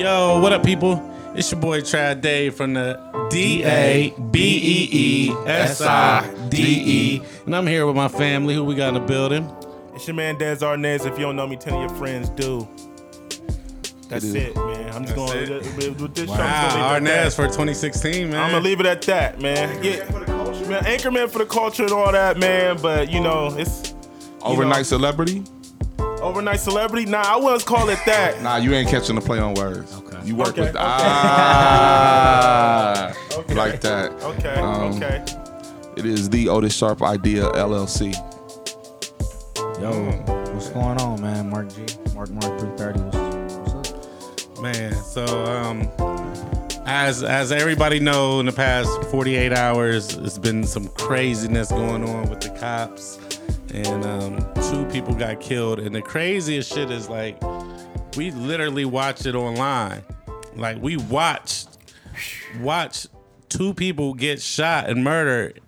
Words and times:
Yo, 0.00 0.40
what 0.40 0.50
up, 0.54 0.64
people? 0.64 0.94
It's 1.34 1.50
your 1.52 1.60
boy 1.60 1.82
Trad 1.82 2.22
Dave 2.22 2.54
from 2.54 2.72
the 2.72 2.98
D 3.30 3.62
A 3.64 4.14
B 4.30 4.40
E 4.40 4.88
E 5.28 5.30
S 5.46 5.82
I 5.82 6.26
D 6.48 6.56
E, 7.18 7.22
and 7.44 7.54
I'm 7.54 7.66
here 7.66 7.86
with 7.86 7.94
my 7.96 8.08
family. 8.08 8.54
Who 8.54 8.64
we 8.64 8.74
got 8.74 8.88
in 8.88 8.94
the 8.94 9.00
building? 9.00 9.46
It's 9.94 10.06
your 10.06 10.16
man 10.16 10.38
Des 10.38 10.56
Arnaz. 10.56 11.04
If 11.04 11.18
you 11.18 11.26
don't 11.26 11.36
know 11.36 11.46
me, 11.46 11.56
tell 11.56 11.78
your 11.78 11.90
friends 11.90 12.30
do. 12.30 12.66
That's 14.08 14.24
It 14.24 14.28
is. 14.28 14.34
it, 14.36 14.56
man. 14.56 14.90
I'm 14.94 15.04
just 15.04 15.14
That's 15.14 15.32
going 15.32 15.38
it. 15.38 15.50
with, 15.50 15.76
with, 15.76 16.00
with 16.00 16.14
this 16.14 16.26
show. 16.30 16.32
Wow, 16.32 16.68
I'm 16.94 17.04
gonna 17.04 17.04
leave 17.04 17.06
it 17.06 17.10
at 17.12 17.26
Arnaz 17.26 17.36
for 17.36 17.46
2016, 17.46 18.30
man. 18.30 18.40
I'm 18.40 18.50
gonna 18.52 18.64
leave 18.64 18.80
it 18.80 18.86
at 18.86 19.02
that, 19.02 19.38
man. 19.40 19.84
Yeah, 19.84 19.96
man, 20.68 20.82
anchorman 20.84 21.28
for 21.30 21.40
the 21.40 21.46
culture 21.46 21.82
and 21.82 21.92
all 21.92 22.10
that, 22.12 22.38
man. 22.38 22.78
But 22.80 23.12
you 23.12 23.20
know, 23.20 23.54
it's 23.58 23.94
Overnight 24.40 24.78
know- 24.78 24.82
celebrity? 24.84 25.44
Overnight 26.30 26.60
celebrity. 26.60 27.06
Nah, 27.10 27.22
I 27.24 27.36
wouldn't 27.36 27.64
call 27.66 27.88
it 27.88 27.98
that. 28.06 28.40
Nah, 28.42 28.56
you 28.56 28.72
ain't 28.72 28.88
catching 28.88 29.16
the 29.16 29.20
play 29.20 29.38
on 29.40 29.54
words. 29.54 29.92
Okay. 29.98 30.18
You 30.24 30.36
work 30.36 30.50
Okay, 30.50 30.60
with 30.62 30.70
okay. 30.70 30.78
ah 30.80 33.12
Okay. 33.36 33.54
like 33.54 33.80
that. 33.80 34.12
Okay, 34.22 34.54
Um, 34.54 34.94
okay. 34.94 35.24
It 35.96 36.06
is 36.06 36.30
the 36.30 36.48
Otis 36.48 36.72
Sharp 36.74 37.02
Idea 37.02 37.44
LLC. 37.50 38.14
Yo, 39.80 39.90
what's 40.52 40.68
going 40.70 41.00
on, 41.00 41.20
man? 41.20 41.50
Mark 41.50 41.68
G, 41.74 41.82
Mark 42.14 42.30
Mark 42.30 42.60
330. 42.60 43.00
What's, 43.00 43.16
what's 43.72 43.90
up? 43.90 43.96
Man, 44.62 44.94
so 44.94 45.24
um, 45.46 45.88
as 46.86 47.22
as 47.24 47.50
everybody 47.50 47.98
know, 47.98 48.38
in 48.40 48.46
the 48.46 48.52
past 48.52 48.88
48 49.10 49.52
hours, 49.52 50.14
it's 50.16 50.38
been 50.38 50.62
some 50.64 50.86
craziness 50.88 51.70
going 51.70 52.04
on 52.08 52.28
with 52.30 52.40
the 52.40 52.50
cops, 52.50 53.18
and 53.70 54.04
um, 54.04 54.54
two 54.70 54.84
people 54.86 55.14
got 55.14 55.40
killed. 55.40 55.78
And 55.78 55.94
the 55.94 56.02
craziest 56.02 56.72
shit 56.72 56.90
is 56.90 57.08
like, 57.08 57.40
we 58.16 58.30
literally 58.30 58.84
watched 58.84 59.26
it 59.26 59.34
online. 59.34 60.02
Like 60.56 60.80
we 60.82 60.96
watched 60.96 61.68
watch 62.60 63.06
two 63.48 63.74
people 63.74 64.14
get 64.14 64.40
shot 64.40 64.88
and 64.88 65.04
murdered. 65.04 65.60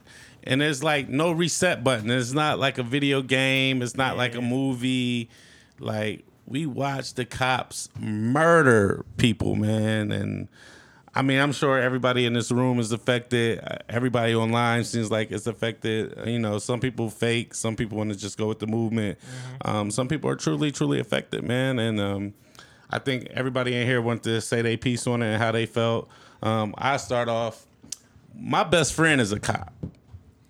And 0.45 0.61
there's 0.61 0.83
like 0.83 1.09
no 1.09 1.33
reset 1.33 1.85
button. 1.85 2.11
It's 2.11 2.33
not 2.33 2.59
like 2.59 2.79
a 2.79 2.83
video 2.83 3.23
game. 3.23 3.83
It's 3.83 3.97
not 3.97 4.17
like 4.17 4.35
a 4.35 4.41
movie. 4.41 5.31
Like 5.79 6.25
we 6.47 6.67
watched 6.67 7.17
the 7.17 7.25
cops 7.25 7.89
murder 7.99 9.05
people, 9.17 9.55
man. 9.55 10.11
And 10.11 10.49
I 11.15 11.21
mean, 11.23 11.39
I'm 11.39 11.53
sure 11.53 11.79
everybody 11.79 12.25
in 12.25 12.33
this 12.33 12.51
room 12.51 12.79
is 12.79 12.91
affected. 12.93 13.61
Uh, 13.63 13.79
Everybody 13.89 14.35
online 14.35 14.85
seems 14.85 15.11
like 15.11 15.31
it's 15.31 15.47
affected. 15.47 16.19
You 16.27 16.39
know, 16.39 16.59
some 16.59 16.81
people 16.81 17.11
fake. 17.11 17.55
Some 17.55 17.77
people 17.77 17.99
want 17.99 18.11
to 18.11 18.19
just 18.19 18.39
go 18.39 18.47
with 18.49 18.61
the 18.61 18.67
movement. 18.67 19.19
Um, 19.65 19.91
some 19.91 20.09
people 20.09 20.31
are 20.31 20.37
truly, 20.37 20.73
truly 20.73 21.01
affected, 21.01 21.45
man. 21.45 21.79
And 21.79 22.01
um, 22.01 22.35
I 22.89 22.99
think 22.99 23.27
everybody 23.33 23.77
in 23.77 23.87
here 23.87 24.01
wanted 24.01 24.23
to 24.25 24.41
say 24.41 24.63
their 24.63 24.79
piece 24.79 25.07
on 25.07 25.23
it 25.23 25.35
and 25.35 25.43
how 25.43 25.53
they 25.53 25.67
felt. 25.67 26.09
Um, 26.43 26.75
I 26.79 26.97
start 26.97 27.29
off. 27.29 27.67
My 28.35 28.65
best 28.65 28.95
friend 28.95 29.21
is 29.21 29.33
a 29.33 29.39
cop. 29.39 29.71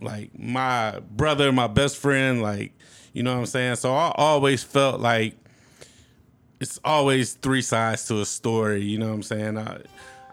Like 0.01 0.31
my 0.39 1.01
brother, 1.11 1.51
my 1.51 1.67
best 1.67 1.97
friend. 1.97 2.41
Like 2.41 2.73
you 3.13 3.25
know 3.25 3.33
what 3.33 3.41
I'm 3.41 3.47
saying. 3.47 3.77
So 3.77 3.93
I 3.95 4.13
always 4.17 4.63
felt 4.63 5.01
like 5.01 5.35
it's 6.61 6.79
always 6.85 7.33
three 7.35 7.63
sides 7.63 8.07
to 8.07 8.21
a 8.21 8.25
story. 8.27 8.83
You 8.83 8.99
know 8.99 9.09
what 9.09 9.15
I'm 9.15 9.23
saying. 9.25 9.59
I, 9.59 9.81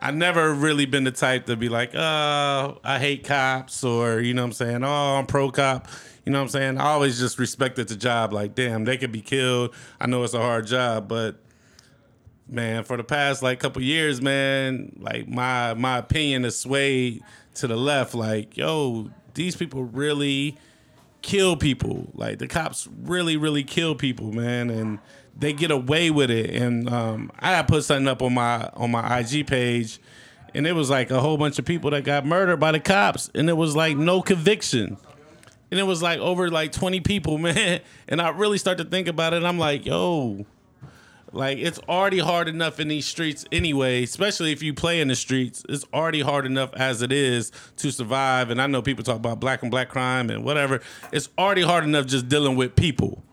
I 0.02 0.12
never 0.12 0.54
really 0.54 0.86
been 0.86 1.04
the 1.04 1.12
type 1.12 1.46
to 1.48 1.56
be 1.56 1.70
like, 1.70 1.94
uh, 1.94 2.74
I 2.84 3.00
hate 3.00 3.26
cops 3.26 3.84
or 3.84 4.20
you 4.22 4.34
know 4.34 4.44
what 4.44 4.48
I'm 4.48 4.54
saying. 4.54 4.84
Oh, 4.84 5.16
I'm 5.18 5.26
pro 5.26 5.52
cop. 5.52 5.88
You 6.26 6.32
know 6.32 6.40
what 6.40 6.44
I'm 6.44 6.50
saying. 6.50 6.78
I 6.78 6.86
always 6.92 7.20
just 7.20 7.40
respected 7.40 7.88
the 7.88 7.96
job. 7.96 8.34
Like, 8.34 8.56
damn, 8.56 8.86
they 8.86 8.98
could 8.98 9.12
be 9.12 9.22
killed. 9.22 9.74
I 10.00 10.08
know 10.08 10.24
it's 10.24 10.34
a 10.34 10.40
hard 10.40 10.68
job, 10.68 11.08
but 11.08 11.42
man, 12.48 12.84
for 12.84 12.98
the 12.98 13.04
past 13.04 13.42
like 13.44 13.60
couple 13.60 13.82
years, 13.82 14.22
man, 14.22 14.96
like 15.00 15.28
my 15.28 15.74
my 15.74 15.98
opinion 15.98 16.46
is 16.46 16.58
swayed 16.58 17.22
to 17.56 17.68
the 17.68 17.78
left. 17.78 18.14
Like, 18.14 18.58
yo, 18.58 19.10
these 19.34 19.56
people 19.56 19.84
really 19.84 20.58
kill 21.22 21.56
people. 21.56 22.10
Like 22.14 22.40
the 22.40 22.48
cops 22.48 22.88
really, 23.04 23.38
really 23.38 23.64
kill 23.64 23.96
people, 23.96 24.32
man, 24.32 24.70
and 24.70 25.00
they 25.40 25.54
get 25.54 25.72
away 25.72 26.12
with 26.12 26.30
it. 26.30 26.50
And 26.50 26.90
um, 26.90 27.32
I 27.40 27.62
put 27.64 27.84
something 27.84 28.08
up 28.08 28.22
on 28.22 28.34
my 28.34 28.70
on 28.74 28.92
my 28.92 29.20
IG 29.20 29.48
page, 29.48 30.00
and 30.54 30.68
it 30.68 30.74
was 30.74 30.90
like 30.90 31.12
a 31.12 31.20
whole 31.20 31.38
bunch 31.38 31.60
of 31.60 31.66
people 31.66 31.92
that 31.92 32.04
got 32.04 32.26
murdered 32.26 32.58
by 32.58 32.72
the 32.72 32.80
cops, 32.80 33.30
and 33.34 33.50
it 33.50 33.54
was 33.58 33.76
like 33.76 33.98
no 33.98 34.22
conviction. 34.22 34.98
And 35.72 35.80
it 35.80 35.84
was 35.84 36.02
like 36.02 36.20
over 36.20 36.50
like 36.50 36.72
20 36.72 37.00
people, 37.02 37.38
man. 37.40 37.82
And 38.08 38.22
I 38.22 38.30
really 38.30 38.58
start 38.58 38.80
to 38.80 38.84
think 38.84 39.08
about 39.08 39.34
it. 39.34 39.44
I'm 39.44 39.60
like, 39.60 39.86
yo, 39.86 40.46
like 41.32 41.60
it's 41.60 41.78
already 41.88 42.18
hard 42.18 42.48
enough 42.48 42.80
in 42.80 42.88
these 42.88 43.06
streets 43.06 43.46
anyway, 43.52 44.04
especially 44.04 44.52
if 44.52 44.64
you 44.64 44.74
play 44.74 45.00
in 45.00 45.10
the 45.10 45.16
streets. 45.16 45.64
It's 45.70 45.86
already 45.94 46.22
hard 46.22 46.46
enough 46.46 46.74
as 46.74 47.02
it 47.04 47.12
is 47.12 47.52
to 47.78 47.92
survive. 47.92 48.50
And 48.50 48.60
I 48.60 48.68
know 48.68 48.82
people 48.82 49.04
talk 49.04 49.18
about 49.18 49.40
black 49.40 49.62
and 49.62 49.70
black 49.70 49.90
crime 49.90 50.30
and 50.32 50.44
whatever. 50.44 50.82
It's 51.12 51.30
already 51.38 51.62
hard 51.62 51.84
enough 51.84 52.08
just 52.08 52.28
dealing 52.28 52.56
with 52.56 52.76
people. 52.76 53.24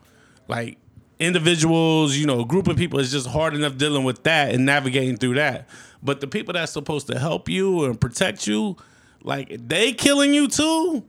Like 0.47 0.77
individuals, 1.19 2.15
you 2.15 2.25
know, 2.25 2.41
a 2.41 2.45
group 2.45 2.67
of 2.67 2.77
people 2.77 2.99
is 2.99 3.11
just 3.11 3.27
hard 3.27 3.55
enough 3.55 3.77
dealing 3.77 4.03
with 4.03 4.23
that 4.23 4.53
and 4.53 4.65
navigating 4.65 5.17
through 5.17 5.35
that. 5.35 5.67
But 6.01 6.21
the 6.21 6.27
people 6.27 6.53
that's 6.53 6.71
supposed 6.71 7.07
to 7.07 7.17
help 7.17 7.49
you 7.49 7.85
and 7.85 7.99
protect 7.99 8.47
you, 8.47 8.77
like 9.23 9.55
they 9.67 9.93
killing 9.93 10.33
you 10.33 10.47
too. 10.47 11.03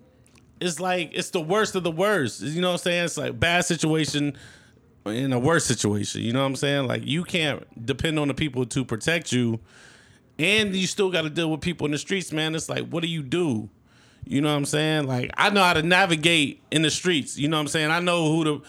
It's 0.60 0.80
like 0.80 1.10
it's 1.12 1.30
the 1.30 1.40
worst 1.40 1.74
of 1.74 1.84
the 1.84 1.90
worst. 1.90 2.40
You 2.40 2.60
know 2.60 2.68
what 2.68 2.74
I'm 2.74 2.78
saying? 2.78 3.04
It's 3.04 3.16
like 3.16 3.38
bad 3.38 3.64
situation 3.64 4.36
in 5.06 5.32
a 5.32 5.38
worse 5.38 5.64
situation. 5.64 6.22
You 6.22 6.32
know 6.32 6.40
what 6.40 6.46
I'm 6.46 6.56
saying? 6.56 6.86
Like 6.88 7.04
you 7.04 7.22
can't 7.22 7.64
depend 7.86 8.18
on 8.18 8.28
the 8.28 8.34
people 8.34 8.66
to 8.66 8.84
protect 8.84 9.30
you, 9.30 9.60
and 10.38 10.74
you 10.74 10.86
still 10.86 11.10
got 11.10 11.22
to 11.22 11.30
deal 11.30 11.50
with 11.50 11.60
people 11.60 11.84
in 11.84 11.92
the 11.92 11.98
streets, 11.98 12.32
man. 12.32 12.54
It's 12.54 12.68
like, 12.68 12.88
what 12.88 13.02
do 13.02 13.08
you 13.08 13.22
do? 13.22 13.68
You 14.24 14.40
know 14.40 14.50
what 14.50 14.56
I'm 14.58 14.64
saying? 14.64 15.06
Like 15.06 15.30
I 15.36 15.50
know 15.50 15.62
how 15.62 15.74
to 15.74 15.82
navigate 15.82 16.62
in 16.70 16.82
the 16.82 16.90
streets. 16.90 17.38
You 17.38 17.48
know 17.48 17.56
what 17.56 17.62
I'm 17.62 17.68
saying? 17.68 17.90
I 17.90 18.00
know 18.00 18.32
who 18.32 18.44
to. 18.44 18.62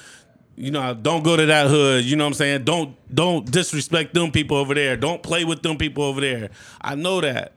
You 0.59 0.71
know, 0.71 0.93
don't 0.93 1.23
go 1.23 1.37
to 1.37 1.45
that 1.45 1.67
hood. 1.67 2.03
You 2.03 2.17
know 2.17 2.25
what 2.25 2.31
I'm 2.31 2.33
saying? 2.33 2.65
Don't 2.65 2.93
don't 3.13 3.49
disrespect 3.49 4.13
them 4.13 4.29
people 4.29 4.57
over 4.57 4.73
there. 4.73 4.97
Don't 4.97 5.23
play 5.23 5.45
with 5.45 5.63
them 5.63 5.77
people 5.77 6.03
over 6.03 6.19
there. 6.19 6.49
I 6.81 6.95
know 6.95 7.21
that. 7.21 7.53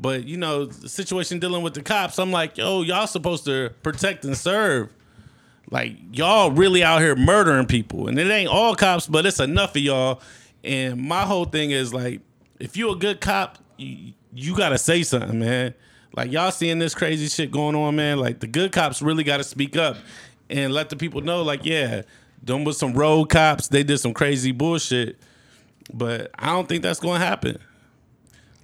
But 0.00 0.24
you 0.24 0.38
know, 0.38 0.64
the 0.64 0.88
situation 0.88 1.38
dealing 1.38 1.62
with 1.62 1.74
the 1.74 1.82
cops, 1.82 2.18
I'm 2.18 2.32
like, 2.32 2.56
yo, 2.56 2.80
y'all 2.80 3.06
supposed 3.06 3.44
to 3.44 3.74
protect 3.82 4.24
and 4.24 4.34
serve. 4.34 4.90
Like 5.70 5.96
y'all 6.12 6.50
really 6.50 6.82
out 6.82 7.02
here 7.02 7.14
murdering 7.14 7.66
people, 7.66 8.08
and 8.08 8.18
it 8.18 8.30
ain't 8.30 8.48
all 8.48 8.74
cops, 8.74 9.06
but 9.06 9.26
it's 9.26 9.38
enough 9.38 9.76
of 9.76 9.82
y'all. 9.82 10.22
And 10.64 11.02
my 11.02 11.24
whole 11.26 11.44
thing 11.44 11.72
is 11.72 11.92
like, 11.92 12.22
if 12.58 12.74
you 12.74 12.90
a 12.90 12.96
good 12.96 13.20
cop, 13.20 13.58
you, 13.76 14.14
you 14.32 14.56
gotta 14.56 14.78
say 14.78 15.02
something, 15.02 15.38
man. 15.40 15.74
Like 16.16 16.32
y'all 16.32 16.52
seeing 16.52 16.78
this 16.78 16.94
crazy 16.94 17.28
shit 17.28 17.50
going 17.50 17.74
on, 17.74 17.96
man. 17.96 18.16
Like 18.18 18.40
the 18.40 18.46
good 18.46 18.72
cops 18.72 19.02
really 19.02 19.24
gotta 19.24 19.44
speak 19.44 19.76
up 19.76 19.98
and 20.48 20.72
let 20.72 20.88
the 20.88 20.96
people 20.96 21.20
know, 21.20 21.42
like, 21.42 21.66
yeah, 21.66 22.02
them 22.46 22.64
was 22.64 22.78
some 22.78 22.92
road 22.94 23.26
cops. 23.26 23.68
They 23.68 23.82
did 23.82 23.98
some 23.98 24.14
crazy 24.14 24.52
bullshit, 24.52 25.18
but 25.92 26.30
I 26.38 26.46
don't 26.46 26.68
think 26.68 26.82
that's 26.82 27.00
gonna 27.00 27.24
happen. 27.24 27.58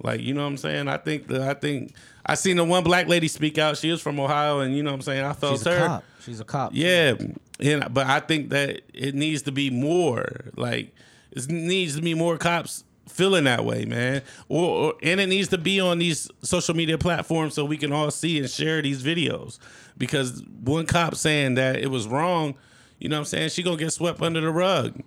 Like, 0.01 0.21
you 0.21 0.33
know 0.33 0.41
what 0.41 0.47
I'm 0.47 0.57
saying? 0.57 0.87
I 0.87 0.97
think 0.97 1.27
that 1.27 1.41
I 1.41 1.53
think 1.53 1.93
I 2.25 2.35
seen 2.35 2.57
the 2.57 2.63
one 2.63 2.83
black 2.83 3.07
lady 3.07 3.27
speak 3.27 3.57
out. 3.57 3.77
She 3.77 3.91
was 3.91 4.01
from 4.01 4.19
Ohio, 4.19 4.59
and 4.59 4.75
you 4.75 4.83
know 4.83 4.91
what 4.91 4.95
I'm 4.95 5.01
saying. 5.01 5.23
I 5.23 5.33
felt 5.33 5.59
She's 5.59 5.65
her. 5.65 5.83
a 5.83 5.87
cop. 5.87 6.03
She's 6.23 6.39
a 6.39 6.45
cop. 6.45 6.71
Yeah, 6.73 7.15
and 7.59 7.93
but 7.93 8.07
I 8.07 8.19
think 8.19 8.49
that 8.49 8.81
it 8.93 9.15
needs 9.15 9.43
to 9.43 9.51
be 9.51 9.69
more. 9.69 10.25
Like 10.55 10.93
it 11.31 11.49
needs 11.49 11.95
to 11.95 12.01
be 12.01 12.13
more 12.13 12.37
cops 12.37 12.83
feeling 13.07 13.43
that 13.43 13.65
way, 13.65 13.85
man. 13.85 14.21
Or, 14.49 14.69
or 14.69 14.93
and 15.03 15.19
it 15.19 15.27
needs 15.27 15.49
to 15.49 15.57
be 15.57 15.79
on 15.79 15.99
these 15.99 16.29
social 16.41 16.75
media 16.75 16.97
platforms 16.97 17.53
so 17.53 17.65
we 17.65 17.77
can 17.77 17.91
all 17.91 18.11
see 18.11 18.39
and 18.39 18.49
share 18.49 18.81
these 18.81 19.03
videos. 19.03 19.59
Because 19.97 20.43
one 20.63 20.85
cop 20.85 21.15
saying 21.15 21.55
that 21.55 21.77
it 21.77 21.87
was 21.91 22.07
wrong, 22.07 22.55
you 23.03 23.09
know 23.09 23.17
what 23.17 23.19
I'm 23.19 23.25
saying? 23.25 23.49
She 23.49 23.63
gonna 23.63 23.75
get 23.75 23.91
swept 23.91 24.21
under 24.21 24.39
the 24.39 24.49
rug. 24.49 25.01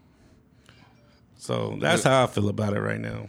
So 1.39 1.79
that's 1.81 2.03
how 2.03 2.25
I 2.25 2.27
feel 2.27 2.51
about 2.51 2.75
it 2.75 2.81
right 2.81 3.01
now. 3.01 3.29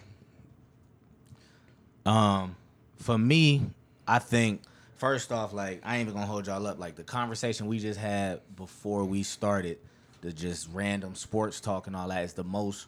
Um, 2.05 2.57
for 2.97 3.17
me, 3.17 3.65
I 4.05 4.19
think 4.19 4.61
first 4.97 5.31
off, 5.31 5.53
like 5.53 5.79
I 5.85 5.95
ain't 5.95 6.09
even 6.09 6.15
gonna 6.15 6.25
hold 6.25 6.47
y'all 6.47 6.67
up. 6.67 6.79
Like 6.79 6.95
the 6.97 7.03
conversation 7.03 7.67
we 7.67 7.79
just 7.79 7.97
had 7.97 8.41
before 8.57 9.05
we 9.05 9.23
started, 9.23 9.77
the 10.19 10.33
just 10.33 10.67
random 10.73 11.15
sports 11.15 11.61
talk 11.61 11.87
and 11.87 11.95
all 11.95 12.09
that 12.09 12.25
is 12.25 12.33
the 12.33 12.43
most 12.43 12.87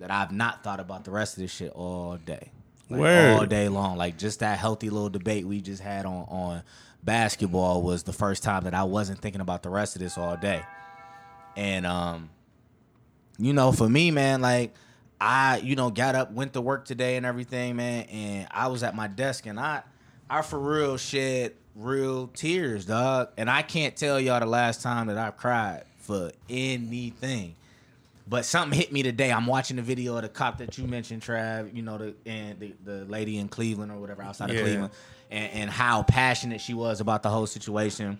that 0.00 0.10
I've 0.10 0.32
not 0.32 0.64
thought 0.64 0.80
about 0.80 1.04
the 1.04 1.12
rest 1.12 1.36
of 1.36 1.44
this 1.44 1.52
shit 1.52 1.70
all 1.70 2.16
day. 2.16 2.50
Like, 2.90 3.00
Word. 3.00 3.38
all 3.38 3.46
day 3.46 3.68
long. 3.68 3.96
Like 3.96 4.18
just 4.18 4.40
that 4.40 4.58
healthy 4.58 4.90
little 4.90 5.10
debate 5.10 5.46
we 5.46 5.60
just 5.60 5.80
had 5.80 6.06
on 6.06 6.26
on 6.28 6.62
basketball 7.04 7.82
was 7.82 8.02
the 8.02 8.12
first 8.12 8.42
time 8.42 8.64
that 8.64 8.74
I 8.74 8.82
wasn't 8.82 9.20
thinking 9.20 9.40
about 9.40 9.62
the 9.62 9.70
rest 9.70 9.94
of 9.94 10.02
this 10.02 10.18
all 10.18 10.36
day. 10.36 10.64
And 11.56 11.86
um, 11.86 12.30
you 13.38 13.52
know, 13.52 13.72
for 13.72 13.88
me, 13.88 14.10
man, 14.10 14.40
like 14.40 14.74
I, 15.20 15.58
you 15.58 15.76
know, 15.76 15.90
got 15.90 16.14
up, 16.14 16.32
went 16.32 16.52
to 16.54 16.60
work 16.60 16.84
today 16.84 17.16
and 17.16 17.24
everything, 17.24 17.76
man, 17.76 18.04
and 18.04 18.48
I 18.50 18.68
was 18.68 18.82
at 18.82 18.94
my 18.94 19.06
desk 19.08 19.46
and 19.46 19.58
I 19.58 19.82
I 20.28 20.42
for 20.42 20.58
real 20.58 20.96
shed 20.96 21.52
real 21.74 22.28
tears, 22.28 22.84
dog. 22.86 23.30
And 23.36 23.50
I 23.50 23.62
can't 23.62 23.96
tell 23.96 24.20
y'all 24.20 24.40
the 24.40 24.46
last 24.46 24.82
time 24.82 25.08
that 25.08 25.18
I've 25.18 25.36
cried 25.36 25.84
for 25.98 26.30
anything. 26.48 27.54
But 28.26 28.46
something 28.46 28.78
hit 28.78 28.90
me 28.90 29.02
today. 29.02 29.30
I'm 29.30 29.46
watching 29.46 29.76
the 29.76 29.82
video 29.82 30.16
of 30.16 30.22
the 30.22 30.28
cop 30.30 30.58
that 30.58 30.78
you 30.78 30.86
mentioned, 30.86 31.22
Trav. 31.22 31.74
You 31.74 31.82
know 31.82 31.98
the 31.98 32.14
and 32.24 32.58
the, 32.58 32.74
the 32.84 33.04
lady 33.04 33.38
in 33.38 33.48
Cleveland 33.48 33.92
or 33.92 33.98
whatever 33.98 34.22
outside 34.22 34.48
of 34.50 34.56
Yeah. 34.56 34.62
Cleveland, 34.62 34.92
and, 35.30 35.52
and 35.52 35.70
how 35.70 36.04
passionate 36.04 36.60
she 36.62 36.72
was 36.74 37.00
about 37.00 37.22
the 37.22 37.28
whole 37.28 37.46
situation. 37.46 38.18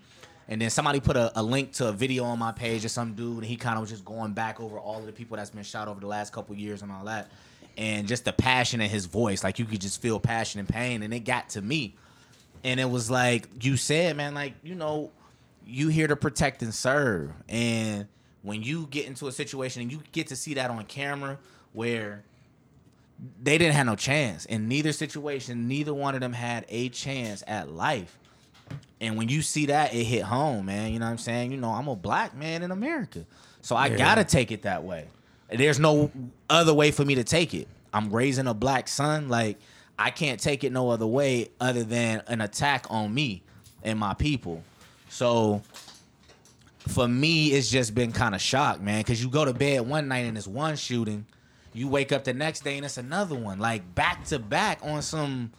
And 0.48 0.60
then 0.60 0.70
somebody 0.70 1.00
put 1.00 1.16
a, 1.16 1.32
a 1.38 1.42
link 1.42 1.72
to 1.74 1.88
a 1.88 1.92
video 1.92 2.24
on 2.24 2.38
my 2.38 2.52
page 2.52 2.84
of 2.84 2.90
some 2.90 3.14
dude, 3.14 3.38
and 3.38 3.46
he 3.46 3.56
kind 3.56 3.76
of 3.76 3.80
was 3.80 3.90
just 3.90 4.04
going 4.04 4.32
back 4.32 4.60
over 4.60 4.78
all 4.78 4.98
of 4.98 5.06
the 5.06 5.12
people 5.12 5.36
that's 5.36 5.50
been 5.50 5.62
shot 5.62 5.88
over 5.88 6.00
the 6.00 6.06
last 6.06 6.32
couple 6.32 6.54
years 6.54 6.82
and 6.82 6.92
all 6.92 7.04
that, 7.04 7.30
and 7.78 8.06
just 8.06 8.24
the 8.24 8.32
passion 8.32 8.80
in 8.80 8.90
his 8.90 9.06
voice, 9.06 9.42
like 9.42 9.58
you 9.58 9.64
could 9.64 9.80
just 9.80 10.02
feel 10.02 10.20
passion 10.20 10.60
and 10.60 10.68
pain, 10.68 11.02
and 11.02 11.14
it 11.14 11.20
got 11.20 11.48
to 11.50 11.62
me, 11.62 11.94
and 12.62 12.78
it 12.78 12.90
was 12.90 13.10
like 13.10 13.48
you 13.62 13.76
said, 13.78 14.16
man, 14.16 14.34
like 14.34 14.52
you 14.62 14.74
know, 14.74 15.10
you 15.66 15.88
here 15.88 16.06
to 16.06 16.16
protect 16.16 16.62
and 16.62 16.74
serve, 16.74 17.32
and 17.48 18.06
when 18.42 18.62
you 18.62 18.86
get 18.90 19.06
into 19.06 19.26
a 19.26 19.32
situation 19.32 19.80
and 19.80 19.90
you 19.90 20.02
get 20.12 20.26
to 20.26 20.36
see 20.36 20.52
that 20.54 20.70
on 20.70 20.84
camera 20.84 21.38
where 21.72 22.22
they 23.42 23.56
didn't 23.56 23.74
have 23.74 23.86
no 23.86 23.96
chance 23.96 24.44
in 24.44 24.68
neither 24.68 24.92
situation, 24.92 25.66
neither 25.66 25.94
one 25.94 26.14
of 26.14 26.20
them 26.20 26.34
had 26.34 26.66
a 26.68 26.90
chance 26.90 27.42
at 27.46 27.70
life. 27.70 28.18
And 29.04 29.16
when 29.16 29.28
you 29.28 29.42
see 29.42 29.66
that, 29.66 29.94
it 29.94 30.04
hit 30.04 30.22
home, 30.22 30.66
man. 30.66 30.92
You 30.92 30.98
know 30.98 31.06
what 31.06 31.12
I'm 31.12 31.18
saying? 31.18 31.52
You 31.52 31.58
know, 31.58 31.70
I'm 31.70 31.88
a 31.88 31.96
black 31.96 32.36
man 32.36 32.62
in 32.62 32.70
America. 32.70 33.24
So 33.62 33.76
I 33.76 33.88
Yeah. 33.88 33.96
gotta 33.96 34.24
take 34.24 34.50
it 34.50 34.62
that 34.62 34.84
way. 34.84 35.06
There's 35.50 35.78
no 35.78 36.10
other 36.48 36.72
way 36.74 36.90
for 36.90 37.04
me 37.04 37.14
to 37.16 37.24
take 37.24 37.54
it. 37.54 37.68
I'm 37.92 38.10
raising 38.10 38.46
a 38.46 38.54
black 38.54 38.88
son. 38.88 39.28
Like, 39.28 39.58
I 39.98 40.10
can't 40.10 40.40
take 40.40 40.64
it 40.64 40.72
no 40.72 40.90
other 40.90 41.06
way 41.06 41.50
other 41.60 41.84
than 41.84 42.22
an 42.26 42.40
attack 42.40 42.86
on 42.90 43.14
me 43.14 43.42
and 43.82 43.98
my 43.98 44.14
people. 44.14 44.62
So 45.08 45.62
for 46.78 47.06
me, 47.06 47.48
it's 47.52 47.70
just 47.70 47.94
been 47.94 48.12
kind 48.12 48.34
of 48.34 48.40
shock, 48.40 48.80
man. 48.80 49.02
Cause 49.04 49.22
you 49.22 49.28
go 49.30 49.44
to 49.44 49.54
bed 49.54 49.86
one 49.86 50.08
night 50.08 50.24
and 50.26 50.36
it's 50.36 50.46
one 50.48 50.76
shooting. 50.76 51.24
You 51.72 51.88
wake 51.88 52.12
up 52.12 52.24
the 52.24 52.34
next 52.34 52.64
day 52.64 52.76
and 52.76 52.84
it's 52.84 52.98
another 52.98 53.34
one. 53.34 53.58
Like 53.58 53.94
back 53.94 54.24
to 54.26 54.38
back 54.38 54.80
on 54.82 55.02
some 55.02 55.52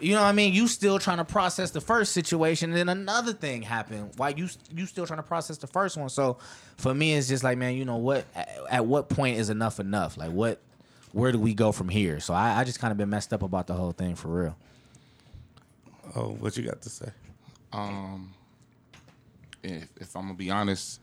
you 0.00 0.14
know 0.14 0.22
what 0.22 0.28
I 0.28 0.32
mean? 0.32 0.52
You 0.52 0.66
still 0.66 0.98
trying 0.98 1.18
to 1.18 1.24
process 1.24 1.70
the 1.70 1.80
first 1.80 2.12
situation, 2.12 2.70
and 2.70 2.78
then 2.78 2.88
another 2.88 3.32
thing 3.32 3.62
happened. 3.62 4.12
Why 4.16 4.30
you 4.30 4.48
you 4.74 4.86
still 4.86 5.06
trying 5.06 5.18
to 5.18 5.24
process 5.24 5.58
the 5.58 5.66
first 5.66 5.96
one? 5.96 6.08
So 6.08 6.38
for 6.76 6.94
me, 6.94 7.14
it's 7.14 7.28
just 7.28 7.44
like, 7.44 7.58
man, 7.58 7.74
you 7.74 7.84
know 7.84 7.96
what? 7.96 8.24
At, 8.34 8.48
at 8.70 8.86
what 8.86 9.08
point 9.08 9.38
is 9.38 9.50
enough 9.50 9.78
enough? 9.80 10.16
Like 10.16 10.30
what? 10.30 10.60
Where 11.12 11.32
do 11.32 11.38
we 11.38 11.54
go 11.54 11.72
from 11.72 11.88
here? 11.88 12.20
So 12.20 12.34
I, 12.34 12.60
I 12.60 12.64
just 12.64 12.78
kind 12.78 12.92
of 12.92 12.98
been 12.98 13.10
messed 13.10 13.32
up 13.32 13.42
about 13.42 13.66
the 13.66 13.74
whole 13.74 13.92
thing 13.92 14.14
for 14.14 14.28
real. 14.28 14.56
Oh, 16.14 16.30
what 16.30 16.56
you 16.56 16.64
got 16.64 16.80
to 16.82 16.88
say? 16.88 17.08
Um, 17.72 18.32
if, 19.62 19.88
if 20.00 20.16
I'm 20.16 20.22
gonna 20.22 20.34
be 20.34 20.50
honest, 20.50 21.00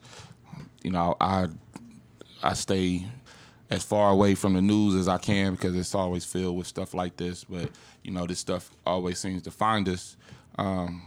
you 0.83 0.91
know, 0.91 1.15
I 1.19 1.47
I 2.41 2.53
stay 2.53 3.05
as 3.69 3.83
far 3.83 4.11
away 4.11 4.35
from 4.35 4.53
the 4.53 4.61
news 4.61 4.95
as 4.95 5.07
I 5.07 5.17
can 5.17 5.53
because 5.53 5.75
it's 5.75 5.93
always 5.93 6.23
filled 6.23 6.57
with 6.57 6.67
stuff 6.67 6.93
like 6.93 7.17
this. 7.17 7.43
But 7.43 7.69
you 8.07 8.13
know, 8.13 8.25
this 8.25 8.39
stuff 8.39 8.71
always 8.85 9.19
seems 9.19 9.43
to 9.43 9.51
find 9.51 9.87
us. 9.89 10.17
Um, 10.57 11.03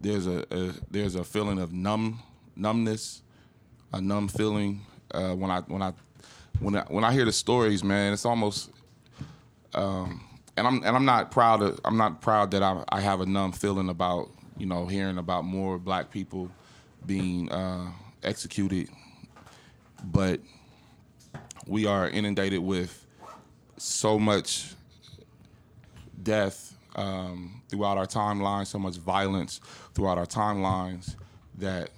there's 0.00 0.26
a, 0.26 0.44
a 0.50 0.74
there's 0.90 1.14
a 1.14 1.24
feeling 1.24 1.58
of 1.60 1.72
numb 1.72 2.20
numbness, 2.56 3.22
a 3.92 4.00
numb 4.00 4.28
feeling 4.28 4.82
uh, 5.12 5.34
when 5.34 5.50
I 5.50 5.60
when 5.60 5.82
I 5.82 5.92
when 6.60 6.76
I, 6.76 6.80
when 6.88 7.04
I 7.04 7.12
hear 7.12 7.24
the 7.24 7.32
stories, 7.32 7.84
man. 7.84 8.12
It's 8.12 8.26
almost 8.26 8.70
and 10.58 10.66
I'm 10.66 10.82
and 10.84 10.96
I'm 10.96 11.04
not 11.04 11.30
proud 11.30 11.62
of 11.62 11.80
I'm 11.84 11.96
not 11.96 12.20
proud 12.20 12.50
that 12.50 12.62
I, 12.62 12.84
I 12.88 13.00
have 13.00 13.20
a 13.20 13.26
numb 13.26 13.52
feeling 13.52 13.88
about 13.88 14.28
you 14.56 14.66
know 14.66 14.86
hearing 14.86 15.18
about 15.18 15.44
more 15.44 15.78
black 15.78 16.10
people 16.10 16.50
being 17.06 17.50
uh, 17.52 17.90
executed, 18.24 18.88
but 20.04 20.40
we 21.66 21.86
are 21.86 22.08
inundated 22.08 22.60
with 22.60 23.06
so 23.76 24.18
much 24.18 24.74
death 26.28 26.76
um, 26.94 27.62
throughout 27.70 27.96
our 27.96 28.06
timeline, 28.06 28.66
so 28.66 28.78
much 28.78 28.96
violence 28.96 29.60
throughout 29.94 30.18
our 30.18 30.26
timelines 30.26 31.16
that 31.56 31.90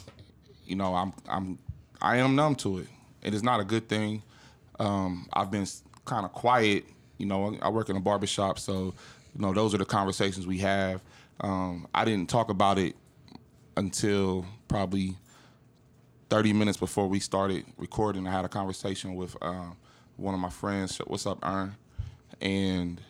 you 0.64 0.76
know 0.76 0.94
I'm 0.94 1.12
I'm 1.28 1.58
I 2.00 2.18
am 2.18 2.36
numb 2.36 2.54
to 2.56 2.78
it. 2.78 2.86
It 3.22 3.34
is 3.34 3.42
not 3.42 3.58
a 3.58 3.64
good 3.64 3.88
thing. 3.88 4.22
Um, 4.78 5.28
I've 5.32 5.50
been 5.50 5.66
kind 6.04 6.24
of 6.24 6.32
quiet. 6.32 6.84
You 7.18 7.26
know, 7.26 7.58
I 7.60 7.68
work 7.70 7.90
in 7.90 7.96
a 7.96 8.00
barbershop, 8.00 8.60
so 8.60 8.94
you 9.34 9.40
know 9.40 9.52
those 9.52 9.74
are 9.74 9.78
the 9.78 9.84
conversations 9.84 10.46
we 10.46 10.58
have. 10.58 11.02
Um, 11.40 11.88
I 11.92 12.04
didn't 12.04 12.28
talk 12.28 12.48
about 12.48 12.78
it 12.78 12.94
until 13.76 14.46
probably 14.68 15.16
30 16.28 16.52
minutes 16.52 16.78
before 16.78 17.08
we 17.08 17.18
started 17.18 17.64
recording. 17.78 18.28
I 18.28 18.30
had 18.30 18.44
a 18.44 18.48
conversation 18.48 19.16
with 19.16 19.36
um, 19.42 19.76
one 20.16 20.34
of 20.34 20.40
my 20.40 20.50
friends. 20.50 20.98
What's 20.98 21.26
up, 21.26 21.44
Ern? 21.44 21.74
And 22.40 23.00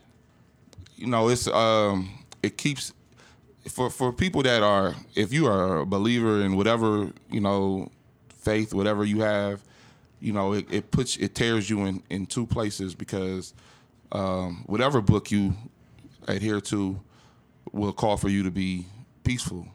you 1.00 1.06
know, 1.06 1.28
it's 1.28 1.48
um, 1.48 2.10
it 2.42 2.58
keeps 2.58 2.92
for 3.68 3.88
for 3.90 4.12
people 4.12 4.42
that 4.42 4.62
are 4.62 4.94
if 5.14 5.32
you 5.32 5.46
are 5.46 5.78
a 5.78 5.86
believer 5.86 6.42
in 6.42 6.56
whatever 6.56 7.10
you 7.30 7.40
know 7.40 7.90
faith, 8.28 8.74
whatever 8.74 9.04
you 9.04 9.20
have, 9.20 9.62
you 10.20 10.32
know, 10.32 10.52
it, 10.52 10.66
it 10.70 10.90
puts 10.90 11.16
it 11.16 11.34
tears 11.34 11.70
you 11.70 11.86
in 11.86 12.02
in 12.10 12.26
two 12.26 12.46
places 12.46 12.94
because 12.94 13.54
um, 14.12 14.62
whatever 14.66 15.00
book 15.00 15.30
you 15.30 15.54
adhere 16.28 16.60
to 16.60 17.00
will 17.72 17.94
call 17.94 18.18
for 18.18 18.28
you 18.28 18.42
to 18.42 18.50
be 18.50 18.84
peaceful. 19.24 19.66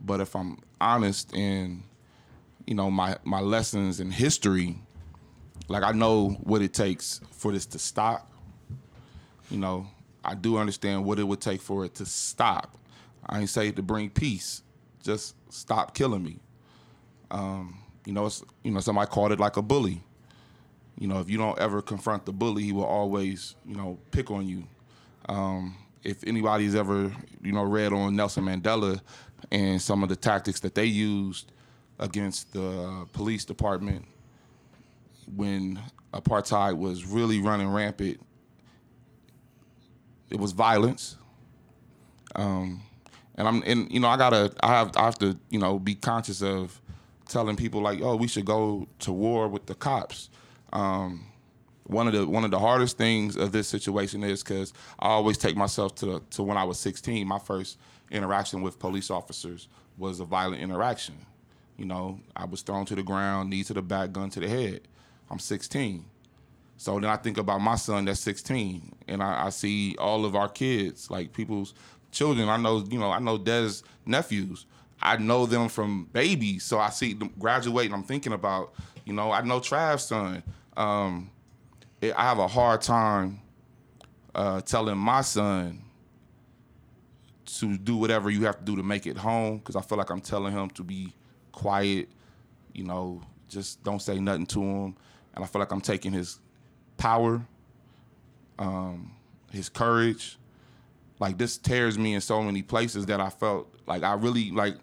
But 0.00 0.20
if 0.20 0.34
I'm 0.34 0.58
honest 0.80 1.34
in 1.34 1.82
you 2.66 2.74
know 2.74 2.90
my 2.90 3.18
my 3.22 3.40
lessons 3.40 4.00
in 4.00 4.10
history, 4.10 4.78
like 5.68 5.82
I 5.82 5.92
know 5.92 6.30
what 6.42 6.62
it 6.62 6.72
takes 6.72 7.20
for 7.32 7.52
this 7.52 7.66
to 7.66 7.78
stop. 7.78 8.30
You 9.50 9.58
know, 9.58 9.86
I 10.24 10.34
do 10.34 10.58
understand 10.58 11.04
what 11.04 11.18
it 11.18 11.24
would 11.24 11.40
take 11.40 11.60
for 11.60 11.84
it 11.84 11.94
to 11.96 12.06
stop. 12.06 12.76
I 13.26 13.40
ain't 13.40 13.48
say 13.48 13.70
to 13.70 13.82
bring 13.82 14.10
peace, 14.10 14.62
just 15.02 15.34
stop 15.50 15.94
killing 15.94 16.22
me. 16.22 16.38
Um, 17.30 17.82
you 18.04 18.12
know, 18.12 18.30
you 18.62 18.70
know, 18.70 18.80
somebody 18.80 19.10
called 19.10 19.32
it 19.32 19.40
like 19.40 19.56
a 19.56 19.62
bully. 19.62 20.02
You 20.98 21.08
know, 21.08 21.20
if 21.20 21.30
you 21.30 21.38
don't 21.38 21.58
ever 21.58 21.82
confront 21.82 22.26
the 22.26 22.32
bully, 22.32 22.64
he 22.64 22.72
will 22.72 22.84
always, 22.84 23.54
you 23.66 23.76
know, 23.76 23.98
pick 24.10 24.30
on 24.30 24.46
you. 24.48 24.64
Um, 25.28 25.76
if 26.02 26.24
anybody's 26.26 26.74
ever, 26.74 27.12
you 27.42 27.52
know, 27.52 27.62
read 27.62 27.92
on 27.92 28.16
Nelson 28.16 28.44
Mandela 28.44 29.00
and 29.50 29.80
some 29.80 30.02
of 30.02 30.08
the 30.08 30.16
tactics 30.16 30.60
that 30.60 30.74
they 30.74 30.86
used 30.86 31.52
against 31.98 32.52
the 32.52 32.82
uh, 32.82 33.04
police 33.12 33.44
department 33.44 34.04
when 35.36 35.78
apartheid 36.14 36.76
was 36.76 37.04
really 37.04 37.40
running 37.40 37.68
rampant, 37.68 38.20
it 40.30 40.38
was 40.38 40.52
violence. 40.52 41.16
Um, 42.34 42.82
and 43.36 43.48
I'm, 43.48 43.62
and 43.66 43.90
you 43.92 44.00
know, 44.00 44.08
I 44.08 44.16
gotta, 44.16 44.52
I 44.60 44.68
have, 44.68 44.96
I 44.96 45.04
have 45.04 45.18
to, 45.18 45.38
you 45.50 45.58
know, 45.58 45.78
be 45.78 45.94
conscious 45.94 46.42
of 46.42 46.80
telling 47.28 47.56
people 47.56 47.80
like, 47.80 48.00
oh, 48.02 48.16
we 48.16 48.26
should 48.28 48.44
go 48.44 48.86
to 49.00 49.12
war 49.12 49.48
with 49.48 49.66
the 49.66 49.74
cops. 49.74 50.30
Um, 50.72 51.24
one 51.84 52.06
of 52.06 52.12
the 52.12 52.26
one 52.26 52.44
of 52.44 52.50
the 52.50 52.58
hardest 52.58 52.98
things 52.98 53.36
of 53.36 53.52
this 53.52 53.66
situation 53.66 54.22
is 54.22 54.42
because 54.42 54.74
I 54.98 55.08
always 55.08 55.38
take 55.38 55.56
myself 55.56 55.94
to 55.96 56.22
to 56.30 56.42
when 56.42 56.56
I 56.56 56.64
was 56.64 56.78
16. 56.78 57.26
My 57.26 57.38
first 57.38 57.78
interaction 58.10 58.60
with 58.62 58.78
police 58.78 59.10
officers 59.10 59.68
was 59.96 60.20
a 60.20 60.24
violent 60.24 60.62
interaction. 60.62 61.16
You 61.76 61.86
know, 61.86 62.20
I 62.36 62.44
was 62.44 62.62
thrown 62.62 62.84
to 62.86 62.94
the 62.94 63.02
ground, 63.02 63.50
knee 63.50 63.64
to 63.64 63.74
the 63.74 63.82
back, 63.82 64.12
gun 64.12 64.30
to 64.30 64.40
the 64.40 64.48
head. 64.48 64.82
I'm 65.30 65.38
16. 65.38 66.04
So 66.76 66.94
then 67.00 67.10
I 67.10 67.16
think 67.16 67.38
about 67.38 67.60
my 67.60 67.76
son 67.76 68.04
that's 68.04 68.20
16, 68.20 68.94
and 69.08 69.22
I, 69.22 69.46
I 69.46 69.50
see 69.50 69.96
all 69.98 70.24
of 70.24 70.36
our 70.36 70.48
kids, 70.48 71.10
like 71.10 71.32
people's 71.32 71.74
children. 72.12 72.48
I 72.48 72.56
know, 72.56 72.84
you 72.88 72.98
know, 72.98 73.10
I 73.10 73.18
know 73.18 73.38
Des' 73.38 73.82
nephews. 74.06 74.66
I 75.00 75.16
know 75.16 75.46
them 75.46 75.68
from 75.68 76.08
babies, 76.12 76.64
so 76.64 76.78
I 76.78 76.90
see 76.90 77.12
them 77.14 77.32
graduate, 77.38 77.86
and 77.86 77.94
I'm 77.94 78.02
thinking 78.02 78.32
about, 78.32 78.74
you 79.04 79.12
know, 79.12 79.30
I 79.30 79.42
know 79.42 79.60
Trav's 79.60 80.04
son. 80.04 80.42
Um, 80.76 81.30
it, 82.00 82.14
I 82.16 82.22
have 82.22 82.38
a 82.38 82.48
hard 82.48 82.82
time 82.82 83.40
uh, 84.34 84.60
telling 84.60 84.98
my 84.98 85.20
son 85.20 85.82
to 87.44 87.78
do 87.78 87.96
whatever 87.96 88.30
you 88.30 88.44
have 88.44 88.58
to 88.58 88.64
do 88.64 88.76
to 88.76 88.82
make 88.82 89.06
it 89.06 89.16
home 89.16 89.58
because 89.58 89.74
I 89.74 89.80
feel 89.80 89.98
like 89.98 90.10
I'm 90.10 90.20
telling 90.20 90.52
him 90.52 90.68
to 90.70 90.84
be 90.84 91.14
quiet, 91.52 92.08
you 92.72 92.84
know, 92.84 93.22
just 93.48 93.82
don't 93.82 94.00
say 94.00 94.18
nothing 94.18 94.46
to 94.46 94.62
him. 94.62 94.96
And 95.34 95.44
I 95.44 95.46
feel 95.46 95.60
like 95.60 95.72
I'm 95.72 95.80
taking 95.80 96.12
his 96.12 96.40
power, 96.96 97.40
um, 98.58 99.12
his 99.50 99.68
courage. 99.68 100.38
Like 101.20 101.36
this 101.38 101.58
tears 101.58 101.98
me 101.98 102.14
in 102.14 102.20
so 102.20 102.42
many 102.42 102.62
places 102.62 103.06
that 103.06 103.20
I 103.20 103.28
felt 103.30 103.72
like 103.86 104.02
I 104.02 104.14
really 104.14 104.50
like. 104.52 104.76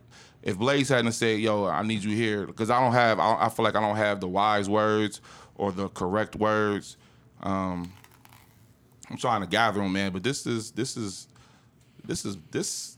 If 0.44 0.58
Blaze 0.58 0.90
hadn't 0.90 1.14
said, 1.14 1.40
"Yo, 1.40 1.66
I 1.66 1.82
need 1.84 2.04
you 2.04 2.16
here," 2.16 2.46
because 2.46 2.70
I 2.70 2.80
don't 2.80 2.92
have, 2.92 3.20
I, 3.20 3.46
I 3.46 3.50
feel 3.50 3.64
like 3.64 3.76
I 3.76 3.80
don't 3.82 3.96
have 3.96 4.20
the 4.20 4.28
wise 4.28 4.70
words 4.70 5.22
or 5.56 5.72
the 5.72 5.88
correct 5.90 6.36
words. 6.36 6.98
Um, 7.42 7.92
I'm 9.10 9.18
trying 9.18 9.42
to 9.42 9.48
gather 9.48 9.80
them, 9.82 9.94
man. 9.94 10.12
But 10.12 10.24
this 10.24 10.46
is 10.46 10.72
this 10.72 10.98
is 10.98 11.28
this 12.04 12.26
is 12.26 12.38
this, 12.52 12.98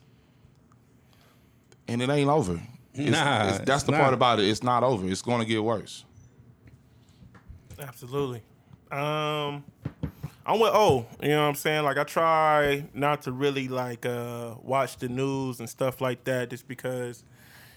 and 1.87 2.01
it 2.01 2.09
ain't 2.09 2.29
over. 2.29 2.59
It's, 2.93 3.11
Nah, 3.11 3.41
it's- 3.43 3.57
that's 3.59 3.69
it's 3.69 3.83
the 3.83 3.91
part 3.91 4.13
about 4.15 4.39
it. 4.39 4.45
It's 4.49 4.63
not 4.63 4.83
over. 4.83 5.07
It's 5.07 5.21
going 5.21 5.39
to 5.39 5.45
get 5.45 5.63
worse. 5.63 6.03
Absolutely. 7.79 8.41
Um, 8.91 9.63
I'm 10.47 10.61
with 10.61 10.71
O. 10.73 11.05
You 11.21 11.27
know 11.27 11.41
what 11.41 11.49
I'm 11.49 11.55
saying? 11.55 11.83
Like 11.83 11.97
I 11.97 12.05
try 12.05 12.85
not 12.93 13.23
to 13.23 13.33
really 13.33 13.67
like 13.67 14.05
uh, 14.05 14.55
watch 14.61 14.95
the 14.95 15.09
news 15.09 15.59
and 15.59 15.69
stuff 15.69 15.99
like 15.99 16.23
that, 16.23 16.49
just 16.49 16.69
because 16.69 17.25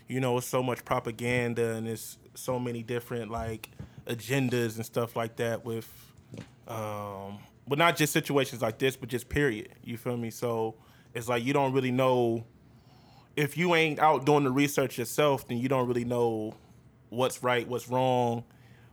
you 0.06 0.20
know 0.20 0.38
it's 0.38 0.46
so 0.46 0.62
much 0.62 0.84
propaganda 0.84 1.74
and 1.74 1.88
it's 1.88 2.16
so 2.34 2.60
many 2.60 2.84
different 2.84 3.28
like 3.28 3.70
agendas 4.06 4.76
and 4.76 4.86
stuff 4.86 5.16
like 5.16 5.34
that 5.36 5.64
with, 5.64 5.88
um, 6.68 7.40
but 7.66 7.76
not 7.76 7.96
just 7.96 8.12
situations 8.12 8.62
like 8.62 8.78
this, 8.78 8.94
but 8.94 9.08
just 9.08 9.28
period. 9.28 9.70
You 9.82 9.96
feel 9.96 10.16
me? 10.16 10.30
So 10.30 10.76
it's 11.12 11.28
like 11.28 11.44
you 11.44 11.52
don't 11.52 11.72
really 11.72 11.90
know 11.90 12.44
if 13.34 13.58
you 13.58 13.74
ain't 13.74 13.98
out 13.98 14.26
doing 14.26 14.44
the 14.44 14.50
research 14.52 14.96
yourself, 14.96 15.48
then 15.48 15.58
you 15.58 15.68
don't 15.68 15.88
really 15.88 16.04
know 16.04 16.54
what's 17.08 17.42
right, 17.42 17.66
what's 17.66 17.88
wrong. 17.88 18.44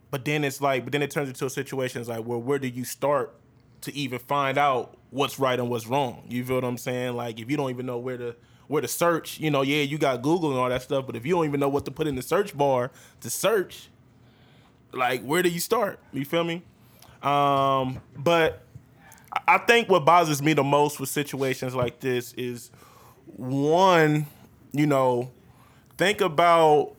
But 0.10 0.26
then 0.26 0.44
it's 0.44 0.62
like, 0.62 0.84
but 0.84 0.94
then 0.94 1.04
it 1.04 1.12
turns 1.12 1.30
into 1.30 1.46
a 1.46 1.50
situation 1.50 2.04
like, 2.06 2.26
well, 2.26 2.42
where 2.42 2.58
do 2.58 2.68
you 2.68 2.84
start 2.84 3.36
to 3.82 3.94
even 3.96 4.20
find 4.20 4.58
out 4.58 4.98
what's 5.10 5.40
right 5.40 5.60
and 5.60 5.70
what's 5.70 5.88
wrong? 5.88 6.24
You 6.30 6.44
feel 6.44 6.56
what 6.56 6.64
I'm 6.64 6.78
saying? 6.78 7.16
Like, 7.16 7.40
if 7.40 7.50
you 7.50 7.58
don't 7.58 7.70
even 7.70 7.86
know 7.86 7.98
where 7.98 8.18
to 8.18 8.36
where 8.68 8.82
to 8.82 8.88
search, 8.88 9.40
you 9.40 9.50
know, 9.50 9.62
yeah, 9.62 9.84
you 9.84 9.98
got 9.98 10.22
Google 10.22 10.52
and 10.52 10.60
all 10.60 10.68
that 10.70 10.82
stuff, 10.82 11.06
but 11.06 11.16
if 11.16 11.26
you 11.26 11.36
don't 11.36 11.46
even 11.46 11.60
know 11.60 11.70
what 11.70 11.86
to 11.86 11.92
put 11.92 12.06
in 12.06 12.16
the 12.16 12.22
search 12.22 12.58
bar 12.58 12.92
to 13.22 13.30
search, 13.30 13.88
like, 14.92 15.24
where 15.24 15.42
do 15.42 15.50
you 15.50 15.62
start? 15.62 16.00
You 16.12 16.26
feel 16.26 16.44
me? 16.44 16.64
Um, 17.24 18.02
but 18.18 18.64
I 19.48 19.58
think 19.60 19.90
what 19.90 20.06
bothers 20.06 20.42
me 20.42 20.54
the 20.54 20.64
most 20.64 21.00
with 21.00 21.10
situations 21.10 21.76
like 21.76 22.02
this 22.02 22.34
is 22.34 22.70
one, 23.26 24.26
you 24.74 24.86
know, 24.86 25.32
think 25.98 26.22
about 26.22 26.94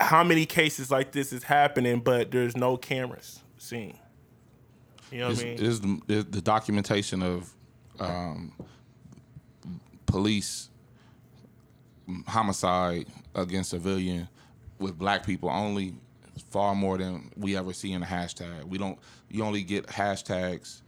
how 0.00 0.24
many 0.24 0.44
cases 0.44 0.90
like 0.90 1.12
this 1.12 1.32
is 1.32 1.44
happening, 1.44 2.00
but 2.00 2.30
there's 2.30 2.56
no 2.56 2.76
cameras 2.76 3.40
seen. 3.56 3.98
You 5.10 5.20
know 5.20 5.28
what 5.28 5.32
Is, 5.34 5.40
I 5.40 5.44
mean? 5.44 5.58
is 5.58 5.80
the, 5.80 6.00
is 6.08 6.24
the 6.26 6.40
documentation 6.40 7.22
of 7.22 7.52
um, 8.00 8.52
police 10.06 10.68
homicide 12.26 13.06
against 13.34 13.70
civilian 13.70 14.28
with 14.78 14.98
black 14.98 15.24
people 15.24 15.48
only 15.50 15.94
far 16.50 16.74
more 16.74 16.98
than 16.98 17.30
we 17.36 17.56
ever 17.56 17.72
see 17.72 17.92
in 17.92 18.02
a 18.02 18.06
hashtag. 18.06 18.64
We 18.64 18.78
don't. 18.78 18.98
You 19.30 19.44
only 19.44 19.62
get 19.62 19.86
hashtags. 19.86 20.80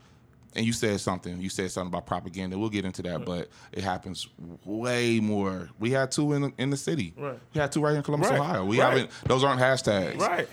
And 0.55 0.65
you 0.65 0.73
said 0.73 0.99
something. 1.01 1.39
You 1.39 1.51
said 1.51 1.71
something 1.71 1.89
about 1.89 2.07
propaganda. 2.07 2.59
We'll 2.59 2.71
get 2.71 2.87
into 2.87 3.03
that, 3.03 3.27
but 3.27 3.49
it 3.73 3.85
happens 3.85 4.27
way 4.65 5.21
more. 5.21 5.69
We 5.79 5.91
had 5.91 6.11
two 6.11 6.33
in 6.33 6.41
the, 6.43 6.53
in 6.57 6.71
the 6.71 6.79
city. 6.79 7.13
Right. 7.15 7.39
We 7.53 7.61
had 7.61 7.71
two 7.71 7.83
right 7.83 7.91
here 7.91 7.99
in 7.99 8.03
Columbus, 8.03 8.31
Right. 8.31 8.41
Ohio. 8.41 8.65
We 8.65 8.81
Right. 8.81 8.89
haven't. 8.89 9.11
Those 9.27 9.45
aren't 9.45 9.61
hashtags. 9.61 10.19
right. 10.19 10.49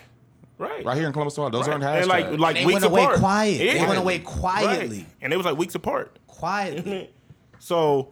Right. 0.63 0.85
Right 0.85 0.97
here 0.97 1.07
in 1.07 1.13
Columbus, 1.13 1.37
Ohio. 1.37 1.49
Those 1.51 1.67
Right. 1.67 1.73
aren't 1.73 1.83
hashtags. 1.83 1.99
And 2.01 2.07
like 2.09 2.39
like 2.39 2.55
They 2.55 2.65
weeks 2.65 2.81
went 2.81 2.85
away 2.85 3.03
apart. 3.03 3.19
quiet. 3.19 3.57
They 3.59 3.85
went 3.85 3.99
away 3.99 4.19
quietly. 4.19 4.97
Right. 4.99 5.05
And 5.21 5.33
it 5.33 5.37
was 5.37 5.45
like 5.45 5.57
weeks 5.57 5.75
apart. 5.75 6.17
Quietly. 6.27 7.09
So, 7.59 8.09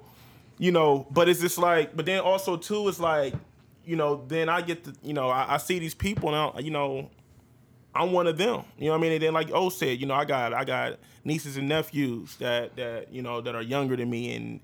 you 0.60 0.72
know, 0.72 1.06
but 1.12 1.28
it's 1.28 1.42
just 1.42 1.58
like, 1.58 1.94
but 1.94 2.06
then 2.06 2.22
also 2.22 2.56
too, 2.56 2.88
it's 2.88 3.02
like, 3.02 3.34
you 3.84 3.98
know, 3.98 4.24
then 4.30 4.48
I 4.48 4.62
get 4.62 4.86
the, 4.86 4.96
you 5.04 5.12
know, 5.14 5.28
I, 5.30 5.56
I 5.56 5.58
see 5.58 5.78
these 5.78 5.94
people 5.94 6.32
now, 6.32 6.56
you 6.58 6.72
know, 6.72 7.10
I'm 7.94 8.14
one 8.14 8.28
of 8.28 8.38
them. 8.38 8.64
You 8.78 8.86
know 8.86 8.92
what 8.92 9.00
I 9.00 9.02
mean? 9.02 9.12
And 9.12 9.22
then 9.24 9.34
like 9.34 9.52
O 9.52 9.68
said, 9.68 10.00
you 10.00 10.06
know, 10.06 10.14
I 10.14 10.24
got 10.24 10.54
I 10.54 10.64
got 10.64 11.00
nieces 11.26 11.58
and 11.58 11.68
nephews 11.68 12.38
that 12.38 12.78
that 12.78 13.12
you 13.12 13.22
know 13.22 13.42
that 13.42 13.54
are 13.54 13.62
younger 13.62 13.98
than 13.98 14.10
me, 14.10 14.34
and 14.34 14.62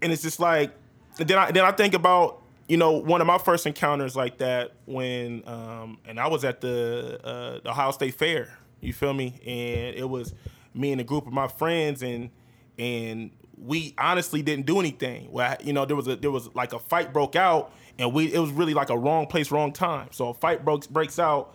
and 0.00 0.12
it's 0.12 0.22
just 0.22 0.38
like, 0.38 0.70
and 1.18 1.26
then 1.28 1.38
I 1.38 1.50
then 1.50 1.64
I 1.64 1.72
think 1.72 1.94
about 1.94 2.41
you 2.72 2.78
know 2.78 2.92
one 2.92 3.20
of 3.20 3.26
my 3.26 3.36
first 3.36 3.66
encounters 3.66 4.16
like 4.16 4.38
that 4.38 4.72
when 4.86 5.46
um 5.46 5.98
and 6.06 6.18
I 6.18 6.28
was 6.28 6.42
at 6.42 6.62
the 6.62 7.20
uh, 7.22 7.60
the 7.62 7.68
Ohio 7.68 7.90
State 7.90 8.14
Fair. 8.14 8.56
You 8.80 8.94
feel 8.94 9.12
me? 9.12 9.38
And 9.44 9.94
it 9.94 10.08
was 10.08 10.32
me 10.72 10.90
and 10.90 10.98
a 10.98 11.04
group 11.04 11.26
of 11.26 11.34
my 11.34 11.48
friends 11.48 12.02
and 12.02 12.30
and 12.78 13.30
we 13.58 13.94
honestly 13.98 14.40
didn't 14.40 14.64
do 14.64 14.80
anything. 14.80 15.30
Well, 15.30 15.54
you 15.62 15.74
know, 15.74 15.84
there 15.84 15.96
was 15.96 16.08
a 16.08 16.16
there 16.16 16.30
was 16.30 16.48
like 16.54 16.72
a 16.72 16.78
fight 16.78 17.12
broke 17.12 17.36
out, 17.36 17.74
and 17.98 18.10
we 18.14 18.32
it 18.32 18.38
was 18.38 18.50
really 18.50 18.72
like 18.72 18.88
a 18.88 18.96
wrong 18.96 19.26
place, 19.26 19.50
wrong 19.50 19.74
time. 19.74 20.08
So 20.10 20.30
a 20.30 20.34
fight 20.34 20.64
breaks 20.64 20.86
breaks 20.86 21.18
out. 21.18 21.54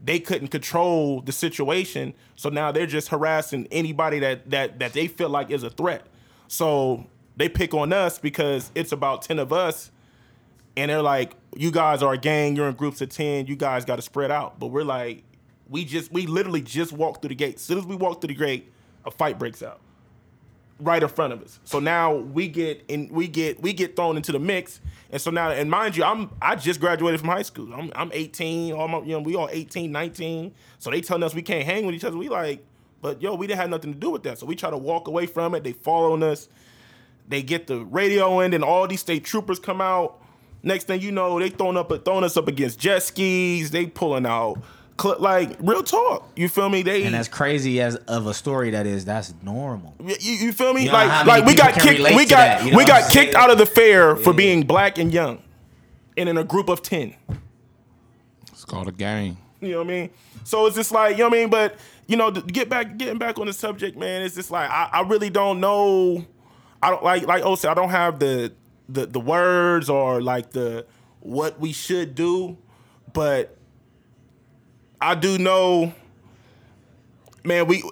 They 0.00 0.20
couldn't 0.20 0.48
control 0.48 1.22
the 1.22 1.32
situation, 1.32 2.14
so 2.36 2.50
now 2.50 2.70
they're 2.70 2.86
just 2.86 3.08
harassing 3.08 3.66
anybody 3.72 4.20
that 4.20 4.48
that 4.50 4.78
that 4.78 4.92
they 4.92 5.08
feel 5.08 5.28
like 5.28 5.50
is 5.50 5.64
a 5.64 5.70
threat. 5.70 6.06
So 6.46 7.06
they 7.36 7.48
pick 7.48 7.74
on 7.74 7.92
us 7.92 8.20
because 8.20 8.70
it's 8.76 8.92
about 8.92 9.22
ten 9.22 9.40
of 9.40 9.52
us, 9.52 9.90
and 10.76 10.90
they're 10.90 11.02
like, 11.02 11.36
"You 11.56 11.70
guys 11.70 12.02
are 12.02 12.14
a 12.14 12.18
gang. 12.18 12.56
You're 12.56 12.68
in 12.68 12.74
groups 12.74 13.00
of 13.00 13.08
ten. 13.08 13.46
You 13.46 13.56
guys 13.56 13.84
got 13.84 13.96
to 13.96 14.02
spread 14.02 14.30
out." 14.30 14.58
But 14.58 14.68
we're 14.68 14.84
like, 14.84 15.24
we 15.68 15.84
just 15.84 16.12
we 16.12 16.26
literally 16.26 16.62
just 16.62 16.92
walked 16.92 17.22
through 17.22 17.30
the 17.30 17.34
gate. 17.34 17.56
As 17.56 17.62
soon 17.62 17.78
as 17.78 17.86
we 17.86 17.96
walk 17.96 18.20
through 18.20 18.28
the 18.28 18.34
gate, 18.34 18.72
a 19.04 19.10
fight 19.10 19.38
breaks 19.38 19.62
out 19.62 19.80
right 20.80 21.02
in 21.02 21.08
front 21.08 21.32
of 21.32 21.42
us. 21.42 21.58
So 21.64 21.78
now 21.78 22.14
we 22.14 22.48
get 22.48 22.84
in 22.88 23.08
we 23.08 23.28
get 23.28 23.60
we 23.62 23.72
get 23.72 23.96
thrown 23.96 24.16
into 24.16 24.32
the 24.32 24.38
mix. 24.38 24.80
And 25.10 25.20
so 25.20 25.30
now 25.30 25.50
and 25.50 25.70
mind 25.70 25.96
you, 25.96 26.04
I'm 26.04 26.30
I 26.40 26.56
just 26.56 26.80
graduated 26.80 27.20
from 27.20 27.30
high 27.30 27.42
school. 27.42 27.72
I'm 27.72 27.90
I'm 27.94 28.10
18, 28.12 28.72
all 28.72 28.88
my, 28.88 29.00
you 29.00 29.12
know, 29.12 29.20
we 29.20 29.34
all 29.34 29.48
18, 29.50 29.90
19. 29.90 30.54
So 30.78 30.90
they 30.90 31.00
telling 31.00 31.22
us 31.22 31.34
we 31.34 31.42
can't 31.42 31.64
hang 31.64 31.86
with 31.86 31.94
each 31.94 32.04
other. 32.04 32.16
We 32.16 32.28
like, 32.28 32.64
but 33.00 33.22
yo, 33.22 33.34
we 33.34 33.46
didn't 33.46 33.60
have 33.60 33.70
nothing 33.70 33.92
to 33.94 33.98
do 33.98 34.10
with 34.10 34.22
that. 34.24 34.38
So 34.38 34.46
we 34.46 34.54
try 34.54 34.70
to 34.70 34.78
walk 34.78 35.08
away 35.08 35.26
from 35.26 35.54
it. 35.54 35.64
They 35.64 35.72
following 35.72 36.22
us. 36.22 36.48
They 37.28 37.42
get 37.42 37.66
the 37.66 37.84
radio 37.84 38.38
in, 38.40 38.54
and 38.54 38.62
all 38.62 38.86
these 38.86 39.00
state 39.00 39.24
troopers 39.24 39.58
come 39.58 39.80
out. 39.80 40.22
Next 40.66 40.88
thing 40.88 41.00
you 41.00 41.12
know, 41.12 41.38
they 41.38 41.48
throwing 41.48 41.76
up 41.76 41.92
throwing 42.04 42.24
us 42.24 42.36
up 42.36 42.48
against 42.48 42.80
jet 42.80 43.00
skis. 43.00 43.70
They 43.70 43.86
pulling 43.86 44.26
out 44.26 44.56
cl- 45.00 45.20
like 45.20 45.56
real 45.60 45.84
talk. 45.84 46.28
You 46.34 46.48
feel 46.48 46.68
me? 46.68 46.82
They 46.82 47.04
And 47.04 47.14
as 47.14 47.28
crazy 47.28 47.80
as 47.80 47.94
of 47.94 48.26
a 48.26 48.34
story 48.34 48.70
that 48.70 48.84
is, 48.84 49.04
that's 49.04 49.32
normal. 49.44 49.94
you, 50.04 50.16
you 50.18 50.52
feel 50.52 50.74
me? 50.74 50.82
You 50.82 50.88
know 50.88 50.94
like, 50.94 51.26
like 51.26 51.44
we 51.44 51.54
got 51.54 51.74
kicked. 51.74 52.00
We 52.00 52.26
got 52.26 52.30
that, 52.30 52.64
you 52.64 52.72
know 52.72 52.78
we 52.78 52.82
what 52.82 52.92
I'm 52.92 53.02
got 53.02 53.12
kicked 53.12 53.36
out 53.36 53.50
of 53.50 53.58
the 53.58 53.66
fair 53.66 54.16
for 54.16 54.32
being 54.32 54.64
black 54.64 54.98
and 54.98 55.14
young, 55.14 55.40
and 56.16 56.28
in 56.28 56.36
a 56.36 56.42
group 56.42 56.68
of 56.68 56.82
ten. 56.82 57.14
It's 58.50 58.64
called 58.64 58.88
a 58.88 58.92
gang. 58.92 59.36
You 59.60 59.70
know 59.70 59.78
what 59.78 59.86
I 59.86 59.90
mean? 59.90 60.10
So 60.42 60.66
it's 60.66 60.74
just 60.74 60.90
like 60.90 61.12
you 61.12 61.18
know 61.22 61.28
what 61.28 61.36
I 61.36 61.40
mean. 61.42 61.50
But 61.50 61.76
you 62.08 62.16
know, 62.16 62.32
get 62.32 62.68
back, 62.68 62.96
getting 62.96 63.18
back 63.18 63.38
on 63.38 63.46
the 63.46 63.52
subject, 63.52 63.96
man. 63.96 64.22
It's 64.22 64.34
just 64.34 64.50
like 64.50 64.68
I, 64.68 64.88
I 64.92 65.02
really 65.02 65.30
don't 65.30 65.60
know. 65.60 66.26
I 66.82 66.90
don't 66.90 67.04
like 67.04 67.24
like 67.24 67.44
oh, 67.44 67.56
I 67.68 67.74
don't 67.74 67.90
have 67.90 68.18
the 68.18 68.52
the 68.88 69.06
the 69.06 69.20
words 69.20 69.88
or 69.88 70.20
like 70.22 70.50
the 70.50 70.86
what 71.20 71.58
we 71.60 71.72
should 71.72 72.14
do, 72.14 72.56
but 73.12 73.56
I 75.00 75.14
do 75.14 75.38
know, 75.38 75.92
man. 77.44 77.66
We 77.66 77.82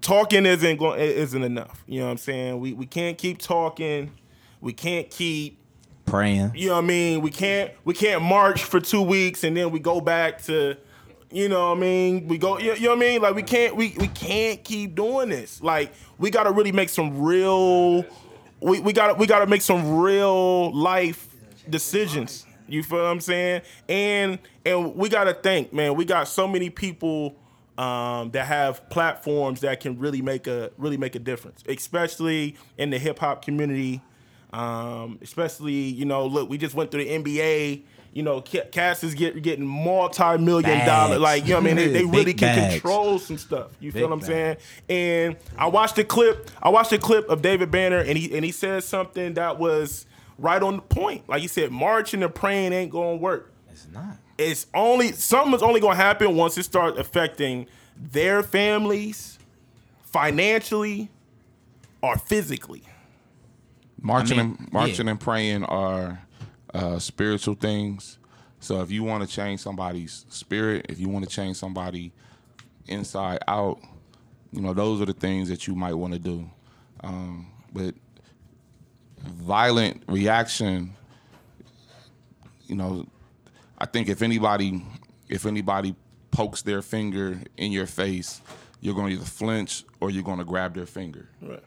talking 0.00 0.46
isn't 0.46 0.78
going 0.78 1.00
isn't 1.00 1.42
enough. 1.42 1.82
You 1.86 2.00
know 2.00 2.06
what 2.06 2.12
I'm 2.12 2.18
saying? 2.18 2.60
We 2.60 2.72
we 2.72 2.86
can't 2.86 3.16
keep 3.18 3.38
talking. 3.38 4.12
We 4.60 4.72
can't 4.72 5.10
keep 5.10 5.58
Praying. 6.04 6.52
you 6.54 6.68
know 6.68 6.74
what 6.74 6.84
I 6.84 6.86
mean? 6.86 7.20
We 7.20 7.30
can't 7.30 7.72
we 7.84 7.94
can't 7.94 8.22
march 8.22 8.64
for 8.64 8.80
two 8.80 9.02
weeks 9.02 9.44
and 9.44 9.56
then 9.56 9.70
we 9.70 9.78
go 9.78 10.00
back 10.00 10.42
to 10.42 10.76
you 11.30 11.48
know 11.48 11.68
what 11.70 11.78
I 11.78 11.80
mean? 11.80 12.28
We 12.28 12.36
go 12.38 12.58
you, 12.58 12.74
you 12.74 12.82
know 12.82 12.88
what 12.90 12.96
I 12.96 13.00
mean? 13.00 13.22
Like 13.22 13.34
we 13.34 13.42
can't 13.42 13.76
we, 13.76 13.94
we 13.98 14.08
can't 14.08 14.62
keep 14.64 14.94
doing 14.94 15.28
this. 15.28 15.62
Like 15.62 15.92
we 16.18 16.30
gotta 16.30 16.50
really 16.50 16.72
make 16.72 16.88
some 16.88 17.20
real 17.22 18.04
we, 18.60 18.80
we 18.80 18.92
gotta 18.92 19.14
we 19.14 19.26
gotta 19.26 19.46
make 19.46 19.62
some 19.62 19.98
real 19.98 20.72
life 20.72 21.28
decisions. 21.68 22.46
You 22.68 22.82
feel 22.82 22.98
what 22.98 23.06
I'm 23.06 23.20
saying? 23.20 23.62
And 23.88 24.38
and 24.64 24.94
we 24.94 25.08
gotta 25.08 25.34
think, 25.34 25.72
man, 25.72 25.94
we 25.94 26.04
got 26.04 26.28
so 26.28 26.46
many 26.46 26.70
people 26.70 27.36
um, 27.78 28.30
that 28.32 28.46
have 28.46 28.88
platforms 28.90 29.60
that 29.60 29.80
can 29.80 29.98
really 29.98 30.22
make 30.22 30.46
a 30.46 30.70
really 30.76 30.96
make 30.96 31.14
a 31.14 31.18
difference, 31.18 31.64
especially 31.66 32.56
in 32.78 32.90
the 32.90 32.98
hip 32.98 33.18
hop 33.18 33.44
community. 33.44 34.02
Um, 34.52 35.20
especially, 35.22 35.72
you 35.72 36.04
know, 36.04 36.26
look, 36.26 36.50
we 36.50 36.58
just 36.58 36.74
went 36.74 36.90
through 36.90 37.04
the 37.04 37.10
NBA. 37.10 37.82
You 38.12 38.24
know, 38.24 38.40
Ca- 38.42 38.66
Cass 38.72 39.04
is 39.04 39.14
get, 39.14 39.40
getting 39.40 39.64
multi-million 39.66 40.84
dollar, 40.84 41.18
like 41.18 41.44
you 41.44 41.50
know, 41.50 41.60
what 41.60 41.70
I 41.70 41.74
mean, 41.74 41.76
they, 41.76 41.88
they 41.88 42.04
really 42.04 42.34
can 42.34 42.56
bags. 42.56 42.74
control 42.74 43.18
some 43.20 43.38
stuff. 43.38 43.70
You 43.78 43.92
feel 43.92 44.08
what 44.08 44.14
I'm 44.14 44.20
saying? 44.20 44.56
And 44.88 45.36
I 45.56 45.68
watched 45.68 45.94
the 45.96 46.04
clip. 46.04 46.50
I 46.60 46.70
watched 46.70 46.90
the 46.90 46.98
clip 46.98 47.28
of 47.28 47.40
David 47.40 47.70
Banner, 47.70 47.98
and 47.98 48.18
he 48.18 48.34
and 48.36 48.44
he 48.44 48.50
said 48.50 48.82
something 48.82 49.34
that 49.34 49.58
was 49.60 50.06
right 50.38 50.60
on 50.60 50.76
the 50.76 50.82
point. 50.82 51.28
Like 51.28 51.40
he 51.42 51.46
said, 51.46 51.70
marching 51.70 52.22
and 52.24 52.34
praying 52.34 52.72
ain't 52.72 52.90
gonna 52.90 53.14
work 53.16 53.52
It's 53.70 53.86
not. 53.92 54.16
it's 54.38 54.66
only 54.74 55.12
something's 55.12 55.62
only 55.62 55.80
gonna 55.80 55.94
happen 55.94 56.34
once 56.36 56.58
it 56.58 56.64
starts 56.64 56.98
affecting 56.98 57.66
their 57.96 58.42
families 58.42 59.38
financially 60.02 61.10
or 62.02 62.16
physically. 62.18 62.82
Marching 64.00 64.40
I 64.40 64.42
mean, 64.44 64.56
and 64.58 64.72
marching 64.72 65.06
yeah. 65.06 65.12
and 65.12 65.20
praying 65.20 65.64
are 65.64 66.22
uh, 66.74 66.98
spiritual 66.98 67.54
things. 67.54 68.18
So 68.60 68.82
if 68.82 68.90
you 68.90 69.02
want 69.02 69.26
to 69.26 69.34
change 69.34 69.60
somebody's 69.60 70.26
spirit, 70.28 70.86
if 70.88 71.00
you 71.00 71.08
want 71.08 71.24
to 71.24 71.30
change 71.30 71.56
somebody 71.56 72.12
inside 72.86 73.38
out, 73.48 73.80
you 74.52 74.60
know 74.60 74.74
those 74.74 75.00
are 75.00 75.06
the 75.06 75.12
things 75.12 75.48
that 75.48 75.66
you 75.66 75.74
might 75.74 75.94
want 75.94 76.12
to 76.12 76.18
do. 76.18 76.50
Um, 77.02 77.46
but 77.72 77.94
violent 79.22 80.02
reaction, 80.06 80.94
you 82.66 82.76
know, 82.76 83.06
I 83.78 83.86
think 83.86 84.08
if 84.08 84.22
anybody 84.22 84.84
if 85.28 85.46
anybody 85.46 85.94
pokes 86.30 86.62
their 86.62 86.82
finger 86.82 87.40
in 87.56 87.72
your 87.72 87.86
face, 87.86 88.40
you're 88.80 88.94
going 88.94 89.08
to 89.08 89.14
either 89.14 89.24
flinch 89.24 89.84
or 90.00 90.10
you're 90.10 90.22
going 90.22 90.38
to 90.38 90.44
grab 90.44 90.74
their 90.74 90.86
finger. 90.86 91.28
Right. 91.40 91.62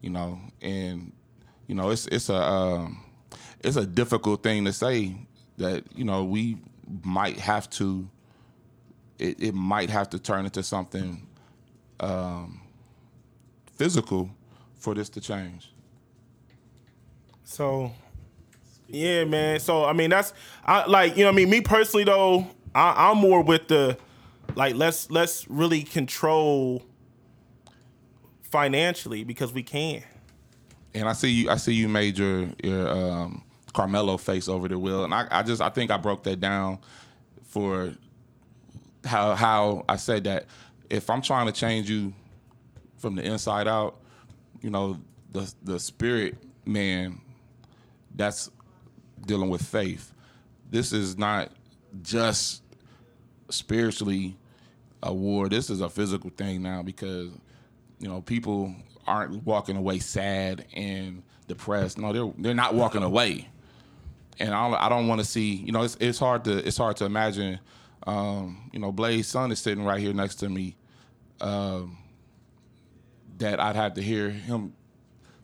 You 0.00 0.10
know, 0.10 0.40
and 0.60 1.12
you 1.66 1.74
know 1.74 1.90
it's 1.90 2.06
it's 2.06 2.28
a 2.28 2.40
um, 2.40 3.04
it's 3.60 3.76
a 3.76 3.86
difficult 3.86 4.42
thing 4.42 4.64
to 4.64 4.72
say 4.72 5.16
that 5.58 5.84
you 5.94 6.04
know 6.04 6.24
we 6.24 6.58
might 7.02 7.38
have 7.38 7.68
to. 7.70 8.08
It, 9.18 9.42
it 9.42 9.54
might 9.54 9.90
have 9.90 10.10
to 10.10 10.18
turn 10.20 10.44
into 10.44 10.62
something 10.62 11.26
um, 11.98 12.60
physical 13.74 14.30
for 14.76 14.94
this 14.94 15.08
to 15.10 15.20
change. 15.20 15.72
So, 17.42 17.92
yeah, 18.86 19.24
man. 19.24 19.58
So 19.58 19.84
I 19.84 19.92
mean, 19.92 20.10
that's 20.10 20.32
I 20.64 20.86
like 20.86 21.16
you 21.16 21.24
know 21.24 21.30
what 21.30 21.34
I 21.34 21.36
mean. 21.36 21.50
Me 21.50 21.60
personally 21.60 22.04
though, 22.04 22.46
I, 22.74 23.10
I'm 23.10 23.18
more 23.18 23.42
with 23.42 23.68
the 23.68 23.98
like 24.54 24.74
let's 24.74 25.10
let's 25.10 25.48
really 25.48 25.82
control 25.82 26.82
financially 28.42 29.24
because 29.24 29.52
we 29.52 29.62
can. 29.62 30.02
And 30.94 31.08
I 31.08 31.12
see 31.12 31.30
you. 31.30 31.50
I 31.50 31.56
see 31.56 31.74
you 31.74 31.88
made 31.88 32.18
your 32.18 32.48
your 32.62 32.88
um, 32.88 33.44
Carmelo 33.72 34.16
face 34.16 34.48
over 34.48 34.68
the 34.68 34.78
wheel, 34.78 35.04
and 35.04 35.14
I, 35.14 35.26
I 35.30 35.42
just 35.42 35.60
I 35.60 35.68
think 35.68 35.90
I 35.90 35.96
broke 35.96 36.24
that 36.24 36.40
down 36.40 36.78
for 37.44 37.92
how 39.04 39.34
how 39.34 39.84
I 39.88 39.96
said 39.96 40.24
that 40.24 40.46
if 40.90 41.10
I'm 41.10 41.22
trying 41.22 41.46
to 41.46 41.52
change 41.52 41.90
you 41.90 42.12
from 42.96 43.14
the 43.14 43.22
inside 43.22 43.68
out, 43.68 44.00
you 44.60 44.70
know 44.70 44.98
the 45.32 45.52
the 45.62 45.78
spirit 45.78 46.36
man, 46.64 47.20
that's 48.14 48.50
dealing 49.26 49.48
with 49.48 49.62
faith. 49.62 50.12
This 50.70 50.92
is 50.92 51.16
not 51.16 51.50
just 52.02 52.62
spiritually 53.48 54.36
a 55.02 55.12
war. 55.12 55.48
This 55.48 55.70
is 55.70 55.80
a 55.80 55.88
physical 55.88 56.30
thing 56.30 56.62
now 56.62 56.82
because 56.82 57.30
you 57.98 58.08
know 58.08 58.20
people 58.20 58.74
aren't 59.06 59.44
walking 59.44 59.76
away 59.76 59.98
sad 59.98 60.66
and 60.74 61.22
depressed. 61.48 61.98
No, 61.98 62.12
they're 62.12 62.32
they're 62.38 62.54
not 62.54 62.74
walking 62.74 63.02
away. 63.02 63.48
And 64.40 64.54
I 64.54 64.68
don't, 64.70 64.80
I 64.80 64.88
don't 64.88 65.08
want 65.08 65.20
to 65.20 65.26
see. 65.26 65.54
You 65.54 65.72
know, 65.72 65.82
it's 65.82 65.96
it's 66.00 66.18
hard 66.18 66.44
to 66.44 66.58
it's 66.66 66.76
hard 66.76 66.96
to 66.98 67.04
imagine. 67.04 67.58
Um, 68.06 68.70
you 68.72 68.78
know, 68.78 68.92
Blaze's 68.92 69.26
son 69.26 69.50
is 69.52 69.58
sitting 69.58 69.84
right 69.84 70.00
here 70.00 70.12
next 70.14 70.36
to 70.36 70.48
me. 70.48 70.76
Um, 71.40 71.98
that 73.38 73.60
I'd 73.60 73.76
have 73.76 73.94
to 73.94 74.02
hear 74.02 74.30
him 74.30 74.72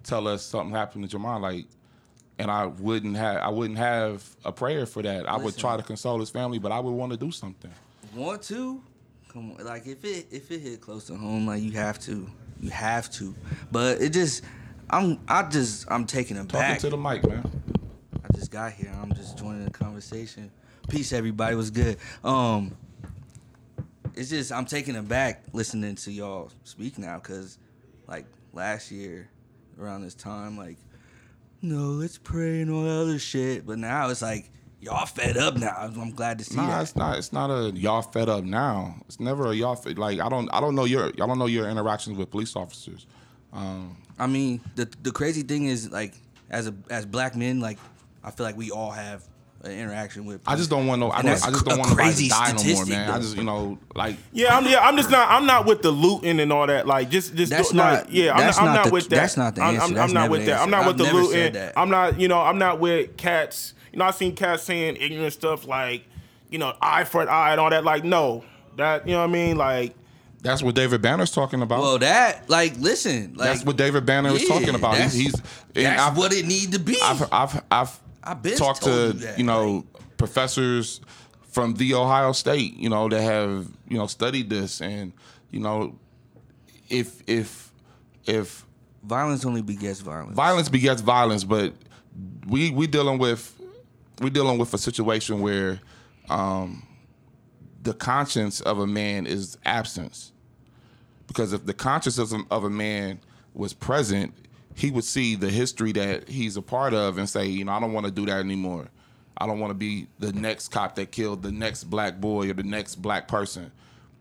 tell 0.02 0.28
us 0.28 0.44
something 0.44 0.74
happened 0.74 1.08
to 1.08 1.16
Jamon, 1.16 1.40
like, 1.40 1.66
and 2.38 2.50
I 2.50 2.66
wouldn't 2.66 3.16
have 3.16 3.38
I 3.38 3.48
wouldn't 3.48 3.78
have 3.78 4.24
a 4.44 4.52
prayer 4.52 4.86
for 4.86 5.02
that. 5.02 5.28
I 5.28 5.36
would 5.36 5.56
try 5.56 5.76
to 5.76 5.82
console 5.82 6.18
his 6.20 6.30
family, 6.30 6.58
but 6.58 6.72
I 6.72 6.80
would 6.80 6.90
want 6.92 7.12
to 7.12 7.18
do 7.18 7.30
something. 7.30 7.70
Want 8.14 8.42
to? 8.44 8.82
Come 9.32 9.52
on, 9.52 9.64
like 9.64 9.86
if 9.86 10.04
it 10.04 10.26
if 10.30 10.50
it 10.50 10.60
hit 10.60 10.80
close 10.80 11.04
to 11.06 11.16
home, 11.16 11.46
like 11.46 11.62
you 11.62 11.72
have 11.72 11.98
to, 12.00 12.28
you 12.60 12.70
have 12.70 13.10
to. 13.12 13.34
But 13.72 14.00
it 14.00 14.10
just, 14.12 14.42
I'm 14.90 15.18
I 15.26 15.42
just 15.44 15.90
I'm 15.90 16.06
taking 16.06 16.36
it 16.36 16.48
Talking 16.48 16.60
back. 16.60 16.78
to 16.80 16.90
the 16.90 16.96
mic, 16.96 17.26
man. 17.26 17.50
I 18.34 18.36
just 18.36 18.50
got 18.50 18.72
here. 18.72 18.92
I'm 19.00 19.14
just 19.14 19.38
joining 19.38 19.64
the 19.64 19.70
conversation. 19.70 20.50
Peace, 20.88 21.12
everybody. 21.12 21.54
Was 21.54 21.70
good. 21.70 21.98
Um, 22.24 22.76
it's 24.14 24.28
just 24.28 24.50
I'm 24.50 24.64
taking 24.64 24.97
it 24.97 25.06
back 25.06 25.44
listening 25.52 25.94
to 25.94 26.10
y'all 26.10 26.50
speak 26.64 26.99
now, 26.99 27.18
cause 27.20 27.58
like 28.08 28.26
last 28.52 28.90
year 28.90 29.28
around 29.80 30.02
this 30.02 30.14
time, 30.14 30.58
like 30.58 30.78
no, 31.62 31.90
let's 31.90 32.18
pray 32.18 32.60
and 32.60 32.70
all 32.73 32.82
that 32.82 32.90
other 33.02 33.18
shit. 33.20 33.64
But 33.66 33.78
now 33.78 34.08
it's 34.10 34.20
like 34.23 34.50
y'all 34.80 35.06
fed 35.06 35.36
up 35.36 35.56
now. 35.56 35.76
I'm 35.78 36.10
glad 36.10 36.38
to 36.38 36.44
see 36.44 36.56
Nah, 36.56 36.66
that. 36.66 36.82
it's 36.82 36.97
not. 36.97 37.18
It's 37.18 37.32
not 37.32 37.50
a 37.50 37.70
y'all 37.70 38.02
fed 38.02 38.28
up 38.28 38.42
now. 38.42 38.97
It's 39.06 39.20
never 39.20 39.52
a 39.52 39.54
y'all 39.54 39.76
fed. 39.76 39.97
Like 39.97 40.18
I 40.18 40.28
don't. 40.28 40.49
I 40.52 40.60
don't 40.60 40.75
know 40.75 40.86
your. 40.86 41.12
Y'all 41.16 41.28
don't 41.28 41.38
know 41.38 41.47
your 41.47 41.68
interactions 41.70 42.18
with 42.18 42.32
police 42.32 42.56
officers. 42.56 43.06
Um, 43.52 43.97
I 44.18 44.26
mean, 44.26 44.60
the 44.75 44.90
the 45.02 45.12
crazy 45.12 45.42
thing 45.42 45.66
is 45.66 45.92
like 45.92 46.14
as 46.50 46.66
a 46.66 46.75
as 46.90 47.06
black 47.06 47.36
men, 47.36 47.60
like 47.60 47.78
I 48.25 48.30
feel 48.30 48.47
like 48.47 48.56
we 48.56 48.71
all 48.71 48.91
have 48.91 49.23
an 49.63 49.73
interaction 49.73 50.25
with. 50.26 50.41
I 50.47 50.56
just 50.56 50.69
don't 50.71 50.87
want 50.87 51.00
no. 51.00 51.10
I, 51.10 51.23
don't, 51.23 51.30
I 51.47 51.50
just 51.50 51.65
don't 51.65 51.78
want 51.78 51.91
nobody 51.91 52.13
to 52.15 52.28
die 52.28 52.49
no 52.49 52.52
more, 52.52 52.58
statistic, 52.58 52.89
man. 52.91 53.10
I 53.10 53.19
just 53.19 53.37
you 53.37 53.45
know 53.45 53.78
like 53.95 54.17
Yeah, 54.32 54.56
I'm 54.56 54.67
yeah, 54.67 54.80
I'm 54.80 54.97
just 54.97 55.10
not 55.10 55.30
I'm 55.30 55.47
not 55.47 55.65
with 55.67 55.82
the 55.82 55.91
looting 55.91 56.41
and 56.41 56.52
all 56.52 56.67
that. 56.67 56.87
Like 56.87 57.08
just 57.10 57.34
just 57.34 57.50
That's 57.50 57.71
do- 57.71 57.78
like, 57.78 58.04
not- 58.04 58.13
yeah, 58.13 58.32
I'm 58.32 58.39
that's 58.41 58.56
not, 58.58 58.67
I'm 58.67 58.67
not 58.67 58.75
not 58.76 58.84
the- 58.87 58.93
with 58.93 59.08
that. 59.10 59.17
that's 59.17 59.37
not 59.37 59.54
the 59.54 59.63
I'm, 59.63 59.75
answer. 59.75 59.84
I'm, 59.87 59.95
That's 59.95 60.08
I'm 60.10 60.15
not 60.15 60.30
with 60.30 60.47
that. 60.47 60.60
I'm 60.60 60.71
not 60.71 60.87
with 60.87 61.00
I've 61.00 61.06
the 61.06 61.13
looting. 61.15 61.73
I'm 61.76 61.91
not 61.91 62.21
you 62.21 62.28
know 62.28 62.41
I'm 62.41 62.58
not 62.58 62.80
with 62.80 63.17
cats. 63.17 63.75
You 63.93 63.99
know 64.00 64.04
I've 64.06 64.15
seen 64.17 64.34
cats 64.34 64.63
saying 64.65 64.97
ignorant 65.00 65.32
stuff 65.32 65.67
like 65.67 66.04
you 66.50 66.58
know 66.58 66.75
eye 66.82 67.04
for 67.04 67.23
an 67.23 67.28
eye 67.28 67.52
and 67.52 67.60
all 67.60 67.71
that. 67.71 67.84
Like 67.84 68.04
no, 68.04 68.45
that 68.76 69.06
you 69.06 69.13
know 69.15 69.21
what 69.21 69.30
I 69.30 69.32
mean. 69.32 69.56
Like 69.56 69.95
that's 70.43 70.63
what 70.63 70.75
David 70.75 71.00
Banner's 71.00 71.30
talking 71.30 71.63
about. 71.63 71.80
Well, 71.80 71.99
that 72.00 72.50
like 72.50 72.76
listen, 72.78 73.32
like 73.34 73.49
that's 73.49 73.65
what 73.65 73.76
David 73.78 74.04
Banner 74.04 74.28
is 74.30 74.43
yeah, 74.43 74.49
talking 74.49 74.75
about. 74.75 74.97
He's, 74.99 75.00
that's- 75.00 75.15
he's 75.15 75.34
and 75.75 75.87
that's 75.87 76.02
I've- 76.02 76.19
what 76.19 76.34
it 76.34 76.45
need 76.47 76.73
to 76.73 76.78
be. 76.78 76.99
I've 77.02 77.23
I've 77.32 77.63
I've, 77.71 78.00
I've 78.25 78.43
been 78.43 78.56
talked 78.56 78.82
told 78.82 79.13
to 79.13 79.19
you 79.19 79.25
that, 79.26 79.39
you 79.39 79.45
know 79.45 79.84
professors 80.17 81.00
from 81.54 81.75
the 81.75 81.95
Ohio 81.95 82.32
State, 82.32 82.76
you 82.76 82.89
know, 82.89 83.08
that 83.08 83.23
have 83.23 83.69
you 83.89 83.97
know 83.97 84.06
studied 84.06 84.50
this, 84.50 84.80
and 84.80 85.13
you 85.50 85.60
know, 85.60 85.99
if 86.89 87.23
if 87.28 87.73
if 88.26 88.65
violence 89.04 89.45
only 89.45 89.63
begets 89.63 90.00
violence. 90.00 90.34
violence 90.34 90.69
begets 90.69 91.00
violence, 91.00 91.45
but 91.45 91.75
we 92.49 92.71
we 92.71 92.87
dealing 92.87 93.19
with 93.19 93.54
we 94.21 94.30
dealing 94.30 94.58
with 94.58 94.75
a 94.75 94.78
situation 94.78 95.41
where 95.41 95.80
um, 96.28 96.87
the 97.82 97.95
conscience 97.95 98.60
of 98.60 98.78
a 98.78 98.87
man 98.87 99.26
is 99.26 99.56
absence. 99.65 100.32
Because 101.26 101.52
if 101.52 101.67
the 101.67 101.75
conscience 101.75 102.19
of 102.19 102.32
of 102.50 102.65
a 102.65 102.71
man 102.71 103.21
was 103.54 103.73
present, 103.73 104.34
he 104.75 104.91
would 104.91 105.04
see 105.04 105.37
the 105.37 105.49
history 105.49 105.93
that 105.93 106.28
he's 106.28 106.56
a 106.56 106.63
part 106.63 106.95
of 106.95 107.19
and 107.19 107.28
say, 107.28 107.47
you 107.47 107.65
know, 107.65 107.73
I 107.73 107.80
don't 107.80 107.93
want 107.93 108.06
to 108.06 108.13
do 108.13 108.26
that 108.26 108.41
anymore. 108.41 108.89
I 109.39 109.47
don't 109.47 109.58
want 109.58 109.71
to 109.71 109.75
be 109.75 110.08
the 110.19 110.32
next 110.32 110.69
cop 110.69 110.95
that 110.97 111.10
killed 111.10 111.43
the 111.43 111.52
next 111.52 111.84
black 111.84 112.21
boy 112.21 112.50
or 112.50 112.54
the 112.54 112.63
next 112.63 112.97
black 112.97 113.28
person. 113.28 113.73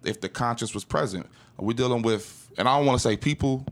If 0.04 0.22
the 0.22 0.30
conscience 0.30 0.74
was 0.74 0.84
present, 0.84 1.28
we're 1.58 1.74
dealing 1.74 2.02
with, 2.02 2.52
and 2.58 2.68
I 2.68 2.78
don't 2.78 2.86
want 2.86 3.00
to 3.00 3.08
say 3.08 3.16
people, 3.16 3.66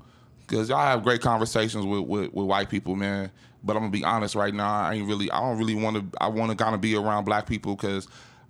because 0.48 0.70
y'all 0.70 0.80
have 0.80 1.04
great 1.04 1.22
conversations 1.22 1.86
with, 1.86 2.02
with, 2.02 2.34
with 2.34 2.46
white 2.46 2.70
people, 2.70 2.96
man. 2.96 3.32
But 3.64 3.76
I'm 3.76 3.84
gonna 3.84 3.92
be 3.92 4.04
honest 4.04 4.34
right 4.34 4.54
now. 4.54 4.74
I 4.74 4.96
ain't 4.96 5.08
really. 5.08 5.30
I 5.30 5.40
don't 5.40 5.60
really 5.60 5.76
want 5.76 5.98
to. 5.98 6.18
I 6.20 6.28
want 6.30 6.50
to 6.50 6.62
kind 6.62 6.74
of 6.74 6.82
be 6.82 6.96
around 6.96 7.26
black 7.26 7.46
people 7.46 7.76
because 7.76 8.08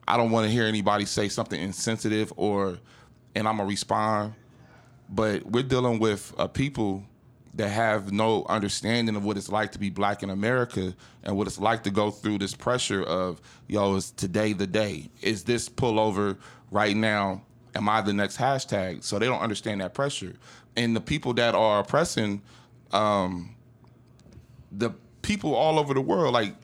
I 0.08 0.16
don't 0.16 0.32
want 0.32 0.46
to 0.46 0.52
hear 0.52 0.64
anybody 0.64 1.04
say 1.04 1.28
something 1.28 1.62
insensitive 1.62 2.32
or, 2.38 2.78
and 3.36 3.46
I'm 3.46 3.58
gonna 3.58 3.68
respond. 3.68 4.36
But 5.10 5.46
we're 5.46 5.64
dealing 5.64 6.00
with 6.00 6.34
a 6.38 6.48
people 6.48 7.04
that 7.54 7.70
have 7.70 8.12
no 8.12 8.46
understanding 8.48 9.16
of 9.16 9.26
what 9.26 9.38
it's 9.38 9.50
like 9.50 9.72
to 9.74 9.80
be 9.80 9.90
black 9.90 10.24
in 10.24 10.30
America 10.30 10.96
and 11.24 11.36
what 11.36 11.48
it's 11.48 11.60
like 11.60 11.84
to 11.84 11.92
go 11.92 12.10
through 12.10 12.38
this 12.38 12.54
pressure 12.54 13.04
of, 13.04 13.42
yo, 13.68 13.96
is 13.96 14.12
today 14.12 14.54
the 14.54 14.68
day? 14.68 15.10
Is 15.22 15.44
this 15.44 15.68
pullover 15.68 16.38
right 16.72 16.96
now? 16.96 17.42
Am 17.76 17.90
I 17.90 18.02
the 18.02 18.14
next 18.14 18.38
hashtag? 18.38 19.04
So 19.04 19.20
they 19.20 19.26
don't 19.26 19.42
understand 19.42 19.82
that 19.82 19.94
pressure. 19.94 20.34
And 20.78 20.96
the 20.96 21.02
people 21.02 21.34
that 21.34 21.54
are 21.54 21.82
oppressing, 21.82 22.42
um, 22.92 23.56
the 24.72 24.92
people 25.22 25.54
all 25.54 25.78
over 25.78 25.94
the 25.94 26.02
world, 26.02 26.34
like 26.34 26.56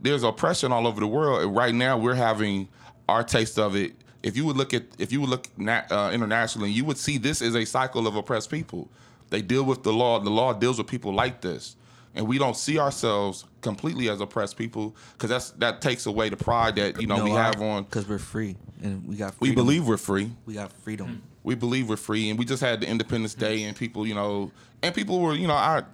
there's 0.00 0.22
oppression 0.22 0.72
all 0.72 0.86
over 0.86 1.00
the 1.00 1.06
world. 1.06 1.42
And 1.42 1.54
right 1.54 1.74
now 1.74 1.98
we're 1.98 2.14
having 2.14 2.68
our 3.08 3.22
taste 3.22 3.58
of 3.58 3.76
it. 3.76 3.92
If 4.22 4.36
you 4.36 4.44
would 4.46 4.56
look 4.56 4.72
at, 4.74 4.84
if 4.98 5.12
you 5.12 5.20
would 5.20 5.30
look 5.30 5.48
na- 5.58 5.82
uh, 5.90 6.10
internationally, 6.12 6.70
you 6.70 6.84
would 6.86 6.98
see 6.98 7.18
this 7.18 7.42
is 7.42 7.54
a 7.54 7.64
cycle 7.64 8.06
of 8.06 8.16
oppressed 8.16 8.50
people. 8.50 8.88
They 9.30 9.42
deal 9.42 9.64
with 9.64 9.82
the 9.82 9.92
law. 9.92 10.18
The 10.20 10.30
law 10.30 10.52
deals 10.52 10.78
with 10.78 10.86
people 10.86 11.12
like 11.14 11.40
this, 11.40 11.76
and 12.14 12.26
we 12.26 12.38
don't 12.38 12.56
see 12.56 12.78
ourselves 12.78 13.44
completely 13.62 14.08
as 14.08 14.20
oppressed 14.20 14.56
people 14.56 14.94
because 15.12 15.30
that's 15.30 15.50
that 15.52 15.80
takes 15.80 16.06
away 16.06 16.28
the 16.28 16.36
pride 16.36 16.76
that 16.76 17.00
you 17.00 17.06
know, 17.06 17.22
we 17.24 17.30
have 17.30 17.60
on. 17.62 17.84
because 17.84 18.08
we're 18.08 18.18
free 18.18 18.56
and 18.82 19.06
we 19.06 19.16
got. 19.16 19.34
Freedom. 19.34 19.54
We 19.56 19.62
believe 19.62 19.86
we're 19.86 19.96
free. 19.96 20.30
we 20.46 20.54
got 20.54 20.72
freedom. 20.72 21.06
Hmm. 21.08 21.16
We 21.42 21.54
believe 21.54 21.88
we're 21.88 21.96
free, 21.96 22.28
and 22.28 22.38
we 22.38 22.44
just 22.44 22.62
had 22.62 22.80
the 22.82 22.86
Independence 22.88 23.32
Day, 23.34 23.62
and 23.62 23.74
people, 23.74 24.06
you 24.06 24.14
know, 24.14 24.50
and 24.82 24.94
people 24.94 25.20
were, 25.20 25.32
you 25.34 25.46
know, 25.46 25.54
I, 25.54 25.84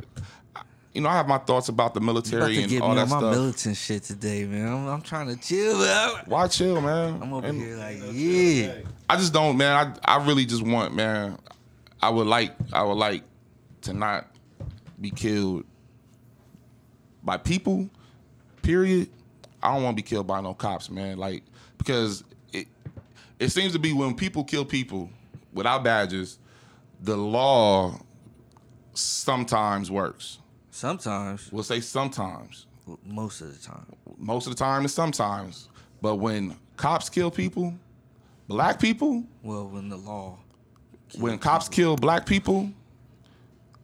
you 0.92 1.00
know, 1.02 1.08
I 1.08 1.12
have 1.12 1.28
my 1.28 1.38
thoughts 1.38 1.68
about 1.68 1.94
the 1.94 2.00
military 2.00 2.62
and 2.62 2.82
all 2.82 2.94
that 2.96 3.02
on 3.02 3.08
my 3.10 3.18
stuff. 3.18 3.34
militant 3.34 3.76
shit 3.76 4.02
today, 4.02 4.44
man. 4.44 4.66
I'm, 4.66 4.88
I'm 4.88 5.02
trying 5.02 5.28
to 5.28 5.36
chill, 5.40 5.78
man. 5.78 6.22
Why 6.24 6.48
chill, 6.48 6.80
man? 6.80 7.22
I'm 7.22 7.32
over 7.32 7.46
And 7.46 7.60
here 7.60 7.76
like, 7.76 7.98
yeah. 8.12 8.78
I 9.08 9.16
just 9.16 9.32
don't, 9.32 9.56
man. 9.56 9.94
I 10.06 10.16
I 10.16 10.26
really 10.26 10.46
just 10.46 10.62
want, 10.62 10.94
man. 10.96 11.38
I 12.06 12.08
would 12.08 12.28
like, 12.28 12.54
I 12.72 12.84
would 12.84 12.98
like 12.98 13.24
to 13.82 13.92
not 13.92 14.28
be 15.00 15.10
killed 15.10 15.64
by 17.24 17.36
people. 17.36 17.90
Period. 18.62 19.08
I 19.60 19.74
don't 19.74 19.82
want 19.82 19.96
to 19.96 20.02
be 20.04 20.06
killed 20.08 20.28
by 20.28 20.40
no 20.40 20.54
cops, 20.54 20.88
man. 20.88 21.18
Like 21.18 21.42
because 21.78 22.22
it 22.52 22.68
it 23.40 23.48
seems 23.48 23.72
to 23.72 23.80
be 23.80 23.92
when 23.92 24.14
people 24.14 24.44
kill 24.44 24.64
people 24.64 25.10
without 25.52 25.82
badges, 25.82 26.38
the 27.00 27.16
law 27.16 27.98
sometimes 28.94 29.90
works. 29.90 30.38
Sometimes, 30.70 31.50
We'll 31.50 31.64
say 31.64 31.80
sometimes. 31.80 32.66
most 33.04 33.40
of 33.40 33.52
the 33.52 33.58
time. 33.66 33.86
most 34.16 34.46
of 34.46 34.52
the 34.52 34.58
time 34.58 34.82
and 34.82 34.90
sometimes. 34.90 35.68
But 36.00 36.16
when 36.16 36.54
cops 36.76 37.08
kill 37.08 37.32
people, 37.32 37.74
black 38.46 38.78
people, 38.78 39.24
Well, 39.42 39.66
when 39.68 39.88
the 39.88 39.96
law. 39.96 40.38
When 41.18 41.38
cops 41.38 41.68
kill 41.68 41.96
black 41.96 42.26
people, 42.26 42.70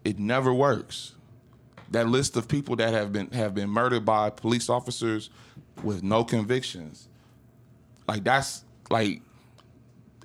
it 0.05 0.19
never 0.19 0.53
works. 0.53 1.15
That 1.91 2.09
list 2.09 2.37
of 2.37 2.49
people 2.49 2.77
that 2.77 2.93
have 2.93 3.13
been 3.13 3.31
have 3.33 3.55
been 3.55 3.69
murdered 3.69 4.05
by 4.05 4.31
police 4.31 4.69
officers 4.71 5.31
with 5.83 6.03
no 6.03 6.25
convictions, 6.25 7.09
like 8.09 8.25
that's 8.25 8.65
like, 8.91 9.21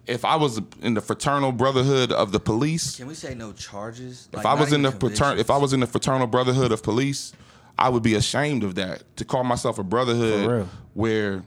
if 0.06 0.24
I 0.24 0.36
was 0.38 0.62
in 0.82 0.94
the 0.94 1.02
fraternal 1.02 1.52
brotherhood 1.52 2.12
of 2.12 2.32
the 2.32 2.40
police, 2.40 2.96
Can 2.96 3.08
we 3.08 3.14
say 3.14 3.36
no 3.36 3.52
charges? 3.52 4.30
if 4.34 4.46
I 4.46 4.54
was 4.54 4.72
in 4.72 4.82
the 4.82 4.92
patern- 4.92 5.38
if 5.40 5.50
I 5.52 5.58
was 5.58 5.74
in 5.74 5.82
the 5.82 5.88
fraternal 5.88 6.28
brotherhood 6.28 6.72
of 6.72 6.82
police, 6.84 7.34
I 7.78 7.90
would 7.90 8.04
be 8.04 8.16
ashamed 8.16 8.64
of 8.64 8.76
that. 8.76 9.04
To 9.18 9.26
call 9.26 9.44
myself 9.44 9.78
a 9.78 9.84
brotherhood 9.84 10.68
where 10.94 11.44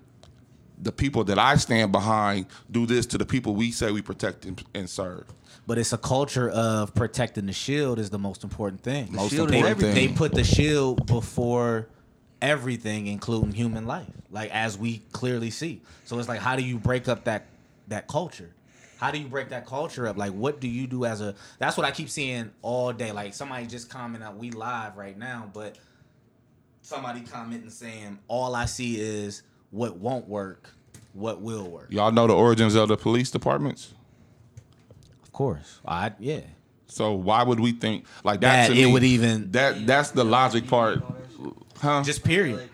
the 0.83 0.93
people 0.93 1.25
that 1.25 1.39
I 1.39 1.57
stand 1.57 1.93
behind 1.93 2.47
do 2.71 2.85
this 2.87 3.07
to 3.07 3.19
the 3.19 3.27
people 3.27 3.55
we 3.55 3.71
say 3.73 3.91
we 3.91 4.03
protect 4.03 4.45
and, 4.45 4.63
and 4.75 4.89
serve. 4.89 5.25
But 5.71 5.79
it's 5.79 5.93
a 5.93 5.99
culture 5.99 6.51
of 6.51 6.97
protecting 6.97 7.47
the 7.47 7.53
shield 7.53 8.01
is 8.01 8.11
the 8.11 8.19
most 8.19 8.43
important 8.43 8.83
thing. 8.83 9.07
The 9.07 9.13
Most 9.13 9.31
shield 9.31 9.51
they, 9.51 9.59
important 9.59 9.81
thing. 9.81 9.95
they 9.95 10.09
put 10.13 10.35
the 10.35 10.43
shield 10.43 11.07
before 11.07 11.87
everything, 12.43 13.07
including 13.07 13.53
human 13.53 13.87
life, 13.87 14.11
like 14.33 14.51
as 14.51 14.77
we 14.77 14.99
clearly 15.13 15.51
see. 15.51 15.81
So 16.07 16.19
it's 16.19 16.29
like, 16.29 16.41
how 16.41 16.57
do 16.57 16.65
you 16.65 16.77
break 16.77 17.07
up 17.07 17.23
that 17.23 17.47
that 17.87 18.09
culture? 18.09 18.51
How 18.99 19.13
do 19.13 19.19
you 19.19 19.29
break 19.29 19.51
that 19.51 19.65
culture 19.65 20.09
up? 20.09 20.17
Like, 20.17 20.33
what 20.33 20.59
do 20.59 20.67
you 20.67 20.89
do 20.89 21.05
as 21.05 21.21
a? 21.21 21.37
That's 21.61 21.77
what 21.77 21.87
I 21.87 21.93
keep 21.93 22.11
seeing 22.11 22.51
all 22.63 22.93
day. 22.93 23.13
Like 23.13 23.33
somebody 23.33 23.69
just 23.69 23.89
commented 23.89 24.27
out, 24.27 24.37
we 24.39 24.51
live 24.51 24.97
right 24.97 25.17
now, 25.17 25.49
but 25.55 25.77
somebody 26.83 27.21
commenting 27.21 27.71
saying, 27.71 28.19
all 28.27 28.57
I 28.57 28.65
see 28.65 29.01
is 29.01 29.45
what 29.71 29.99
won't 29.99 30.27
work, 30.27 30.69
what 31.13 31.41
will 31.41 31.71
work. 31.71 31.87
Y'all 31.91 32.11
know 32.11 32.27
the 32.27 32.35
origins 32.35 32.75
of 32.75 32.89
the 32.89 32.97
police 32.97 33.31
departments. 33.31 33.95
Of 35.41 35.45
course, 35.47 35.81
I 35.89 36.13
yeah. 36.19 36.41
So 36.87 37.13
why 37.15 37.43
would 37.43 37.61
we 37.61 37.73
think 37.73 38.05
like 38.25 38.43
that? 38.43 38.69
That 38.69 38.77
it 38.77 38.85
me, 38.85 38.93
would 38.93 39.03
even- 39.05 39.51
that 39.53 39.87
that's 39.87 40.11
the 40.11 40.23
logic 40.23 40.67
part, 40.69 41.03
huh? 41.81 42.03
Just 42.05 42.23
period. 42.23 42.69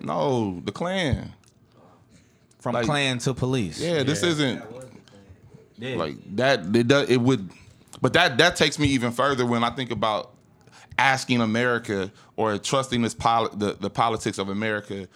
no, 0.00 0.60
the 0.64 0.70
Klan. 0.70 1.32
From 2.60 2.74
Like- 2.74 2.84
clan 2.86 3.18
to 3.18 3.34
police. 3.34 3.80
Yeah, 3.80 4.04
this 4.04 4.22
isn't 4.22 4.62
Yeah. 5.78 5.96
like 5.96 6.36
that. 6.36 6.76
It 6.76 6.86
does. 6.86 7.10
It 7.10 7.16
would, 7.20 7.50
but 8.00 8.12
that 8.12 8.38
that 8.38 8.54
takes 8.54 8.78
me 8.78 8.86
even 8.90 9.10
further 9.10 9.44
when 9.44 9.64
I 9.64 9.70
think 9.70 9.90
about 9.90 10.30
asking 10.96 11.40
America 11.40 12.12
or 12.36 12.56
trusting 12.58 13.02
this 13.02 13.14
poli- 13.14 13.50
the 13.54 13.76
the 13.80 13.90
politics 13.90 14.38
of 14.38 14.48
America. 14.48 15.08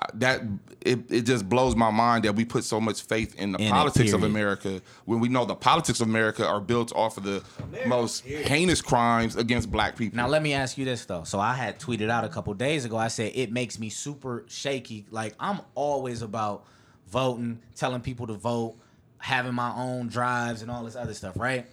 I- 0.00 0.06
That 0.14 0.42
it, 0.80 1.10
it 1.12 1.22
just 1.22 1.46
blows 1.48 1.76
my 1.76 1.90
mind 1.90 2.24
that 2.24 2.34
we 2.34 2.44
put 2.44 2.64
so 2.64 2.80
much 2.80 3.02
faith 3.02 3.34
in 3.36 3.52
the 3.52 3.58
In 3.60 3.70
politics 3.70 4.12
of. 4.12 4.22
America 4.22 4.80
when 5.04 5.20
we 5.20 5.28
know 5.28 5.44
the 5.44 5.54
politics 5.54 6.00
of 6.00 6.08
America 6.08 6.46
are 6.46 6.60
built 6.60 6.90
off 6.94 7.18
of 7.18 7.24
the 7.24 7.42
most 7.86 8.24
heinous 8.24 8.80
crimes 8.80 9.36
against 9.36 9.70
black 9.70 9.96
people. 9.96 10.16
Now 10.16 10.26
let 10.28 10.42
me 10.42 10.54
ask 10.54 10.78
you 10.78 10.84
this 10.86 11.04
though. 11.04 11.24
So 11.24 11.38
I 11.38 11.52
had 11.54 11.78
tweeted 11.78 12.08
out 12.08 12.24
a 12.24 12.28
couple 12.30 12.54
days 12.54 12.84
ago. 12.86 12.96
I 12.96 13.08
said 13.08 13.32
it 13.34 13.52
makes 13.52 13.78
me 13.78 13.90
super 13.90 14.44
shaky. 14.48 15.04
Like 15.10 15.34
I'm 15.38 15.60
always 15.74 16.22
about 16.22 16.64
voting, 17.08 17.60
telling 17.74 18.00
people 18.00 18.26
to 18.28 18.34
vote, 18.34 18.76
having 19.18 19.52
my 19.54 19.72
own 19.74 20.08
drives 20.08 20.62
and 20.62 20.70
all 20.70 20.84
this 20.84 20.96
other 20.96 21.12
stuff, 21.14 21.38
right? 21.38 21.66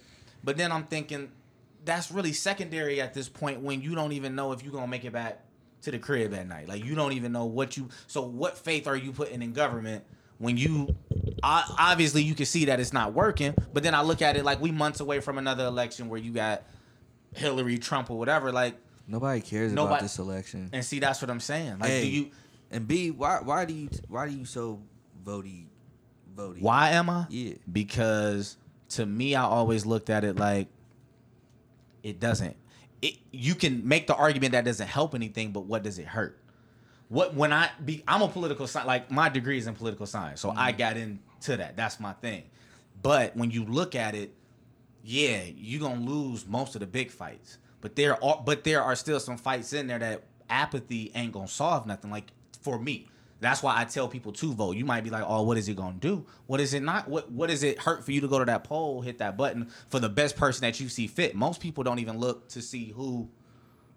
But 0.44 0.56
then 0.58 0.70
I'm 0.70 0.84
thinking 0.84 1.30
that's 1.84 2.10
really 2.10 2.32
secondary 2.34 3.00
at 3.00 3.14
this 3.14 3.28
point 3.28 3.60
when 3.60 3.80
you 3.80 3.94
don't 3.94 4.12
even 4.12 4.34
know 4.34 4.52
if 4.52 4.62
you're 4.62 4.72
gonna 4.72 4.86
make 4.88 5.04
it 5.06 5.12
back 5.12 5.40
to 5.90 5.98
the 5.98 6.02
crib 6.02 6.34
at 6.34 6.46
night. 6.46 6.68
Like 6.68 6.84
you 6.84 6.94
don't 6.94 7.12
even 7.12 7.32
know 7.32 7.44
what 7.46 7.76
you. 7.76 7.88
So 8.06 8.22
what 8.22 8.58
faith 8.58 8.86
are 8.86 8.96
you 8.96 9.12
putting 9.12 9.42
in 9.42 9.52
government 9.52 10.04
when 10.38 10.56
you? 10.56 10.94
I, 11.42 11.64
obviously, 11.78 12.22
you 12.22 12.34
can 12.34 12.46
see 12.46 12.64
that 12.66 12.80
it's 12.80 12.92
not 12.92 13.12
working. 13.12 13.54
But 13.72 13.82
then 13.82 13.94
I 13.94 14.02
look 14.02 14.22
at 14.22 14.36
it 14.36 14.44
like 14.44 14.60
we 14.60 14.72
months 14.72 15.00
away 15.00 15.20
from 15.20 15.38
another 15.38 15.66
election 15.66 16.08
where 16.08 16.18
you 16.20 16.32
got 16.32 16.64
Hillary, 17.34 17.78
Trump, 17.78 18.10
or 18.10 18.18
whatever. 18.18 18.50
Like, 18.50 18.76
Nobody 19.06 19.40
cares 19.40 19.72
about 19.72 20.00
this 20.00 20.18
election. 20.18 20.68
and 20.72 20.84
see, 20.84 20.98
that's 20.98 21.22
what 21.22 21.30
I'm 21.30 21.40
saying. 21.40 21.78
Like, 21.78 21.90
hey, 21.90 22.02
do 22.02 22.08
you? 22.08 22.30
and 22.70 22.86
B, 22.86 23.10
why 23.10 23.40
why 23.42 23.64
do 23.64 23.72
you 23.72 23.88
why 24.08 24.28
do 24.28 24.36
you 24.36 24.44
so 24.44 24.80
votey 25.24 25.66
votey? 26.34 26.60
Why 26.60 26.90
am 26.90 27.08
I? 27.08 27.26
Yeah. 27.30 27.54
Because 27.70 28.56
to 28.90 29.06
me, 29.06 29.34
I 29.34 29.42
always 29.44 29.86
looked 29.86 30.10
at 30.10 30.24
it 30.24 30.36
like 30.36 30.68
it 32.02 32.20
doesn't. 32.20 32.56
It 33.00 33.14
you 33.30 33.54
can 33.54 33.86
make 33.86 34.06
the 34.06 34.14
argument 34.14 34.52
that 34.52 34.64
doesn't 34.64 34.86
help 34.86 35.14
anything, 35.14 35.52
but 35.52 35.60
what 35.60 35.82
does 35.82 35.98
it 35.98 36.06
hurt? 36.06 36.38
What 37.08 37.34
when 37.34 37.52
I 37.52 37.70
be 37.84 38.02
I'm 38.06 38.22
a 38.22 38.28
political 38.28 38.66
science 38.66 38.86
like 38.86 39.10
my 39.10 39.28
degree 39.28 39.58
is 39.58 39.66
in 39.66 39.74
political 39.74 40.06
science, 40.06 40.40
so 40.40 40.50
I 40.50 40.70
mm-hmm. 40.70 40.78
got 40.78 40.96
into 40.96 41.56
that. 41.56 41.76
That's 41.76 42.00
my 42.00 42.12
thing. 42.14 42.44
But 43.02 43.36
when 43.36 43.50
you 43.50 43.64
look 43.64 43.94
at 43.94 44.14
it, 44.14 44.34
yeah, 45.04 45.44
you're 45.56 45.80
gonna 45.80 46.00
lose 46.00 46.46
most 46.46 46.74
of 46.74 46.80
the 46.80 46.86
big 46.86 47.10
fights. 47.10 47.58
But 47.80 47.96
there 47.96 48.22
are 48.22 48.42
but 48.44 48.64
there 48.64 48.82
are 48.82 48.96
still 48.96 49.20
some 49.20 49.38
fights 49.38 49.72
in 49.72 49.86
there 49.86 49.98
that 49.98 50.24
apathy 50.50 51.12
ain't 51.14 51.32
gonna 51.32 51.48
solve 51.48 51.86
nothing. 51.86 52.10
Like 52.10 52.32
for 52.60 52.78
me. 52.78 53.08
That's 53.40 53.62
why 53.62 53.80
I 53.80 53.84
tell 53.84 54.08
people 54.08 54.32
to 54.32 54.52
vote. 54.52 54.76
You 54.76 54.84
might 54.84 55.04
be 55.04 55.10
like, 55.10 55.24
oh, 55.26 55.42
what 55.42 55.56
is 55.56 55.68
it 55.68 55.76
gonna 55.76 55.96
do? 55.98 56.26
What 56.46 56.60
is 56.60 56.74
it 56.74 56.82
not? 56.82 57.08
What 57.08 57.30
what 57.30 57.48
does 57.48 57.62
it 57.62 57.78
hurt 57.78 58.04
for 58.04 58.12
you 58.12 58.20
to 58.20 58.28
go 58.28 58.38
to 58.38 58.44
that 58.46 58.64
poll, 58.64 59.00
hit 59.00 59.18
that 59.18 59.36
button 59.36 59.70
for 59.88 60.00
the 60.00 60.08
best 60.08 60.36
person 60.36 60.62
that 60.62 60.80
you 60.80 60.88
see 60.88 61.06
fit? 61.06 61.34
Most 61.34 61.60
people 61.60 61.84
don't 61.84 62.00
even 62.00 62.18
look 62.18 62.48
to 62.48 62.62
see 62.62 62.90
who 62.90 63.28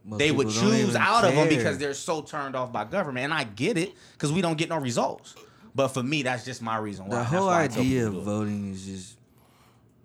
Most 0.06 0.20
they 0.20 0.32
would 0.32 0.50
choose 0.50 0.96
out 0.96 1.26
of 1.26 1.34
them 1.34 1.50
because 1.50 1.78
they're 1.80 1.94
so 1.96 2.22
turned 2.22 2.56
off 2.56 2.72
by 2.72 2.84
government. 2.84 3.26
And 3.26 3.34
I 3.34 3.44
get 3.46 3.78
it 3.78 3.94
because 4.14 4.32
we 4.32 4.42
don't 4.42 4.58
get 4.58 4.70
no 4.70 4.78
results. 4.78 5.36
But 5.74 5.88
for 5.90 6.04
me, 6.04 6.22
that's 6.24 6.46
just 6.46 6.62
my 6.62 6.78
reason 6.78 7.08
why. 7.08 7.18
the 7.18 7.24
whole 7.24 7.50
idea 7.50 8.08
of 8.08 8.14
to 8.14 8.18
do 8.18 8.22
it. 8.22 8.24
voting 8.24 8.72
is 8.72 8.86
just 8.86 9.18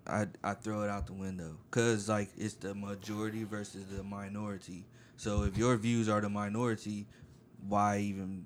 I 0.07 0.27
I 0.43 0.53
throw 0.53 0.83
it 0.83 0.89
out 0.89 1.05
the 1.07 1.13
window 1.13 1.57
because 1.69 2.09
like 2.09 2.29
it's 2.37 2.55
the 2.55 2.73
majority 2.73 3.43
versus 3.43 3.85
the 3.85 4.03
minority. 4.03 4.85
So 5.17 5.43
if 5.43 5.57
your 5.57 5.75
views 5.77 6.09
are 6.09 6.21
the 6.21 6.29
minority, 6.29 7.05
why 7.67 7.99
even? 7.99 8.45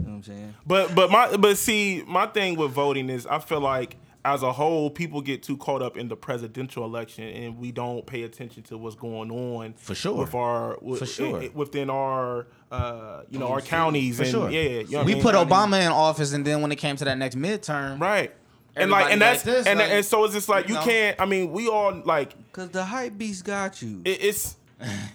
You 0.00 0.06
know 0.06 0.10
what 0.12 0.16
I'm 0.16 0.22
saying? 0.24 0.54
But 0.66 0.94
but 0.94 1.10
my 1.10 1.36
but 1.36 1.56
see 1.58 2.02
my 2.06 2.26
thing 2.26 2.56
with 2.56 2.72
voting 2.72 3.08
is 3.10 3.26
I 3.26 3.38
feel 3.38 3.60
like 3.60 3.96
as 4.26 4.42
a 4.42 4.52
whole 4.52 4.88
people 4.90 5.20
get 5.20 5.42
too 5.42 5.56
caught 5.58 5.82
up 5.82 5.96
in 5.98 6.08
the 6.08 6.16
presidential 6.16 6.84
election 6.84 7.24
and 7.24 7.58
we 7.58 7.70
don't 7.70 8.06
pay 8.06 8.22
attention 8.22 8.62
to 8.64 8.78
what's 8.78 8.96
going 8.96 9.30
on 9.30 9.74
For 9.74 9.94
sure. 9.94 10.14
with 10.16 10.34
our 10.34 10.78
with, 10.80 10.98
For 10.98 11.06
sure. 11.06 11.48
within 11.54 11.90
our 11.90 12.46
uh 12.72 13.22
you 13.30 13.38
know 13.38 13.48
our 13.48 13.60
counties 13.60 14.16
For 14.16 14.22
and 14.22 14.32
sure. 14.32 14.50
yeah 14.50 14.60
you 14.62 14.84
know 14.92 14.98
what 14.98 15.02
I 15.02 15.04
we 15.06 15.14
mean? 15.14 15.22
put 15.22 15.34
mean, 15.34 15.46
Obama 15.46 15.80
in 15.84 15.92
office, 15.92 16.32
and 16.32 16.44
then 16.44 16.62
when 16.62 16.72
it 16.72 16.76
came 16.76 16.96
to 16.96 17.04
that 17.04 17.18
next 17.18 17.36
midterm, 17.36 18.00
right 18.00 18.32
and 18.76 18.90
like 18.90 19.12
and 19.12 19.20
that's 19.22 19.42
this, 19.42 19.66
and 19.66 19.78
like, 19.78 19.90
and 19.90 20.04
so 20.04 20.24
it's 20.24 20.34
just 20.34 20.48
like 20.48 20.68
you 20.68 20.74
you 20.74 20.80
know. 20.80 20.86
can't 20.86 21.20
I 21.20 21.26
mean 21.26 21.52
we 21.52 21.68
all 21.68 21.94
like 22.04 22.34
Cause 22.52 22.70
the 22.70 22.82
hype 22.84 23.16
beast 23.18 23.44
got 23.44 23.80
you. 23.82 24.00
it, 24.04 24.18
it's 24.24 24.56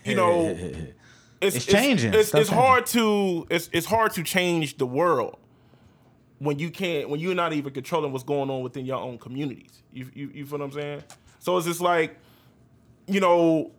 you 0.05 0.15
know 0.15 0.55
it's, 1.41 1.55
It's 1.55 1.65
changing. 1.65 2.13
It's, 2.13 2.29
Stuff 2.29 2.41
it's 2.41 2.49
hard 2.49 2.85
to 2.87 3.47
it's 3.49 3.69
it's 3.71 3.85
hard 3.85 4.13
to 4.13 4.23
change 4.23 4.77
the 4.77 4.85
world 4.85 5.37
when 6.39 6.59
you 6.59 6.69
can't 6.69 7.09
when 7.09 7.19
you're 7.19 7.35
not 7.35 7.53
even 7.53 7.73
controlling 7.73 8.11
what's 8.11 8.23
going 8.23 8.49
on 8.49 8.61
within 8.61 8.85
your 8.85 8.99
own 8.99 9.17
communities. 9.17 9.83
You 9.93 10.09
you, 10.13 10.31
you 10.33 10.45
feel 10.45 10.59
what 10.59 10.65
I'm 10.65 10.71
saying? 10.71 11.03
So 11.39 11.57
it's 11.57 11.67
just 11.67 11.81
like, 11.81 12.17
you 13.07 13.19
know, 13.19 13.71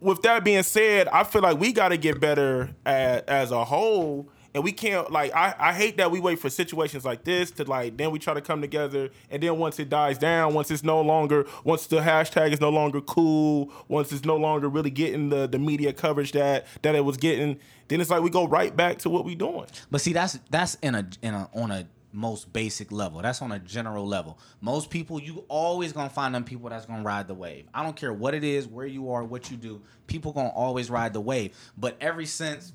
with 0.00 0.22
that 0.22 0.44
being 0.44 0.62
said, 0.62 1.08
I 1.08 1.24
feel 1.24 1.42
like 1.42 1.58
we 1.58 1.72
got 1.72 1.88
to 1.88 1.96
get 1.96 2.20
better 2.20 2.70
as, 2.84 3.22
as 3.22 3.50
a 3.50 3.64
whole. 3.64 4.28
And 4.54 4.64
we 4.64 4.72
can't 4.72 5.10
like 5.10 5.34
I, 5.34 5.54
I 5.58 5.72
hate 5.72 5.98
that 5.98 6.10
we 6.10 6.20
wait 6.20 6.38
for 6.38 6.48
situations 6.48 7.04
like 7.04 7.24
this 7.24 7.50
to 7.52 7.64
like 7.64 7.96
then 7.96 8.10
we 8.10 8.18
try 8.18 8.34
to 8.34 8.40
come 8.40 8.60
together 8.60 9.10
and 9.30 9.42
then 9.42 9.58
once 9.58 9.78
it 9.78 9.88
dies 9.88 10.18
down, 10.18 10.54
once 10.54 10.70
it's 10.70 10.82
no 10.82 11.00
longer 11.00 11.46
once 11.64 11.86
the 11.86 11.98
hashtag 11.98 12.52
is 12.52 12.60
no 12.60 12.70
longer 12.70 13.00
cool, 13.00 13.70
once 13.88 14.10
it's 14.10 14.24
no 14.24 14.36
longer 14.36 14.68
really 14.68 14.90
getting 14.90 15.28
the, 15.28 15.46
the 15.46 15.58
media 15.58 15.92
coverage 15.92 16.32
that 16.32 16.66
that 16.82 16.94
it 16.94 17.04
was 17.04 17.16
getting, 17.16 17.58
then 17.88 18.00
it's 18.00 18.10
like 18.10 18.22
we 18.22 18.30
go 18.30 18.46
right 18.46 18.74
back 18.74 18.98
to 18.98 19.10
what 19.10 19.24
we 19.24 19.34
doing. 19.34 19.66
But 19.90 20.00
see, 20.00 20.12
that's 20.12 20.38
that's 20.50 20.76
in 20.76 20.94
a 20.94 21.08
in 21.22 21.34
a 21.34 21.50
on 21.54 21.70
a 21.70 21.86
most 22.12 22.52
basic 22.52 22.90
level. 22.90 23.20
That's 23.22 23.42
on 23.42 23.52
a 23.52 23.58
general 23.58 24.06
level. 24.06 24.38
Most 24.60 24.90
people, 24.90 25.20
you 25.20 25.44
always 25.48 25.92
gonna 25.92 26.10
find 26.10 26.34
them 26.34 26.44
people 26.44 26.68
that's 26.70 26.86
gonna 26.86 27.02
ride 27.02 27.28
the 27.28 27.34
wave. 27.34 27.66
I 27.74 27.82
don't 27.82 27.96
care 27.96 28.12
what 28.12 28.34
it 28.34 28.44
is, 28.44 28.66
where 28.66 28.86
you 28.86 29.10
are, 29.12 29.24
what 29.24 29.50
you 29.50 29.56
do. 29.56 29.82
People 30.06 30.32
gonna 30.32 30.48
always 30.48 30.90
ride 30.90 31.12
the 31.12 31.20
wave. 31.20 31.56
But 31.76 31.96
ever 32.00 32.24
since, 32.24 32.72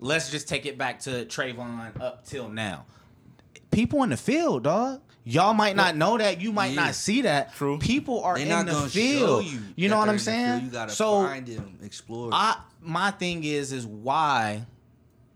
let's 0.00 0.30
just 0.30 0.48
take 0.48 0.66
it 0.66 0.76
back 0.78 1.00
to 1.00 1.24
Trayvon 1.26 2.00
up 2.00 2.24
till 2.26 2.48
now. 2.48 2.86
People 3.70 4.02
in 4.02 4.10
the 4.10 4.16
field, 4.16 4.64
dog. 4.64 5.00
Y'all 5.24 5.54
might 5.54 5.76
not 5.76 5.94
know 5.96 6.16
that. 6.18 6.40
You 6.40 6.50
might 6.50 6.68
Yeah. 6.72 6.86
not 6.86 6.94
see 6.94 7.22
that. 7.22 7.54
True. 7.54 7.78
People 7.78 8.24
are 8.24 8.34
They're 8.34 8.42
in 8.44 8.48
not 8.48 8.66
the 8.66 8.72
gonna 8.72 8.88
field. 8.88 9.44
show 9.44 9.50
you. 9.50 9.60
You 9.76 9.88
that 9.88 9.94
know 9.94 9.98
what 9.98 10.04
they're 10.06 10.14
I'm 10.14 10.14
in 10.14 10.16
the 10.16 10.22
field. 10.24 10.24
saying? 10.24 10.64
You 10.64 10.70
gotta 10.70 10.92
so 10.92 11.22
find 11.24 11.46
them, 11.46 11.78
explore. 11.84 12.30
I 12.32 12.56
my 12.80 13.10
thing 13.12 13.44
is 13.44 13.70
is 13.72 13.86
why 13.86 14.64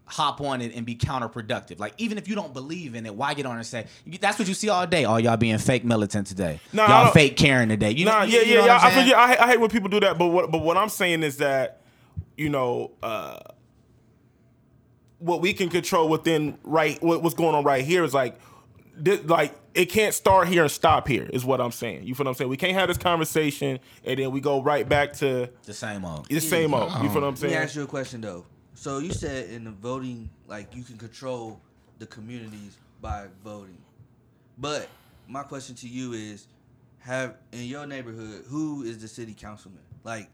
hop 0.06 0.40
on 0.40 0.60
it 0.60 0.74
and 0.74 0.84
be 0.84 0.96
counterproductive. 0.96 1.78
Like 1.78 1.94
even 1.98 2.18
if 2.18 2.28
you 2.28 2.34
don't 2.34 2.52
believe 2.52 2.94
in 2.94 3.04
it, 3.06 3.14
why 3.14 3.34
get 3.34 3.46
on 3.46 3.56
and 3.56 3.66
say 3.66 3.86
that's 4.20 4.38
what 4.38 4.48
you 4.48 4.54
see 4.54 4.68
all 4.68 4.86
day? 4.86 5.04
Oh, 5.04 5.16
y'all 5.18 5.36
being 5.36 5.58
fake 5.58 5.84
militant 5.84 6.26
today. 6.26 6.60
No, 6.72 6.82
I 6.84 6.88
y'all 7.04 7.12
fake 7.12 7.36
caring 7.36 7.68
today. 7.68 7.90
You 7.92 8.06
nah, 8.06 8.20
know, 8.20 8.24
yeah, 8.24 8.40
you 8.40 8.46
yeah, 8.54 8.58
know 8.60 8.66
yeah. 8.66 8.74
what 8.74 8.84
I'm 8.84 8.98
I, 8.98 9.00
I, 9.22 9.28
hate- 9.28 9.38
I 9.40 9.46
hate 9.48 9.60
when 9.60 9.70
people 9.70 9.88
do 9.90 10.00
that, 10.00 10.18
but 10.18 10.26
what 10.28 10.50
but 10.50 10.62
what 10.62 10.76
I'm 10.76 10.88
saying 10.88 11.22
is 11.22 11.36
that, 11.38 11.82
you 12.36 12.48
know, 12.48 12.90
uh, 13.02 13.38
what 15.24 15.40
we 15.40 15.52
can 15.54 15.68
control 15.70 16.08
within 16.08 16.58
right 16.64 17.02
what, 17.02 17.22
what's 17.22 17.34
going 17.34 17.54
on 17.54 17.64
right 17.64 17.84
here 17.84 18.04
is 18.04 18.12
like 18.12 18.38
thi- 19.02 19.16
like 19.22 19.54
it 19.74 19.86
can't 19.86 20.14
start 20.14 20.46
here 20.48 20.62
and 20.62 20.70
stop 20.70 21.08
here. 21.08 21.28
Is 21.32 21.44
what 21.44 21.60
I'm 21.60 21.72
saying. 21.72 22.04
You 22.04 22.14
feel 22.14 22.24
what 22.24 22.30
I'm 22.30 22.34
saying? 22.36 22.50
We 22.50 22.56
can't 22.56 22.74
have 22.74 22.88
this 22.88 22.98
conversation 22.98 23.80
and 24.04 24.18
then 24.18 24.30
we 24.30 24.40
go 24.40 24.62
right 24.62 24.88
back 24.88 25.14
to 25.14 25.48
The 25.64 25.72
same 25.74 26.04
old. 26.04 26.28
the 26.28 26.40
same 26.40 26.74
old. 26.74 26.92
You 27.02 27.08
feel 27.08 27.22
what 27.22 27.24
I'm 27.24 27.36
saying? 27.36 27.52
Let 27.52 27.58
me 27.60 27.64
ask 27.64 27.74
you 27.74 27.82
a 27.82 27.86
question 27.86 28.20
though. 28.20 28.44
So 28.74 28.98
you 28.98 29.12
said 29.12 29.50
in 29.50 29.64
the 29.64 29.70
voting, 29.70 30.28
like 30.46 30.74
you 30.76 30.82
can 30.84 30.98
control 30.98 31.60
the 31.98 32.06
communities 32.06 32.76
by 33.00 33.26
voting, 33.42 33.78
but 34.58 34.88
my 35.28 35.42
question 35.42 35.74
to 35.76 35.88
you 35.88 36.12
is, 36.12 36.46
have 36.98 37.36
in 37.52 37.64
your 37.64 37.86
neighborhood 37.86 38.44
who 38.48 38.82
is 38.82 38.98
the 38.98 39.08
city 39.08 39.34
councilman? 39.34 39.80
Like, 40.04 40.28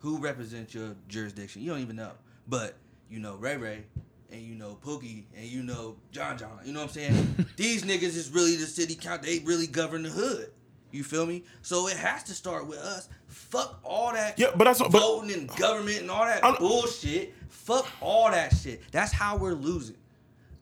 who 0.00 0.18
represents 0.18 0.74
your 0.74 0.94
jurisdiction? 1.08 1.62
You 1.62 1.70
don't 1.70 1.80
even 1.80 1.96
know, 1.96 2.12
but 2.48 2.74
you 3.10 3.18
know 3.18 3.36
Ray 3.36 3.56
Ray, 3.56 3.84
and 4.32 4.40
you 4.42 4.54
know 4.54 4.78
Pookie, 4.84 5.24
and 5.36 5.44
you 5.46 5.62
know 5.62 5.96
John 6.10 6.38
John. 6.38 6.58
You 6.64 6.72
know 6.72 6.80
what 6.80 6.88
I'm 6.88 6.94
saying? 6.94 7.46
These 7.56 7.84
niggas 7.84 8.02
is 8.16 8.30
really 8.30 8.56
the 8.56 8.66
city 8.66 8.94
count. 8.94 9.22
They 9.22 9.40
really 9.40 9.66
govern 9.66 10.02
the 10.02 10.08
hood. 10.08 10.50
You 10.90 11.04
feel 11.04 11.24
me? 11.26 11.44
So 11.62 11.88
it 11.88 11.96
has 11.96 12.22
to 12.24 12.32
start 12.34 12.66
with 12.66 12.78
us. 12.78 13.08
Fuck 13.28 13.80
all 13.82 14.12
that 14.12 14.38
Yeah, 14.38 14.48
but 14.54 14.64
that's 14.64 14.80
what- 14.80 14.92
but- 14.92 15.00
voting 15.00 15.32
and 15.32 15.48
government 15.56 16.00
and 16.00 16.10
all 16.10 16.24
that 16.26 16.44
I'm- 16.44 16.56
bullshit. 16.58 17.34
Fuck 17.48 17.86
all 18.00 18.30
that 18.30 18.54
shit. 18.56 18.82
That's 18.90 19.12
how 19.12 19.36
we're 19.36 19.54
losing. 19.54 19.96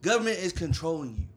Government 0.01 0.37
is 0.39 0.53
controlling 0.53 1.15
you. 1.17 1.27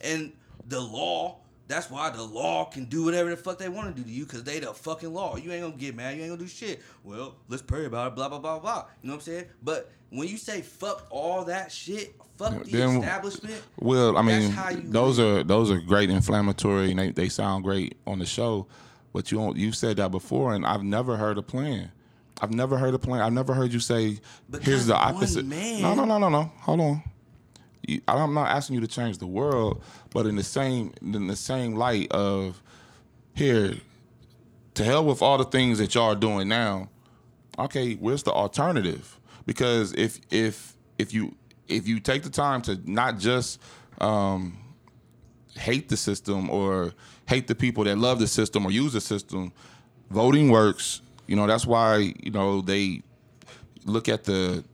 And 0.00 0.32
the 0.68 0.80
law, 0.80 1.38
that's 1.68 1.88
why 1.90 2.10
the 2.10 2.22
law 2.22 2.64
can 2.66 2.84
do 2.86 3.04
whatever 3.04 3.30
the 3.30 3.36
fuck 3.36 3.58
they 3.58 3.68
want 3.68 3.94
to 3.94 4.02
do 4.02 4.06
to 4.06 4.12
you 4.12 4.24
because 4.24 4.42
they 4.44 4.58
the 4.60 4.74
fucking 4.74 5.12
law. 5.14 5.36
You 5.36 5.52
ain't 5.52 5.62
gonna 5.62 5.76
get 5.76 5.94
mad. 5.96 6.16
You 6.16 6.22
ain't 6.22 6.30
gonna 6.32 6.42
do 6.42 6.48
shit. 6.48 6.82
Well, 7.04 7.36
let's 7.48 7.62
pray 7.62 7.86
about 7.86 8.08
it, 8.08 8.14
blah, 8.16 8.28
blah, 8.28 8.38
blah, 8.38 8.58
blah. 8.58 8.84
You 9.02 9.08
know 9.08 9.14
what 9.14 9.20
I'm 9.20 9.24
saying? 9.24 9.46
But 9.62 9.90
when 10.10 10.28
you 10.28 10.36
say 10.36 10.60
fuck 10.62 11.06
all 11.10 11.44
that 11.44 11.70
shit, 11.72 12.14
fuck 12.38 12.64
the 12.64 12.70
Then- 12.70 12.96
establishment. 12.98 13.62
Well, 13.78 14.16
I 14.16 14.22
mean, 14.22 14.54
those 14.90 15.18
live. 15.18 15.38
are 15.38 15.44
those 15.44 15.70
are 15.70 15.78
great 15.78 16.10
inflammatory, 16.10 16.90
and 16.90 16.98
they, 16.98 17.10
they 17.10 17.28
sound 17.28 17.64
great 17.64 17.96
on 18.06 18.18
the 18.18 18.26
show. 18.26 18.66
But 19.12 19.32
you 19.32 19.38
don't, 19.38 19.56
you 19.56 19.72
said 19.72 19.96
that 19.96 20.10
before, 20.10 20.54
and 20.54 20.66
I've 20.66 20.82
never 20.82 21.16
heard 21.16 21.38
a 21.38 21.42
plan. 21.42 21.90
I've 22.42 22.52
never 22.52 22.76
heard 22.76 22.92
a 22.92 22.98
plan. 22.98 23.22
I've 23.22 23.32
never 23.32 23.54
heard 23.54 23.72
you 23.72 23.80
say, 23.80 24.18
Because 24.50 24.66
"Here's 24.66 24.86
the 24.86 24.94
opposite." 24.94 25.46
man- 25.46 25.80
No, 25.80 25.94
no, 25.94 26.04
no, 26.04 26.18
no, 26.18 26.28
no. 26.28 26.52
Hold 26.60 26.80
on. 26.80 27.02
You- 27.86 28.02
I'm 28.06 28.34
not 28.34 28.48
asking 28.48 28.74
you 28.74 28.80
to 28.82 28.86
change 28.86 29.16
the 29.18 29.26
world, 29.26 29.82
but 30.10 30.26
in 30.26 30.36
the 30.36 30.42
same 30.42 30.92
in 31.00 31.26
the 31.28 31.36
same 31.36 31.76
light 31.76 32.12
of 32.12 32.62
here, 33.34 33.74
to 34.74 34.84
hell 34.84 35.04
with 35.04 35.22
all 35.22 35.38
the 35.38 35.44
things 35.44 35.78
that 35.78 35.94
y'all 35.94 36.12
are 36.12 36.14
doing 36.14 36.48
now. 36.48 36.88
Okay, 37.58 37.94
where's 37.94 38.22
the 38.22 38.32
alternative? 38.32 39.18
Because 39.46 39.92
if 39.94 40.20
if 40.30 40.74
if 40.98 41.14
you 41.14 41.34
if 41.68 41.86
you 41.88 42.00
take 42.00 42.22
the 42.22 42.30
time 42.30 42.62
to 42.62 42.78
not 42.84 43.18
just 43.18 43.60
um, 44.00 44.58
hate 45.54 45.88
the 45.88 45.96
system 45.96 46.50
or 46.50 46.92
hate 47.26 47.46
the 47.46 47.54
people 47.54 47.84
that 47.84 47.96
love 47.96 48.18
the 48.18 48.26
system 48.26 48.66
or 48.66 48.70
use 48.70 48.92
the 48.92 49.00
system, 49.00 49.52
voting 50.10 50.50
works. 50.50 51.00
You 51.26 51.36
know 51.36 51.46
that's 51.46 51.66
why 51.66 52.14
you 52.22 52.30
know 52.30 52.60
they 52.60 53.02
look 53.84 54.08
at 54.08 54.24
the 54.24 54.64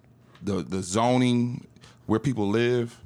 the 0.43 0.63
the 0.63 0.83
zoning 0.83 1.67
where 2.07 2.21
people 2.21 2.49
live. 2.49 2.99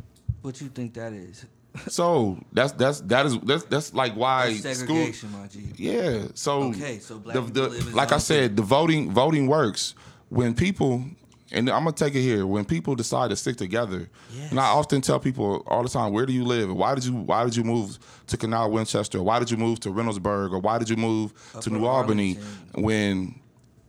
What 0.43 0.61
you 0.61 0.69
think 0.69 0.95
that 0.95 1.13
is? 1.13 1.45
So 1.89 2.39
that's 2.53 2.73
that's 2.73 3.01
that 3.03 3.27
is 3.27 3.39
that's 3.41 3.65
that's 3.65 3.93
like 3.95 4.15
why 4.15 4.59
That's 4.59 4.81
school. 4.81 4.97
segregation, 4.97 5.33
my 5.33 5.47
G. 5.47 5.73
Yeah. 5.77 6.29
So 6.35 6.65
Okay, 6.65 6.99
so 6.99 7.19
black 7.19 7.35
the, 7.35 7.69
the, 7.69 7.91
like 7.95 8.13
I 8.13 8.19
said, 8.19 8.57
the 8.57 8.63
voting 8.63 9.11
voting 9.13 9.47
works 9.47 9.95
when 10.29 10.55
people 10.55 11.05
and 11.53 11.69
I'm 11.71 11.85
gonna 11.85 11.93
take 11.93 12.15
it 12.15 12.23
here 12.23 12.47
when 12.47 12.65
people 12.65 12.95
decide 12.95 13.31
to 13.31 13.37
stick 13.37 13.57
together. 13.57 14.09
And 14.51 14.59
I 14.59 14.67
often 14.67 15.01
tell 15.01 15.21
people 15.21 15.63
all 15.67 15.83
the 15.83 15.89
time, 15.89 16.13
where 16.13 16.27
do 16.27 16.33
you 16.33 16.45
live? 16.45 16.75
Why 16.75 16.95
did 16.95 17.05
you 17.05 17.15
Why 17.15 17.45
did 17.45 17.55
you 17.57 17.65
move 17.65 17.99
to 18.29 18.37
Canal 18.37 18.71
Winchester? 18.71 19.23
Why 19.23 19.39
did 19.39 19.51
you 19.51 19.57
move 19.57 19.81
to 19.81 19.91
Reynoldsburg? 19.91 20.53
Or 20.53 20.59
why 20.59 20.79
did 20.79 20.89
you 20.91 20.97
move 20.97 21.33
to 21.61 21.71
New 21.71 21.87
Albany? 21.87 22.39
When 22.75 23.41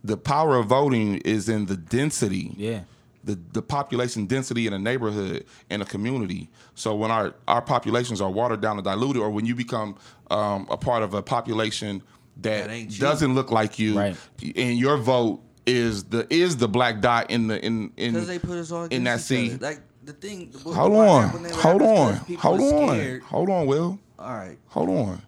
the 0.04 0.16
power 0.16 0.56
of 0.56 0.66
voting 0.66 1.16
is 1.18 1.48
in 1.48 1.66
the 1.66 1.76
density 1.76 2.54
Yeah. 2.56 2.80
the, 3.24 3.36
the 3.52 3.60
population 3.62 4.26
density 4.26 4.66
in 4.68 4.72
a 4.72 4.78
neighborhood 4.78 5.44
in 5.70 5.82
a 5.82 5.84
community. 5.84 6.48
So 6.76 6.94
when 6.94 7.10
our, 7.10 7.34
our 7.48 7.60
populations 7.60 8.20
are 8.20 8.30
watered 8.30 8.60
down 8.60 8.76
and 8.76 8.84
diluted, 8.84 9.20
or 9.20 9.30
when 9.30 9.44
you 9.44 9.54
become 9.56 9.96
um, 10.30 10.66
a 10.70 10.76
part 10.76 11.02
of 11.02 11.14
a 11.14 11.22
population 11.22 12.02
that, 12.38 12.68
That 12.68 12.98
doesn't 13.00 13.34
look 13.34 13.50
like 13.50 13.78
you, 13.80 13.98
Right. 13.98 14.16
and 14.54 14.78
your 14.78 14.96
vote 14.96 15.40
is 15.68 16.04
the 16.04 16.26
is 16.32 16.56
the 16.56 16.66
black 16.68 17.00
dot 17.00 17.30
in 17.30 17.46
the 17.48 17.64
in 17.64 17.92
in 17.96 18.14
Because 18.14 18.26
they 18.28 18.38
put 18.38 18.56
us 18.58 18.72
all 18.72 18.84
in 18.84 19.04
that 19.04 19.10
against 19.14 19.30
each 19.32 19.50
sea. 19.52 19.56
Like 19.58 19.80
the 20.04 20.12
thing. 20.14 20.50
the- 20.50 20.58
Hold 20.58 20.96
on, 20.96 21.28
hold 21.28 21.82
on, 21.82 22.14
hold 22.16 22.60
on, 22.62 23.20
hold 23.20 23.50
on, 23.50 23.66
Will, 23.66 23.98
All 24.18 24.32
right. 24.34 24.58
hold 24.68 24.88
on. 24.88 25.22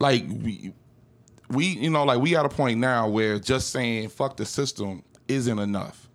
Like 0.00 0.24
we, 0.28 0.72
we, 1.50 1.66
you 1.66 1.90
know, 1.90 2.04
like 2.04 2.20
we 2.20 2.36
at 2.36 2.46
a 2.46 2.48
point 2.48 2.78
now 2.78 3.08
where 3.08 3.38
just 3.38 3.70
saying 3.70 4.08
fuck 4.08 4.36
the 4.36 4.46
system 4.46 5.02
isn't 5.26 5.58
enough. 5.58 6.08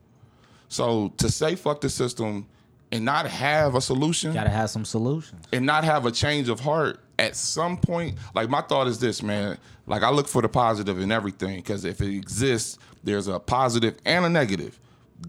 So 0.70 1.10
to 1.18 1.30
say 1.30 1.56
fuck 1.56 1.82
the 1.82 1.90
system 1.90 2.48
and 2.92 3.04
not 3.06 3.28
have 3.28 3.76
a 3.76 3.82
solution 3.82 4.34
Gotta 4.34 4.50
have 4.50 4.70
some 4.70 4.86
solutions. 4.86 5.46
and 5.52 5.66
not 5.66 5.84
have 5.84 6.06
a 6.06 6.12
change 6.12 6.48
of 6.50 6.60
heart 6.62 7.00
at 7.20 7.36
some 7.36 7.78
point, 7.78 8.18
like 8.34 8.50
my 8.50 8.62
thought 8.62 8.88
is 8.88 9.00
this, 9.00 9.22
man. 9.22 9.58
Like 9.86 10.04
I 10.04 10.10
look 10.10 10.28
for 10.28 10.42
the 10.42 10.50
positive 10.50 11.00
in 11.00 11.12
everything 11.12 11.58
because 11.58 11.86
if 11.86 12.02
it 12.02 12.14
exists, 12.16 12.78
there's 13.04 13.28
a 13.28 13.40
positive 13.40 13.96
and 14.06 14.26
a 14.26 14.30
negative. 14.30 14.80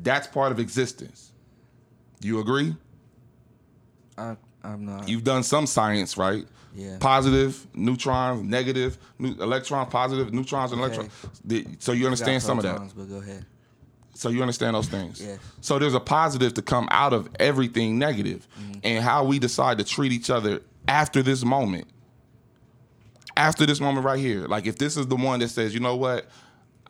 That's 0.01 0.27
part 0.27 0.53
of 0.53 0.59
existence. 0.59 1.33
You 2.21 2.41
agree? 2.41 2.75
I, 4.17 4.37
I'm 4.63 4.87
not. 4.87 5.09
You've 5.09 5.25
done 5.25 5.43
some 5.43 5.67
science, 5.67 6.17
right? 6.17 6.47
Yeah. 6.75 6.97
Positive, 6.99 7.67
neutrons, 7.75 8.43
negative, 8.43 8.99
nu- 9.19 9.37
electrons, 9.41 9.89
positive, 9.91 10.33
neutrons, 10.33 10.73
and 10.73 10.81
Okay. 10.81 11.09
electrons. 11.47 11.77
So 11.85 11.93
you 11.93 12.07
understand 12.07 12.43
some 12.43 12.59
of 12.59 12.65
that. 12.65 12.81
But 12.97 13.09
go 13.09 13.17
ahead. 13.17 13.45
So 14.15 14.29
you 14.29 14.41
understand 14.41 14.75
those 14.77 14.89
things. 14.89 15.21
Yes. 15.21 15.39
So 15.61 15.79
there's 15.79 15.95
a 15.95 16.01
positive 16.01 16.55
to 16.55 16.63
come 16.63 16.89
out 16.91 17.13
of 17.13 17.29
everything 17.39 17.99
negative. 17.99 18.47
Mm-hmm. 18.59 18.73
and 18.85 19.05
how 19.05 19.25
we 19.25 19.39
decide 19.39 19.79
to 19.79 19.85
treat 19.85 20.13
each 20.13 20.31
other 20.31 20.61
after 20.89 21.23
this 21.23 21.45
moment. 21.45 21.87
After 23.37 23.67
this 23.67 23.81
moment 23.81 24.05
right 24.07 24.19
here, 24.19 24.47
like 24.47 24.67
if 24.67 24.79
this 24.79 24.97
is 24.97 25.09
the 25.09 25.17
one 25.17 25.41
that 25.41 25.49
says, 25.49 25.75
you 25.75 25.81
know 25.81 25.97
what, 25.97 26.27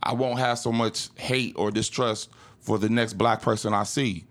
I 0.02 0.12
won't 0.12 0.38
have 0.38 0.58
so 0.58 0.70
much 0.70 1.08
hate 1.16 1.54
or 1.56 1.70
distrust 1.70 2.28
for 2.60 2.78
the 2.78 2.90
next 2.90 3.14
black 3.14 3.40
person 3.40 3.72
I 3.72 3.84
see, 3.84 4.24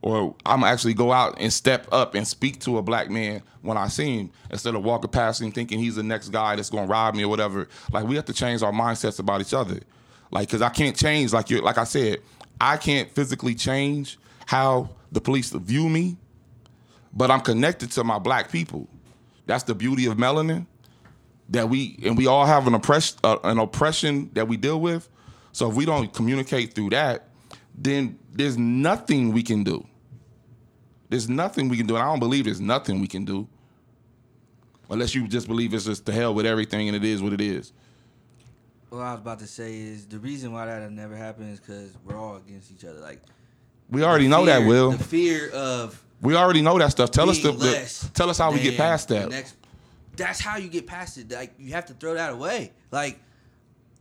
or 0.00 0.34
I'm 0.46 0.64
actually 0.64 0.94
go 0.94 1.12
out 1.12 1.36
and 1.38 1.52
step 1.52 1.86
up 1.92 2.14
and 2.14 2.26
speak 2.26 2.60
to 2.60 2.78
a 2.78 2.82
black 2.82 3.10
man 3.10 3.42
when 3.62 3.76
I 3.76 3.88
see 3.88 4.18
him 4.18 4.30
instead 4.50 4.74
of 4.74 4.82
walking 4.82 5.10
past 5.10 5.42
him 5.42 5.52
thinking 5.52 5.78
he's 5.78 5.96
the 5.96 6.02
next 6.02 6.30
guy 6.30 6.56
that's 6.56 6.70
gonna 6.70 6.86
rob 6.86 7.14
me 7.14 7.24
or 7.24 7.28
whatever. 7.28 7.68
Like 7.92 8.06
we 8.06 8.16
have 8.16 8.24
to 8.26 8.32
change 8.32 8.62
our 8.62 8.72
mindsets 8.72 9.18
about 9.18 9.42
each 9.42 9.52
other. 9.52 9.80
Like, 10.30 10.48
cause 10.48 10.62
I 10.62 10.70
can't 10.70 10.96
change 10.96 11.32
like 11.34 11.50
you, 11.50 11.60
like 11.60 11.78
I 11.78 11.84
said, 11.84 12.20
I 12.60 12.76
can't 12.76 13.10
physically 13.10 13.54
change 13.54 14.18
how 14.46 14.90
the 15.12 15.20
police 15.20 15.50
view 15.50 15.88
me, 15.88 16.16
but 17.12 17.30
I'm 17.30 17.40
connected 17.40 17.90
to 17.92 18.04
my 18.04 18.18
black 18.18 18.50
people. 18.50 18.88
That's 19.48 19.64
the 19.64 19.74
beauty 19.74 20.04
of 20.04 20.18
melanin 20.18 20.66
that 21.48 21.70
we 21.70 21.98
and 22.04 22.18
we 22.18 22.26
all 22.26 22.44
have 22.44 22.66
an 22.66 22.74
oppress 22.74 23.16
uh, 23.24 23.38
an 23.44 23.58
oppression 23.58 24.30
that 24.34 24.46
we 24.46 24.58
deal 24.58 24.78
with. 24.78 25.08
So 25.52 25.70
if 25.70 25.74
we 25.74 25.86
don't 25.86 26.12
communicate 26.12 26.74
through 26.74 26.90
that, 26.90 27.30
then 27.74 28.18
there's 28.30 28.58
nothing 28.58 29.32
we 29.32 29.42
can 29.42 29.64
do. 29.64 29.86
There's 31.08 31.30
nothing 31.30 31.70
we 31.70 31.78
can 31.78 31.86
do, 31.86 31.94
and 31.96 32.02
I 32.02 32.06
don't 32.06 32.18
believe 32.18 32.44
there's 32.44 32.60
nothing 32.60 33.00
we 33.00 33.06
can 33.06 33.24
do, 33.24 33.48
unless 34.90 35.14
you 35.14 35.26
just 35.26 35.48
believe 35.48 35.72
it's 35.72 35.86
just 35.86 36.04
the 36.04 36.12
hell 36.12 36.34
with 36.34 36.44
everything 36.44 36.86
and 36.86 36.94
it 36.94 37.02
is 37.02 37.22
what 37.22 37.32
it 37.32 37.40
is. 37.40 37.72
What 38.90 39.00
I 39.00 39.12
was 39.12 39.20
about 39.20 39.38
to 39.38 39.46
say 39.46 39.78
is 39.78 40.06
the 40.06 40.18
reason 40.18 40.52
why 40.52 40.66
that 40.66 40.92
never 40.92 41.16
happened 41.16 41.54
is 41.54 41.60
because 41.60 41.94
we're 42.04 42.18
all 42.18 42.36
against 42.36 42.70
each 42.70 42.84
other. 42.84 43.00
Like 43.00 43.22
We 43.88 44.04
already 44.04 44.28
know 44.28 44.44
that, 44.44 44.66
Will. 44.66 44.90
The 44.90 45.04
fear 45.04 45.50
of 45.52 46.02
We 46.20 46.34
already 46.34 46.62
know 46.62 46.78
that 46.78 46.90
stuff. 46.90 47.10
Tell 47.10 47.30
us 47.30 47.42
the, 47.42 47.52
the- 47.52 48.10
tell 48.14 48.28
us 48.28 48.38
how 48.38 48.52
we 48.52 48.60
get 48.60 48.76
past 48.76 49.08
that. 49.08 49.28
next- 49.30 49.54
that's 50.16 50.40
how 50.40 50.56
you 50.56 50.68
get 50.68 50.86
past 50.86 51.16
it. 51.16 51.30
Like 51.30 51.54
you 51.58 51.72
have 51.72 51.86
to 51.86 51.94
throw 51.94 52.14
that 52.14 52.32
away. 52.32 52.72
Like, 52.90 53.20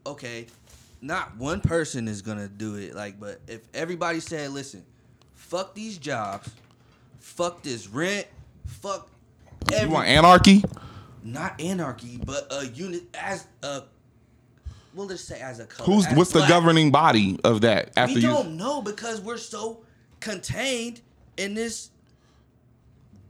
okay, 0.05 0.47
not 0.99 1.37
one 1.37 1.61
person 1.61 2.07
is 2.07 2.21
gonna 2.21 2.47
do 2.47 2.75
it. 2.75 2.95
Like, 2.95 3.19
but 3.19 3.39
if 3.47 3.61
everybody 3.73 4.19
said, 4.19 4.51
"Listen, 4.51 4.83
fuck 5.35 5.75
these 5.75 5.97
jobs, 5.97 6.49
fuck 7.19 7.61
this 7.61 7.87
rent, 7.87 8.27
fuck 8.65 9.09
you 9.71 9.89
want 9.89 10.07
anarchy? 10.07 10.63
not 11.23 11.59
anarchy, 11.61 12.19
but 12.25 12.47
a 12.51 12.67
unit 12.67 13.03
as 13.13 13.47
a." 13.63 13.83
We'll 14.93 15.07
just 15.07 15.27
say 15.27 15.39
as 15.39 15.59
a 15.59 15.65
color. 15.67 15.85
Who's 15.85 16.07
what's 16.13 16.31
the 16.31 16.47
governing 16.47 16.89
body 16.89 17.39
of 17.43 17.61
that? 17.61 17.91
After 17.95 18.15
we 18.15 18.21
you, 18.21 18.27
don't 18.27 18.57
know 18.57 18.81
because 18.81 19.21
we're 19.21 19.37
so 19.37 19.83
contained 20.19 21.01
in 21.37 21.53
this 21.53 21.91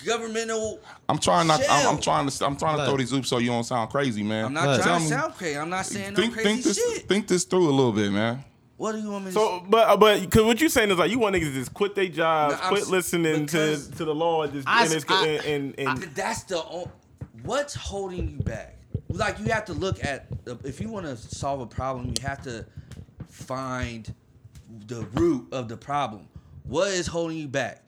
governmental. 0.04 0.80
I'm 1.10 1.18
trying 1.18 1.48
not. 1.48 1.62
I'm, 1.70 1.96
I'm 1.96 2.02
trying 2.02 2.28
to. 2.30 2.46
I'm 2.46 2.56
trying 2.58 2.78
to 2.78 2.86
throw 2.86 2.98
these 2.98 3.14
oops 3.14 3.28
so 3.30 3.38
you 3.40 3.50
don't 3.50 3.64
sound 3.64 3.90
crazy, 3.90 4.24
man. 4.24 4.46
I'm 4.46 4.54
not 4.54 4.68
Look. 4.68 4.82
trying 4.82 4.88
Tell 4.88 4.98
to 4.98 5.04
me- 5.04 5.10
sound 5.10 5.34
crazy. 5.36 5.58
I'm 5.58 5.70
not 5.70 5.86
saying 5.86 6.16
think 6.16 6.30
no 6.36 6.42
crazy 6.42 6.50
think 6.50 6.64
this 6.64 6.78
shit. 6.78 7.08
think 7.08 7.28
this 7.28 7.44
through 7.44 7.70
a 7.70 7.72
little 7.72 7.92
bit, 7.92 8.12
man. 8.12 8.44
What 8.78 8.92
do 8.92 9.00
you 9.00 9.10
want 9.10 9.26
me 9.26 9.32
to? 9.32 9.34
So, 9.36 9.66
but 9.68 9.88
uh, 9.90 9.98
but 9.98 10.22
because 10.22 10.44
what 10.44 10.62
you 10.62 10.70
saying 10.70 10.92
is 10.92 10.98
like 10.98 11.10
you 11.10 11.18
want 11.20 11.36
niggas 11.36 11.46
to 11.46 11.54
just 11.54 11.74
quit 11.74 11.96
their 11.96 12.08
jobs, 12.08 12.56
No, 12.56 12.62
I'm 12.62 12.70
quit 12.70 12.88
listening 12.88 13.46
to 13.48 13.92
to 13.98 14.06
the 14.06 14.14
law, 14.14 14.44
and 14.44 14.54
just 14.54 14.68
I 14.68 14.84
and, 14.86 14.94
it's, 14.94 15.06
I- 15.10 15.26
and, 15.26 15.46
and, 15.46 15.80
and 15.90 16.00
But 16.00 16.14
that's 16.16 16.44
the 16.44 16.60
what's 17.44 17.74
holding 17.74 18.30
you 18.30 18.38
back. 18.38 18.76
Like 19.10 19.40
you 19.40 19.46
have 19.46 19.66
to 19.66 19.74
look 19.74 20.04
at 20.06 20.28
if 20.64 20.80
you 20.80 20.90
want 20.90 21.06
to 21.08 21.18
solve 21.18 21.60
a 21.62 21.66
problem, 21.66 22.08
you 22.08 22.22
have 22.22 22.44
to 22.44 22.66
find 23.30 24.14
the 24.88 25.02
root 25.14 25.48
of 25.52 25.70
the 25.70 25.78
problem. 25.78 26.28
What 26.64 26.90
is 26.90 27.08
holding 27.08 27.38
you 27.38 27.48
back? 27.48 27.84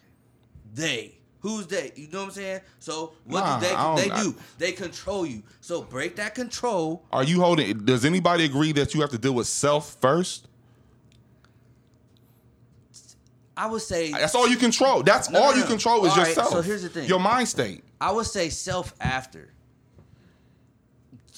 They. 0.74 1.19
Who's 1.42 1.68
they? 1.68 1.94
You 1.96 2.10
know 2.10 2.20
what 2.20 2.26
I'm 2.26 2.32
saying? 2.32 2.60
So 2.80 3.14
what 3.24 3.40
Nah, 3.42 3.60
do 3.60 3.66
they 3.66 3.70
they 4.04 4.10
don't- 4.10 4.38
I- 4.38 4.42
They 4.58 4.72
control 4.74 5.26
you. 5.26 5.42
So 5.62 5.82
break 5.84 6.18
that 6.18 6.36
control. 6.36 7.06
Are 7.14 7.24
you 7.24 7.40
holding? 7.40 7.86
Does 7.86 8.04
anybody 8.04 8.44
agree 8.46 8.74
that 8.74 8.94
you 8.94 9.00
have 9.02 9.12
to 9.12 9.18
deal 9.18 9.34
with 9.34 9.48
self 9.48 9.96
first? 10.02 10.48
I 13.56 13.66
would 13.68 13.82
say 13.82 14.12
That's 14.12 14.36
all 14.36 14.48
you 14.48 14.56
control. 14.58 15.04
That's 15.04 15.30
No, 15.30 15.42
all 15.42 15.52
no, 15.52 15.58
you 15.58 15.64
control 15.66 16.06
is 16.06 16.12
All 16.12 16.18
right, 16.20 16.28
yourself. 16.30 16.50
so 16.52 16.62
here's 16.62 16.82
the 16.84 16.90
thing. 16.90 17.08
Your 17.10 17.20
mind 17.20 17.48
state. 17.50 17.84
I 18.00 18.12
would 18.12 18.26
say 18.26 18.50
self 18.50 18.94
after. 19.02 19.52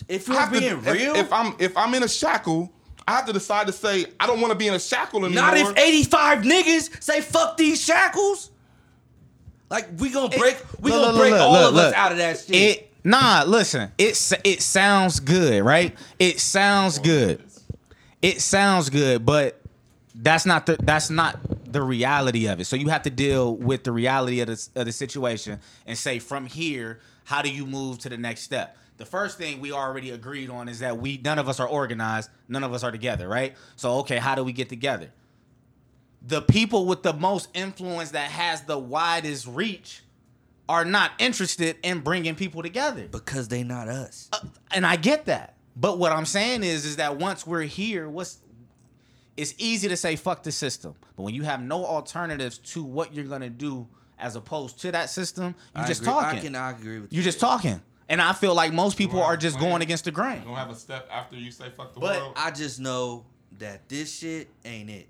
If 0.07 0.27
you're 0.27 0.39
have 0.39 0.51
to- 0.53 0.59
being 0.59 0.71
if- 0.77 0.85
real, 0.85 1.15
If, 1.15 1.31
I'm 1.33 1.55
if 1.57 1.75
I'm 1.75 1.93
in 1.95 2.03
a 2.03 2.07
shackle, 2.07 2.71
I 3.07 3.13
have 3.13 3.25
to 3.25 3.33
decide 3.33 3.67
to 3.67 3.73
say 3.73 4.05
I 4.19 4.27
don't 4.27 4.39
want 4.39 4.51
to 4.51 4.57
be 4.57 4.67
in 4.67 4.73
a 4.75 4.79
shackle 4.79 5.25
anymore. 5.25 5.43
Not 5.43 5.57
if 5.57 5.75
85 5.77 6.39
niggas 6.39 7.03
say 7.03 7.21
fuck 7.21 7.57
these 7.57 7.81
shackles. 7.81 8.50
Like 9.71 9.87
we 9.99 10.09
gonna 10.11 10.37
break, 10.37 10.57
we 10.81 10.91
Look, 10.91 11.01
gonna 11.01 11.13
look, 11.13 11.21
break 11.21 11.31
look, 11.31 11.41
all 11.41 11.55
of 11.55 11.75
us 11.77 11.93
out 11.93 12.11
of 12.11 12.17
that 12.17 12.37
shit. 12.37 12.55
It 12.55 12.93
nah, 13.05 13.45
listen. 13.47 13.89
It 13.97 14.31
it 14.43 14.61
sounds 14.61 15.21
good, 15.21 15.63
right? 15.63 15.95
It 16.19 16.41
sounds 16.41 16.99
good. 16.99 17.41
It 18.21 18.41
sounds 18.41 18.89
good, 18.89 19.25
but 19.25 19.61
that's 20.13 20.45
not 20.45 20.65
the 20.65 20.75
that's 20.83 21.09
not 21.09 21.39
the 21.71 21.81
reality 21.81 22.47
of 22.47 22.59
it. 22.59 22.65
So 22.65 22.75
you 22.75 22.89
have 22.89 23.03
to 23.03 23.09
deal 23.09 23.55
with 23.55 23.85
the 23.85 23.93
reality 23.93 24.41
of 24.41 24.47
the 24.47 24.67
of 24.75 24.87
the 24.87 24.91
situation 24.91 25.61
and 25.87 25.97
say 25.97 26.19
from 26.19 26.47
here, 26.47 26.99
how 27.23 27.41
do 27.41 27.49
you 27.49 27.65
move 27.65 27.97
to 27.99 28.09
the 28.09 28.17
next 28.17 28.41
step? 28.41 28.77
The 28.97 29.05
first 29.05 29.37
thing 29.37 29.61
we 29.61 29.71
already 29.71 30.11
agreed 30.11 30.49
on 30.49 30.67
is 30.67 30.79
that 30.79 30.97
we 30.97 31.17
none 31.23 31.39
of 31.39 31.47
us 31.47 31.61
are 31.61 31.67
organized, 31.67 32.29
none 32.49 32.65
of 32.65 32.73
us 32.73 32.83
are 32.83 32.91
together, 32.91 33.29
right? 33.29 33.55
So 33.77 33.99
okay, 33.99 34.17
how 34.17 34.35
do 34.35 34.43
we 34.43 34.51
get 34.51 34.67
together? 34.67 35.11
The 36.21 36.41
people 36.41 36.85
with 36.85 37.03
the 37.03 37.13
most 37.13 37.49
influence 37.53 38.11
that 38.11 38.29
has 38.29 38.61
the 38.63 38.77
widest 38.77 39.47
reach 39.47 40.03
are 40.69 40.85
not 40.85 41.11
interested 41.19 41.77
in 41.83 41.99
bringing 41.99 42.35
people 42.35 42.61
together. 42.61 43.07
because 43.07 43.47
they 43.47 43.63
not 43.63 43.87
us. 43.87 44.29
Uh, 44.31 44.39
and 44.71 44.85
I 44.85 44.95
get 44.95 45.25
that. 45.25 45.57
But 45.75 45.97
what 45.97 46.11
I'm 46.11 46.25
saying 46.25 46.63
is 46.63 46.85
is 46.85 46.97
that 46.97 47.17
once 47.17 47.45
we're 47.47 47.61
here, 47.63 48.07
what's 48.07 48.37
it's 49.37 49.55
easy 49.57 49.87
to 49.87 49.97
say 49.97 50.15
fuck 50.15 50.43
the 50.43 50.51
system. 50.51 50.93
But 51.15 51.23
when 51.23 51.33
you 51.33 51.43
have 51.43 51.61
no 51.61 51.85
alternatives 51.85 52.57
to 52.59 52.83
what 52.83 53.13
you're 53.13 53.25
gonna 53.25 53.49
do 53.49 53.87
as 54.19 54.35
opposed 54.35 54.79
to 54.81 54.91
that 54.91 55.09
system, 55.09 55.55
you 55.75 55.81
I 55.81 55.87
just 55.87 56.01
agree. 56.01 56.13
talking. 56.13 56.39
I 56.39 56.41
can 56.41 56.55
I 56.55 56.71
agree 56.71 56.99
with 56.99 57.11
you. 57.11 57.17
You're 57.17 57.23
just 57.23 57.39
talking. 57.39 57.81
And 58.09 58.21
I 58.21 58.33
feel 58.33 58.53
like 58.53 58.73
most 58.73 58.97
people 58.97 59.23
are 59.23 59.37
just 59.37 59.57
going 59.57 59.81
against 59.81 60.03
the 60.05 60.11
grain. 60.11 60.39
You 60.41 60.47
don't 60.49 60.55
have 60.55 60.69
a 60.69 60.75
step 60.75 61.07
after 61.11 61.37
you 61.37 61.49
say 61.49 61.69
fuck 61.69 61.93
the 61.93 62.01
But 62.01 62.19
world. 62.19 62.33
I 62.35 62.51
just 62.51 62.79
know 62.79 63.25
that 63.59 63.87
this 63.87 64.13
shit 64.19 64.49
ain't 64.65 64.89
it. 64.89 65.07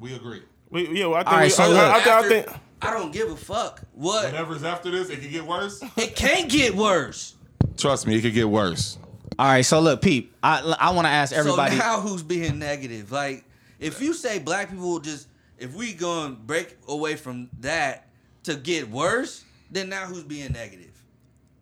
We 0.00 0.14
agree. 0.14 0.42
we, 0.70 0.88
yeah, 0.98 1.06
well, 1.06 1.16
I 1.16 1.22
think, 1.22 1.28
All 1.32 1.36
right, 1.38 1.44
we, 1.44 1.50
so 1.50 1.62
I, 1.62 1.68
look. 1.68 1.78
I, 1.78 2.18
I, 2.18 2.28
think- 2.28 2.48
I 2.48 2.52
think 2.52 2.62
I 2.82 2.90
don't 2.94 3.12
give 3.12 3.30
a 3.30 3.36
fuck. 3.36 3.82
What? 3.92 4.24
Whatever's 4.24 4.64
after 4.64 4.90
this, 4.90 5.10
it 5.10 5.20
could 5.20 5.30
get 5.30 5.44
worse. 5.44 5.82
It 5.96 6.16
can't 6.16 6.50
get 6.50 6.74
worse. 6.74 7.34
Trust 7.76 8.06
me, 8.06 8.16
it 8.16 8.22
could 8.22 8.34
get 8.34 8.48
worse. 8.48 8.98
All 9.38 9.46
right, 9.46 9.62
so 9.62 9.80
look, 9.80 10.02
Peep, 10.02 10.34
I 10.42 10.74
I 10.78 10.90
want 10.90 11.06
to 11.06 11.10
ask 11.10 11.32
everybody. 11.32 11.76
So 11.76 11.78
now 11.82 12.00
who's 12.00 12.22
being 12.22 12.58
negative? 12.58 13.12
Like, 13.12 13.44
if 13.78 14.00
you 14.00 14.12
say 14.14 14.38
black 14.38 14.70
people 14.70 14.88
will 14.88 15.00
just, 15.00 15.28
if 15.58 15.74
we 15.74 15.92
gonna 15.92 16.34
break 16.34 16.76
away 16.88 17.16
from 17.16 17.48
that 17.60 18.08
to 18.44 18.56
get 18.56 18.90
worse, 18.90 19.44
then 19.70 19.88
now 19.88 20.06
who's 20.06 20.24
being 20.24 20.52
negative? 20.52 20.86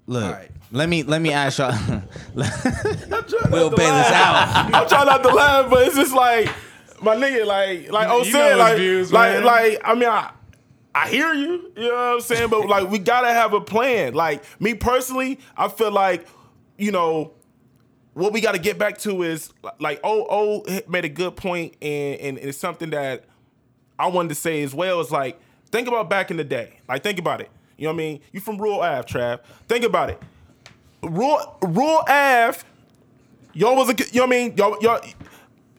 look, 0.06 0.24
all 0.24 0.30
right. 0.32 0.50
let 0.72 0.88
me 0.88 1.02
let 1.02 1.20
me 1.20 1.32
ask 1.32 1.58
y'all. 1.58 1.70
Will 2.34 3.70
Bayless 3.70 4.10
out. 4.10 4.74
I'm 4.74 4.88
trying 4.88 5.06
not 5.06 5.22
to 5.22 5.28
laugh, 5.28 5.70
but 5.70 5.86
it's 5.86 5.96
just 5.96 6.14
like 6.14 6.48
my 7.02 7.16
nigga, 7.16 7.46
like 7.46 7.90
like 7.90 8.08
oh 8.08 8.22
said, 8.24 8.56
like 8.56 8.76
views, 8.76 9.12
like 9.12 9.42
like 9.42 9.80
I 9.84 9.94
mean 9.94 10.08
I 10.08 10.32
I 10.94 11.08
hear 11.08 11.32
you, 11.32 11.72
you 11.76 11.88
know 11.88 11.94
what 11.94 12.14
I'm 12.14 12.20
saying, 12.20 12.50
but 12.50 12.68
like 12.68 12.88
we 12.90 12.98
gotta 12.98 13.28
have 13.28 13.52
a 13.52 13.60
plan. 13.60 14.14
Like 14.14 14.44
me 14.60 14.74
personally, 14.74 15.38
I 15.56 15.68
feel 15.68 15.90
like 15.90 16.26
you 16.76 16.90
know 16.92 17.32
what 18.14 18.32
we 18.32 18.40
got 18.40 18.52
to 18.52 18.58
get 18.58 18.78
back 18.78 18.98
to 18.98 19.22
is 19.22 19.52
like 19.78 20.00
oh 20.02 20.26
oh 20.28 20.80
made 20.88 21.04
a 21.04 21.08
good 21.08 21.36
point 21.36 21.74
and 21.80 22.20
and 22.20 22.38
it's 22.38 22.58
something 22.58 22.90
that 22.90 23.24
I 23.98 24.08
wanted 24.08 24.30
to 24.30 24.34
say 24.34 24.62
as 24.62 24.74
well 24.74 25.00
is 25.00 25.10
like 25.10 25.40
think 25.70 25.86
about 25.88 26.10
back 26.10 26.30
in 26.30 26.36
the 26.36 26.44
day. 26.44 26.80
Like 26.88 27.02
think 27.02 27.18
about 27.18 27.40
it. 27.40 27.50
You 27.76 27.84
know 27.84 27.90
what 27.92 27.94
I 27.94 27.98
mean? 27.98 28.20
You 28.32 28.40
from 28.40 28.58
rural 28.58 28.80
Ave, 28.80 29.06
Trav. 29.06 29.40
Think 29.68 29.84
about 29.84 30.10
it. 30.10 30.20
Rural 31.02 31.58
rural 31.62 32.02
Ave 32.08 32.58
y'all 33.54 33.76
was 33.76 33.88
a 33.88 33.92
you 34.12 34.20
know 34.20 34.26
what 34.26 34.26
I 34.26 34.30
mean 34.30 34.56
y'all 34.56 34.76
y'all 34.80 35.00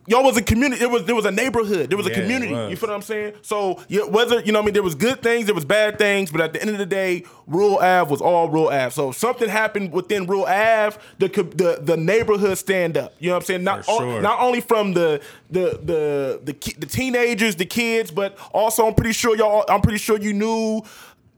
y'all 0.09 0.23
was 0.23 0.35
a 0.35 0.41
community 0.41 0.83
it 0.83 0.89
was 0.91 1.05
there 1.05 1.15
was 1.15 1.25
a 1.25 1.31
neighborhood 1.31 1.89
there 1.89 1.97
was 1.97 2.07
a 2.07 2.09
Yeah, 2.09 2.17
it 2.17 2.21
community 2.21 2.53
you 2.71 2.75
feel 2.75 2.89
what 2.89 2.95
I'm 2.95 3.01
saying? 3.01 3.33
So 3.41 3.81
yeah, 3.87 4.03
whether 4.03 4.41
you 4.41 4.51
know 4.51 4.59
what 4.59 4.63
I 4.63 4.65
mean 4.65 4.73
there 4.73 4.83
was 4.83 4.95
good 4.95 5.21
things 5.21 5.45
there 5.45 5.55
was 5.55 5.65
bad 5.65 5.97
things 5.97 6.31
but 6.31 6.41
at 6.41 6.51
the 6.53 6.61
end 6.61 6.71
of 6.71 6.77
the 6.77 6.85
day 6.85 7.23
rural 7.47 7.77
Ave 7.77 8.09
was 8.11 8.19
all 8.21 8.49
rural 8.49 8.69
Ave. 8.69 8.89
So 8.91 9.09
if 9.09 9.17
something 9.17 9.47
happened 9.49 9.91
within 9.93 10.25
rural 10.25 10.45
Ave 10.45 10.97
the 11.19 11.27
the 11.27 11.79
the 11.81 11.95
neighborhood 11.97 12.57
stand 12.57 12.97
up 12.97 13.13
you 13.19 13.29
know 13.29 13.35
what 13.35 13.43
I'm 13.43 13.45
saying? 13.45 13.63
Not 13.63 13.85
o- 13.87 14.19
not 14.21 14.39
only 14.41 14.61
from 14.61 14.93
the 14.93 15.21
the 15.49 15.79
the 15.83 16.39
the, 16.43 16.73
the 16.79 16.85
teenagers 16.85 17.55
the 17.55 17.65
kids 17.65 18.11
but 18.11 18.37
also 18.51 18.87
I'm 18.87 18.95
pretty 18.95 19.13
sure 19.13 19.35
y'all 19.37 19.63
I'm 19.69 19.81
pretty 19.81 19.99
sure 19.99 20.17
you 20.19 20.33
knew 20.33 20.81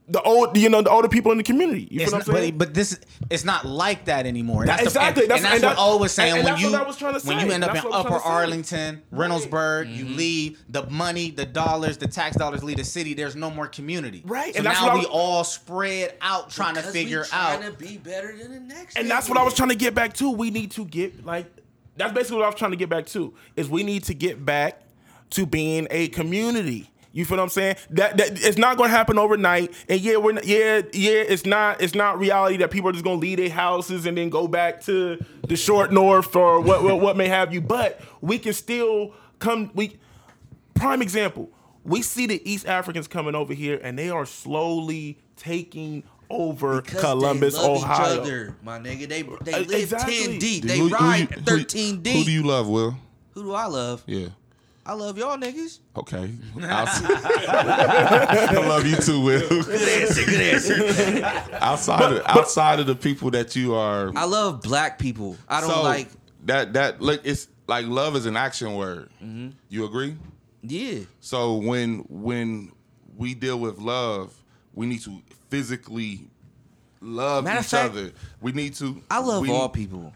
the 0.08 0.20
old 0.22 0.56
you 0.56 0.68
know 0.68 0.82
the 0.82 0.90
older 0.90 1.08
people 1.08 1.30
in 1.30 1.38
the 1.38 1.44
community 1.44 1.86
you 1.90 2.00
It's 2.00 2.10
feel 2.10 2.18
what 2.18 2.28
I'm 2.28 2.34
saying 2.34 2.58
but, 2.58 2.68
but 2.68 2.74
this 2.74 2.98
it's 3.30 3.44
not 3.44 3.64
like 3.64 4.06
that 4.06 4.26
anymore. 4.26 4.66
That's 4.66 4.82
Exactly, 4.82 5.26
The, 5.26 5.34
and, 5.34 5.44
that's- 5.44 5.54
and 5.54 5.62
that's 5.62 5.62
and 5.62 5.70
what 5.70 5.76
that- 5.76 5.92
O 5.92 5.96
was 5.98 6.12
saying 6.12 6.30
and- 6.30 6.38
and 6.38 6.44
when 6.44 6.52
that's 6.54 6.62
you 6.64 6.72
what 6.72 6.80
I 6.82 6.86
was 6.86 6.96
trying 6.96 7.20
to 7.20 7.26
when 7.26 7.38
you 7.46 7.52
end 7.52 7.64
up 7.64 7.72
That's 7.72 7.84
in 7.84 7.90
what 7.90 7.96
I 7.96 7.98
was 8.02 8.06
Upper 8.06 8.18
trying 8.18 8.20
to 8.60 8.64
say. 8.64 8.76
Arlington, 8.82 9.02
Reynoldsburg, 9.14 9.94
you 9.96 10.04
mm-hmm. 10.04 10.16
leave 10.16 10.58
the 10.68 10.86
money, 10.90 11.30
the 11.30 11.46
dollars, 11.46 11.96
the 11.98 12.08
tax 12.08 12.36
dollars 12.36 12.64
leave 12.64 12.76
the 12.78 12.84
city. 12.84 13.14
There's 13.14 13.36
no 13.36 13.48
more 13.50 13.68
community. 13.68 14.22
Right, 14.26 14.52
So 14.52 14.58
and 14.58 14.66
that's 14.66 14.80
now 14.80 14.86
what 14.88 14.94
we 14.94 15.00
was- 15.00 15.08
all 15.08 15.44
spread 15.44 16.14
out 16.20 16.50
trying 16.50 16.74
to 16.74 16.82
figure 16.82 17.24
trying 17.24 17.62
out. 17.62 17.72
to 17.72 17.78
be 17.78 17.96
better 17.96 18.36
than 18.36 18.50
the 18.52 18.60
next. 18.60 18.98
and 18.98 19.08
that's 19.10 19.28
what 19.28 19.38
I 19.38 19.44
was 19.44 19.54
trying 19.54 19.68
to 19.70 19.76
get 19.76 19.94
back 19.94 20.14
to. 20.14 20.30
We 20.30 20.50
need 20.50 20.72
to 20.72 20.84
get 20.84 21.24
like 21.24 21.46
that's 21.96 22.12
basically 22.12 22.38
what 22.38 22.44
I 22.46 22.48
was 22.48 22.56
trying 22.56 22.72
to 22.72 22.76
get 22.76 22.88
back 22.88 23.06
to. 23.06 23.34
Is 23.56 23.68
we 23.68 23.82
need 23.84 24.04
to 24.04 24.14
get 24.14 24.44
back 24.44 24.80
to 25.30 25.46
being 25.46 25.86
a 25.90 26.08
community. 26.08 26.90
You 27.14 27.24
feel 27.26 27.36
what 27.36 27.42
I'm 27.42 27.48
saying? 27.50 27.76
That, 27.90 28.16
that 28.16 28.42
it's 28.42 28.56
not 28.56 28.78
going 28.78 28.88
to 28.90 28.96
happen 28.96 29.18
overnight. 29.18 29.74
And 29.88 30.00
yeah, 30.00 30.16
we're 30.16 30.32
not, 30.32 30.46
yeah 30.46 30.80
yeah. 30.94 31.12
It's 31.12 31.44
not 31.44 31.82
it's 31.82 31.94
not 31.94 32.18
reality 32.18 32.56
that 32.58 32.70
people 32.70 32.88
are 32.88 32.92
just 32.92 33.04
going 33.04 33.18
to 33.20 33.26
leave 33.26 33.36
their 33.38 33.50
houses 33.50 34.06
and 34.06 34.16
then 34.16 34.30
go 34.30 34.48
back 34.48 34.80
to 34.84 35.22
the 35.46 35.56
short 35.56 35.92
north 35.92 36.34
or 36.34 36.60
what 36.60 36.82
what, 36.82 37.00
what 37.00 37.16
may 37.18 37.28
have 37.28 37.52
you. 37.52 37.60
But 37.60 38.00
we 38.22 38.38
can 38.38 38.54
still 38.54 39.12
come. 39.40 39.70
We 39.74 39.98
prime 40.74 41.02
example. 41.02 41.50
We 41.84 42.00
see 42.02 42.26
the 42.26 42.40
East 42.50 42.66
Africans 42.66 43.08
coming 43.08 43.34
over 43.34 43.52
here, 43.54 43.78
and 43.82 43.98
they 43.98 44.08
are 44.08 44.24
slowly 44.24 45.18
taking 45.36 46.04
over 46.30 46.80
Because 46.80 47.00
Columbus, 47.00 47.56
they 47.56 47.60
love 47.62 47.76
Ohio. 47.82 48.12
Each 48.14 48.20
other, 48.20 48.56
my 48.62 48.78
nigga, 48.78 49.08
they 49.08 49.22
they 49.44 49.52
Uh, 49.52 49.58
live 49.64 49.82
exactly. 49.82 50.16
ten 50.18 50.38
deep. 50.38 50.62
Who- 50.62 50.68
They 50.68 50.78
who 50.78 50.88
you- 50.88 50.94
ride 50.94 51.30
who- 51.32 51.40
thirteen 51.42 52.00
deep. 52.00 52.16
Who 52.18 52.24
do 52.24 52.30
you 52.32 52.42
love, 52.44 52.68
Will? 52.68 52.96
Who 53.34 53.42
do 53.42 53.52
I 53.52 53.66
love? 53.66 54.02
Yeah. 54.06 54.28
I 54.84 54.94
love 54.94 55.16
y'all 55.16 55.36
niggas. 55.38 55.78
Okay. 55.96 56.30
I 56.60 58.52
love 58.66 58.84
you 58.86 58.96
too, 58.96 59.20
Will. 59.20 59.48
Good 59.48 60.02
answer. 60.02 60.24
Good 60.24 60.40
answer. 60.40 61.50
outside 61.60 62.12
of, 62.12 62.22
outside 62.26 62.80
of 62.80 62.86
the 62.86 62.96
people 62.96 63.30
that 63.30 63.54
you 63.54 63.74
are 63.74 64.12
I 64.16 64.24
love 64.24 64.60
black 64.62 64.98
people. 64.98 65.36
I 65.48 65.60
don't 65.60 65.70
so 65.70 65.82
like. 65.82 66.08
that 66.46 66.72
that 66.72 67.00
look 67.00 67.20
it's 67.24 67.46
like 67.68 67.86
love 67.86 68.16
is 68.16 68.26
an 68.26 68.36
action 68.36 68.74
word. 68.74 69.08
Mm-hmm. 69.22 69.50
You 69.68 69.84
agree? 69.84 70.16
Yeah. 70.62 71.00
So 71.20 71.56
when 71.56 71.98
when 72.08 72.72
we 73.16 73.34
deal 73.34 73.58
with 73.60 73.78
love, 73.78 74.34
we 74.74 74.86
need 74.86 75.02
to 75.02 75.22
physically 75.48 76.28
love 77.00 77.44
Matter 77.44 77.58
of 77.60 77.64
each 77.64 77.70
fact, 77.70 77.90
other. 77.92 78.12
We 78.40 78.52
need 78.52 78.74
to. 78.74 79.00
I 79.10 79.20
love 79.20 79.42
we- 79.42 79.50
all 79.50 79.68
people. 79.68 80.12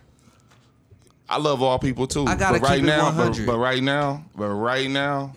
I 1.29 1.39
love 1.39 1.63
all 1.63 1.79
people 1.79 2.07
too. 2.07 2.25
I 2.27 2.35
gotta 2.37 2.61
but 2.61 2.69
right 2.69 2.77
keep 2.77 2.85
it 2.85 2.87
now, 2.89 3.11
but, 3.11 3.17
100. 3.17 3.47
but 3.47 3.59
right 3.59 3.83
now, 3.83 4.25
but 4.37 4.49
right 4.49 4.89
now, 4.89 5.35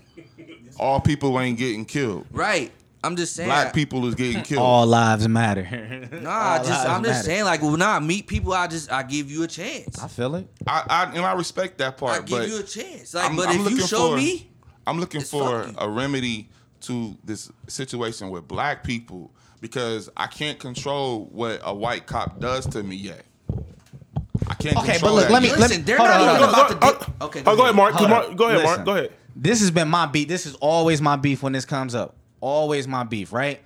all 0.80 1.00
people 1.00 1.40
ain't 1.40 1.58
getting 1.58 1.86
killed. 1.86 2.26
Right. 2.32 2.72
I'm 3.02 3.16
just 3.16 3.34
saying. 3.34 3.48
Black 3.48 3.74
people 3.74 4.06
is 4.08 4.16
getting 4.16 4.44
killed. 4.44 4.62
All 4.62 4.86
lives 4.86 5.26
matter. 5.28 6.10
Nah, 6.22 6.30
I 6.30 6.58
All 6.58 6.64
just 6.66 6.70
lives 6.70 6.86
I'm 6.90 7.04
just 7.04 7.14
matter. 7.14 7.24
saying, 7.24 7.46
like 7.46 7.62
when 7.62 7.82
I 7.82 7.98
meet 8.00 8.28
people, 8.28 8.52
I 8.54 8.68
just 8.68 8.92
I 8.92 9.04
give 9.04 9.32
you 9.32 9.44
a 9.44 9.48
chance. 9.48 10.04
I 10.04 10.08
feel 10.10 10.36
it. 10.36 10.48
I, 10.68 10.84
I 10.90 11.04
and 11.16 11.26
I 11.26 11.32
respect 11.34 11.78
that 11.78 11.98
part. 11.98 12.12
I 12.12 12.16
part, 12.18 12.28
give 12.28 12.40
but 12.40 12.50
you 12.50 12.60
a 12.60 12.64
chance. 12.64 13.14
Like, 13.14 13.26
I'm- 13.26 13.36
but 13.38 13.48
I'm 13.48 13.52
if 13.56 13.58
you 13.60 13.64
looking 13.64 13.88
show 13.88 14.10
for- 14.12 14.18
me, 14.18 14.50
I'm 14.86 15.00
looking 15.00 15.22
It's 15.22 15.30
for 15.32 15.64
fuck 15.64 15.76
a 15.78 15.90
remedy 15.90 16.50
to 16.82 17.18
this 17.24 17.50
situation 17.68 18.30
with 18.32 18.48
black 18.48 18.84
people 18.84 19.32
because 19.62 20.10
I 20.18 20.28
can't 20.28 20.60
control 20.60 21.26
what 21.32 21.62
a 21.64 21.74
white 21.74 22.06
cop 22.06 22.40
does 22.40 22.66
to 22.68 22.84
me 22.84 22.96
yet. 22.98 23.24
I 24.60 24.64
can't 24.64 24.78
Okay, 24.78 24.92
control 24.94 25.12
but 25.12 25.16
look, 25.16 25.24
that 25.28 25.32
let 25.34 25.42
me 25.42 25.48
yet. 25.50 25.60
let 25.60 25.70
Listen, 25.70 25.82
me 25.82 25.86
they're 25.86 25.98
hold 25.98 26.10
not 26.10 26.20
on, 26.22 26.36
even 26.36 26.50
hold 26.50 26.54
about 26.54 26.70
to 27.00 27.08
Oh, 27.10 27.14
oh, 27.22 27.26
okay, 27.28 27.40
oh, 27.42 27.44
go 27.44 27.56
go 27.56 27.64
ahead, 27.64 27.64
ahead. 27.64 27.76
Mark. 27.76 27.92
'cause 27.94 28.00
Hold 28.00 28.10
Mark- 28.10 28.36
Go 28.36 28.44
ahead, 28.46 28.58
Listen. 28.58 28.72
Mark. 28.76 28.86
Go 28.86 28.96
ahead. 28.96 29.12
this 29.36 29.60
has 29.62 29.72
been 29.72 29.88
my 29.88 30.06
beef. 30.06 30.28
This 30.28 30.46
is 30.46 30.56
always 30.56 31.02
my 31.02 31.16
beef 31.16 31.42
when 31.44 31.54
this 31.54 31.66
comes 31.66 31.96
up. 31.96 32.16
Always 32.42 32.88
my 32.88 33.04
beef, 33.04 33.32
right? 33.32 33.62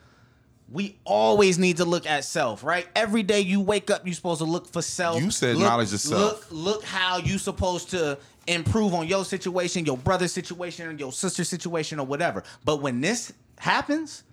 We 0.72 0.98
always 1.04 1.60
need 1.60 1.78
to 1.78 1.86
look 1.86 2.06
at 2.08 2.26
self, 2.26 2.64
right? 2.64 2.88
Every 2.96 3.22
day 3.24 3.41
you 3.41 3.60
wake 3.62 3.91
up, 3.91 4.06
you're 4.06 4.16
supposed 4.16 4.39
to 4.39 4.46
look 4.46 4.68
for 4.72 4.82
self. 4.82 5.22
You 5.22 5.30
said 5.32 5.56
Look- 5.58 5.68
knowledge 5.68 5.94
of 5.94 6.00
self. 6.00 6.22
Look, 6.22 6.48
look 6.52 6.84
how 6.84 7.18
you 7.18 7.38
supposed 7.38 7.89
to 7.91 8.18
improve 8.48 8.94
on 8.94 9.08
your 9.08 9.24
situation, 9.26 9.86
your 9.86 9.98
brother's 9.98 10.32
situation, 10.32 10.98
your 11.00 11.12
sister's 11.12 11.48
situation, 11.50 12.00
or 12.00 12.06
whatever. 12.06 12.44
But 12.66 12.82
when 12.82 13.02
this 13.02 13.34
happens, 13.60 14.24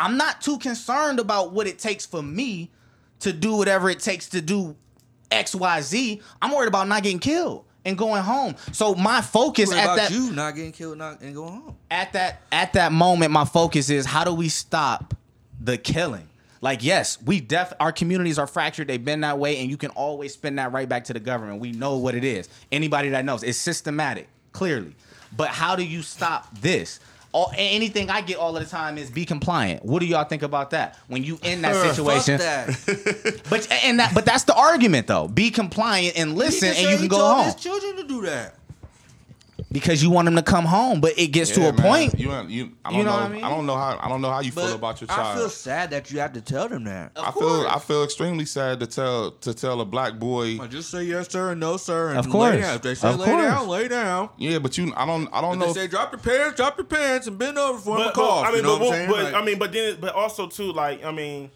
I'm 0.00 0.16
not 0.16 0.40
too 0.40 0.58
concerned 0.58 1.18
about 1.20 1.52
what 1.52 1.66
it 1.66 1.78
takes 1.78 2.04
for 2.06 2.22
me 2.22 2.70
to 3.20 3.32
do 3.32 3.54
whatever 3.54 3.88
it 3.90 4.00
takes 4.00 4.28
to 4.30 4.40
do 4.40 4.74
X, 5.32 5.54
Y, 5.54 5.80
Z. 5.80 6.20
I'm 6.40 6.52
worried 6.52 6.68
about 6.68 6.88
not 6.88 7.02
getting 7.02 7.18
killed 7.18 7.64
and 7.84 7.98
going 7.98 8.22
home. 8.22 8.54
So 8.72 8.94
my 8.94 9.20
focus 9.20 9.72
at 9.72 9.84
about 9.84 9.96
that 9.96 10.10
you 10.10 10.30
not 10.32 10.54
getting 10.54 10.72
killed 10.72 10.98
not, 10.98 11.20
and 11.20 11.34
going 11.34 11.52
home? 11.52 11.76
at 11.90 12.12
that 12.12 12.42
at 12.52 12.74
that 12.74 12.92
moment, 12.92 13.32
my 13.32 13.44
focus 13.44 13.90
is 13.90 14.06
how 14.06 14.24
do 14.24 14.34
we 14.34 14.48
stop 14.48 15.14
the 15.60 15.78
killing? 15.78 16.28
Like, 16.60 16.84
yes, 16.84 17.20
we 17.20 17.40
def 17.40 17.72
our 17.80 17.90
communities 17.90 18.38
are 18.38 18.46
fractured. 18.46 18.86
They've 18.86 19.04
been 19.04 19.22
that 19.22 19.38
way, 19.38 19.58
and 19.58 19.68
you 19.68 19.76
can 19.76 19.90
always 19.90 20.34
spin 20.34 20.56
that 20.56 20.70
right 20.70 20.88
back 20.88 21.04
to 21.04 21.12
the 21.12 21.20
government. 21.20 21.60
We 21.60 21.72
know 21.72 21.96
what 21.96 22.14
it 22.14 22.22
is. 22.22 22.48
Anybody 22.70 23.08
that 23.10 23.24
knows, 23.24 23.42
it's 23.42 23.58
systematic, 23.58 24.28
clearly. 24.52 24.94
But 25.36 25.48
how 25.48 25.74
do 25.74 25.84
you 25.84 26.02
stop 26.02 26.56
this? 26.56 27.00
All, 27.32 27.50
anything 27.56 28.10
I 28.10 28.20
get 28.20 28.36
all 28.36 28.54
of 28.56 28.62
the 28.62 28.68
time 28.68 28.98
is 28.98 29.10
be 29.10 29.24
compliant. 29.24 29.84
What 29.84 30.00
do 30.00 30.06
y'all 30.06 30.24
think 30.24 30.42
about 30.42 30.70
that? 30.70 30.98
When 31.08 31.24
you 31.24 31.38
in 31.42 31.62
that 31.62 31.74
situation, 31.94 32.38
that. 32.38 33.42
but 33.50 33.66
and 33.84 33.98
that 34.00 34.14
but 34.14 34.26
that's 34.26 34.44
the 34.44 34.54
argument 34.54 35.06
though. 35.06 35.28
Be 35.28 35.50
compliant 35.50 36.18
and 36.18 36.36
listen, 36.36 36.74
He 36.74 36.82
and 36.82 36.90
you 36.90 36.96
he 36.96 36.98
can 36.98 37.08
go 37.08 37.18
told 37.18 37.36
home 37.36 37.44
His 37.46 37.54
children 37.54 37.96
to 37.96 38.04
do 38.04 38.22
that. 38.22 38.54
Because 39.70 40.02
you 40.02 40.10
want 40.10 40.26
them 40.26 40.36
to 40.36 40.42
come 40.42 40.64
home. 40.64 41.00
But 41.00 41.18
it 41.18 41.28
gets 41.28 41.50
to 41.52 41.68
a 41.68 41.72
man. 41.72 41.76
point. 41.82 42.18
You, 42.18 42.30
you, 42.48 42.72
I 42.84 42.90
don't 42.90 42.98
You 42.98 43.04
know 43.04 43.10
know. 43.10 43.16
what 43.16 43.22
I 43.22 43.28
mean? 43.28 43.44
I, 43.44 43.48
don't 43.48 43.66
know 43.66 43.76
how. 43.76 43.98
I 44.02 44.08
don't 44.08 44.20
know 44.20 44.30
how 44.30 44.40
you 44.40 44.52
But 44.52 44.66
feel 44.66 44.74
about 44.74 45.00
your 45.00 45.08
child. 45.08 45.20
I 45.20 45.40
feel 45.40 45.48
sad 45.48 45.90
that 45.90 46.10
you 46.10 46.18
have 46.20 46.32
to 46.32 46.40
tell 46.40 46.68
them 46.68 46.84
that. 46.84 47.12
I 47.16 47.30
feel 47.32 47.66
I 47.68 47.78
feel 47.78 48.02
extremely 48.04 48.44
sad 48.44 48.80
to 48.80 48.86
tell 48.86 49.30
to 49.32 49.54
tell 49.54 49.80
a 49.80 49.84
black 49.84 50.18
boy. 50.18 50.58
I 50.60 50.66
just 50.66 50.90
say 50.90 51.04
yes 51.04 51.28
sir 51.30 51.50
and 51.52 51.60
no 51.60 51.76
sir. 51.76 52.10
And 52.10 52.18
Of 52.18 52.28
course. 52.30 52.54
lay 52.54 52.60
down. 52.60 52.76
If 52.76 52.82
they 52.82 52.94
say 52.94 53.08
Of 53.08 53.18
lay 53.20 53.26
course. 53.26 53.42
down, 53.44 53.68
lay 53.68 53.88
down. 53.88 54.28
Yeah, 54.38 54.58
but 54.58 54.76
you 54.78 54.92
I 54.96 55.06
don't 55.06 55.28
I 55.32 55.40
don't 55.40 55.54
If 55.54 55.58
know. 55.60 55.72
they 55.72 55.80
say 55.82 55.86
drop 55.88 56.12
your 56.12 56.20
pants, 56.20 56.56
drop 56.56 56.76
your 56.78 56.86
pants, 56.86 57.26
and 57.26 57.38
bend 57.38 57.58
over 57.58 57.78
for 57.78 57.96
him 57.98 58.04
But, 58.04 58.08
to 58.08 58.12
cough. 58.14 58.44
I 58.46 58.48
mean, 58.48 58.56
you 58.56 58.62
know 58.62 58.78
but, 58.78 58.86
what 58.88 58.98
I'm 58.98 59.08
but 59.10 59.24
Like- 59.24 59.34
I 59.34 59.44
mean, 59.44 59.58
but 59.58 59.72
then, 59.72 59.96
but 60.00 60.14
also 60.14 60.46
too, 60.48 60.72
like, 60.72 61.04
I 61.04 61.12
mean, 61.12 61.50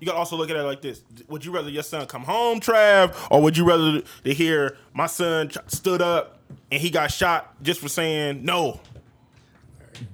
you 0.00 0.06
got 0.06 0.12
to 0.14 0.18
also 0.18 0.36
look 0.36 0.50
at 0.50 0.56
it 0.56 0.62
like 0.62 0.82
this: 0.82 1.00
Would 1.28 1.44
you 1.44 1.52
rather 1.52 1.70
your 1.70 1.84
son 1.84 2.06
come 2.06 2.22
home, 2.22 2.58
Trav, 2.60 3.14
or 3.30 3.40
would 3.40 3.56
you 3.56 3.64
rather 3.64 4.02
to 4.24 4.34
hear 4.34 4.76
my 4.94 5.06
son 5.06 5.48
ch- 5.48 5.58
stood 5.68 6.02
up 6.02 6.38
and 6.70 6.80
he 6.80 6.90
got 6.90 7.10
shot 7.10 7.54
just 7.62 7.80
for 7.80 7.88
saying 7.88 8.44
no? 8.44 8.80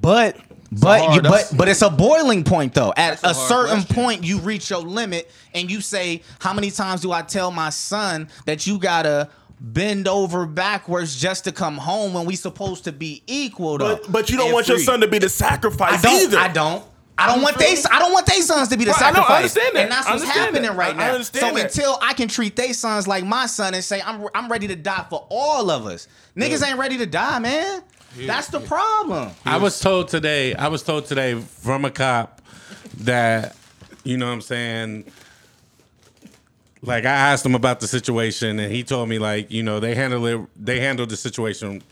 But 0.01 0.37
but 0.71 1.01
hard- 1.01 1.15
you, 1.25 1.31
but 1.31 1.53
but 1.57 1.69
it's 1.69 1.83
a 1.83 1.91
boiling 1.91 2.45
point 2.45 2.75
though. 2.75 2.93
At 2.97 3.23
a 3.23 3.31
a, 3.31 3.35
certain 3.35 3.83
question. 3.83 3.95
point, 3.95 4.25
you 4.25 4.39
reach 4.39 4.71
your 4.71 4.81
limit, 4.81 5.31
and 5.55 5.71
you 5.71 5.81
say, 5.81 6.23
"How 6.41 6.53
many 6.53 6.71
times 6.71 7.01
do 7.01 7.13
I 7.13 7.23
tell 7.23 7.51
my 7.51 7.71
son 7.71 8.29
that 8.45 8.67
you 8.67 8.79
gotta 8.79 9.29
bend 9.61 10.07
over 10.07 10.47
backwards 10.47 11.19
just 11.21 11.45
to 11.45 11.53
come 11.53 11.79
home 11.79 12.13
when 12.13 12.27
we 12.27 12.37
supposed 12.37 12.85
to 12.85 12.93
be 12.93 13.23
equal?" 13.27 13.79
Though, 13.79 13.97
But 13.97 14.13
but 14.13 14.31
you 14.31 14.37
don't 14.37 14.47
and 14.47 14.55
want 14.55 14.69
your 14.69 14.79
son 14.79 15.01
to 15.01 15.09
be 15.09 15.19
the 15.19 15.29
sacrifice 15.31 16.01
I 16.01 16.03
don't. 16.03 16.23
either. 16.25 16.39
I 16.39 16.49
don't. 16.49 16.85
I 17.19 17.27
don't 17.27 17.43
want 17.43 17.59
they. 17.59 17.77
I 17.91 17.99
don't 17.99 18.13
want 18.13 18.27
they 18.27 18.41
sons 18.41 18.69
to 18.69 18.77
be 18.77 18.85
the 18.85 18.93
Right, 18.93 19.03
I 19.03 19.11
know, 19.11 19.21
I 19.23 19.43
sacrifice. 19.43 19.57
understand 19.57 19.77
that. 19.77 19.83
And 19.83 19.93
that's 19.93 20.09
what's 20.09 20.25
happening 20.25 20.63
that. 20.63 20.77
right 20.77 20.95
I- 20.97 21.05
I 21.05 21.07
now. 21.09 21.13
understand 21.15 21.47
so 21.49 21.55
that. 21.63 21.65
until 21.67 21.99
I 22.01 22.13
can 22.15 22.29
treat 22.29 22.55
they 22.57 22.73
sons 22.73 23.09
like 23.09 23.25
my 23.25 23.47
son 23.47 23.75
and 23.75 23.83
say 23.85 24.01
I'm 24.01 24.27
I'm 24.35 24.51
ready 24.51 24.69
to 24.69 24.77
die 24.77 25.05
for 25.11 25.27
all 25.29 25.71
of 25.71 25.87
us, 25.87 26.07
niggas 26.37 26.67
ain't 26.67 26.79
ready 26.79 26.97
to 26.99 27.07
die, 27.07 27.39
man. 27.41 27.83
That's 28.17 28.49
the 28.49 28.61
problem. 28.61 29.31
I 29.45 29.59
was 29.59 29.79
told 29.81 30.09
today, 30.09 30.55
I 30.55 30.69
was 30.69 30.83
told 30.83 31.07
today 31.07 31.35
from 31.41 31.85
a 31.85 31.91
cop 31.91 32.41
that, 33.01 33.55
you 34.05 34.17
know 34.17 34.27
what 34.27 34.33
I'm 34.33 34.41
saying, 34.41 35.05
like 36.83 37.05
I 37.05 37.11
asked 37.11 37.45
him 37.45 37.55
about 37.55 37.81
the 37.81 37.89
situation 37.89 38.59
and 38.61 38.73
he 38.73 38.83
told 38.85 39.09
me 39.09 39.19
like, 39.19 39.51
you 39.51 39.63
know, 39.63 39.81
they 39.81 39.95
handle 39.95 40.25
it 40.27 40.41
they 40.57 40.81
handled 40.81 41.11
the 41.11 41.17
situation 41.17 41.83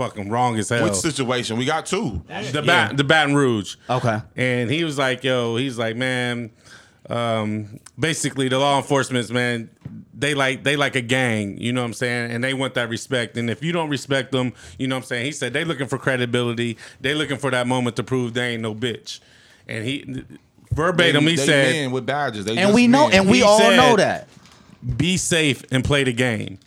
fucking 0.00 0.30
wrong 0.30 0.58
as 0.58 0.68
hell. 0.70 0.84
which 0.84 0.94
situation? 0.94 1.58
We 1.58 1.64
got 1.66 1.84
two. 1.86 2.22
the 2.52 2.62
bat, 2.66 2.96
the 2.96 3.04
Baton 3.04 3.34
Rouge. 3.34 3.76
Okay. 3.88 4.18
And 4.36 4.70
he 4.70 4.82
was 4.84 4.96
like, 4.96 5.22
"Yo," 5.24 5.56
he's 5.56 5.76
like, 5.78 5.94
"Man, 5.96 6.50
um, 7.10 7.78
basically 7.98 8.48
the 8.48 8.58
law 8.58 8.78
enforcement's 8.78 9.30
man, 9.30 9.68
they 10.14 10.34
like 10.34 10.64
they 10.64 10.76
like 10.76 10.96
a 10.96 11.00
gang, 11.02 11.58
you 11.58 11.72
know 11.72 11.82
what 11.82 11.88
I'm 11.88 11.92
saying? 11.94 12.30
And 12.30 12.42
they 12.42 12.54
want 12.54 12.74
that 12.74 12.88
respect. 12.88 13.36
And 13.36 13.50
if 13.50 13.62
you 13.62 13.72
don't 13.72 13.90
respect 13.90 14.32
them, 14.32 14.52
you 14.78 14.86
know 14.88 14.96
what 14.96 15.02
I'm 15.02 15.06
saying? 15.06 15.26
He 15.26 15.32
said 15.32 15.52
they 15.52 15.64
looking 15.64 15.86
for 15.88 15.98
credibility. 15.98 16.78
They 17.00 17.14
looking 17.14 17.36
for 17.38 17.50
that 17.50 17.66
moment 17.66 17.96
to 17.96 18.02
prove 18.02 18.32
they 18.34 18.54
ain't 18.54 18.62
no 18.62 18.74
bitch. 18.74 19.20
And 19.68 19.84
he 19.84 20.24
verbatim 20.72 21.24
They- 21.24 21.30
he 21.32 21.36
they 21.36 21.46
said, 21.46 21.72
men 21.74 21.90
with 21.90 22.06
badges. 22.06 22.44
They 22.44 22.52
And 22.52 22.60
just 22.60 22.74
we 22.74 22.86
know, 22.86 23.08
men. 23.08 23.20
and 23.20 23.30
we 23.30 23.38
He 23.38 23.42
all 23.42 23.58
said- 23.58 23.76
know 23.76 23.96
that. 23.96 24.28
"Be 24.96 25.16
safe 25.18 25.62
and 25.70 25.84
play 25.84 26.04
the 26.04 26.12
game." 26.12 26.58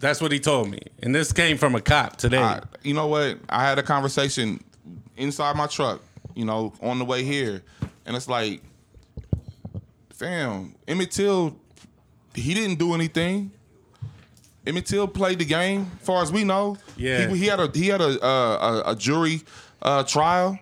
That's 0.00 0.20
what 0.20 0.32
he 0.32 0.40
told 0.40 0.70
me. 0.70 0.80
And 1.02 1.14
this 1.14 1.32
came 1.32 1.56
from 1.56 1.74
a 1.74 1.80
cop 1.80 2.16
today. 2.16 2.38
I, 2.38 2.60
you 2.82 2.94
know 2.94 3.06
what? 3.06 3.38
I 3.48 3.66
had 3.66 3.78
a 3.78 3.82
conversation 3.82 4.62
inside 5.16 5.56
my 5.56 5.66
truck, 5.66 6.02
you 6.34 6.44
know, 6.44 6.72
on 6.82 6.98
the 6.98 7.04
way 7.04 7.24
here, 7.24 7.62
and 8.04 8.16
it's 8.16 8.28
like, 8.28 8.62
fam, 10.10 10.74
Emmett 10.86 11.10
Till, 11.10 11.56
he 12.34 12.54
didn't 12.54 12.78
do 12.78 12.94
anything. 12.94 13.50
Emmett 14.66 14.86
Till 14.86 15.06
played 15.08 15.38
the 15.38 15.44
game, 15.44 15.90
as 16.00 16.06
far 16.06 16.22
as 16.22 16.32
we 16.32 16.44
know. 16.44 16.76
Yeah. 16.96 17.28
he, 17.28 17.38
he 17.38 17.46
had 17.46 17.60
a 17.60 17.70
he 17.72 17.88
had 17.88 18.00
a 18.00 18.24
a, 18.26 18.82
a 18.92 18.96
jury 18.96 19.42
uh, 19.82 20.02
trial, 20.02 20.58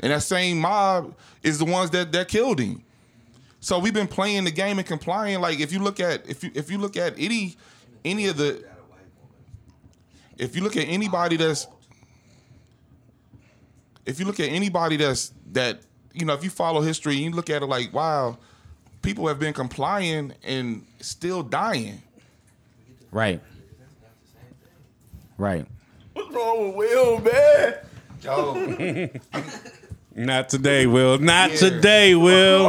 and 0.00 0.12
that 0.12 0.22
same 0.22 0.58
mob 0.58 1.14
is 1.42 1.58
the 1.58 1.64
ones 1.64 1.90
that 1.90 2.10
that 2.12 2.28
killed 2.28 2.58
him. 2.58 2.82
So 3.60 3.78
we've 3.78 3.94
been 3.94 4.08
playing 4.08 4.44
the 4.44 4.50
game 4.50 4.78
and 4.78 4.86
complying. 4.86 5.40
Like 5.40 5.60
if 5.60 5.72
you 5.72 5.78
look 5.78 6.00
at 6.00 6.28
if 6.28 6.42
you 6.42 6.50
if 6.54 6.70
you 6.70 6.78
look 6.78 6.96
at 6.96 7.14
any 7.18 7.56
any 8.04 8.26
of 8.26 8.36
the 8.36 8.64
if 10.38 10.56
you 10.56 10.62
look 10.62 10.76
at 10.76 10.86
anybody 10.88 11.36
that's 11.36 11.66
if 14.06 14.18
you 14.18 14.26
look 14.26 14.40
at 14.40 14.48
anybody 14.48 14.96
that's 14.96 15.32
that 15.52 15.80
you 16.12 16.24
know 16.26 16.34
if 16.34 16.44
you 16.44 16.50
follow 16.50 16.80
history 16.80 17.14
you 17.16 17.30
look 17.30 17.48
at 17.50 17.62
it 17.62 17.66
like 17.66 17.92
wow 17.92 18.36
people 19.02 19.26
have 19.28 19.38
been 19.38 19.52
complying 19.54 20.32
and 20.44 20.84
still 21.00 21.42
dying 21.42 22.00
Right. 23.12 23.40
Right. 25.38 25.66
What's 26.14 26.34
wrong 26.34 26.74
with 26.74 26.90
Will, 26.90 27.20
man? 27.20 27.74
yo 28.22 29.08
Not 30.16 30.48
today, 30.48 30.86
Will. 30.86 31.18
Not 31.18 31.50
Yeah. 31.52 31.56
today, 31.56 32.14
Will. 32.16 32.64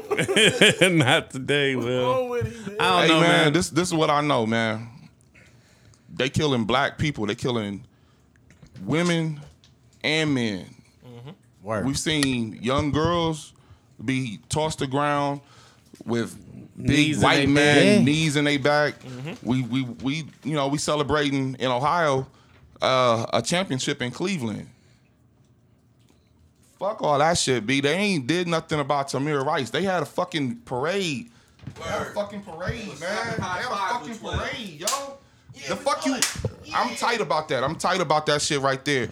Not 0.96 1.30
today, 1.30 1.74
What's 1.76 1.86
Will. 1.86 2.02
wrong 2.12 2.28
with 2.30 2.66
him. 2.66 2.76
I 2.80 2.90
don't 2.90 3.02
hey 3.02 3.08
know, 3.08 3.20
man, 3.20 3.44
man. 3.44 3.52
this 3.52 3.70
this 3.70 3.88
is 3.88 3.94
what 3.94 4.10
i 4.10 4.20
know 4.20 4.46
man 4.46 4.88
they 6.14 6.28
killing 6.28 6.64
black 6.64 6.98
people 6.98 7.26
they 7.26 7.34
killing 7.34 7.84
women 8.84 9.40
and 10.04 10.34
men 10.34 10.66
Word. 11.62 11.84
we've 11.86 11.98
seen 11.98 12.58
young 12.62 12.90
girls 12.92 13.52
be 14.04 14.38
tossed 14.48 14.78
to 14.80 14.86
ground 14.86 15.40
with 16.04 16.36
big 16.76 16.88
Knees 16.88 17.16
in 17.18 17.22
white 17.22 17.36
they 17.36 17.46
men 17.46 17.96
back. 17.98 18.04
Knees 18.04 18.36
in 18.36 18.44
their 18.44 18.58
back. 18.58 18.94
We 19.42 19.62
we 19.62 19.82
we 19.82 20.14
you 20.44 20.54
know 20.54 20.68
we 20.68 20.76
celebrating 20.78 21.54
in 21.58 21.70
Ohio 21.70 22.26
uh, 22.82 23.24
a 23.32 23.40
championship 23.40 24.02
in 24.02 24.10
Cleveland. 24.10 24.68
Fuck 26.78 27.02
all 27.02 27.18
that 27.18 27.38
shit, 27.38 27.66
B. 27.66 27.80
They 27.80 27.94
ain't 27.94 28.26
did 28.26 28.48
nothing 28.48 28.80
about 28.80 29.08
Tamir 29.08 29.44
Rice. 29.44 29.70
They 29.70 29.82
had 29.82 30.02
a 30.02 30.06
fucking 30.06 30.56
parade. 30.64 31.30
They 31.74 31.82
had 31.82 32.02
a 32.02 32.04
fucking 32.06 32.42
parade, 32.42 32.88
man. 33.00 33.34
They 33.38 33.42
had 33.42 33.64
a 33.64 33.94
fucking 33.94 34.18
parade, 34.18 34.80
yo. 34.80 35.18
the 35.68 35.76
fuck 35.76 36.04
you. 36.04 36.16
I'm 36.74 36.94
tight 36.96 37.20
about 37.20 37.48
that. 37.48 37.64
I'm 37.64 37.76
tight 37.76 38.00
about 38.00 38.26
that 38.26 38.42
shit 38.42 38.60
right 38.60 38.84
there. 38.84 39.08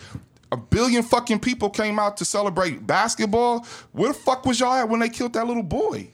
A 0.53 0.57
billion 0.57 1.03
fucking 1.03 1.41
people 1.41 1.71
came 1.71 1.99
out 1.99 2.17
to 2.19 2.25
celebrate 2.25 2.87
basketball. 2.87 3.67
Where 3.93 4.13
the 4.13 4.19
fuck 4.19 4.45
was 4.45 4.61
y'all 4.61 4.75
at 4.75 4.89
when 4.89 5.01
they 5.01 5.09
killed 5.09 5.33
that 5.33 5.47
little 5.47 5.63
boy? 5.63 6.11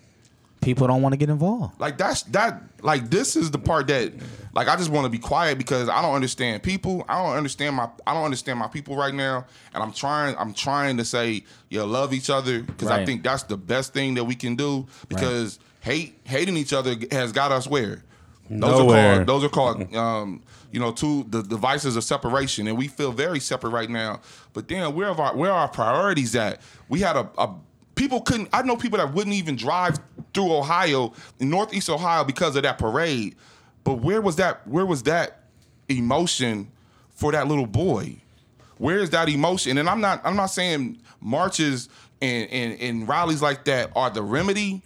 People 0.60 0.86
don't 0.86 1.00
want 1.00 1.14
to 1.14 1.16
get 1.16 1.30
involved. 1.30 1.80
Like 1.80 1.96
that's 1.96 2.22
that 2.24 2.62
like 2.82 3.10
this 3.10 3.34
is 3.34 3.50
the 3.50 3.58
part 3.58 3.86
that 3.86 4.12
like 4.52 4.68
I 4.68 4.76
just 4.76 4.90
want 4.90 5.04
to 5.04 5.10
be 5.10 5.18
quiet 5.18 5.56
because 5.56 5.88
I 5.88 6.02
don't 6.02 6.14
understand 6.14 6.62
people. 6.62 7.04
I 7.08 7.22
don't 7.22 7.36
understand 7.36 7.76
my 7.76 7.88
I 8.06 8.12
don't 8.12 8.24
understand 8.24 8.58
my 8.58 8.68
people 8.68 8.96
right 8.96 9.14
now. 9.14 9.46
And 9.72 9.82
I'm 9.82 9.92
trying 9.92 10.36
I'm 10.36 10.52
trying 10.52 10.98
to 10.98 11.04
say 11.04 11.44
you 11.70 11.82
love 11.84 12.12
each 12.12 12.28
other 12.28 12.62
because 12.62 12.88
I 12.88 13.04
think 13.06 13.22
that's 13.22 13.44
the 13.44 13.56
best 13.56 13.94
thing 13.94 14.14
that 14.14 14.24
we 14.24 14.34
can 14.34 14.54
do 14.56 14.86
because 15.08 15.58
hate 15.80 16.20
hating 16.24 16.56
each 16.56 16.72
other 16.72 16.94
has 17.10 17.32
got 17.32 17.52
us 17.52 17.66
where 17.66 18.04
those 18.50 18.78
Nowhere. 18.80 19.12
are 19.12 19.16
called 19.16 19.26
those 19.28 19.44
are 19.44 19.48
called 19.48 19.94
um 19.94 20.42
you 20.72 20.80
know 20.80 20.92
two 20.92 21.24
the 21.28 21.42
devices 21.42 21.96
of 21.96 22.04
separation 22.04 22.66
and 22.66 22.76
we 22.76 22.88
feel 22.88 23.12
very 23.12 23.40
separate 23.40 23.70
right 23.70 23.90
now. 23.90 24.20
But 24.52 24.68
then 24.68 24.94
where 24.94 25.08
are 25.08 25.20
our 25.20 25.36
where 25.36 25.52
are 25.52 25.60
our 25.60 25.68
priorities 25.68 26.34
at? 26.36 26.60
We 26.88 27.00
had 27.00 27.16
a, 27.16 27.30
a 27.38 27.54
people 27.94 28.20
couldn't 28.22 28.48
I 28.52 28.62
know 28.62 28.76
people 28.76 28.98
that 28.98 29.14
wouldn't 29.14 29.36
even 29.36 29.56
drive 29.56 29.98
through 30.32 30.52
Ohio, 30.52 31.12
Northeast 31.38 31.90
Ohio 31.90 32.24
because 32.24 32.56
of 32.56 32.62
that 32.62 32.78
parade. 32.78 33.36
But 33.84 33.94
where 33.94 34.20
was 34.20 34.36
that 34.36 34.66
where 34.66 34.86
was 34.86 35.02
that 35.04 35.44
emotion 35.88 36.70
for 37.10 37.32
that 37.32 37.48
little 37.48 37.66
boy? 37.66 38.16
Where 38.78 38.98
is 38.98 39.10
that 39.10 39.28
emotion? 39.28 39.78
And 39.78 39.88
I'm 39.88 40.00
not 40.00 40.20
I'm 40.24 40.36
not 40.36 40.46
saying 40.46 40.98
marches 41.20 41.88
and, 42.22 42.50
and, 42.50 42.80
and 42.80 43.08
rallies 43.08 43.42
like 43.42 43.64
that 43.64 43.90
are 43.96 44.10
the 44.10 44.22
remedy, 44.22 44.82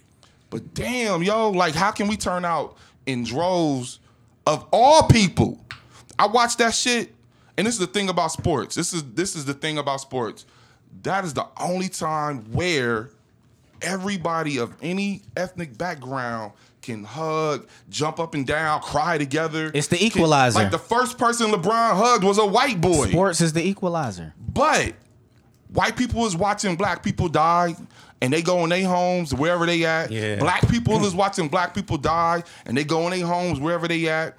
but 0.49 0.73
damn, 0.73 1.23
yo, 1.23 1.49
like 1.49 1.75
how 1.75 1.91
can 1.91 2.07
we 2.07 2.17
turn 2.17 2.45
out 2.45 2.77
in 3.05 3.23
droves 3.23 3.99
of 4.47 4.65
all 4.71 5.03
people? 5.03 5.63
I 6.17 6.27
watched 6.27 6.59
that 6.59 6.73
shit, 6.73 7.13
and 7.57 7.67
this 7.67 7.73
is 7.73 7.79
the 7.79 7.87
thing 7.87 8.09
about 8.09 8.31
sports. 8.31 8.75
This 8.75 8.93
is 8.93 9.03
this 9.13 9.35
is 9.35 9.45
the 9.45 9.53
thing 9.53 9.77
about 9.77 10.01
sports. 10.01 10.45
That 11.03 11.25
is 11.25 11.33
the 11.33 11.45
only 11.59 11.89
time 11.89 12.51
where 12.53 13.09
everybody 13.85 14.57
of 14.57 14.73
any 14.81 15.21
ethnic 15.37 15.77
background 15.77 16.51
can 16.81 17.03
hug, 17.03 17.67
jump 17.89 18.19
up 18.19 18.33
and 18.35 18.45
down, 18.45 18.81
cry 18.81 19.17
together. 19.17 19.71
It's 19.73 19.87
the 19.87 19.97
Can- 19.97 20.07
equalizer. 20.07 20.59
like 20.59 20.71
the 20.71 20.77
first 20.77 21.17
person 21.17 21.51
LeBron 21.51 21.95
hugged 21.95 22.23
was 22.23 22.37
a 22.37 22.45
white 22.45 22.79
boy. 22.81 23.07
Sports 23.09 23.41
is 23.41 23.53
the 23.53 23.63
equalizer. 23.65 24.33
But 24.37 24.93
white 25.73 25.97
people 25.97 26.25
is 26.25 26.35
watching 26.35 26.75
black 26.75 27.03
people 27.03 27.27
die 27.27 27.75
and 28.21 28.31
they 28.31 28.41
go 28.41 28.63
in 28.63 28.69
their 28.69 28.85
homes 28.87 29.33
wherever 29.33 29.65
they 29.65 29.83
at. 29.85 30.11
Yeah. 30.11 30.37
Black 30.37 30.67
people 30.69 31.03
is 31.05 31.15
watching 31.15 31.47
black 31.47 31.73
people 31.73 31.97
die 31.97 32.43
and 32.65 32.77
they 32.77 32.83
go 32.83 33.07
in 33.07 33.17
their 33.17 33.25
homes 33.27 33.59
wherever 33.59 33.87
they 33.87 34.07
at. 34.07 34.37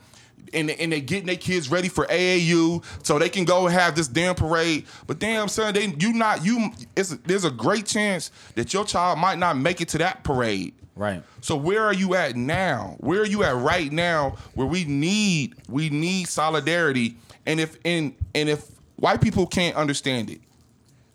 And, 0.57 0.70
and 0.70 0.90
they 0.90 1.00
getting 1.02 1.26
their 1.26 1.36
kids 1.36 1.70
ready 1.70 1.88
for 1.88 2.07
AAU 2.07 2.82
so 3.04 3.18
they 3.18 3.28
can 3.28 3.44
go 3.44 3.66
and 3.66 3.74
have 3.74 3.94
this 3.94 4.09
damn 4.09 4.34
parade. 4.34 4.86
But 5.07 5.18
damn 5.18 5.48
son, 5.48 5.74
they 5.74 5.86
you 5.98 6.12
not 6.14 6.44
you 6.44 6.70
it's 6.96 7.11
there's 7.11 7.44
a 7.44 7.50
great 7.50 7.84
chance 7.86 8.30
that 8.54 8.72
your 8.72 8.84
child 8.84 9.18
might 9.18 9.38
not 9.38 9.57
make 9.59 9.80
it 9.80 9.88
to 9.90 9.98
that 9.98 10.24
parade. 10.24 10.72
Right. 10.94 11.22
So 11.42 11.57
where 11.57 11.84
are 11.84 11.92
you 11.92 12.14
at 12.14 12.36
now? 12.36 12.96
Where 13.00 13.20
are 13.20 13.26
you 13.26 13.44
at 13.44 13.54
right 13.54 13.92
now 13.92 14.36
where 14.54 14.66
we 14.66 14.84
need 14.86 15.54
we 15.68 15.90
need 15.90 16.26
solidarity 16.28 17.16
and 17.44 17.61
if 17.61 17.76
and 17.84 18.14
and 18.34 18.48
if 18.48 18.66
white 18.96 19.20
people 19.20 19.46
can't 19.46 19.76
understand 19.76 20.30
it 20.30 20.40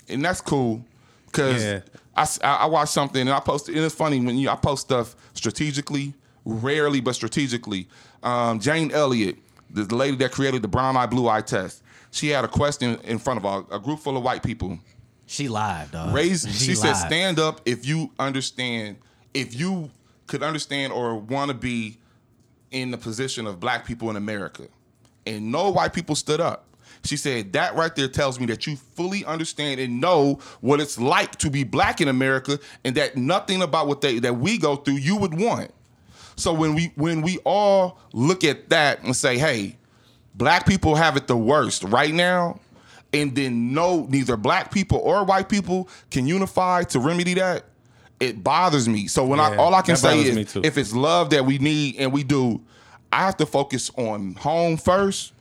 and 0.08 0.24
that's 0.24 0.40
cool 0.40 0.86
because 1.26 1.64
Yeah. 1.64 1.80
I 2.44 2.68
watched 2.68 2.94
something 2.94 3.22
and 3.22 3.32
I 3.32 3.40
posted 3.40 3.76
and 3.76 3.84
it's 3.84 3.96
funny 3.96 4.20
when 4.20 4.38
you 4.38 4.50
I 4.50 4.56
post 4.56 4.84
stuff 4.84 5.16
strategically 5.34 6.14
rarely 6.46 7.02
but 7.02 7.14
strategically 7.16 7.88
um, 8.24 8.60
Jane 8.60 8.92
Elliott 8.92 9.38
the 9.70 9.96
lady 9.96 10.18
that 10.18 10.32
created 10.32 10.62
the 10.62 10.68
brown 10.68 10.98
eye 10.98 11.06
blue 11.06 11.30
eye 11.30 11.42
test 11.42 11.82
she 12.12 12.28
had 12.28 12.44
a 12.44 12.48
question 12.48 13.00
in 13.04 13.18
front 13.18 13.44
of 13.44 13.46
a, 13.46 13.76
a 13.76 13.80
group 13.80 14.00
full 14.00 14.18
of 14.18 14.24
white 14.24 14.44
people. 14.44 14.78
She 15.26 15.48
live, 15.48 15.92
dog. 15.92 16.14
raise 16.14 16.42
she, 16.60 16.76
said 16.76 16.94
stand 16.94 17.40
up 17.40 17.62
if 17.66 17.86
you 17.86 18.12
understand 18.20 18.98
if 19.34 19.56
you 19.56 19.90
could 20.28 20.44
understand 20.44 20.92
or 20.92 21.16
want 21.16 21.50
to 21.50 21.56
be 21.56 21.98
in 22.70 22.92
the 22.92 22.98
position 22.98 23.48
of 23.48 23.60
black 23.60 23.86
people 23.86 24.10
in 24.10 24.18
america. 24.18 24.68
And 25.26 25.52
no 25.52 25.70
white 25.70 25.94
people 25.94 26.16
stood 26.16 26.42
up. 26.42 26.66
She 27.04 27.16
said 27.16 27.54
that 27.54 27.76
right 27.76 27.96
there 27.96 28.10
tells 28.10 28.40
me 28.40 28.46
that 28.48 28.68
you 28.68 28.76
fully 28.76 29.24
understand 29.24 29.80
and 29.80 30.02
know 30.02 30.40
what 30.60 30.82
it's 30.82 31.00
like 31.00 31.32
to 31.38 31.50
be 31.50 31.64
black 31.64 32.02
in 32.02 32.10
america 32.10 32.60
and 32.84 32.96
that 32.96 33.16
nothing 33.16 33.62
about 33.62 33.88
what 33.88 34.02
they 34.02 34.20
that 34.20 34.36
we 34.38 34.58
go 34.58 34.76
through 34.76 34.96
you 34.96 35.16
would 35.16 35.34
want 35.34 35.72
so 36.36 36.54
when 36.54 36.76
we 36.76 36.92
when 36.96 37.22
we 37.22 37.38
all 37.46 38.00
look 38.14 38.44
at 38.44 38.70
that 38.70 39.04
and 39.04 39.16
say 39.16 39.38
hey 39.38 39.76
black 40.36 40.66
people 40.66 40.96
have 40.96 41.18
it 41.18 41.28
the 41.28 41.38
worst 41.38 41.84
right 41.84 42.14
now 42.14 42.60
and 43.14 43.36
then 43.36 43.74
no 43.74 44.06
neither 44.10 44.38
black 44.38 44.72
people 44.72 45.00
or 45.00 45.24
white 45.24 45.50
people 45.50 45.90
can 46.10 46.26
unify 46.26 46.84
to 46.84 47.00
remedy 47.00 47.34
that 47.34 47.66
it 48.20 48.44
bothers 48.44 48.88
me. 48.88 49.08
So 49.08 49.26
when 49.26 49.40
i 49.40 49.56
all 49.58 49.74
i 49.74 49.82
can 49.82 49.96
say 49.96 50.20
is 50.20 50.56
if 50.58 50.78
it's 50.78 50.94
love 50.94 51.32
that 51.32 51.46
we 51.46 51.58
need 51.58 51.96
and 51.98 52.14
we 52.14 52.24
do 52.24 52.62
i 53.12 53.26
have 53.26 53.38
to 53.38 53.46
focus 53.46 53.92
on 53.98 54.36
home 54.36 54.78
first. 54.78 55.34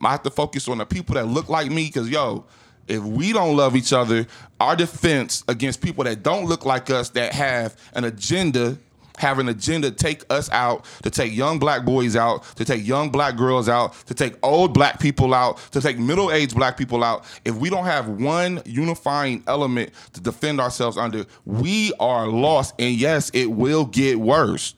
I 0.00 0.12
have 0.12 0.22
to 0.22 0.30
focus 0.30 0.68
on 0.68 0.78
the 0.78 0.86
people 0.86 1.16
that 1.16 1.26
look 1.26 1.48
like 1.48 1.70
me 1.70 1.86
because 1.86 2.08
yo 2.08 2.44
if 2.86 3.02
we 3.02 3.32
don't 3.32 3.56
love 3.56 3.74
each 3.76 3.92
other 3.92 4.26
our 4.60 4.76
defense 4.76 5.42
against 5.48 5.82
people 5.82 6.04
that 6.04 6.22
don't 6.22 6.46
look 6.46 6.64
like 6.64 6.88
us 6.88 7.10
that 7.10 7.32
have 7.32 7.76
an 7.94 8.04
agenda 8.04 8.78
have 9.18 9.38
an 9.38 9.48
agenda 9.48 9.90
take 9.90 10.24
us 10.30 10.50
out, 10.50 10.84
to 11.02 11.10
take 11.10 11.34
young 11.34 11.58
black 11.58 11.84
boys 11.84 12.16
out, 12.16 12.44
to 12.56 12.64
take 12.64 12.86
young 12.86 13.10
black 13.10 13.36
girls 13.36 13.68
out, 13.68 13.94
to 14.06 14.14
take 14.14 14.34
old 14.42 14.72
black 14.74 15.00
people 15.00 15.34
out, 15.34 15.58
to 15.72 15.80
take 15.80 15.98
middle 15.98 16.30
aged 16.30 16.54
black 16.54 16.76
people 16.76 17.04
out. 17.04 17.24
If 17.44 17.54
we 17.56 17.70
don't 17.70 17.84
have 17.84 18.08
one 18.08 18.62
unifying 18.64 19.42
element 19.46 19.90
to 20.14 20.20
defend 20.20 20.60
ourselves 20.60 20.96
under, 20.96 21.24
we 21.44 21.92
are 22.00 22.26
lost. 22.26 22.74
And 22.78 22.94
yes, 22.94 23.30
it 23.34 23.46
will 23.46 23.84
get 23.84 24.18
worse. 24.18 24.74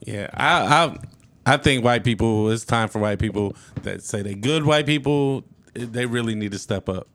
Yeah, 0.00 0.28
I, 0.34 0.62
I 0.64 0.98
I 1.44 1.56
think 1.56 1.84
white 1.84 2.04
people. 2.04 2.50
It's 2.50 2.64
time 2.64 2.88
for 2.88 2.98
white 2.98 3.18
people 3.18 3.56
that 3.82 4.02
say 4.02 4.22
they 4.22 4.34
good 4.34 4.64
white 4.64 4.86
people. 4.86 5.44
They 5.74 6.06
really 6.06 6.34
need 6.34 6.52
to 6.52 6.58
step 6.58 6.88
up. 6.88 7.08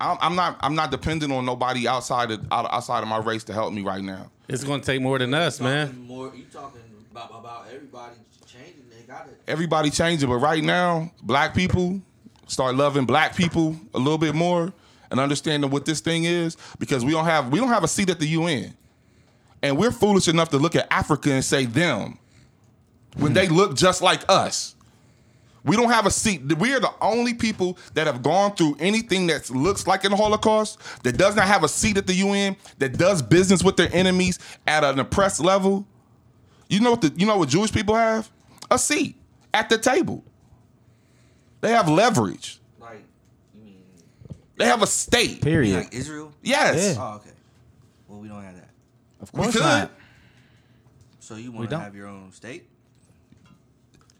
I'm, 0.00 0.18
I'm 0.20 0.34
not. 0.34 0.56
I'm 0.60 0.74
not 0.74 0.90
dependent 0.90 1.32
on 1.32 1.46
nobody 1.46 1.86
outside 1.86 2.30
of 2.30 2.46
outside 2.50 3.02
of 3.02 3.08
my 3.08 3.18
race 3.18 3.44
to 3.44 3.52
help 3.52 3.72
me 3.72 3.82
right 3.82 4.02
now. 4.02 4.30
It's 4.52 4.64
gonna 4.64 4.82
take 4.82 5.00
more 5.00 5.18
than 5.18 5.32
us, 5.32 5.60
man. 5.60 6.06
More, 6.06 6.32
you 6.34 6.44
talking 6.52 6.80
about 7.10 7.30
about 7.30 7.66
everybody 7.72 8.16
changing? 8.46 8.84
They 8.90 9.02
got 9.06 9.26
it. 9.26 9.40
Everybody 9.48 9.90
changing, 9.90 10.28
but 10.28 10.36
right 10.36 10.62
now, 10.62 11.10
black 11.22 11.54
people 11.54 12.02
start 12.46 12.74
loving 12.74 13.06
black 13.06 13.34
people 13.34 13.76
a 13.94 13.98
little 13.98 14.18
bit 14.18 14.34
more 14.34 14.72
and 15.10 15.18
understanding 15.18 15.70
what 15.70 15.86
this 15.86 16.00
thing 16.00 16.24
is 16.24 16.56
because 16.78 17.04
we 17.04 17.12
don't 17.12 17.24
have 17.24 17.50
we 17.50 17.58
don't 17.58 17.68
have 17.68 17.82
a 17.82 17.88
seat 17.88 18.10
at 18.10 18.18
the 18.18 18.26
UN, 18.26 18.74
and 19.62 19.78
we're 19.78 19.90
foolish 19.90 20.28
enough 20.28 20.50
to 20.50 20.58
look 20.58 20.76
at 20.76 20.86
Africa 20.90 21.32
and 21.32 21.44
say 21.44 21.64
them 21.64 22.18
when 23.16 23.32
they 23.32 23.46
hmm. 23.46 23.54
look 23.54 23.74
just 23.74 24.02
like 24.02 24.22
us. 24.28 24.71
We 25.64 25.76
don't 25.76 25.90
have 25.90 26.06
a 26.06 26.10
seat. 26.10 26.42
We 26.58 26.72
are 26.72 26.80
the 26.80 26.92
only 27.00 27.34
people 27.34 27.78
that 27.94 28.06
have 28.08 28.22
gone 28.22 28.56
through 28.56 28.76
anything 28.80 29.28
that 29.28 29.48
looks 29.48 29.86
like 29.86 30.04
an 30.04 30.10
Holocaust, 30.12 30.78
that 31.04 31.16
does 31.16 31.36
not 31.36 31.46
have 31.46 31.62
a 31.62 31.68
seat 31.68 31.96
at 31.96 32.06
the 32.08 32.14
UN, 32.14 32.56
that 32.78 32.98
does 32.98 33.22
business 33.22 33.62
with 33.62 33.76
their 33.76 33.88
enemies 33.92 34.38
at 34.66 34.82
an 34.82 34.98
oppressed 34.98 35.38
level. 35.40 35.86
You 36.68 36.80
know 36.80 36.90
what 36.92 37.02
the 37.02 37.12
you 37.16 37.26
know 37.26 37.36
what 37.36 37.48
Jewish 37.48 37.70
people 37.72 37.94
have? 37.94 38.28
A 38.70 38.78
seat 38.78 39.16
at 39.54 39.68
the 39.68 39.78
table. 39.78 40.24
They 41.60 41.70
have 41.70 41.88
leverage. 41.88 42.60
Like, 42.80 43.04
you 43.54 43.62
mean, 43.62 43.82
They 44.56 44.64
have 44.64 44.82
a 44.82 44.86
state. 44.86 45.42
Period. 45.42 45.76
like 45.76 45.94
Israel? 45.94 46.32
Yes. 46.42 46.96
Yeah. 46.96 47.02
Oh, 47.12 47.16
okay. 47.16 47.30
Well, 48.08 48.18
we 48.18 48.26
don't 48.26 48.42
have 48.42 48.56
that. 48.56 48.70
Of 49.20 49.30
course 49.30 49.46
We 49.48 49.52
course 49.52 49.64
could. 49.64 49.80
not. 49.80 49.90
So 51.20 51.36
you 51.36 51.52
want 51.52 51.70
to 51.70 51.78
have 51.78 51.94
your 51.94 52.08
own 52.08 52.32
state? 52.32 52.68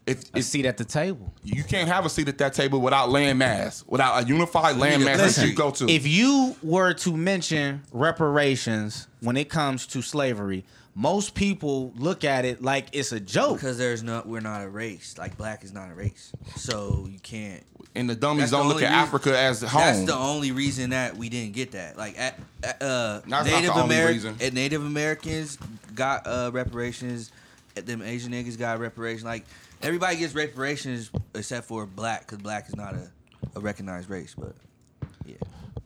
If, 0.05 0.33
A 0.35 0.39
if 0.39 0.43
seat 0.45 0.65
at 0.65 0.75
the 0.77 0.83
table. 0.83 1.33
you 1.43 1.63
can't 1.63 1.87
have 1.87 2.05
a 2.05 2.09
seat 2.09 2.27
at 2.27 2.37
that 2.39 2.53
table 2.53 2.81
without 2.81 3.09
land 3.09 3.39
mass, 3.39 3.85
without 3.87 4.21
a 4.23 4.27
unified 4.27 4.75
land 4.75 5.05
mass 5.05 5.37
that 5.37 5.47
you 5.47 5.55
go 5.55 5.71
to. 5.71 5.87
If 5.89 6.05
you 6.05 6.55
were 6.61 6.93
to 6.95 7.15
mention 7.15 7.83
reparations 7.93 9.07
when 9.21 9.37
it 9.37 9.49
comes 9.49 9.87
to 9.87 10.01
slavery, 10.01 10.65
most 10.95 11.33
people 11.35 11.93
look 11.95 12.23
at 12.23 12.45
it 12.45 12.61
like 12.61 12.87
it's 12.91 13.11
a 13.13 13.19
joke. 13.19 13.55
Because 13.57 13.77
there's 13.77 14.03
no, 14.03 14.21
we're 14.25 14.41
not 14.41 14.61
a 14.63 14.69
race. 14.69 15.15
Like 15.17 15.37
black 15.37 15.63
is 15.63 15.73
not 15.73 15.89
a 15.89 15.93
race. 15.93 16.31
So 16.55 17.07
you 17.09 17.19
can't. 17.19 17.63
and 17.95 18.09
the 18.09 18.15
dummies 18.15 18.51
don't 18.51 18.67
look 18.67 18.77
at 18.81 18.89
reason- 18.89 18.93
Africa 18.93 19.37
as 19.37 19.61
home. 19.61 19.81
That's 19.81 20.03
the 20.03 20.15
only 20.15 20.51
reason 20.51 20.89
that 20.91 21.15
we 21.15 21.29
didn't 21.29 21.53
get 21.53 21.71
that. 21.71 21.97
Like, 21.97 22.19
at, 22.19 22.39
at, 22.61 22.81
uh, 22.81 23.21
Native 23.25 23.73
the 23.73 23.73
only 23.73 23.95
Americans. 23.95 24.53
Native 24.53 24.85
Americans 24.85 25.57
got 25.95 26.27
uh, 26.27 26.51
reparations. 26.53 27.31
Them 27.73 28.03
Asian 28.03 28.31
niggas 28.31 28.59
got 28.59 28.79
reparations. 28.79 29.23
Like 29.23 29.45
everybody 29.83 30.17
gets 30.17 30.33
reparations 30.33 31.11
except 31.35 31.67
for 31.67 31.85
black, 31.85 32.21
because 32.21 32.39
black 32.39 32.67
is 32.67 32.75
not 32.75 32.95
a, 32.95 33.11
a 33.55 33.59
recognized 33.59 34.09
race. 34.09 34.35
But 34.37 34.55
yeah, 35.25 35.35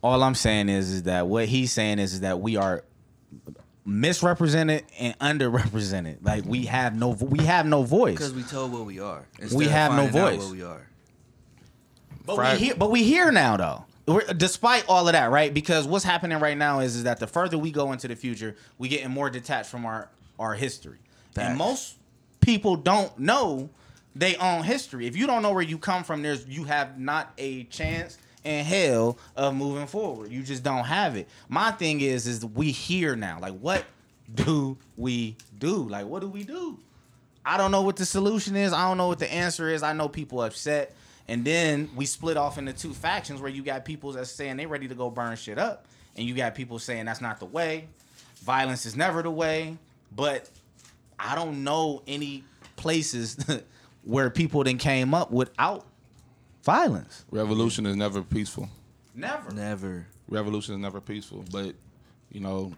All 0.02 0.22
I'm 0.22 0.34
saying 0.34 0.68
is, 0.68 0.90
is 0.90 1.02
that 1.04 1.26
what 1.26 1.46
he's 1.46 1.72
saying 1.72 1.98
is, 1.98 2.14
is 2.14 2.20
that 2.20 2.40
we 2.40 2.56
are 2.56 2.84
misrepresented 3.84 4.84
and 4.98 5.18
underrepresented. 5.18 6.18
Like 6.22 6.44
we 6.44 6.66
have 6.66 6.94
no, 6.94 7.12
vo- 7.12 7.26
we 7.26 7.44
have 7.44 7.66
no 7.66 7.82
voice. 7.82 8.14
because 8.14 8.34
we 8.34 8.42
told 8.42 8.72
what 8.72 8.84
we 8.84 9.00
are. 9.00 9.26
instead 9.38 9.58
We 9.58 9.66
of 9.66 9.72
have 9.72 9.92
no 9.92 10.02
finding 10.04 10.20
out 10.20 10.30
voice. 10.32 10.42
What 10.42 10.52
we 10.52 10.62
are. 10.62 10.86
But 12.26 12.36
Frag- 12.36 12.60
we 12.60 12.66
here, 12.66 12.74
but 12.76 12.90
we 12.90 13.02
here 13.04 13.32
now 13.32 13.56
though. 13.56 13.84
We're, 14.06 14.20
despite 14.32 14.86
all 14.88 15.06
of 15.06 15.12
that, 15.12 15.30
right? 15.30 15.52
Because 15.52 15.86
what's 15.86 16.04
happening 16.04 16.38
right 16.40 16.56
now 16.56 16.80
is, 16.80 16.96
is 16.96 17.04
that 17.04 17.20
the 17.20 17.26
further 17.26 17.58
we 17.58 17.70
go 17.70 17.92
into 17.92 18.08
the 18.08 18.16
future, 18.16 18.56
we 18.78 18.88
getting 18.88 19.10
more 19.10 19.28
detached 19.30 19.70
from 19.70 19.84
our 19.84 20.08
our 20.38 20.54
history. 20.54 20.98
Facts. 21.34 21.48
And 21.48 21.58
most 21.58 21.96
people 22.40 22.76
don't 22.76 23.18
know 23.18 23.70
they 24.18 24.34
own 24.36 24.64
history. 24.64 25.06
If 25.06 25.16
you 25.16 25.26
don't 25.26 25.42
know 25.42 25.52
where 25.52 25.62
you 25.62 25.78
come 25.78 26.02
from, 26.02 26.22
there's 26.22 26.44
you 26.46 26.64
have 26.64 26.98
not 26.98 27.32
a 27.38 27.64
chance 27.64 28.18
in 28.42 28.64
hell 28.64 29.16
of 29.36 29.54
moving 29.54 29.86
forward. 29.86 30.32
You 30.32 30.42
just 30.42 30.64
don't 30.64 30.84
have 30.84 31.16
it. 31.16 31.28
My 31.48 31.70
thing 31.70 32.00
is, 32.00 32.26
is 32.26 32.44
we 32.44 32.72
here 32.72 33.14
now. 33.14 33.38
Like, 33.40 33.56
what 33.58 33.84
do 34.34 34.76
we 34.96 35.36
do? 35.58 35.88
Like, 35.88 36.06
what 36.06 36.20
do 36.20 36.28
we 36.28 36.42
do? 36.42 36.78
I 37.44 37.56
don't 37.56 37.70
know 37.70 37.82
what 37.82 37.96
the 37.96 38.04
solution 38.04 38.56
is. 38.56 38.72
I 38.72 38.88
don't 38.88 38.98
know 38.98 39.06
what 39.06 39.20
the 39.20 39.32
answer 39.32 39.70
is. 39.70 39.82
I 39.84 39.92
know 39.92 40.08
people 40.08 40.42
upset. 40.42 40.94
And 41.28 41.44
then 41.44 41.88
we 41.94 42.04
split 42.04 42.36
off 42.36 42.58
into 42.58 42.72
two 42.72 42.94
factions 42.94 43.40
where 43.40 43.50
you 43.50 43.62
got 43.62 43.84
people 43.84 44.12
that's 44.12 44.30
saying 44.30 44.56
they 44.56 44.66
ready 44.66 44.88
to 44.88 44.94
go 44.94 45.10
burn 45.10 45.36
shit 45.36 45.58
up. 45.58 45.86
And 46.16 46.26
you 46.26 46.34
got 46.34 46.56
people 46.56 46.78
saying 46.80 47.04
that's 47.04 47.20
not 47.20 47.38
the 47.38 47.46
way. 47.46 47.86
Violence 48.42 48.84
is 48.84 48.96
never 48.96 49.22
the 49.22 49.30
way. 49.30 49.76
But 50.14 50.50
I 51.18 51.36
don't 51.36 51.62
know 51.62 52.02
any 52.08 52.44
places 52.76 53.36
where 54.04 54.30
people 54.30 54.64
then 54.64 54.78
came 54.78 55.14
up 55.14 55.30
without 55.30 55.86
violence. 56.62 57.24
Revolution 57.30 57.86
is 57.86 57.96
never 57.96 58.22
peaceful. 58.22 58.68
Never. 59.14 59.50
Never. 59.52 60.06
Revolution 60.28 60.74
is 60.74 60.80
never 60.80 61.00
peaceful. 61.00 61.44
But 61.50 61.74
you 62.30 62.40
know, 62.40 62.72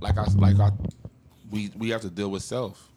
like 0.00 0.18
I 0.18 0.24
like 0.36 0.58
I, 0.58 0.70
we 1.50 1.70
we 1.76 1.90
have 1.90 2.02
to 2.02 2.10
deal 2.10 2.30
with 2.30 2.42
self. 2.42 2.90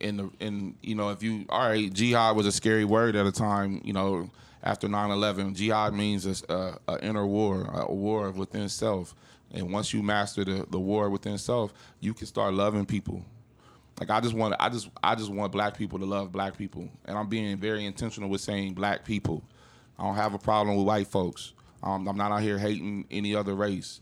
In 0.00 0.16
the 0.16 0.30
in 0.40 0.74
you 0.82 0.94
know 0.94 1.10
if 1.10 1.22
you 1.22 1.44
all 1.48 1.68
right 1.68 1.92
jihad 1.92 2.36
was 2.36 2.46
a 2.46 2.52
scary 2.52 2.84
word 2.84 3.16
at 3.16 3.26
a 3.26 3.32
time 3.32 3.80
you 3.82 3.92
know 3.92 4.30
after 4.62 4.86
9-11 4.86 5.54
jihad 5.56 5.92
means 5.92 6.24
a, 6.24 6.52
a, 6.52 6.78
a 6.92 7.04
inner 7.04 7.26
war 7.26 7.68
a 7.74 7.92
war 7.92 8.30
within 8.30 8.68
self 8.68 9.16
and 9.52 9.72
once 9.72 9.92
you 9.92 10.00
master 10.00 10.44
the, 10.44 10.64
the 10.70 10.78
war 10.78 11.10
within 11.10 11.36
self 11.36 11.72
you 11.98 12.14
can 12.14 12.28
start 12.28 12.54
loving 12.54 12.86
people 12.86 13.24
like 14.00 14.10
I 14.10 14.20
just 14.20 14.34
want 14.34 14.54
I 14.60 14.68
just 14.68 14.88
I 15.02 15.14
just 15.14 15.30
want 15.30 15.52
black 15.52 15.76
people 15.76 15.98
to 15.98 16.04
love 16.04 16.32
black 16.32 16.56
people, 16.56 16.88
and 17.04 17.18
I'm 17.18 17.28
being 17.28 17.56
very 17.58 17.84
intentional 17.84 18.28
with 18.28 18.40
saying 18.40 18.74
black 18.74 19.04
people. 19.04 19.42
I 19.98 20.04
don't 20.04 20.14
have 20.14 20.34
a 20.34 20.38
problem 20.38 20.76
with 20.76 20.86
white 20.86 21.08
folks. 21.08 21.52
Um, 21.82 22.06
I'm 22.08 22.16
not 22.16 22.30
out 22.32 22.42
here 22.42 22.58
hating 22.58 23.06
any 23.10 23.34
other 23.34 23.54
race. 23.54 24.00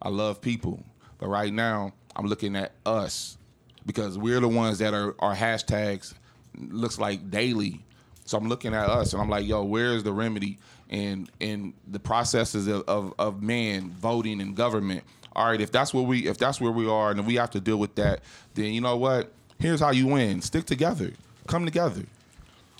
I 0.00 0.08
love 0.08 0.40
people, 0.40 0.84
but 1.18 1.28
right 1.28 1.52
now 1.52 1.92
I'm 2.14 2.26
looking 2.26 2.56
at 2.56 2.72
us 2.86 3.38
because 3.86 4.18
we're 4.18 4.40
the 4.40 4.48
ones 4.48 4.78
that 4.78 4.94
are 4.94 5.14
our 5.18 5.34
hashtags 5.34 6.14
looks 6.56 6.98
like 6.98 7.30
daily. 7.30 7.84
So 8.24 8.38
I'm 8.38 8.48
looking 8.48 8.74
at 8.74 8.88
us 8.88 9.12
and 9.12 9.22
I'm 9.22 9.28
like, 9.28 9.46
yo, 9.46 9.64
where's 9.64 10.02
the 10.02 10.12
remedy 10.12 10.58
and 10.88 11.30
and 11.40 11.72
the 11.88 11.98
processes 11.98 12.68
of, 12.68 12.84
of, 12.86 13.14
of 13.18 13.42
man 13.42 13.90
voting 13.90 14.40
and 14.40 14.54
government? 14.56 15.04
All 15.34 15.46
right, 15.46 15.60
if 15.60 15.72
that's 15.72 15.94
where 15.94 16.02
we 16.02 16.26
if 16.26 16.38
that's 16.38 16.60
where 16.60 16.72
we 16.72 16.88
are 16.88 17.10
and 17.10 17.26
we 17.26 17.36
have 17.36 17.50
to 17.50 17.60
deal 17.60 17.78
with 17.78 17.94
that, 17.96 18.20
then 18.54 18.72
you 18.72 18.80
know 18.80 18.96
what? 18.96 19.32
Here's 19.58 19.80
how 19.80 19.90
you 19.90 20.06
win. 20.06 20.42
Stick 20.42 20.66
together. 20.66 21.12
Come 21.46 21.64
together. 21.64 22.02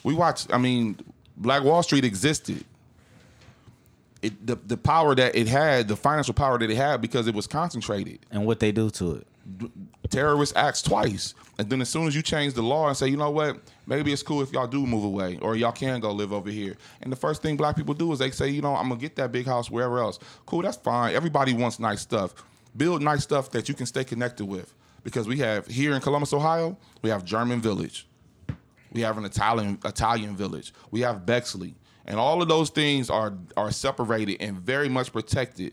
We 0.04 0.14
watch 0.14 0.46
I 0.52 0.58
mean, 0.58 0.98
Black 1.36 1.62
Wall 1.62 1.82
Street 1.82 2.04
existed. 2.04 2.64
It, 4.20 4.46
the 4.46 4.56
the 4.56 4.76
power 4.76 5.14
that 5.14 5.34
it 5.34 5.48
had, 5.48 5.88
the 5.88 5.96
financial 5.96 6.34
power 6.34 6.58
that 6.58 6.70
it 6.70 6.76
had 6.76 7.00
because 7.00 7.26
it 7.26 7.34
was 7.34 7.46
concentrated 7.46 8.20
And 8.30 8.46
what 8.46 8.60
they 8.60 8.70
do 8.70 8.90
to 8.90 9.16
it. 9.16 9.26
Terrorist 10.08 10.56
acts 10.56 10.82
twice. 10.82 11.34
And 11.58 11.68
then 11.68 11.80
as 11.80 11.88
soon 11.88 12.06
as 12.06 12.14
you 12.14 12.22
change 12.22 12.54
the 12.54 12.62
law 12.62 12.88
and 12.88 12.96
say, 12.96 13.08
you 13.08 13.16
know 13.16 13.30
what, 13.30 13.58
maybe 13.86 14.12
it's 14.12 14.22
cool 14.22 14.42
if 14.42 14.52
y'all 14.52 14.66
do 14.66 14.86
move 14.86 15.04
away 15.04 15.38
or 15.42 15.56
y'all 15.56 15.72
can 15.72 16.00
go 16.00 16.12
live 16.12 16.32
over 16.32 16.50
here. 16.50 16.76
And 17.00 17.10
the 17.10 17.16
first 17.16 17.42
thing 17.42 17.56
black 17.56 17.76
people 17.76 17.94
do 17.94 18.12
is 18.12 18.18
they 18.18 18.30
say, 18.30 18.48
you 18.48 18.62
know, 18.62 18.76
I'm 18.76 18.88
gonna 18.88 19.00
get 19.00 19.16
that 19.16 19.32
big 19.32 19.46
house 19.46 19.70
wherever 19.70 19.98
else. 19.98 20.18
Cool, 20.46 20.62
that's 20.62 20.76
fine. 20.76 21.14
Everybody 21.14 21.54
wants 21.54 21.78
nice 21.78 22.00
stuff. 22.00 22.34
Build 22.76 23.02
nice 23.02 23.22
stuff 23.22 23.50
that 23.50 23.68
you 23.68 23.74
can 23.74 23.86
stay 23.86 24.04
connected 24.04 24.46
with. 24.46 24.74
Because 25.04 25.26
we 25.26 25.38
have 25.38 25.66
here 25.66 25.94
in 25.94 26.00
Columbus, 26.00 26.32
Ohio, 26.32 26.76
we 27.02 27.10
have 27.10 27.24
German 27.24 27.60
Village. 27.60 28.06
We 28.92 29.00
have 29.00 29.18
an 29.18 29.24
Italian 29.24 29.78
Italian 29.84 30.36
village. 30.36 30.72
We 30.90 31.00
have 31.00 31.24
Bexley. 31.24 31.74
And 32.04 32.18
all 32.18 32.42
of 32.42 32.48
those 32.48 32.70
things 32.70 33.08
are 33.10 33.34
are 33.56 33.70
separated 33.70 34.40
and 34.40 34.58
very 34.58 34.88
much 34.88 35.12
protected 35.12 35.72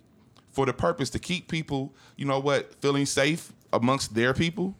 for 0.51 0.65
the 0.65 0.73
purpose 0.73 1.09
to 1.11 1.19
keep 1.19 1.47
people, 1.47 1.93
you 2.15 2.25
know 2.25 2.39
what, 2.39 2.73
feeling 2.81 3.05
safe 3.05 3.53
amongst 3.73 4.13
their 4.15 4.33
people. 4.33 4.75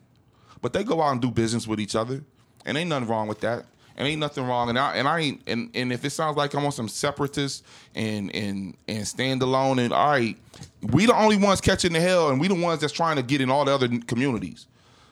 But 0.61 0.73
they 0.73 0.83
go 0.83 1.01
out 1.01 1.11
and 1.11 1.21
do 1.21 1.31
business 1.31 1.67
with 1.67 1.79
each 1.79 1.95
other. 1.95 2.23
And 2.65 2.77
ain't 2.77 2.89
nothing 2.89 3.07
wrong 3.07 3.27
with 3.27 3.39
that. 3.41 3.65
And 3.95 4.07
ain't 4.07 4.19
nothing 4.19 4.45
wrong. 4.45 4.69
And 4.69 4.79
I 4.79 4.95
and 4.95 5.07
I 5.07 5.19
ain't 5.19 5.41
and, 5.47 5.69
and 5.73 5.91
if 5.91 6.05
it 6.05 6.11
sounds 6.11 6.37
like 6.37 6.53
I'm 6.53 6.65
on 6.65 6.71
some 6.71 6.87
separatist 6.87 7.65
and 7.95 8.33
and 8.33 8.75
and 8.87 9.05
stand 9.07 9.41
alone 9.41 9.79
and 9.79 9.91
all 9.91 10.11
right, 10.11 10.37
we 10.81 11.05
the 11.05 11.15
only 11.15 11.35
ones 11.35 11.59
catching 11.59 11.91
the 11.91 11.99
hell 11.99 12.29
and 12.29 12.39
we 12.39 12.47
the 12.47 12.55
ones 12.55 12.79
that's 12.79 12.93
trying 12.93 13.17
to 13.17 13.23
get 13.23 13.41
in 13.41 13.49
all 13.49 13.65
the 13.65 13.73
other 13.73 13.89
communities. 14.07 14.67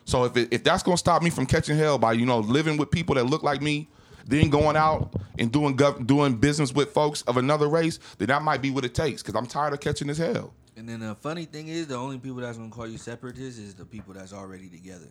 So 0.06 0.24
if 0.24 0.36
it, 0.38 0.48
if 0.52 0.64
that's 0.64 0.82
gonna 0.82 0.96
stop 0.96 1.22
me 1.22 1.28
from 1.28 1.44
catching 1.44 1.76
hell 1.76 1.98
by 1.98 2.14
you 2.14 2.24
know 2.24 2.38
living 2.38 2.78
with 2.78 2.90
people 2.90 3.14
that 3.16 3.24
look 3.24 3.42
like 3.42 3.60
me, 3.60 3.88
then 4.26 4.48
going 4.48 4.76
out 4.76 5.12
and 5.38 5.52
doing 5.52 5.76
gov- 5.76 6.06
doing 6.06 6.36
business 6.36 6.72
with 6.72 6.92
folks 6.92 7.20
of 7.22 7.36
another 7.36 7.68
race, 7.68 7.98
then 8.16 8.28
that 8.28 8.40
might 8.42 8.62
be 8.62 8.70
what 8.70 8.86
it 8.86 8.94
takes. 8.94 9.22
Because 9.22 9.34
I'm 9.34 9.46
tired 9.46 9.74
of 9.74 9.80
catching 9.80 10.06
this 10.08 10.18
hell. 10.18 10.54
And 10.78 10.88
then 10.88 11.00
the 11.00 11.16
funny 11.16 11.44
thing 11.44 11.66
is, 11.66 11.88
the 11.88 11.96
only 11.96 12.18
people 12.18 12.36
that's 12.36 12.56
gonna 12.56 12.70
call 12.70 12.86
you 12.86 12.98
separatists 12.98 13.58
is 13.58 13.74
the 13.74 13.84
people 13.84 14.14
that's 14.14 14.32
already 14.32 14.68
together. 14.68 15.08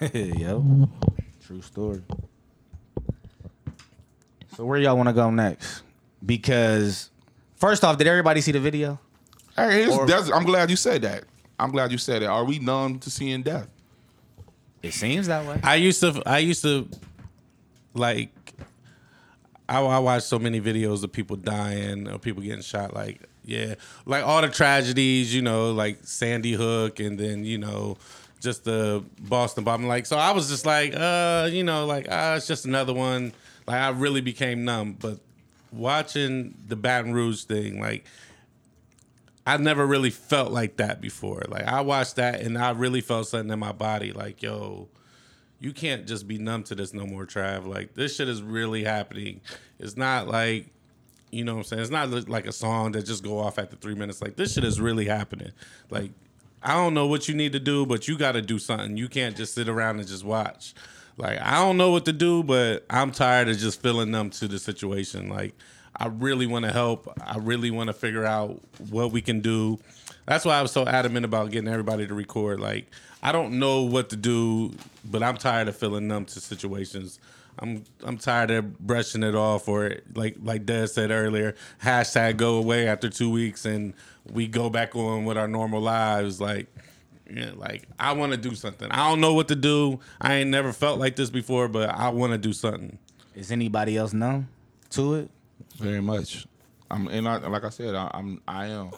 Yo. 0.38 0.88
True 1.44 1.60
story. 1.62 2.00
So 4.56 4.64
where 4.64 4.78
y'all 4.78 4.96
want 4.96 5.08
to 5.08 5.12
go 5.12 5.32
next? 5.32 5.82
Because 6.24 7.10
first 7.56 7.82
off, 7.82 7.98
did 7.98 8.06
everybody 8.06 8.40
see 8.40 8.52
the 8.52 8.60
video? 8.60 9.00
Hey, 9.56 9.82
it's- 9.82 9.98
that's- 10.06 10.30
I'm 10.30 10.44
glad 10.44 10.70
you 10.70 10.76
said 10.76 11.02
that. 11.02 11.24
I'm 11.58 11.72
glad 11.72 11.90
you 11.90 11.98
said 11.98 12.22
that. 12.22 12.28
Are 12.28 12.44
we 12.44 12.60
numb 12.60 13.00
to 13.00 13.10
seeing 13.10 13.42
death? 13.42 13.68
It 14.80 14.94
seems 14.94 15.26
that 15.26 15.44
way. 15.44 15.58
I 15.64 15.74
used 15.74 15.98
to, 16.02 16.22
I 16.24 16.38
used 16.38 16.62
to, 16.62 16.88
like, 17.94 18.30
I, 19.68 19.80
I 19.80 19.98
watched 19.98 20.26
so 20.26 20.38
many 20.38 20.60
videos 20.60 21.02
of 21.02 21.10
people 21.10 21.34
dying 21.34 22.08
or 22.08 22.18
people 22.20 22.42
getting 22.44 22.62
shot. 22.62 22.94
Like, 22.94 23.22
yeah, 23.44 23.74
like 24.06 24.24
all 24.24 24.40
the 24.42 24.48
tragedies, 24.48 25.34
you 25.34 25.42
know, 25.42 25.72
like 25.72 25.98
Sandy 26.02 26.52
Hook, 26.52 27.00
and 27.00 27.18
then 27.18 27.44
you 27.44 27.58
know, 27.58 27.96
just 28.40 28.64
the 28.64 29.04
Boston 29.20 29.64
bombing. 29.64 29.88
Like, 29.88 30.06
so 30.06 30.16
I 30.16 30.32
was 30.32 30.48
just 30.48 30.66
like, 30.66 30.94
uh, 30.94 31.48
you 31.50 31.64
know, 31.64 31.86
like, 31.86 32.06
ah, 32.10 32.36
it's 32.36 32.46
just 32.46 32.64
another 32.64 32.92
one. 32.92 33.32
Like, 33.66 33.76
I 33.76 33.90
really 33.90 34.20
became 34.20 34.64
numb. 34.64 34.96
But 35.00 35.18
watching 35.72 36.54
the 36.66 36.76
Baton 36.76 37.12
Rouge 37.12 37.44
thing, 37.44 37.80
like, 37.80 38.04
I 39.46 39.56
never 39.56 39.86
really 39.86 40.10
felt 40.10 40.52
like 40.52 40.76
that 40.76 41.00
before. 41.00 41.42
Like 41.48 41.64
I 41.64 41.80
watched 41.80 42.16
that 42.16 42.40
and 42.42 42.56
I 42.56 42.70
really 42.70 43.00
felt 43.00 43.26
something 43.28 43.50
in 43.50 43.58
my 43.58 43.72
body. 43.72 44.12
Like, 44.12 44.42
yo, 44.42 44.88
you 45.58 45.72
can't 45.72 46.06
just 46.06 46.28
be 46.28 46.38
numb 46.38 46.62
to 46.64 46.74
this 46.74 46.94
no 46.94 47.06
more, 47.06 47.26
Trav. 47.26 47.66
Like 47.66 47.94
this 47.94 48.16
shit 48.16 48.28
is 48.28 48.42
really 48.42 48.84
happening. 48.84 49.40
It's 49.78 49.96
not 49.96 50.28
like, 50.28 50.66
you 51.32 51.44
know 51.44 51.54
what 51.54 51.60
I'm 51.60 51.64
saying? 51.64 51.82
It's 51.82 51.90
not 51.90 52.28
like 52.28 52.46
a 52.46 52.52
song 52.52 52.92
that 52.92 53.06
just 53.06 53.24
go 53.24 53.38
off 53.38 53.58
after 53.58 53.74
three 53.74 53.94
minutes. 53.94 54.20
Like 54.20 54.36
this 54.36 54.52
shit 54.52 54.64
is 54.64 54.80
really 54.80 55.06
happening. 55.06 55.50
Like 55.90 56.10
I 56.62 56.74
don't 56.74 56.94
know 56.94 57.06
what 57.06 57.26
you 57.26 57.34
need 57.34 57.52
to 57.52 57.60
do, 57.60 57.86
but 57.86 58.06
you 58.06 58.16
got 58.16 58.32
to 58.32 58.42
do 58.42 58.58
something. 58.58 58.96
You 58.96 59.08
can't 59.08 59.36
just 59.36 59.54
sit 59.54 59.68
around 59.68 59.98
and 59.98 60.06
just 60.06 60.24
watch. 60.24 60.74
Like 61.16 61.40
I 61.40 61.54
don't 61.54 61.78
know 61.78 61.90
what 61.90 62.04
to 62.04 62.12
do, 62.12 62.42
but 62.42 62.84
I'm 62.90 63.10
tired 63.10 63.48
of 63.48 63.56
just 63.56 63.82
feeling 63.82 64.10
numb 64.10 64.30
to 64.30 64.46
the 64.46 64.58
situation. 64.58 65.30
Like 65.30 65.54
I 65.96 66.06
really 66.06 66.46
want 66.46 66.66
to 66.66 66.72
help. 66.72 67.08
I 67.24 67.38
really 67.38 67.70
want 67.70 67.88
to 67.88 67.94
figure 67.94 68.26
out 68.26 68.60
what 68.90 69.10
we 69.10 69.22
can 69.22 69.40
do. 69.40 69.78
That's 70.26 70.44
why 70.44 70.58
I 70.58 70.62
was 70.62 70.70
so 70.70 70.86
adamant 70.86 71.24
about 71.24 71.50
getting 71.50 71.68
everybody 71.68 72.06
to 72.06 72.14
record. 72.14 72.60
Like 72.60 72.86
I 73.22 73.32
don't 73.32 73.58
know 73.58 73.82
what 73.82 74.10
to 74.10 74.16
do, 74.16 74.74
but 75.04 75.22
I'm 75.22 75.38
tired 75.38 75.68
of 75.68 75.76
feeling 75.76 76.08
numb 76.08 76.26
to 76.26 76.40
situations. 76.40 77.18
I'm 77.58 77.84
I'm 78.02 78.18
tired 78.18 78.50
of 78.50 78.78
brushing 78.78 79.22
it 79.22 79.34
off, 79.34 79.68
or 79.68 79.96
like 80.14 80.36
like 80.42 80.66
Des 80.66 80.88
said 80.88 81.10
earlier, 81.10 81.54
hashtag 81.82 82.36
go 82.36 82.56
away 82.56 82.88
after 82.88 83.08
two 83.08 83.30
weeks, 83.30 83.64
and 83.64 83.94
we 84.30 84.46
go 84.46 84.70
back 84.70 84.96
on 84.96 85.24
with 85.24 85.36
our 85.36 85.48
normal 85.48 85.80
lives. 85.80 86.40
Like, 86.40 86.66
yeah, 87.30 87.50
like 87.54 87.84
I 87.98 88.12
want 88.12 88.32
to 88.32 88.38
do 88.38 88.54
something. 88.54 88.90
I 88.90 89.08
don't 89.08 89.20
know 89.20 89.34
what 89.34 89.48
to 89.48 89.56
do. 89.56 90.00
I 90.20 90.34
ain't 90.36 90.50
never 90.50 90.72
felt 90.72 90.98
like 90.98 91.16
this 91.16 91.30
before, 91.30 91.68
but 91.68 91.90
I 91.90 92.08
want 92.08 92.32
to 92.32 92.38
do 92.38 92.52
something. 92.52 92.98
Is 93.34 93.52
anybody 93.52 93.96
else 93.96 94.12
numb 94.12 94.48
to 94.90 95.14
it? 95.14 95.30
Very 95.76 96.00
much. 96.00 96.46
I'm 96.90 97.08
and 97.08 97.28
I, 97.28 97.36
like 97.36 97.64
I 97.64 97.70
said, 97.70 97.94
I, 97.94 98.10
I'm 98.14 98.40
I 98.48 98.66
am. 98.68 98.90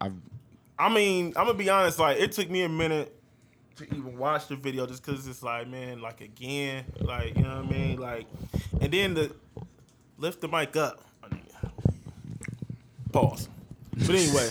I've 0.00 0.14
I 0.78 0.88
mean, 0.88 1.32
I'm 1.36 1.46
gonna 1.46 1.54
be 1.54 1.68
honest. 1.68 1.98
Like, 1.98 2.18
it 2.18 2.32
took 2.32 2.48
me 2.50 2.62
a 2.62 2.68
minute 2.68 3.17
to 3.78 3.84
even 3.86 4.16
watch 4.18 4.48
the 4.48 4.56
video, 4.56 4.86
just 4.86 5.04
because 5.04 5.26
it's 5.26 5.42
like, 5.42 5.68
man, 5.68 6.00
like 6.00 6.20
again, 6.20 6.84
like 7.00 7.36
you 7.36 7.42
know 7.42 7.56
what 7.56 7.66
I 7.66 7.70
mean, 7.70 7.98
like, 7.98 8.26
and 8.80 8.92
then 8.92 9.14
the 9.14 9.32
lift 10.18 10.40
the 10.40 10.48
mic 10.48 10.76
up. 10.76 11.02
Pause. 13.12 13.48
But 13.96 14.10
anyway, 14.10 14.50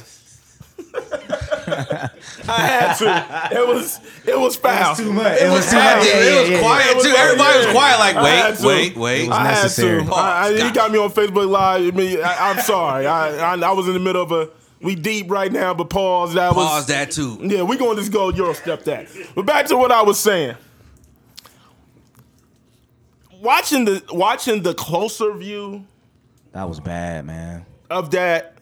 I 2.48 2.62
had 2.62 2.94
to. 2.96 3.60
It 3.60 3.68
was 3.68 4.00
it 4.26 4.40
was 4.40 4.56
foul. 4.56 4.96
too 4.96 5.14
much. 5.14 5.40
It, 5.40 5.50
was, 5.50 5.60
was 5.60 5.70
too 5.70 5.76
much. 5.78 6.06
Yeah, 6.06 6.14
it 6.16 6.42
was 6.42 6.50
yeah. 6.50 6.60
quiet 6.60 7.02
too. 7.02 7.16
Everybody 7.16 7.58
was 7.58 7.68
quiet. 7.68 8.00
Like, 8.00 8.16
wait, 8.24 8.66
wait, 8.66 8.98
wait. 8.98 9.22
It 9.24 9.28
was 9.28 9.38
I 9.38 9.44
had 9.44 9.64
necessary. 9.64 10.04
to. 10.04 10.14
I, 10.14 10.46
I, 10.48 10.66
he 10.66 10.72
got 10.72 10.92
me 10.92 10.98
on 11.00 11.12
Facebook 11.12 11.50
Live. 11.50 11.94
I 11.94 11.98
mean, 11.98 12.24
I, 12.24 12.50
I'm 12.52 12.60
sorry. 12.62 13.06
I, 13.06 13.54
I 13.54 13.58
I 13.58 13.72
was 13.72 13.88
in 13.88 13.94
the 13.94 14.00
middle 14.00 14.24
of 14.24 14.32
a. 14.32 14.50
We 14.82 14.94
deep 14.96 15.30
right 15.32 15.52
now, 15.52 15.74
but 15.74 15.90
pause. 15.90 16.36
That 16.36 16.56
was 16.56 16.66
Pause 16.68 16.88
that 16.88 17.12
too. 17.12 17.38
yeah, 17.42 17.64
we're 17.64 17.78
gonna 17.80 18.00
just 18.00 18.12
go 18.12 18.30
Euro 18.30 18.54
step 18.54 18.84
that. 18.84 19.08
But 19.36 19.46
back 19.46 19.66
to 19.68 19.78
what 19.78 19.92
I 19.92 20.04
was 20.04 20.20
saying. 20.20 20.56
Watching 23.42 23.86
the 23.86 24.04
watching 24.12 24.64
the 24.64 24.74
closer 24.74 25.32
view 25.34 25.86
That 26.54 26.68
was 26.68 26.80
bad, 26.80 27.26
man. 27.26 27.66
of 27.90 28.12
that, 28.12 28.58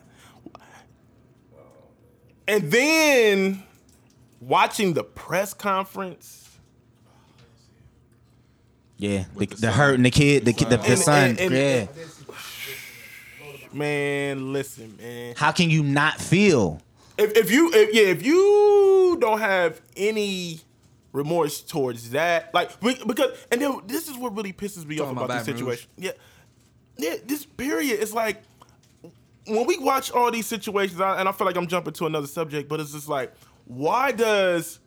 and 2.47 2.69
then 2.71 3.63
watching 4.41 4.93
the 4.93 5.03
press 5.03 5.53
conference. 5.53 6.41
Yeah, 8.97 9.25
the, 9.35 9.45
the 9.45 9.55
the 9.55 9.57
son. 9.61 9.73
hurting 9.73 10.03
the 10.03 10.11
kid, 10.11 10.45
the 10.45 10.53
kid, 10.53 10.69
the, 10.69 10.77
the 10.77 10.83
And- 10.91 10.99
son. 10.99 11.29
and- 11.31 11.39
and- 11.39 11.53
yeah. 11.53 11.85
Man, 13.75 14.53
listen, 14.53 14.97
man. 15.01 15.35
How 15.35 15.51
can 15.51 15.69
you 15.69 15.83
not 15.83 16.19
feel? 16.19 16.81
If, 17.17 17.31
if 17.37 17.51
you 17.51 17.71
if, 17.73 17.93
yeah 17.93 18.03
if 18.03 18.25
you 18.25 19.17
don't 19.21 19.39
have 19.39 19.79
any 19.95 20.59
remorse 21.13 21.61
towards 21.61 22.09
that 22.09 22.53
like 22.53 22.77
because 22.81 23.31
and 23.49 23.61
then 23.61 23.79
this 23.87 24.09
is 24.09 24.17
what 24.17 24.35
really 24.35 24.51
pisses 24.51 24.85
me 24.85 24.99
off 24.99 25.11
about 25.13 25.25
about 25.25 25.45
this 25.45 25.47
Baton 25.47 25.65
Rouge? 25.65 25.79
situation 25.79 25.89
yeah 25.97 26.11
yeah, 26.97 27.15
this 27.25 27.45
period 27.45 27.99
is 28.01 28.13
like 28.13 28.41
when 29.47 29.65
we 29.67 29.77
watch 29.77 30.11
all 30.11 30.31
these 30.31 30.47
situations, 30.47 30.99
I- 30.99 31.19
and 31.19 31.29
I 31.29 31.31
feel 31.31 31.45
like 31.45 31.55
I'm 31.55 31.67
jumping 31.67 31.93
to 31.93 32.05
another 32.05 32.27
subject, 32.27 32.67
but 32.67 32.79
it's 32.79 32.93
just 32.93 33.07
like, 33.07 33.33
why 33.65 34.11
does 34.11 34.79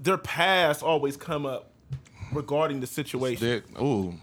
their 0.00 0.18
past 0.18 0.82
always 0.82 1.16
come 1.16 1.46
up 1.46 1.70
regarding 2.32 2.80
the 2.80 2.86
situation? 2.86 3.62
That 3.72 3.80
ooh, 3.82 4.14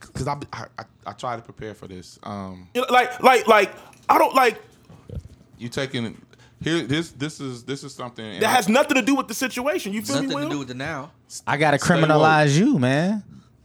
because 0.00 0.26
I, 0.28 0.38
I 0.52 0.66
I 0.78 0.84
I 1.06 1.12
try 1.12 1.36
to 1.36 1.42
prepare 1.42 1.74
for 1.74 1.86
this. 1.88 2.18
Um, 2.22 2.68
You 2.74 2.80
know, 2.82 2.86
like, 2.90 3.22
like, 3.22 3.46
like, 3.46 3.72
I 4.08 4.18
don't 4.18 4.34
like 4.34 4.60
you 5.58 5.68
taking 5.68 6.20
here 6.62 6.82
this 6.82 7.10
this 7.12 7.40
is 7.40 7.64
this 7.64 7.84
is 7.84 7.94
something 7.94 8.24
and 8.24 8.42
that 8.42 8.48
I- 8.50 8.52
has 8.52 8.68
nothing 8.68 8.94
to 8.96 9.02
do 9.02 9.14
with 9.14 9.28
the 9.28 9.34
situation. 9.34 9.92
You 9.92 10.02
feel 10.02 10.22
Nothing 10.22 10.38
me? 10.38 10.44
to 10.44 10.50
do 10.50 10.58
with 10.60 10.68
the 10.68 10.74
now. 10.74 11.10
I 11.46 11.56
gotta 11.56 11.78
Stay 11.78 11.94
woke. 11.94 12.04
criminalize 12.04 12.58
you, 12.58 12.78
man. 12.78 13.22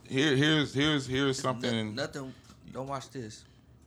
here 0.07 0.35
here's 0.35 0.73
here's 0.73 1.05
here's 1.07 1.37
No- 1.43 1.49
something 1.51 1.95
nothing. 1.95 2.33
Don't 2.73 2.87
watch 2.87 3.09
this. 3.09 3.43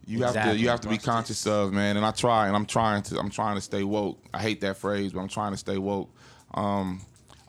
you 0.07 0.22
have 0.24 0.34
to 0.34 0.57
you 0.57 0.68
have 0.68 0.80
to 0.80 0.88
be 0.88 0.95
Watch 0.95 1.01
this. 1.01 1.14
conscious 1.14 1.47
of 1.47 1.72
man 1.72 1.97
and 1.97 2.05
i 2.05 2.11
try 2.11 2.47
and 2.49 2.55
i'm 2.55 2.66
trying 2.66 3.03
to 3.05 3.18
i'm 3.18 3.30
trying 3.30 3.55
to 3.55 3.61
stay 3.62 3.82
woke 3.84 4.18
i 4.34 4.38
hate 4.38 4.61
that 4.61 4.76
phrase 4.76 5.14
but 5.14 5.20
i'm 5.20 5.28
trying 5.28 5.53
to 5.53 5.57
stay 5.57 5.78
woke 5.78 6.11
um 6.53 7.01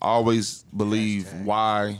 i 0.01 0.05
always 0.07 0.63
believe 0.75 1.23
Hashtag. 1.25 1.43
why 1.43 1.99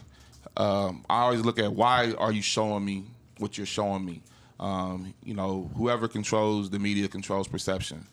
um 0.58 1.03
i 1.10 1.22
always 1.22 1.41
look 1.41 1.60
at 1.60 1.72
why 1.72 2.14
are 2.18 2.32
you 2.32 2.41
showing 2.41 2.84
me 2.84 3.03
what 3.38 3.58
you're 3.58 3.66
showing 3.66 4.03
me 4.06 4.22
um 4.60 5.14
you 5.24 5.34
know 5.34 5.70
whoever 5.76 6.08
controls 6.08 6.70
the 6.70 6.80
media 6.80 7.08
controls 7.08 7.47
perception 7.47 8.06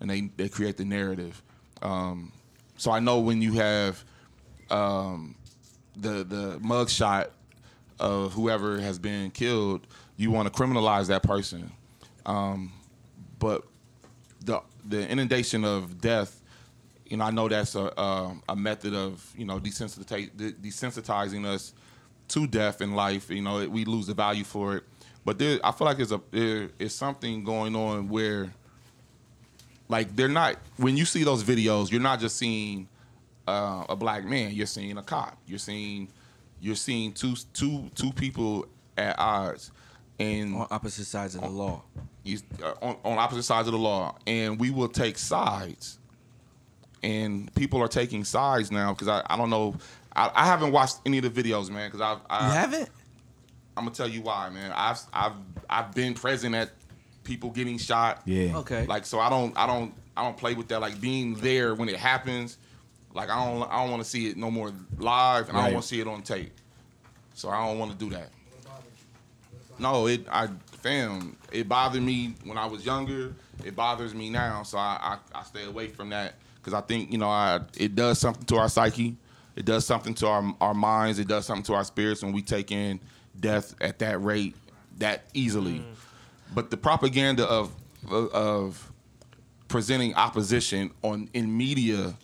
and 0.00 0.08
they 0.08 0.30
they 0.36 0.48
create 0.48 0.76
the 0.76 0.84
narrative 0.84 1.42
um 1.82 2.32
so 2.76 2.90
i 2.90 3.00
know 3.00 3.18
when 3.18 3.42
you 3.42 3.52
have 3.54 4.04
um 4.70 5.34
the 5.96 6.24
the 6.24 6.58
mugshot 6.62 7.28
of 8.00 8.32
whoever 8.32 8.80
has 8.80 8.98
been 8.98 9.30
killed, 9.30 9.86
you 10.16 10.30
want 10.30 10.52
to 10.52 10.62
criminalize 10.62 11.08
that 11.08 11.22
person. 11.22 11.72
Um, 12.26 12.72
but 13.38 13.64
the 14.44 14.60
the 14.86 15.08
inundation 15.08 15.64
of 15.64 16.00
death, 16.00 16.37
you 17.08 17.16
know, 17.16 17.24
I 17.24 17.30
know 17.30 17.48
that's 17.48 17.74
a 17.74 17.92
a, 17.96 18.36
a 18.50 18.56
method 18.56 18.94
of 18.94 19.32
you 19.36 19.44
know 19.44 19.58
desensitize, 19.58 20.30
desensitizing 20.36 21.46
us 21.46 21.72
to 22.28 22.46
death 22.46 22.80
in 22.80 22.94
life. 22.94 23.30
You 23.30 23.42
know, 23.42 23.68
we 23.68 23.84
lose 23.84 24.06
the 24.06 24.14
value 24.14 24.44
for 24.44 24.76
it. 24.76 24.84
But 25.24 25.38
there, 25.38 25.58
I 25.64 25.72
feel 25.72 25.86
like 25.86 25.96
there's 25.96 26.12
a 26.12 26.20
there 26.30 26.70
is 26.78 26.94
something 26.94 27.44
going 27.44 27.74
on 27.76 28.08
where, 28.08 28.52
like, 29.88 30.14
they're 30.16 30.28
not 30.28 30.56
when 30.76 30.96
you 30.96 31.04
see 31.04 31.24
those 31.24 31.42
videos, 31.44 31.90
you're 31.90 32.00
not 32.00 32.20
just 32.20 32.36
seeing 32.36 32.88
uh, 33.46 33.84
a 33.88 33.96
black 33.96 34.24
man. 34.24 34.52
You're 34.52 34.66
seeing 34.66 34.96
a 34.98 35.02
cop. 35.02 35.38
You're 35.46 35.58
seeing 35.58 36.08
you're 36.60 36.76
seeing 36.76 37.12
two 37.12 37.34
two 37.52 37.90
two 37.94 38.12
people 38.12 38.66
at 38.96 39.18
odds, 39.18 39.70
and 40.18 40.54
On 40.56 40.66
opposite 40.70 41.04
sides 41.06 41.34
of 41.34 41.42
the 41.42 41.48
law. 41.48 41.82
you, 42.24 42.38
uh, 42.62 42.74
on, 42.82 42.96
on 43.04 43.18
opposite 43.18 43.44
sides 43.44 43.68
of 43.68 43.72
the 43.72 43.78
law, 43.78 44.16
and 44.26 44.58
we 44.58 44.70
will 44.70 44.88
take 44.88 45.18
sides. 45.18 45.97
And 47.02 47.54
people 47.54 47.80
are 47.80 47.88
taking 47.88 48.24
sides 48.24 48.72
now 48.72 48.92
because 48.92 49.08
I, 49.08 49.22
I 49.26 49.36
don't 49.36 49.50
know. 49.50 49.76
I, 50.14 50.30
I 50.34 50.46
haven't 50.46 50.72
watched 50.72 50.98
any 51.06 51.18
of 51.18 51.32
the 51.32 51.42
videos, 51.42 51.70
man. 51.70 51.90
Because 51.90 52.00
I've 52.00 52.18
I, 52.28 52.46
You 52.46 52.52
haven't? 52.52 52.90
I'm 53.76 53.84
gonna 53.84 53.94
tell 53.94 54.08
you 54.08 54.22
why, 54.22 54.50
man. 54.50 54.72
I've 54.74 55.00
I've 55.12 55.32
I've 55.70 55.94
been 55.94 56.14
present 56.14 56.54
at 56.54 56.70
people 57.22 57.50
getting 57.50 57.78
shot. 57.78 58.22
Yeah. 58.24 58.58
Okay. 58.58 58.86
Like 58.86 59.06
so, 59.06 59.20
I 59.20 59.30
don't 59.30 59.56
I 59.56 59.66
don't 59.68 59.94
I 60.16 60.24
don't 60.24 60.36
play 60.36 60.54
with 60.54 60.66
that. 60.68 60.80
Like 60.80 61.00
being 61.00 61.34
there 61.34 61.74
when 61.74 61.88
it 61.88 61.96
happens. 61.96 62.58
Like 63.14 63.30
I 63.30 63.44
don't 63.44 63.70
I 63.70 63.80
don't 63.80 63.90
want 63.90 64.02
to 64.02 64.08
see 64.08 64.28
it 64.28 64.36
no 64.36 64.50
more 64.50 64.72
live, 64.98 65.48
and 65.48 65.56
I 65.56 65.64
don't 65.64 65.74
want 65.74 65.84
to 65.84 65.88
see 65.88 66.00
it 66.00 66.08
on 66.08 66.22
tape. 66.22 66.52
So 67.34 67.48
I 67.50 67.64
don't 67.66 67.78
want 67.78 67.92
to 67.92 67.96
do 67.96 68.10
that. 68.10 68.30
No, 69.78 70.08
it 70.08 70.26
I 70.28 70.48
fam. 70.72 71.36
It 71.52 71.68
bothered 71.68 72.02
me 72.02 72.34
when 72.44 72.58
I 72.58 72.66
was 72.66 72.84
younger. 72.84 73.34
It 73.64 73.76
bothers 73.76 74.12
me 74.12 74.28
now, 74.28 74.64
so 74.64 74.78
I 74.78 75.18
I, 75.34 75.38
I 75.38 75.44
stay 75.44 75.64
away 75.64 75.86
from 75.86 76.10
that 76.10 76.34
because 76.60 76.74
I 76.74 76.80
think 76.80 77.10
you 77.12 77.18
know 77.18 77.28
I 77.28 77.60
it 77.76 77.94
does 77.94 78.18
something 78.18 78.44
to 78.44 78.56
our 78.56 78.68
psyche. 78.68 79.16
It 79.56 79.64
does 79.64 79.84
something 79.86 80.14
to 80.14 80.26
our 80.28 80.54
our 80.60 80.74
minds. 80.74 81.18
It 81.18 81.28
does 81.28 81.46
something 81.46 81.64
to 81.64 81.74
our 81.74 81.84
spirits 81.84 82.22
when 82.22 82.32
we 82.32 82.42
take 82.42 82.70
in 82.72 83.00
death 83.38 83.74
at 83.80 83.98
that 84.00 84.22
rate 84.22 84.54
that 84.98 85.24
easily. 85.34 85.84
But 86.54 86.70
the 86.70 86.76
propaganda 86.76 87.44
of 87.46 87.72
of 88.10 88.92
presenting 89.68 90.14
opposition 90.14 90.90
on 91.02 91.28
in 91.34 91.54
media 91.56 92.14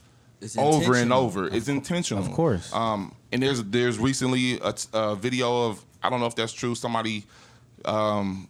It's 0.40 0.56
over 0.56 0.74
and 0.76 0.84
intentional. 0.84 1.18
over 1.18 1.48
is 1.48 1.68
intentional. 1.68 2.24
Of 2.24 2.32
course. 2.32 2.72
Um, 2.72 3.14
and 3.32 3.42
there's 3.42 3.62
there's 3.64 3.98
recently 3.98 4.60
a, 4.60 4.74
a 4.92 5.16
video 5.16 5.68
of 5.68 5.84
I 6.02 6.10
don't 6.10 6.20
know 6.20 6.26
if 6.26 6.34
that's 6.36 6.52
true. 6.52 6.74
Somebody 6.74 7.24
um, 7.84 8.48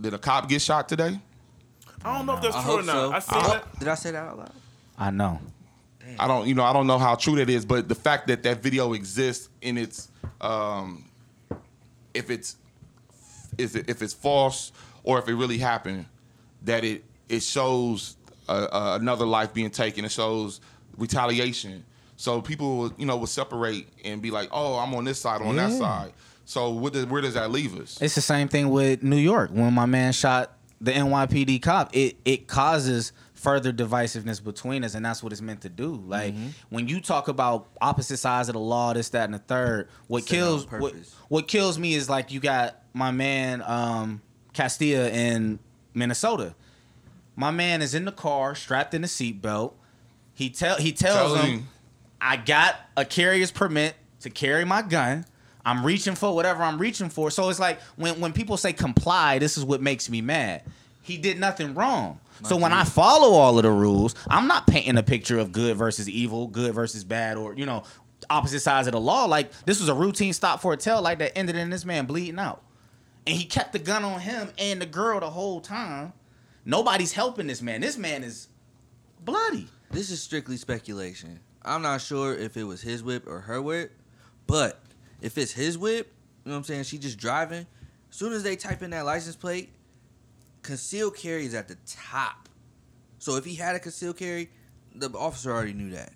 did 0.00 0.12
a 0.14 0.18
cop 0.18 0.48
get 0.48 0.60
shot 0.60 0.88
today? 0.88 1.20
I 2.04 2.16
don't 2.18 2.26
know 2.26 2.34
if 2.36 2.42
that's 2.42 2.56
I 2.56 2.62
true 2.64 2.78
or 2.80 2.82
not. 2.82 2.92
so. 2.92 3.12
I 3.12 3.18
seen 3.20 3.38
I- 3.38 3.54
that. 3.54 3.78
Did 3.78 3.88
I 3.88 3.94
say 3.94 4.10
that 4.10 4.24
out 4.24 4.38
loud? 4.38 4.52
I 5.02 5.10
know. 5.10 5.40
I 6.18 6.28
don't 6.28 6.46
you 6.46 6.54
know 6.54 6.62
I 6.62 6.72
don't 6.72 6.86
know 6.86 6.98
how 6.98 7.14
true 7.14 7.36
that 7.36 7.50
is, 7.50 7.64
but 7.64 7.88
the 7.88 7.94
fact 7.94 8.28
that 8.28 8.42
that 8.44 8.62
video 8.62 8.92
exists 8.92 9.48
in 9.60 9.78
its 9.78 10.10
um, 10.40 11.04
if 12.14 12.30
it's 12.30 12.56
if 13.58 13.74
it, 13.74 13.88
if 13.88 14.02
it's 14.02 14.12
false 14.12 14.72
or 15.02 15.18
if 15.18 15.28
it 15.28 15.34
really 15.34 15.58
happened, 15.58 16.06
that 16.62 16.84
it 16.84 17.04
it 17.28 17.42
shows 17.42 18.16
uh, 18.48 18.68
uh, 18.70 18.98
another 19.00 19.26
life 19.26 19.52
being 19.52 19.70
taken. 19.70 20.04
It 20.04 20.12
shows 20.12 20.60
retaliation. 20.96 21.84
So 22.16 22.40
people, 22.40 22.76
will, 22.76 22.92
you 22.98 23.06
know, 23.06 23.16
will 23.16 23.26
separate 23.26 23.88
and 24.04 24.22
be 24.22 24.30
like, 24.30 24.48
"Oh, 24.52 24.78
I'm 24.78 24.94
on 24.94 25.04
this 25.04 25.20
side, 25.20 25.42
on 25.42 25.56
that 25.56 25.72
side." 25.72 26.12
So 26.44 26.70
what 26.70 26.92
does, 26.92 27.06
where 27.06 27.22
does 27.22 27.34
that 27.34 27.50
leave 27.50 27.76
us? 27.78 28.00
It's 28.00 28.14
the 28.14 28.20
same 28.20 28.48
thing 28.48 28.70
with 28.70 29.02
New 29.02 29.16
York. 29.16 29.50
When 29.50 29.72
my 29.72 29.86
man 29.86 30.12
shot 30.12 30.52
the 30.80 30.92
NYPD 30.92 31.62
cop, 31.62 31.96
it 31.96 32.16
it 32.24 32.46
causes 32.46 33.12
further 33.42 33.72
divisiveness 33.72 34.42
between 34.42 34.84
us, 34.84 34.94
and 34.94 35.04
that's 35.04 35.22
what 35.22 35.32
it's 35.32 35.40
meant 35.42 35.62
to 35.62 35.68
do. 35.68 36.02
Like 36.06 36.34
Mm-hmm. 36.34 36.48
when 36.70 36.88
you 36.88 37.00
talk 37.00 37.28
about 37.28 37.68
opposite 37.80 38.18
sides 38.18 38.48
of 38.48 38.52
the 38.54 38.60
law, 38.60 38.92
this, 38.92 39.08
that, 39.10 39.24
and 39.24 39.34
the 39.34 39.38
third, 39.38 39.88
what 40.06 40.22
Set 40.24 40.30
kills 40.36 40.70
what, 40.70 40.94
what 41.28 41.48
kills 41.48 41.78
me 41.78 41.94
is 41.94 42.08
like 42.08 42.30
you 42.32 42.40
got 42.40 42.80
my 42.94 43.10
man 43.10 43.62
um, 43.62 44.22
Castilla 44.52 45.08
in 45.10 45.58
Minnesota. 45.94 46.54
My 47.34 47.50
man 47.50 47.82
is 47.82 47.94
in 47.94 48.04
the 48.04 48.12
car, 48.12 48.54
strapped 48.54 48.94
in 48.94 49.02
a 49.04 49.06
seatbelt. 49.06 49.72
He 50.34 50.50
tell 50.50 50.76
he 50.76 50.92
tells 50.92 51.34
Tell 51.34 51.42
him, 51.42 51.50
him. 51.60 51.68
I 52.20 52.36
got 52.36 52.76
a 52.96 53.04
carrier's 53.04 53.50
permit 53.50 53.94
to 54.20 54.30
carry 54.30 54.64
my 54.64 54.82
gun. 54.82 55.24
I'm 55.64 55.84
reaching 55.86 56.14
for 56.14 56.34
whatever 56.34 56.62
I'm 56.62 56.78
reaching 56.78 57.08
for. 57.08 57.30
So 57.30 57.48
it's 57.48 57.60
like 57.60 57.80
when, 57.96 58.20
when 58.20 58.32
people 58.32 58.56
say 58.56 58.72
comply, 58.72 59.38
this 59.38 59.56
is 59.56 59.64
what 59.64 59.80
makes 59.80 60.10
me 60.10 60.20
mad. 60.20 60.62
He 61.02 61.16
did 61.16 61.38
nothing 61.38 61.74
wrong. 61.74 62.20
So 62.44 62.56
when 62.56 62.72
I 62.72 62.84
follow 62.84 63.34
all 63.34 63.56
of 63.58 63.62
the 63.62 63.70
rules, 63.70 64.14
I'm 64.28 64.46
not 64.46 64.66
painting 64.66 64.96
a 64.96 65.02
picture 65.02 65.38
of 65.38 65.52
good 65.52 65.76
versus 65.76 66.08
evil, 66.08 66.46
good 66.46 66.74
versus 66.74 67.04
bad, 67.04 67.36
or 67.36 67.54
you 67.54 67.66
know, 67.66 67.84
opposite 68.30 68.60
sides 68.60 68.88
of 68.88 68.92
the 68.92 69.00
law. 69.00 69.26
Like 69.26 69.52
this 69.64 69.80
was 69.80 69.88
a 69.88 69.94
routine 69.94 70.32
stop 70.32 70.60
for 70.60 70.72
a 70.72 70.76
tail 70.76 71.02
light 71.02 71.18
that 71.18 71.36
ended 71.36 71.56
in 71.56 71.70
this 71.70 71.84
man 71.84 72.06
bleeding 72.06 72.38
out. 72.38 72.62
And 73.26 73.36
he 73.36 73.44
kept 73.44 73.72
the 73.72 73.78
gun 73.78 74.04
on 74.04 74.20
him 74.20 74.50
and 74.58 74.80
the 74.80 74.86
girl 74.86 75.20
the 75.20 75.30
whole 75.30 75.60
time. 75.60 76.12
Nobody's 76.64 77.12
helping 77.12 77.46
this 77.46 77.62
man. 77.62 77.80
This 77.80 77.96
man 77.96 78.24
is 78.24 78.48
bloody. 79.24 79.68
This 79.90 80.10
is 80.10 80.22
strictly 80.22 80.56
speculation. 80.56 81.40
I'm 81.64 81.82
not 81.82 82.00
sure 82.00 82.34
if 82.34 82.56
it 82.56 82.64
was 82.64 82.82
his 82.82 83.02
whip 83.02 83.26
or 83.28 83.40
her 83.40 83.62
whip, 83.62 83.92
but 84.46 84.80
if 85.20 85.38
it's 85.38 85.52
his 85.52 85.78
whip, 85.78 86.12
you 86.44 86.50
know 86.50 86.54
what 86.54 86.58
I'm 86.58 86.64
saying? 86.64 86.84
She 86.84 86.98
just 86.98 87.18
driving. 87.18 87.66
As 88.10 88.16
soon 88.16 88.32
as 88.32 88.42
they 88.42 88.56
type 88.56 88.82
in 88.82 88.90
that 88.90 89.04
license 89.04 89.36
plate, 89.36 89.70
concealed 90.62 91.16
carry 91.16 91.46
is 91.46 91.54
at 91.54 91.68
the 91.68 91.76
top. 91.86 92.48
So 93.18 93.36
if 93.36 93.44
he 93.44 93.54
had 93.54 93.74
a 93.76 93.78
concealed 93.80 94.16
carry, 94.16 94.50
the 94.94 95.10
officer 95.16 95.52
already 95.52 95.72
knew 95.72 95.90
that. 95.90 96.12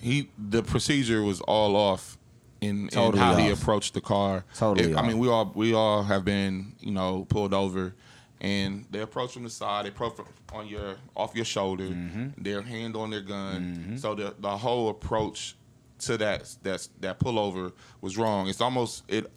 he 0.00 0.30
the 0.38 0.62
procedure 0.62 1.22
was 1.22 1.40
all 1.42 1.74
off 1.76 2.16
in, 2.60 2.88
Totally 2.88 3.18
in 3.22 3.24
how 3.28 3.36
he 3.36 3.50
approached 3.50 3.94
the 3.94 4.00
car. 4.00 4.44
Totally 4.56 4.92
It- 4.92 4.96
I 4.96 5.06
mean, 5.06 5.18
we 5.18 5.28
all 5.28 5.50
we 5.54 5.72
all 5.74 6.02
have 6.02 6.24
been 6.24 6.74
you 6.80 6.90
know 6.92 7.24
pulled 7.28 7.54
over, 7.54 7.94
and 8.40 8.84
they 8.90 9.00
approach 9.00 9.32
from 9.32 9.44
the 9.44 9.50
side. 9.50 9.84
They 9.86 9.88
approach 9.90 10.18
on 10.52 10.66
your 10.68 10.96
off 11.16 11.34
your 11.34 11.44
shoulder. 11.46 11.84
Mm-hmm. 11.88 12.42
Their 12.42 12.62
hand 12.62 12.96
on 12.96 13.10
their 13.10 13.22
gun. 13.22 13.96
So 13.98 14.14
the 14.14 14.34
the 14.38 14.56
whole 14.58 14.90
approach 14.90 15.56
to 16.00 16.16
that 16.18 16.54
that 16.62 16.86
that 17.00 17.18
pullover 17.18 17.72
was 18.00 18.16
wrong. 18.18 18.48
It's 18.48 18.60
almost 18.60 19.04
it. 19.08 19.30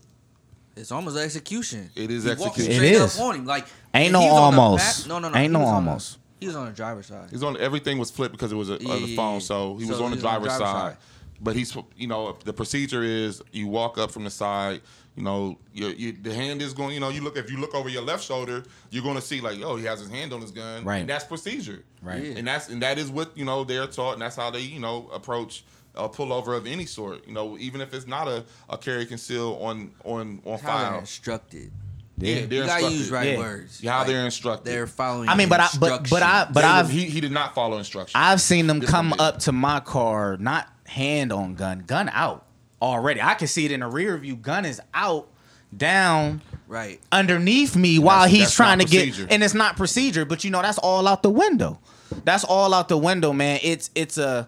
It's 0.75 0.91
almost 0.91 1.15
an 1.17 1.23
execution. 1.23 1.89
It 1.95 2.09
is 2.11 2.23
He 2.23 2.31
execution. 2.31 2.71
It 2.71 2.75
straight 2.75 2.91
is. 2.93 3.19
up 3.19 3.25
on 3.25 3.35
him. 3.35 3.45
Like 3.45 3.65
Ain't 3.93 4.11
no 4.13 4.21
he 4.21 4.25
was 4.27 4.39
on 4.39 4.53
the 4.55 4.59
almost. 4.61 4.99
back- 5.01 5.07
No, 5.09 5.19
no, 5.19 5.29
no. 5.29 5.37
Ain't 5.37 5.53
no 5.53 5.59
was 5.59 5.67
on 5.69 5.85
the- 5.85 5.89
almost. 5.91 6.17
he 6.39 6.47
was 6.47 6.55
on 6.55 6.65
the 6.65 6.71
driver's 6.71 7.05
side. 7.07 7.29
He's 7.31 7.43
on 7.43 7.57
everything 7.57 7.97
was 7.99 8.09
flipped 8.11 8.31
because 8.33 8.51
it 8.51 8.55
was 8.55 8.69
a, 8.69 8.77
Yeah, 8.81 8.95
the 8.97 9.15
phone. 9.15 9.39
So 9.41 9.77
he 9.77 9.85
was 9.85 9.85
on 9.85 9.85
the 9.85 9.85
he 9.85 9.89
was 9.89 10.01
on 10.01 10.11
the 10.11 10.17
driver's 10.17 10.47
driver's 10.57 10.67
side. 10.67 10.91
side. 10.93 10.97
But 11.41 11.55
he's 11.55 11.75
you 11.97 12.07
know 12.07 12.37
the 12.45 12.53
procedure 12.53 13.03
is 13.03 13.41
you 13.51 13.67
walk 13.67 13.97
up 13.97 14.11
from 14.11 14.23
the 14.23 14.29
side. 14.31 14.81
You 15.15 15.21
know, 15.21 15.59
you, 15.75 15.89
you, 15.89 16.11
the 16.13 16.33
hand 16.33 16.59
is 16.63 16.73
going. 16.73 16.95
You 16.95 16.99
know, 16.99 17.09
you 17.09 17.21
look 17.21 17.37
if 17.37 17.51
you 17.51 17.57
look 17.59 17.75
over 17.75 17.87
your 17.87 18.01
left 18.01 18.23
shoulder, 18.23 18.63
you're 18.89 19.03
going 19.03 19.13
to 19.13 19.21
see 19.21 19.41
like, 19.41 19.61
oh, 19.61 19.75
he 19.75 19.85
has 19.85 19.99
his 19.99 20.09
hand 20.09 20.33
on 20.33 20.41
his 20.41 20.49
gun. 20.49 20.83
Right. 20.83 21.01
And 21.01 21.09
that's 21.09 21.23
procedure. 21.23 21.83
Right. 22.01 22.23
Yeah. 22.23 22.37
And 22.37 22.47
that's 22.47 22.69
and 22.69 22.81
that 22.81 22.97
is 22.97 23.11
what 23.11 23.37
you 23.37 23.45
know 23.45 23.63
they're 23.63 23.85
taught, 23.85 24.13
and 24.13 24.21
that's 24.23 24.35
how 24.35 24.49
they 24.49 24.61
you 24.61 24.79
know 24.79 25.07
approach 25.13 25.65
a 25.95 26.09
pullover 26.09 26.55
of 26.57 26.65
any 26.67 26.85
sort. 26.85 27.27
You 27.27 27.33
know, 27.33 27.57
even 27.57 27.81
if 27.81 27.93
it's 27.93 28.07
not 28.07 28.27
a, 28.27 28.43
a 28.69 28.77
carry 28.77 29.05
conceal 29.05 29.57
on 29.61 29.91
on 30.03 30.41
on 30.45 30.59
How 30.59 30.77
they're 30.77 30.87
file. 30.89 30.99
instructed. 30.99 31.71
Yeah, 32.17 32.35
You 32.41 32.47
they're 32.47 32.65
gotta 32.67 32.85
instructed. 32.85 32.97
use 32.99 33.11
right 33.11 33.29
Yeah. 33.31 33.37
words. 33.39 33.81
Yeah, 33.83 33.91
how 33.91 33.97
Like, 33.99 34.07
they're 34.07 34.25
instructed. 34.25 34.71
They're 34.71 34.87
following. 34.87 35.29
I 35.29 35.35
mean, 35.35 35.49
but 35.49 35.59
I 35.59 35.67
but 35.79 36.09
but 36.09 36.21
I 36.23 36.47
but 36.51 36.63
I've 36.63 36.89
he, 36.89 37.05
he 37.05 37.19
did 37.21 37.31
not 37.31 37.55
follow 37.55 37.77
instructions. 37.77 38.13
I've 38.15 38.39
seen 38.41 38.67
them 38.67 38.79
This 38.79 38.89
come 38.89 39.13
up 39.13 39.39
to 39.39 39.51
my 39.51 39.79
car, 39.79 40.37
not 40.37 40.67
hand 40.85 41.31
on 41.33 41.55
gun, 41.55 41.83
gun 41.87 42.09
out 42.13 42.45
already. 42.81 43.19
I 43.21 43.33
can 43.33 43.47
see 43.47 43.65
it 43.65 43.71
in 43.71 43.79
the 43.79 43.87
rear 43.87 44.15
view. 44.17 44.35
Gun 44.35 44.63
is 44.65 44.79
out, 44.93 45.27
down 45.75 46.41
right. 46.67 46.99
underneath 47.11 47.75
me 47.75 47.97
while 47.99 48.19
That's- 48.21 48.31
he's 48.31 48.41
that's 48.43 48.55
trying 48.55 48.79
to 48.79 48.85
not 48.85 48.91
get, 48.91 49.31
and 49.31 49.43
it's 49.43 49.53
not 49.55 49.75
procedure. 49.77 50.25
But 50.25 50.43
you 50.43 50.51
know, 50.51 50.61
that's 50.61 50.77
all 50.77 51.07
out 51.07 51.23
the 51.23 51.29
window. 51.29 51.79
That's 52.23 52.43
all 52.43 52.73
out 52.75 52.89
the 52.89 52.97
window, 52.97 53.33
man. 53.33 53.59
It's 53.63 53.89
it's 53.95 54.17
a 54.19 54.47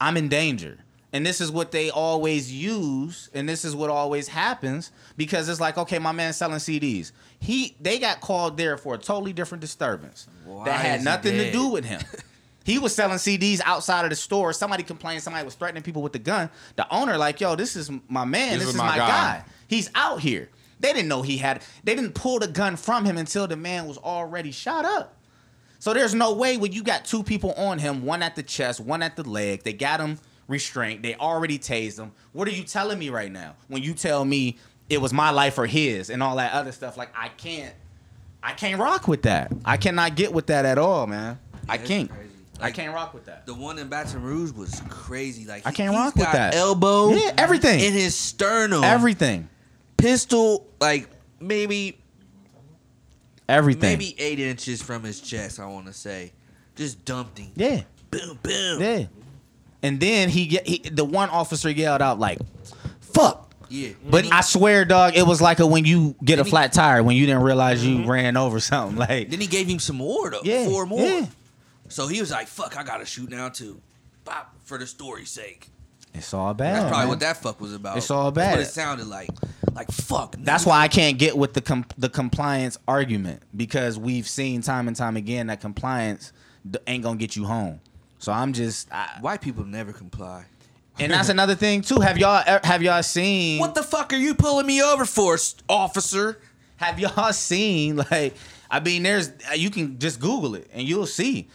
I'm 0.00 0.16
in 0.16 0.28
danger. 0.28 0.78
And 1.12 1.24
this 1.24 1.40
is 1.40 1.50
what 1.50 1.72
they 1.72 1.88
always 1.88 2.52
use, 2.52 3.30
and 3.32 3.48
this 3.48 3.64
is 3.64 3.74
what 3.74 3.88
always 3.88 4.28
happens 4.28 4.92
because 5.16 5.48
it's 5.48 5.58
like, 5.58 5.78
okay, 5.78 5.98
my 5.98 6.12
man's 6.12 6.36
selling 6.36 6.58
CDs. 6.58 7.12
He 7.40 7.76
they 7.80 7.98
got 7.98 8.20
called 8.20 8.58
there 8.58 8.76
for 8.76 8.94
a 8.94 8.98
totally 8.98 9.32
different 9.32 9.62
disturbance 9.62 10.28
Why 10.44 10.66
that 10.66 10.80
had 10.80 11.02
nothing 11.02 11.32
to 11.32 11.50
do 11.50 11.68
with 11.68 11.86
him. 11.86 12.02
he 12.64 12.78
was 12.78 12.94
selling 12.94 13.16
CDs 13.16 13.62
outside 13.64 14.04
of 14.04 14.10
the 14.10 14.16
store. 14.16 14.52
Somebody 14.52 14.82
complained 14.82 15.22
somebody 15.22 15.46
was 15.46 15.54
threatening 15.54 15.82
people 15.82 16.02
with 16.02 16.12
the 16.12 16.18
gun. 16.18 16.50
The 16.76 16.86
owner 16.94 17.16
like, 17.16 17.40
yo, 17.40 17.56
this 17.56 17.74
is 17.74 17.90
my 18.08 18.26
man. 18.26 18.58
This, 18.58 18.68
is, 18.68 18.74
my, 18.74 18.98
guy. 18.98 19.44
He's 19.66 19.90
out 19.94 20.20
here. 20.20 20.50
They 20.80 20.92
didn't 20.92 21.08
know 21.08 21.22
he 21.22 21.38
had. 21.38 21.62
They 21.84 21.94
didn't 21.94 22.14
pull 22.14 22.38
the 22.38 22.48
gun 22.48 22.76
from 22.76 23.06
him 23.06 23.16
until 23.16 23.46
the 23.46 23.56
man 23.56 23.86
was 23.86 23.96
already 23.96 24.52
shot 24.52 24.84
up. 24.84 25.14
So 25.78 25.94
there's 25.94 26.14
no 26.14 26.32
way 26.34 26.56
when 26.56 26.72
you 26.72 26.82
got 26.82 27.04
two 27.04 27.22
people 27.22 27.52
on 27.52 27.78
him, 27.78 28.04
one 28.04 28.22
at 28.22 28.34
the 28.36 28.42
chest, 28.42 28.80
one 28.80 29.02
at 29.02 29.16
the 29.16 29.22
leg. 29.22 29.62
They 29.62 29.72
got 29.72 30.00
him 30.00 30.18
restrained. 30.48 31.04
They 31.04 31.14
already 31.14 31.58
tased 31.58 31.98
him. 31.98 32.12
What 32.32 32.48
are 32.48 32.52
you 32.52 32.64
telling 32.64 32.98
me 32.98 33.10
right 33.10 33.30
now? 33.30 33.54
When 33.68 33.82
you 33.82 33.94
tell 33.94 34.24
me 34.24 34.58
it 34.90 35.00
was 35.00 35.12
my 35.12 35.30
life 35.30 35.56
or 35.58 35.66
his 35.66 36.10
and 36.10 36.22
all 36.22 36.36
that 36.36 36.52
other 36.52 36.72
stuff, 36.72 36.96
like 36.96 37.10
I 37.16 37.28
can't, 37.28 37.74
I 38.42 38.52
can't 38.54 38.80
rock 38.80 39.06
with 39.06 39.22
that. 39.22 39.52
I 39.64 39.76
cannot 39.76 40.16
get 40.16 40.32
with 40.32 40.46
that 40.48 40.64
at 40.64 40.78
all, 40.78 41.06
man. 41.06 41.38
I 41.68 41.78
can't. 41.78 42.10
crazy. 42.10 42.24
I 42.60 42.72
can't 42.72 42.92
rock 42.92 43.14
with 43.14 43.26
that. 43.26 43.46
The 43.46 43.54
one 43.54 43.78
in 43.78 43.88
Baton 43.88 44.20
Rouge 44.20 44.50
was 44.50 44.82
crazy. 44.88 45.44
Like 45.44 45.64
I 45.64 45.70
can't 45.70 45.94
rock 45.94 46.16
with 46.16 46.32
that. 46.32 46.56
Elbow, 46.56 47.10
Yeah, 47.10 47.32
everything. 47.38 47.78
in 47.78 47.92
his 47.92 48.16
sternum, 48.16 48.82
Everything. 48.82 49.48
pistol, 49.96 50.66
like 50.80 51.08
maybe 51.40 51.98
Everything. 53.48 53.98
maybe 53.98 54.14
eight 54.18 54.38
inches 54.38 54.82
from 54.82 55.02
his 55.04 55.20
chest. 55.20 55.58
I 55.58 55.66
want 55.66 55.86
to 55.86 55.92
say, 55.92 56.32
just 56.76 57.04
dumped 57.04 57.38
him. 57.38 57.50
Yeah. 57.56 57.82
Boom, 58.10 58.38
boom. 58.42 58.80
Yeah. 58.82 59.06
And 59.82 60.00
then 60.00 60.28
he 60.28 60.46
get 60.46 60.66
he, 60.66 60.78
the 60.78 61.04
one 61.04 61.30
officer 61.30 61.70
yelled 61.70 62.02
out 62.02 62.18
like, 62.18 62.38
"Fuck." 63.00 63.52
Yeah. 63.68 63.90
But 64.08 64.24
he- 64.24 64.30
I 64.30 64.40
swear, 64.40 64.84
dog, 64.84 65.14
it 65.16 65.26
was 65.26 65.40
like 65.40 65.60
a 65.60 65.66
when 65.66 65.84
you 65.84 66.14
get 66.24 66.34
a 66.34 66.36
Then 66.36 66.44
he- 66.46 66.50
flat 66.50 66.72
tire 66.72 67.02
when 67.02 67.16
you 67.16 67.26
didn't 67.26 67.42
realize 67.42 67.84
you 67.86 67.98
mm-hmm. 67.98 68.10
ran 68.10 68.36
over 68.36 68.60
something. 68.60 68.96
Like, 69.08 69.30
then 69.30 69.40
he 69.40 69.46
gave 69.46 69.66
him 69.66 69.78
some 69.78 69.96
more 69.96 70.30
though. 70.30 70.40
yeah, 70.42 70.66
Four 70.66 70.86
more. 70.86 71.00
yeah. 71.00 71.26
So 71.88 72.06
he 72.06 72.20
was 72.20 72.30
like, 72.30 72.48
"Fuck, 72.48 72.76
I 72.76 72.82
gotta 72.82 73.06
shoot 73.06 73.30
now 73.30 73.48
too." 73.50 73.80
Bop, 74.24 74.54
for 74.64 74.76
the 74.78 74.86
story's 74.86 75.30
sake. 75.30 75.68
It's 76.14 76.34
all 76.34 76.52
bad. 76.54 76.74
That's 76.74 76.82
probably 76.88 76.98
man. 77.00 77.08
what 77.08 77.20
that 77.20 77.36
fuck 77.36 77.60
was 77.60 77.72
about. 77.74 77.96
It's 77.98 78.10
all 78.10 78.30
That's 78.30 78.46
bad. 78.48 78.58
what 78.58 78.66
it 78.66 78.70
sounded 78.70 79.06
like. 79.06 79.30
Like 79.78 79.92
fuck. 79.92 80.34
That's 80.40 80.66
why 80.66 80.80
I 80.80 80.88
can't 80.88 81.18
get 81.18 81.38
with 81.38 81.54
the 81.54 81.60
com- 81.60 81.86
the 81.96 82.08
compliance 82.08 82.76
argument 82.88 83.44
because 83.56 83.96
we've 83.96 84.26
seen 84.26 84.60
time 84.60 84.88
and 84.88 84.96
time 84.96 85.16
again 85.16 85.46
that 85.46 85.60
compliance 85.60 86.32
d- 86.68 86.80
ain't 86.88 87.04
gonna 87.04 87.16
get 87.16 87.36
you 87.36 87.44
home. 87.44 87.78
So 88.18 88.32
I'm 88.32 88.52
just, 88.52 88.92
I, 88.92 89.08
white 89.20 89.40
people 89.40 89.64
never 89.64 89.92
comply. 89.92 90.46
and 90.98 91.12
that's 91.12 91.28
another 91.28 91.54
thing 91.54 91.82
too. 91.82 92.00
Have 92.00 92.18
y'all 92.18 92.42
have 92.64 92.82
y'all 92.82 93.04
seen 93.04 93.60
What 93.60 93.76
the 93.76 93.84
fuck 93.84 94.12
are 94.12 94.16
you 94.16 94.34
pulling 94.34 94.66
me 94.66 94.82
over 94.82 95.04
for, 95.04 95.38
officer? 95.68 96.40
Have 96.78 96.98
y'all 96.98 97.32
seen 97.50 97.98
like? 98.10 98.34
I 98.68 98.80
mean, 98.80 99.04
there's 99.04 99.28
uh, 99.48 99.54
you 99.54 99.70
can 99.70 100.00
just 100.00 100.18
Google 100.18 100.56
it 100.56 100.68
and 100.74 100.88
you'll 100.88 101.06
see. 101.06 101.46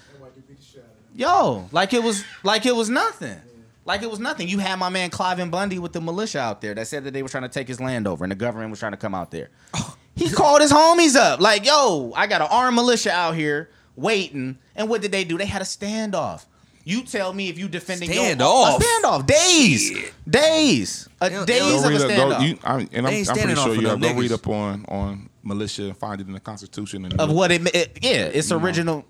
Yo, 1.14 1.68
like 1.74 1.94
it 1.94 2.02
was 2.02 2.24
like 2.42 2.66
it 2.66 2.74
was 2.74 2.90
nothing. 2.90 3.42
Like 3.86 4.02
it 4.02 4.10
was 4.10 4.20
nothing. 4.20 4.48
You 4.48 4.60
had 4.60 4.80
my 4.80 4.90
man 4.90 5.10
Cliven 5.10 5.52
Bundy 5.52 5.78
with 5.80 5.92
the 5.94 6.00
militia 6.02 6.40
out 6.40 6.62
there 6.62 6.74
that 6.74 6.88
said 6.88 7.04
that 7.04 7.12
they 7.14 7.22
were 7.24 7.30
trying 7.30 7.44
to 7.44 7.50
take 7.50 7.68
his 7.68 7.82
land 7.82 8.08
over 8.08 8.24
and 8.24 8.32
the 8.32 8.36
government 8.36 8.70
was 8.70 8.80
trying 8.80 8.94
to 8.94 8.98
come 8.98 9.14
out 9.16 9.32
there. 9.32 9.50
He 10.16 10.30
called 10.30 10.62
his 10.62 10.72
homies 10.72 11.16
up, 11.16 11.40
like, 11.40 11.66
yo, 11.66 12.14
I 12.16 12.28
got 12.28 12.40
an 12.42 12.48
armed 12.52 12.76
militia 12.76 13.12
out 13.12 13.34
here 13.34 13.72
waiting. 13.96 14.60
And 14.76 14.88
what 14.88 15.02
did 15.02 15.12
they 15.12 15.24
do? 15.24 15.40
They 15.40 15.48
had 15.48 15.64
a 15.64 15.66
standoff. 15.66 16.46
You 16.84 17.02
tell 17.02 17.34
me 17.34 17.50
if 17.50 17.58
you 17.58 17.68
defending 17.68 18.12
Standoff? 18.12 18.38
your 18.38 18.78
a 18.78 18.80
standoff. 18.80 19.26
Days. 19.26 19.82
Shit. 19.90 20.14
Days. 20.30 21.10
A 21.20 21.30
They 21.30 21.36
don't- 21.36 21.48
days 21.48 21.84
of 21.84 21.86
a 21.86 21.90
read 21.90 22.02
up, 22.02 22.08
go, 22.10 22.14
standoff. 22.14 22.48
you, 22.48 22.60
I, 22.64 22.74
and 22.74 22.90
I'm, 22.94 22.98
I'm 22.98 23.04
pretty 23.06 23.24
standing 23.24 23.58
off 23.58 23.64
sure 23.66 23.74
for 23.76 23.82
you 23.82 23.88
them 23.88 24.02
have, 24.04 24.14
go 24.16 24.22
read 24.22 24.30
niggas. 24.30 24.34
up 24.36 24.48
on 24.48 24.86
on 24.88 25.30
militia 25.42 25.84
and 25.86 25.98
find 25.98 26.22
it 26.22 26.28
in 26.28 26.34
the 26.34 26.40
Constitution 26.40 27.06
and 27.06 27.20
of 27.20 27.32
what 27.32 27.52
it, 27.52 27.76
it 27.76 27.98
yeah, 28.04 28.12
it's 28.26 28.52
You 28.52 28.58
know. 28.60 28.64
original. 28.66 29.06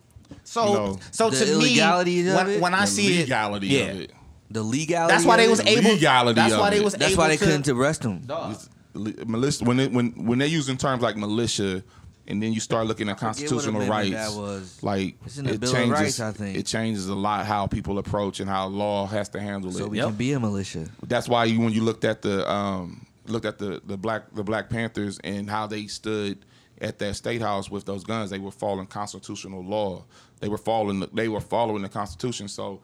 So 0.46 0.68
You 0.68 0.74
know. 0.74 1.00
so 1.12 1.30
The 1.32 1.46
to 1.46 1.52
illegality 1.52 2.24
me, 2.24 2.30
of 2.30 2.36
when, 2.36 2.50
it? 2.50 2.62
when 2.62 2.74
I 2.74 2.82
the 2.82 2.88
see 2.88 3.20
legality 3.20 3.76
it, 3.76 3.86
yeah, 3.88 3.92
of 3.92 4.00
it. 4.00 4.12
The 4.54 4.64
legality. 4.64 5.14
that's 5.14 5.26
why 5.26 5.38
they 5.38 5.48
was 5.50 5.60
able. 5.62 5.92
legality 5.92 6.36
That's 6.36 6.54
of 6.54 6.60
why 6.60 6.70
they 6.70 6.78
it. 6.78 6.84
was 6.84 6.94
That's 6.94 7.12
able 7.14 7.22
why 7.24 7.28
they 7.30 7.38
to, 7.38 7.46
couldn't 7.46 7.68
arrest 7.70 8.04
him. 8.04 8.20
Dog. 8.20 8.56
Militia 8.96 9.66
when 9.66 9.80
it, 9.80 9.92
when 9.92 10.12
when 10.28 10.38
they're 10.40 10.48
using 10.48 10.78
terms 10.78 11.02
like 11.02 11.18
militia 11.18 11.84
and 12.28 12.42
then 12.42 12.54
you 12.54 12.60
start 12.60 12.86
looking 12.86 13.10
at 13.10 13.18
forget 13.18 13.28
what 13.28 13.36
constitutional 13.50 13.88
rights 13.88 14.12
that 14.12 14.32
was. 14.40 14.80
like 14.84 15.16
It's 15.26 15.38
in 15.40 15.46
the 15.46 15.54
it 15.54 15.60
Bill 15.60 15.72
of 15.72 15.76
changes 15.76 16.00
Rights, 16.00 16.20
I 16.20 16.32
think. 16.32 16.58
it 16.58 16.66
changes 16.68 17.08
a 17.08 17.16
lot 17.16 17.46
how 17.48 17.66
people 17.68 17.98
approach 17.98 18.40
and 18.40 18.48
how 18.50 18.68
law 18.68 19.08
has 19.08 19.30
to 19.30 19.40
handle 19.42 19.72
So 19.72 19.78
it 19.78 19.82
So 19.82 19.88
we 19.90 19.98
Yep. 19.98 20.06
can 20.10 20.16
be 20.16 20.32
a 20.34 20.40
militia. 20.40 20.88
that's 21.08 21.28
why 21.28 21.46
you, 21.46 21.60
when 21.60 21.74
you 21.74 21.82
looked 21.84 22.06
at 22.06 22.22
the 22.22 22.50
um, 22.50 23.06
looked 23.26 23.46
at 23.48 23.58
the 23.58 23.82
the 23.86 23.98
black 23.98 24.34
the 24.36 24.44
Black 24.44 24.70
Panthers 24.70 25.18
and 25.24 25.50
how 25.50 25.66
they 25.66 25.88
stood 25.88 26.46
at 26.80 27.00
that 27.00 27.16
state 27.16 27.42
house 27.42 27.72
with 27.72 27.86
those 27.86 28.04
guns, 28.04 28.30
they 28.30 28.40
were 28.40 28.52
following 28.52 28.86
constitutional 28.86 29.64
law. 29.64 30.04
They 30.40 30.50
were 30.50 30.58
following 30.60 31.00
the, 31.00 31.08
they 31.14 31.30
were 31.30 31.42
following 31.42 31.82
the 31.82 31.90
Constitution. 31.90 32.48
So 32.48 32.82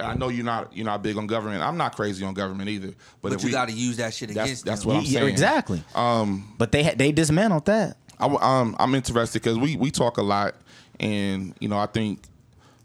I 0.00 0.14
know 0.14 0.28
you're 0.28 0.44
not 0.44 0.76
you're 0.76 0.86
not 0.86 1.02
big 1.02 1.16
on 1.16 1.26
government. 1.26 1.62
I'm 1.62 1.76
not 1.76 1.94
crazy 1.96 2.24
on 2.24 2.34
government 2.34 2.68
either. 2.68 2.92
But, 3.22 3.32
But, 3.32 3.42
you 3.42 3.46
we- 3.46 3.52
got 3.52 3.68
to 3.68 3.74
use 3.74 3.96
that 3.98 4.14
shit 4.14 4.28
That's- 4.28 4.46
against 4.46 4.64
that's 4.64 4.80
them. 4.82 4.88
what 4.88 4.96
I'm 4.98 5.04
Yeah, 5.04 5.20
saying. 5.20 5.28
exactly. 5.28 5.82
um 5.94 6.54
But 6.58 6.72
they 6.72 6.94
they 6.94 7.12
dismantled 7.12 7.66
that. 7.66 7.96
I, 8.20 8.24
w- 8.24 8.40
um, 8.40 8.74
I'm 8.80 8.94
interested 8.96 9.40
because 9.42 9.58
we, 9.58 9.76
we 9.76 9.92
talk 9.92 10.18
a 10.18 10.22
lot, 10.22 10.56
and 10.98 11.54
you 11.60 11.68
know 11.68 11.78
I 11.78 11.86
think 11.86 12.22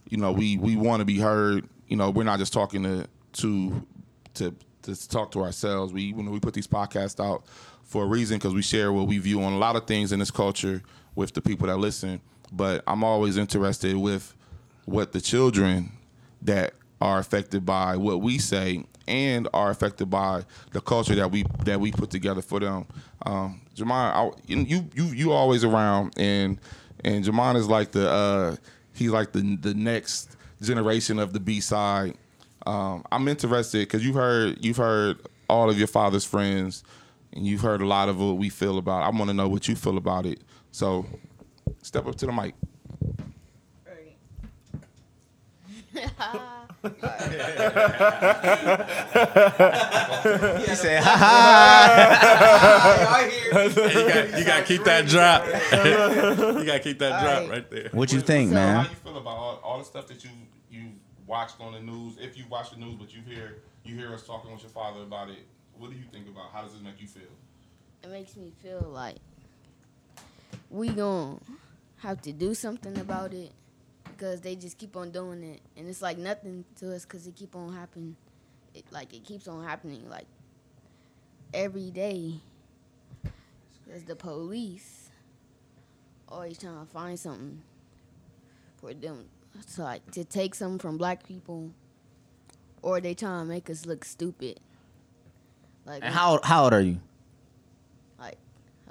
you 0.10 0.18
know 0.18 0.32
we, 0.32 0.58
we 0.58 0.76
want 0.76 1.00
to 1.02 1.06
be 1.06 1.18
heard. 1.20 1.68
You 1.88 1.98
know 1.98 2.10
we're 2.12 2.24
not 2.24 2.40
just 2.40 2.54
talking 2.54 2.84
to 2.84 3.08
to 3.42 3.86
to, 4.36 4.56
to 4.84 5.08
talk 5.10 5.32
to 5.32 5.42
ourselves. 5.44 5.92
We 5.94 6.14
when 6.14 6.30
we 6.30 6.40
put 6.40 6.54
these 6.54 6.68
podcasts 6.68 7.24
out 7.24 7.46
for 7.84 8.04
a 8.04 8.08
reason 8.08 8.38
because 8.38 8.54
we 8.54 8.62
share 8.62 8.92
what 8.94 9.08
we 9.08 9.18
view 9.18 9.42
on 9.44 9.54
a 9.54 9.58
lot 9.58 9.76
of 9.76 9.86
things 9.88 10.12
in 10.12 10.20
this 10.20 10.32
culture 10.32 10.82
with 11.16 11.34
the 11.34 11.42
people 11.42 11.68
that 11.68 11.78
listen. 11.78 12.22
But 12.52 12.84
I'm 12.88 13.04
always 13.04 13.38
interested 13.38 13.96
with 13.96 14.36
what 14.86 15.12
the 15.14 15.22
children 15.22 15.92
that 16.44 16.74
are 17.04 17.20
affected 17.20 17.66
by 17.66 17.98
what 17.98 18.22
we 18.22 18.38
say 18.38 18.82
and 19.10 19.50
are 19.54 19.70
affected 19.70 20.10
by 20.10 20.46
the 20.72 20.80
culture 20.80 21.14
that 21.14 21.30
we 21.30 21.44
that 21.66 21.78
we 21.78 21.92
put 21.92 22.10
together 22.10 22.42
for 22.42 22.62
them. 22.62 22.86
Um, 23.26 23.60
Jamon, 23.76 23.92
I, 23.92 24.32
you 24.48 24.90
you 24.96 25.06
you 25.08 25.32
always 25.34 25.66
around, 25.66 26.14
and 26.16 26.58
and 27.04 27.26
Jamon 27.26 27.58
is 27.58 27.68
like 27.68 27.92
the 27.92 28.10
uh, 28.10 28.56
he's 28.94 29.10
like 29.10 29.34
the 29.34 29.58
the 29.58 29.74
next 29.74 30.38
generation 30.62 31.20
of 31.20 31.34
the 31.34 31.42
B 31.42 31.60
side. 31.60 32.16
Um, 32.66 33.04
I'm 33.12 33.28
interested 33.28 33.80
because 33.80 34.06
you've 34.06 34.16
heard 34.16 34.64
you've 34.64 34.78
heard 34.78 35.20
all 35.50 35.70
of 35.70 35.78
your 35.78 35.88
father's 35.88 36.24
friends, 36.24 36.86
and 37.34 37.46
you've 37.46 37.60
heard 37.60 37.82
a 37.82 37.86
lot 37.86 38.08
of 38.08 38.18
what 38.18 38.38
we 38.38 38.48
feel 38.48 38.78
about. 38.78 39.04
I 39.04 39.10
want 39.10 39.30
to 39.30 39.34
know 39.34 39.50
what 39.50 39.68
you 39.68 39.76
feel 39.76 39.98
about 39.98 40.26
it. 40.26 40.40
So, 40.72 41.06
step 41.82 42.08
up 42.08 42.16
to 42.16 42.28
the 42.28 42.32
mic. 42.32 42.56
He 46.84 46.90
said, 50.76 51.02
"Ha 51.04 51.16
ha." 51.18 53.20
you 53.54 53.70
got 53.70 54.40
you 54.40 54.46
got 54.46 54.58
to 54.58 54.64
keep 54.66 54.84
that 54.84 55.08
drop. 55.08 55.46
you 55.46 56.66
got 56.66 56.74
to 56.74 56.80
keep 56.80 57.00
that 57.00 57.22
drop 57.22 57.50
right 57.50 57.70
there. 57.70 57.90
What 57.94 58.12
you 58.12 58.20
think, 58.22 58.50
So, 58.50 58.56
man? 58.56 58.84
How 58.84 58.90
you 58.90 58.96
feel 58.98 59.18
about 59.18 59.38
all, 59.38 59.60
all 59.64 59.78
the 59.80 59.86
stuff 59.86 60.08
that 60.08 60.24
you 60.26 60.32
you 60.70 60.92
watched 61.26 61.62
on 61.62 61.72
the 61.74 61.80
news? 61.80 62.18
If 62.20 62.38
you 62.38 62.44
watch 62.50 62.72
the 62.72 62.78
news, 62.78 62.96
but 63.00 63.14
you 63.14 63.22
hear 63.22 63.60
you 63.86 63.96
hear 63.96 64.14
us 64.14 64.24
talking 64.28 64.52
with 64.52 64.62
your 64.62 64.72
father 64.72 65.04
about 65.04 65.30
it, 65.30 65.46
what 65.78 65.90
do 65.90 65.96
you 65.96 66.04
think 66.12 66.28
about? 66.28 66.52
How 66.52 66.64
does 66.64 66.74
it 66.76 66.84
make 66.84 67.00
you 67.00 67.08
feel? 67.08 67.24
it 68.04 68.10
makes 68.10 68.36
me 68.36 68.52
feel 68.62 68.90
like 68.94 69.16
we 70.70 70.90
gonna 70.90 71.38
have 72.00 72.22
to 72.22 72.34
do 72.34 72.54
something 72.54 72.98
about 72.98 73.34
it 73.34 73.54
because 74.18 74.42
they 74.42 74.56
just 74.56 74.78
keep 74.78 74.96
on 74.96 75.12
doing 75.12 75.44
it 75.44 75.60
and 75.78 75.88
it's 75.90 76.02
like 76.02 76.18
nothing 76.18 76.64
to 76.76 76.94
us 76.96 77.04
because 77.04 77.28
it 77.28 77.36
keep 77.36 77.56
on 77.56 77.74
happening 77.74 78.16
it 78.74 78.86
like 78.92 79.14
it 79.14 79.24
keeps 79.24 79.48
on 79.48 79.64
happening 79.64 80.08
like 80.10 80.26
every 81.54 81.92
day 81.92 82.36
because 83.86 84.04
the 84.04 84.16
police 84.16 85.10
always 86.28 86.58
trying 86.58 86.80
to 86.80 86.86
find 86.92 87.20
something 87.20 87.62
for 88.78 88.94
them 88.94 89.26
to 89.76 89.84
like 89.84 90.10
to 90.12 90.24
take 90.24 90.56
something 90.56 90.80
from 90.80 90.98
black 90.98 91.28
people 91.28 91.72
or 92.82 93.00
they 93.00 93.14
trying 93.14 93.42
to 93.42 93.46
make 93.46 93.70
us 93.70 93.86
look 93.86 94.04
stupid 94.04 94.60
like 95.86 96.02
And 96.04 96.14
how 96.14 96.40
how 96.44 96.64
old 96.64 96.74
are 96.74 96.82
you? 96.82 97.00
like 98.20 98.38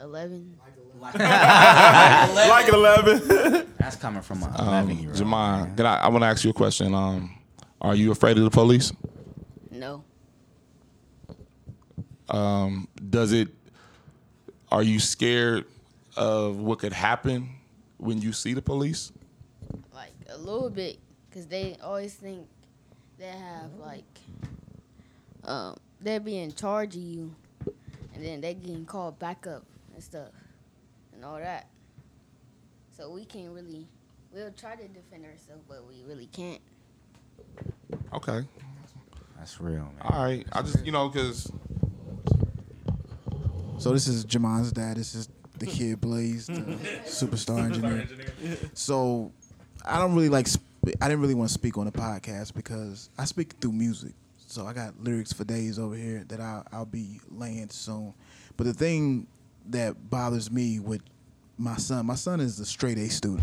11. 0.01 0.57
Like 1.03 2.69
an 2.69 2.75
eleven. 2.75 3.67
That's 3.79 3.97
coming 3.97 4.23
from 4.23 4.43
a 4.43 4.47
Um, 4.47 4.69
11 4.69 4.99
year 4.99 5.11
old. 5.11 5.19
Jamon, 5.19 5.77
can 5.77 5.87
I, 5.87 5.97
I 6.03 6.09
want 6.09 6.23
to 6.23 6.27
ask 6.29 6.45
you 6.45 6.51
a 6.51 6.55
question. 6.55 6.95
Um, 6.95 7.37
are 7.81 7.95
you 7.97 8.13
afraid 8.13 8.39
of 8.39 8.45
the 8.45 8.51
police? 8.51 8.93
No. 9.71 10.05
Does 13.11 13.33
it? 13.33 13.49
Are 14.71 14.83
you 14.83 15.01
scared 15.01 15.65
of 16.17 16.57
what 16.59 16.79
could 16.79 16.93
happen 16.93 17.51
when 17.99 18.23
you 18.23 18.33
see 18.33 18.55
the 18.55 18.63
police? 18.63 19.13
Like 19.93 20.13
a 20.31 20.39
little 20.39 20.71
bit. 20.71 20.99
Because 21.29 21.47
they 21.47 21.77
always 21.83 22.15
think 22.15 22.47
they 23.19 23.27
have, 23.27 23.73
like, 23.81 24.05
um, 25.45 25.77
they'll 26.01 26.21
be 26.21 26.39
in 26.39 26.53
charge 26.53 26.95
of 26.95 27.03
you. 27.03 27.35
And 28.15 28.23
then 28.25 28.41
they 28.43 28.53
getting 28.55 28.85
called 28.85 29.19
back 29.19 29.47
up 29.47 29.65
and 29.95 30.03
stuff. 30.03 30.29
And 31.23 31.31
all 31.31 31.39
that. 31.39 31.69
So 32.97 33.09
we 33.13 33.25
can't 33.25 33.53
really, 33.53 33.87
we'll 34.35 34.51
try 34.51 34.75
to 34.75 34.89
defend 34.89 35.25
ourselves, 35.25 35.63
but 35.69 35.87
we 35.87 36.03
really 36.05 36.27
can't. 36.27 36.61
Okay, 38.13 38.41
That's 39.39 39.61
real, 39.61 39.77
man. 39.77 39.93
all 40.01 40.25
right. 40.25 40.45
I 40.53 40.63
just 40.63 40.85
you 40.85 40.91
know 40.91 41.09
because 41.09 41.51
So 43.79 43.93
this 43.93 44.09
is 44.09 44.25
Jamon's 44.25 44.73
dad. 44.73 44.97
This 44.97 45.15
is 45.15 45.29
the 45.59 45.67
kid 45.67 46.01
Blaze, 46.01 46.49
the 46.49 46.55
superstar 47.05 47.67
engineer. 47.67 48.09
So 48.75 49.31
I 49.85 50.01
don't 50.01 50.17
really 50.17 50.29
like. 50.29 50.49
Sp- 50.51 50.67
I 51.01 51.07
didn't 51.07 51.21
really 51.21 51.35
want 51.35 51.51
to 51.51 51.55
speak 51.55 51.79
on 51.79 51.87
the 51.87 51.93
podcast 51.93 52.53
because 52.53 53.11
I 53.17 53.27
speak 53.27 53.53
through 53.61 53.73
music. 53.73 54.15
So 54.49 54.67
I 54.67 54.73
got 54.73 55.01
lyrics 55.01 55.33
for 55.33 55.45
days 55.45 55.79
over 55.79 55.95
here 55.95 56.25
that 56.27 56.41
I'll, 56.41 56.67
I'll 56.73 56.85
be 56.85 57.21
laying 57.31 57.69
soon. 57.71 58.13
But 58.57 58.65
the 58.65 58.75
thing 58.75 59.29
that 59.71 60.11
bothers 60.11 60.51
me 60.51 60.81
with 60.81 61.03
my 61.59 61.77
son, 61.77 62.07
my 62.07 62.15
son 62.15 62.41
is 62.41 62.59
a 62.61 62.65
straight 62.65 62.99
A 62.99 63.09
student. 63.09 63.43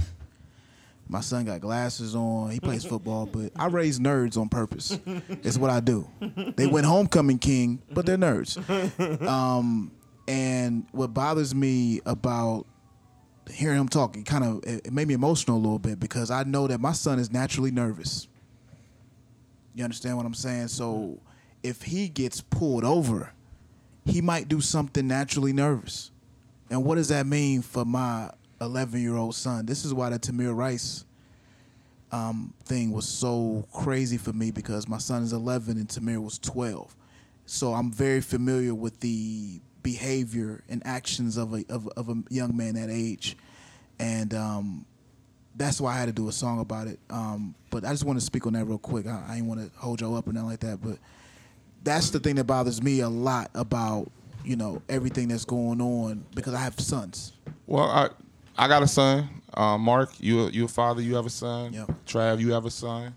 My 1.12 1.22
son 1.22 1.46
got 1.46 1.60
glasses 1.60 2.14
on. 2.14 2.52
He 2.52 2.60
plays 2.60 2.86
football, 2.86 3.26
but 3.26 3.52
I 3.56 3.66
raise 3.66 4.00
nerds 4.00 4.38
on 4.38 4.48
purpose. 4.48 4.98
It's 5.44 5.58
what 5.58 5.72
I 5.72 5.80
do. 5.80 6.08
They 6.56 6.68
went 6.68 6.86
homecoming 6.86 7.40
king, 7.40 7.82
but 7.92 8.06
they're 8.06 8.18
nerds. 8.18 8.58
Um, 9.28 9.92
and 10.28 10.86
what 10.92 11.14
bothers 11.16 11.56
me 11.56 12.02
about 12.06 12.68
hearing 13.52 13.80
him 13.80 13.90
talk, 13.90 14.16
it 14.16 14.28
kind 14.28 14.44
of 14.44 14.64
it, 14.64 14.94
made 14.94 15.08
me 15.08 15.16
emotional 15.16 15.58
a 15.58 15.60
little 15.60 15.80
bit 15.80 16.00
because 16.00 16.30
I 16.30 16.44
know 16.44 16.68
that 16.68 16.80
my 16.80 16.92
son 16.92 17.18
is 17.18 17.32
naturally 17.32 17.72
nervous. 17.72 18.28
You 19.74 19.84
understand 19.84 20.18
what 20.18 20.28
I'm 20.28 20.36
saying? 20.36 20.68
So 20.68 21.20
if 21.64 21.82
he 21.82 22.08
gets 22.10 22.42
pulled 22.42 22.84
over, 22.84 23.34
he 24.06 24.22
might 24.22 24.48
do 24.48 24.62
something 24.62 25.08
naturally 25.08 25.54
nervous. 25.54 26.12
And 26.70 26.84
what 26.86 26.96
does 26.96 27.08
that 27.10 27.26
mean 27.26 27.62
for 27.62 27.86
my 27.86 28.30
11 28.62 29.02
year 29.02 29.16
old 29.16 29.36
son? 29.36 29.66
This 29.66 29.86
is 29.86 29.94
why 29.94 30.10
the 30.10 30.20
Tamir 30.20 30.56
Rice 30.56 31.06
um, 32.12 32.54
thing 32.64 32.92
was 32.92 33.08
so 33.08 33.66
crazy 33.74 34.18
for 34.18 34.34
me 34.34 34.52
because 34.52 34.88
my 34.88 34.98
son 34.98 35.24
is 35.24 35.34
11 35.34 35.78
and 35.78 35.88
Tamir 35.88 36.22
was 36.22 36.40
12. 36.40 36.96
So 37.46 37.74
I'm 37.74 37.92
very 37.92 38.22
familiar 38.22 38.76
with 38.76 39.00
the 39.00 39.60
behavior 39.82 40.64
and 40.70 40.82
actions 40.86 41.38
of 41.38 41.54
a 41.54 41.64
of, 41.70 41.88
of 41.90 42.10
a 42.10 42.16
young 42.30 42.56
man 42.56 42.76
that 42.76 42.90
age, 42.92 43.38
and 43.98 44.34
um, 44.36 44.86
that's 45.56 45.82
why 45.82 45.96
I 45.96 45.98
had 45.98 46.06
to 46.06 46.12
do 46.12 46.28
a 46.28 46.32
song 46.32 46.60
about 46.60 46.88
it. 46.88 47.00
Um, 47.10 47.56
but 47.72 47.86
I 47.86 47.90
just 47.90 48.04
want 48.04 48.20
to 48.20 48.26
speak 48.26 48.46
on 48.46 48.54
that 48.54 48.66
real 48.66 48.78
quick. 48.78 49.08
I, 49.08 49.24
I 49.28 49.36
ain't 49.38 49.46
want 49.48 49.62
to 49.62 49.80
hold 49.80 50.02
y'all 50.02 50.16
up 50.16 50.28
or 50.28 50.34
nothing 50.34 50.50
like 50.50 50.60
that, 50.60 50.80
but 50.82 51.00
that's 51.84 52.12
the 52.12 52.20
thing 52.20 52.36
that 52.36 52.44
bothers 52.44 52.84
me 52.84 53.00
a 53.00 53.10
lot 53.10 53.50
about 53.56 54.12
you 54.44 54.56
know 54.56 54.82
everything 54.90 55.28
that's 55.30 55.46
going 55.46 55.82
on 55.82 56.24
because 56.36 56.54
I 56.54 56.60
have 56.60 56.80
sons. 56.80 57.34
well 57.68 57.90
I 57.90 58.10
I 58.58 58.68
got 58.68 58.84
a 58.84 58.88
son. 58.88 59.30
Uh, 59.54 59.78
Mark, 59.78 60.12
you 60.20 60.48
a- 60.48 60.52
you 60.52 60.66
a 60.66 60.68
father. 60.68 61.02
You 61.02 61.16
have 61.16 61.26
a 61.26 61.30
son. 61.30 61.74
Yep. 61.74 61.92
Trav, 62.06 62.40
you 62.40 62.54
have 62.54 62.66
a 62.66 62.72
son. 62.72 63.14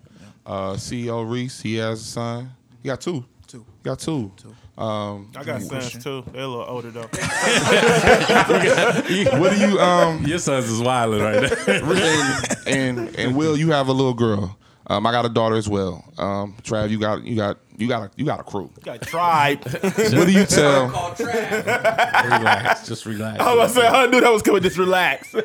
Uh, 0.46 0.72
CEO 0.72 1.28
Reese, 1.30 1.60
he 1.60 1.76
has 1.76 2.00
a 2.00 2.04
son. 2.04 2.50
He 2.82 2.88
got 2.88 3.00
two. 3.00 3.24
Two. 3.46 3.64
He 3.82 3.88
got 3.88 3.98
two. 4.00 4.32
Two. 4.36 4.54
Um, 4.82 5.30
I 5.36 5.44
got 5.44 5.60
sons 5.62 6.02
too. 6.02 6.24
They're 6.32 6.42
a 6.42 6.48
little 6.48 6.64
older 6.64 6.90
though. 6.90 7.02
what 9.38 9.52
do 9.52 9.58
you 9.68 9.78
um 9.78 10.24
Your 10.24 10.38
sons 10.38 10.68
is 10.70 10.80
wilding 10.80 11.22
right 11.22 11.42
now. 11.42 11.66
and, 12.66 12.66
and 12.66 13.18
and 13.18 13.36
Will, 13.36 13.56
you 13.56 13.70
have 13.70 13.88
a 13.88 13.92
little 13.92 14.14
girl. 14.14 14.56
Um, 14.92 15.06
I 15.06 15.10
got 15.10 15.24
a 15.24 15.30
daughter 15.30 15.56
as 15.56 15.70
well. 15.70 16.04
Um, 16.18 16.54
Trav, 16.62 16.90
you 16.90 16.98
got 16.98 17.24
you 17.24 17.34
got 17.34 17.56
you 17.78 17.88
got 17.88 18.02
a 18.02 18.10
you 18.14 18.26
got 18.26 18.40
a 18.40 18.42
crew. 18.42 18.70
You 18.76 18.82
got 18.82 18.96
a 18.96 19.06
tribe. 19.06 19.64
What 19.82 20.26
do 20.26 20.32
you 20.32 20.44
tell? 20.44 20.88
relax. 21.18 22.86
Just 22.86 23.06
relax. 23.06 23.40
I 23.40 23.54
was 23.54 23.74
gonna 23.74 23.88
say 23.88 23.88
I 23.88 24.06
knew 24.06 24.20
that 24.20 24.30
was 24.30 24.42
coming. 24.42 24.62
Just 24.62 24.78
relax. 24.78 25.34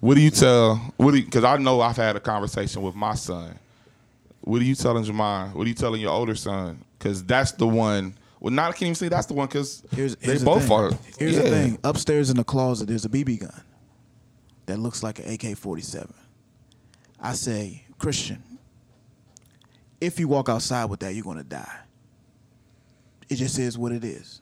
What 0.00 0.14
do 0.14 0.22
you 0.22 0.30
tell? 0.30 0.76
What 0.96 1.12
do 1.12 1.22
because 1.22 1.44
I 1.44 1.58
know 1.58 1.82
I've 1.82 1.96
had 1.96 2.16
a 2.16 2.20
conversation 2.20 2.80
with 2.80 2.94
my 2.94 3.14
son. 3.14 3.58
What 4.40 4.62
are 4.62 4.64
you 4.64 4.74
telling 4.74 5.04
Jamon? 5.04 5.52
What 5.52 5.66
are 5.66 5.68
you 5.68 5.74
telling 5.74 6.00
your 6.00 6.12
older 6.12 6.34
son? 6.34 6.82
Because 6.98 7.22
that's 7.22 7.52
the 7.52 7.66
one. 7.66 8.14
Well, 8.40 8.50
not 8.50 8.70
I 8.70 8.72
can't 8.72 8.84
even 8.84 8.94
say 8.94 9.08
that's 9.08 9.26
the 9.26 9.34
one 9.34 9.46
because 9.46 9.82
Here's, 9.94 10.16
they 10.16 10.28
here's 10.28 10.40
the 10.40 10.46
both 10.46 10.62
thing. 10.62 10.72
are. 10.72 10.90
Here's 11.18 11.36
yeah. 11.36 11.42
the 11.42 11.50
thing. 11.50 11.78
Upstairs 11.84 12.30
in 12.30 12.38
the 12.38 12.44
closet, 12.44 12.88
there's 12.88 13.04
a 13.04 13.10
BB 13.10 13.40
gun 13.40 13.62
that 14.64 14.78
looks 14.78 15.02
like 15.02 15.18
an 15.18 15.26
AK-47. 15.26 16.10
I 17.20 17.34
say, 17.34 17.84
Christian, 18.00 18.42
if 20.00 20.18
you 20.18 20.26
walk 20.26 20.48
outside 20.48 20.86
with 20.86 21.00
that, 21.00 21.14
you're 21.14 21.22
gonna 21.22 21.44
die. 21.44 21.80
It 23.28 23.36
just 23.36 23.58
is 23.58 23.76
what 23.78 23.92
it 23.92 24.02
is. 24.04 24.40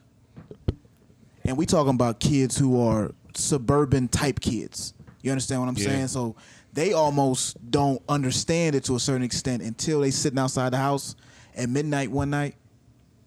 And 1.45 1.57
we 1.57 1.67
talking 1.67 1.95
about 1.95 2.21
kids 2.21 2.57
who 2.57 2.81
are 2.81 3.13
suburban 3.35 4.07
type 4.09 4.39
kids. 4.41 4.95
You 5.23 5.33
understand 5.33 5.61
what 5.61 5.69
I'm 5.69 5.77
Yeah. 5.77 5.85
saying? 5.85 6.09
So 6.09 6.37
they 6.73 6.93
almost 6.93 7.57
don't 7.71 8.01
understand 8.09 8.77
it 8.77 8.85
to 8.85 8.95
a 8.95 9.01
certain 9.01 9.25
extent 9.25 9.63
until 9.63 10.01
they 10.01 10.13
sitting 10.13 10.39
outside 10.39 10.71
the 10.71 10.77
house 10.79 11.17
at 11.57 11.69
midnight 11.69 12.13
one 12.13 12.31
night, 12.31 12.55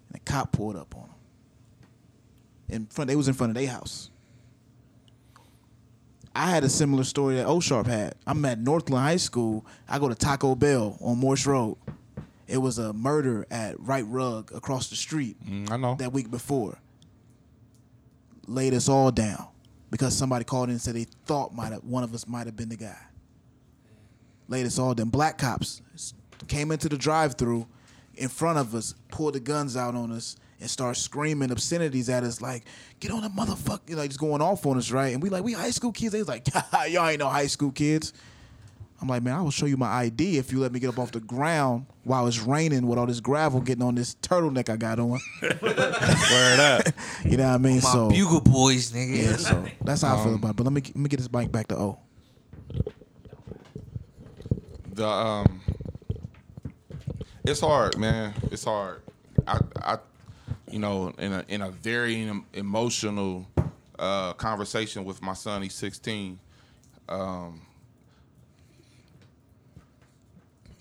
and 0.08 0.16
a 0.16 0.20
cop 0.20 0.54
pulled 0.54 0.78
up 0.78 0.96
on 0.96 1.04
them 1.04 1.16
in 2.70 2.86
front. 2.88 3.10
They 3.10 3.18
was 3.18 3.28
in 3.28 3.34
front 3.34 3.50
of 3.50 3.56
their 3.56 3.70
house. 3.70 4.11
I 6.36 6.50
had 6.50 6.64
a 6.64 6.70
similar 6.70 7.04
story 7.04 7.36
that 7.36 7.46
O 7.46 7.60
Sharp 7.60 7.88
had. 7.88 8.16
I'm 8.26 8.44
at 8.46 8.60
Northland 8.60 9.04
High 9.04 9.18
School. 9.18 9.66
I 9.90 10.00
go 10.00 10.08
to 10.08 10.16
Taco 10.16 10.56
Bell 10.56 10.98
on 11.02 11.18
Morse 11.18 11.46
Road. 11.46 11.78
It 12.48 12.58
was 12.58 12.78
a 12.78 12.94
murder 12.94 13.46
at 13.52 13.80
Rite 13.80 14.08
Rug 14.08 14.52
across 14.54 14.90
the 14.90 14.96
street 14.96 15.38
Mm, 15.46 15.72
I 15.72 15.78
know. 15.78 15.96
that 15.96 16.12
week 16.14 16.32
before. 16.32 16.78
Laid 18.48 18.74
us 18.74 18.90
all 18.90 19.12
down 19.12 19.48
because 19.90 20.16
somebody 20.18 20.44
called 20.46 20.70
in 20.70 20.72
and 20.72 20.82
said 20.82 20.96
they 20.96 21.06
thought 21.26 21.54
might 21.54 21.72
have 21.72 21.84
one 21.84 22.04
of 22.04 22.14
us 22.14 22.28
might 22.28 22.48
have 22.48 22.56
been 22.56 22.70
the 22.70 22.78
guy. 22.78 22.98
Laid 24.48 24.66
us 24.66 24.80
all 24.80 24.94
down. 24.94 25.10
Black 25.10 25.38
cops 25.38 25.82
came 26.48 26.72
into 26.72 26.90
the 26.90 26.98
drive-through 26.98 27.68
in 28.16 28.28
front 28.28 28.58
of 28.58 28.74
us, 28.76 28.96
pulled 29.10 29.36
the 29.36 29.40
guns 29.40 29.78
out 29.78 29.96
on 29.96 30.12
us, 30.12 30.36
and 30.62 30.70
start 30.70 30.96
screaming 30.96 31.52
obscenities 31.52 32.08
at 32.10 32.24
us 32.24 32.42
like, 32.42 32.64
"Get 33.00 33.12
on 33.12 33.22
the 33.22 33.30
motherfucker!" 33.30 33.96
Like 33.96 34.10
just 34.10 34.20
going 34.20 34.42
off 34.42 34.66
on 34.66 34.78
us, 34.78 34.92
right? 34.92 35.14
And 35.14 35.22
we 35.22 35.30
like, 35.30 35.44
we 35.44 35.54
high 35.54 35.72
school 35.72 35.92
kids. 35.92 36.14
They 36.14 36.20
was 36.20 36.28
like, 36.28 36.48
"Y'all 36.90 37.08
ain't 37.08 37.20
no 37.20 37.28
high 37.30 37.48
school 37.48 37.72
kids." 37.72 38.14
I'm 39.02 39.08
like, 39.08 39.24
man, 39.24 39.34
I 39.36 39.42
will 39.42 39.50
show 39.50 39.66
you 39.66 39.78
my 39.78 39.88
ID 39.88 40.38
if 40.38 40.52
you 40.52 40.60
let 40.60 40.72
me 40.72 40.80
get 40.80 40.90
up 40.90 41.00
off 41.00 41.12
the 41.12 41.20
ground 41.20 41.88
while 42.04 42.28
it's 42.28 42.40
raining 42.40 42.86
with 42.86 43.00
all 43.00 43.08
this 43.08 43.20
gravel 43.20 43.60
getting 43.60 43.84
on 43.84 43.96
this 43.96 44.14
turtleneck 44.22 44.70
I 44.70 44.76
got 44.78 45.00
on. 45.00 45.20
Word 45.42 46.60
up. 46.60 46.84
You 47.26 47.38
know 47.38 47.48
what 47.48 47.56
I 47.56 47.58
mean? 47.58 47.76
My 47.76 47.80
so 47.80 48.10
bugle 48.10 48.42
boys, 48.42 48.92
nigga. 48.92 49.18
yeah, 49.18 49.36
so 49.38 49.66
that's 49.84 50.04
how 50.04 50.18
I 50.20 50.24
feel 50.24 50.36
about 50.36 50.52
it. 50.52 50.56
But 50.58 50.64
let 50.66 50.74
me 50.74 50.82
let 50.82 50.96
me 50.96 51.10
get 51.10 51.18
this 51.18 51.28
bike 51.28 51.52
back 51.52 51.68
to 51.70 51.78
O. 51.78 52.00
the 54.94 55.08
um 55.08 55.62
it's 57.46 57.62
hard 57.62 57.98
man 57.98 58.34
it's 58.52 58.66
hard 58.66 59.02
i 59.48 59.58
i 59.82 59.98
you 60.72 60.80
know 60.80 61.14
in 61.18 61.34
a 61.34 61.46
in 61.48 61.62
a 61.62 61.70
very 61.70 62.30
emotional 62.54 63.48
uh 64.00 64.34
conversation 64.34 65.06
with 65.06 65.22
my 65.22 65.34
son 65.34 65.62
he's 65.62 65.74
16 65.76 66.40
um 67.10 67.62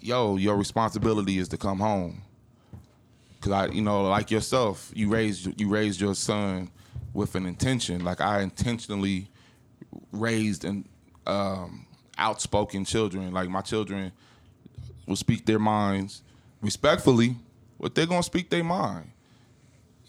yo 0.00 0.36
your 0.36 0.56
responsibility 0.56 1.38
is 1.38 1.48
to 1.48 1.56
come 1.56 1.78
home 1.78 2.22
because 3.36 3.52
i 3.52 3.66
you 3.66 3.82
know 3.82 4.02
like 4.08 4.30
yourself 4.30 4.90
you 4.94 5.08
raised 5.08 5.60
you 5.60 5.68
raised 5.68 6.00
your 6.00 6.14
son 6.14 6.70
with 7.12 7.34
an 7.34 7.44
intention 7.46 8.04
like 8.04 8.20
i 8.20 8.40
intentionally 8.40 9.28
raised 10.12 10.64
and 10.64 10.84
um, 11.26 11.86
outspoken 12.18 12.84
children. 12.84 13.32
Like 13.32 13.48
my 13.48 13.62
children 13.62 14.12
will 15.06 15.16
speak 15.16 15.46
their 15.46 15.58
minds 15.58 16.22
respectfully, 16.60 17.36
but 17.78 17.94
they're 17.94 18.06
gonna 18.06 18.22
speak 18.22 18.50
their 18.50 18.64
mind. 18.64 19.09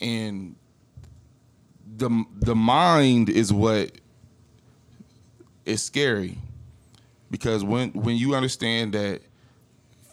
And 0.01 0.55
the 1.97 2.25
the 2.39 2.55
mind 2.55 3.29
is 3.29 3.53
what 3.53 3.91
is 5.65 5.83
scary 5.83 6.37
because 7.29 7.63
when 7.63 7.91
when 7.93 8.15
you 8.15 8.35
understand 8.35 8.93
that 8.93 9.21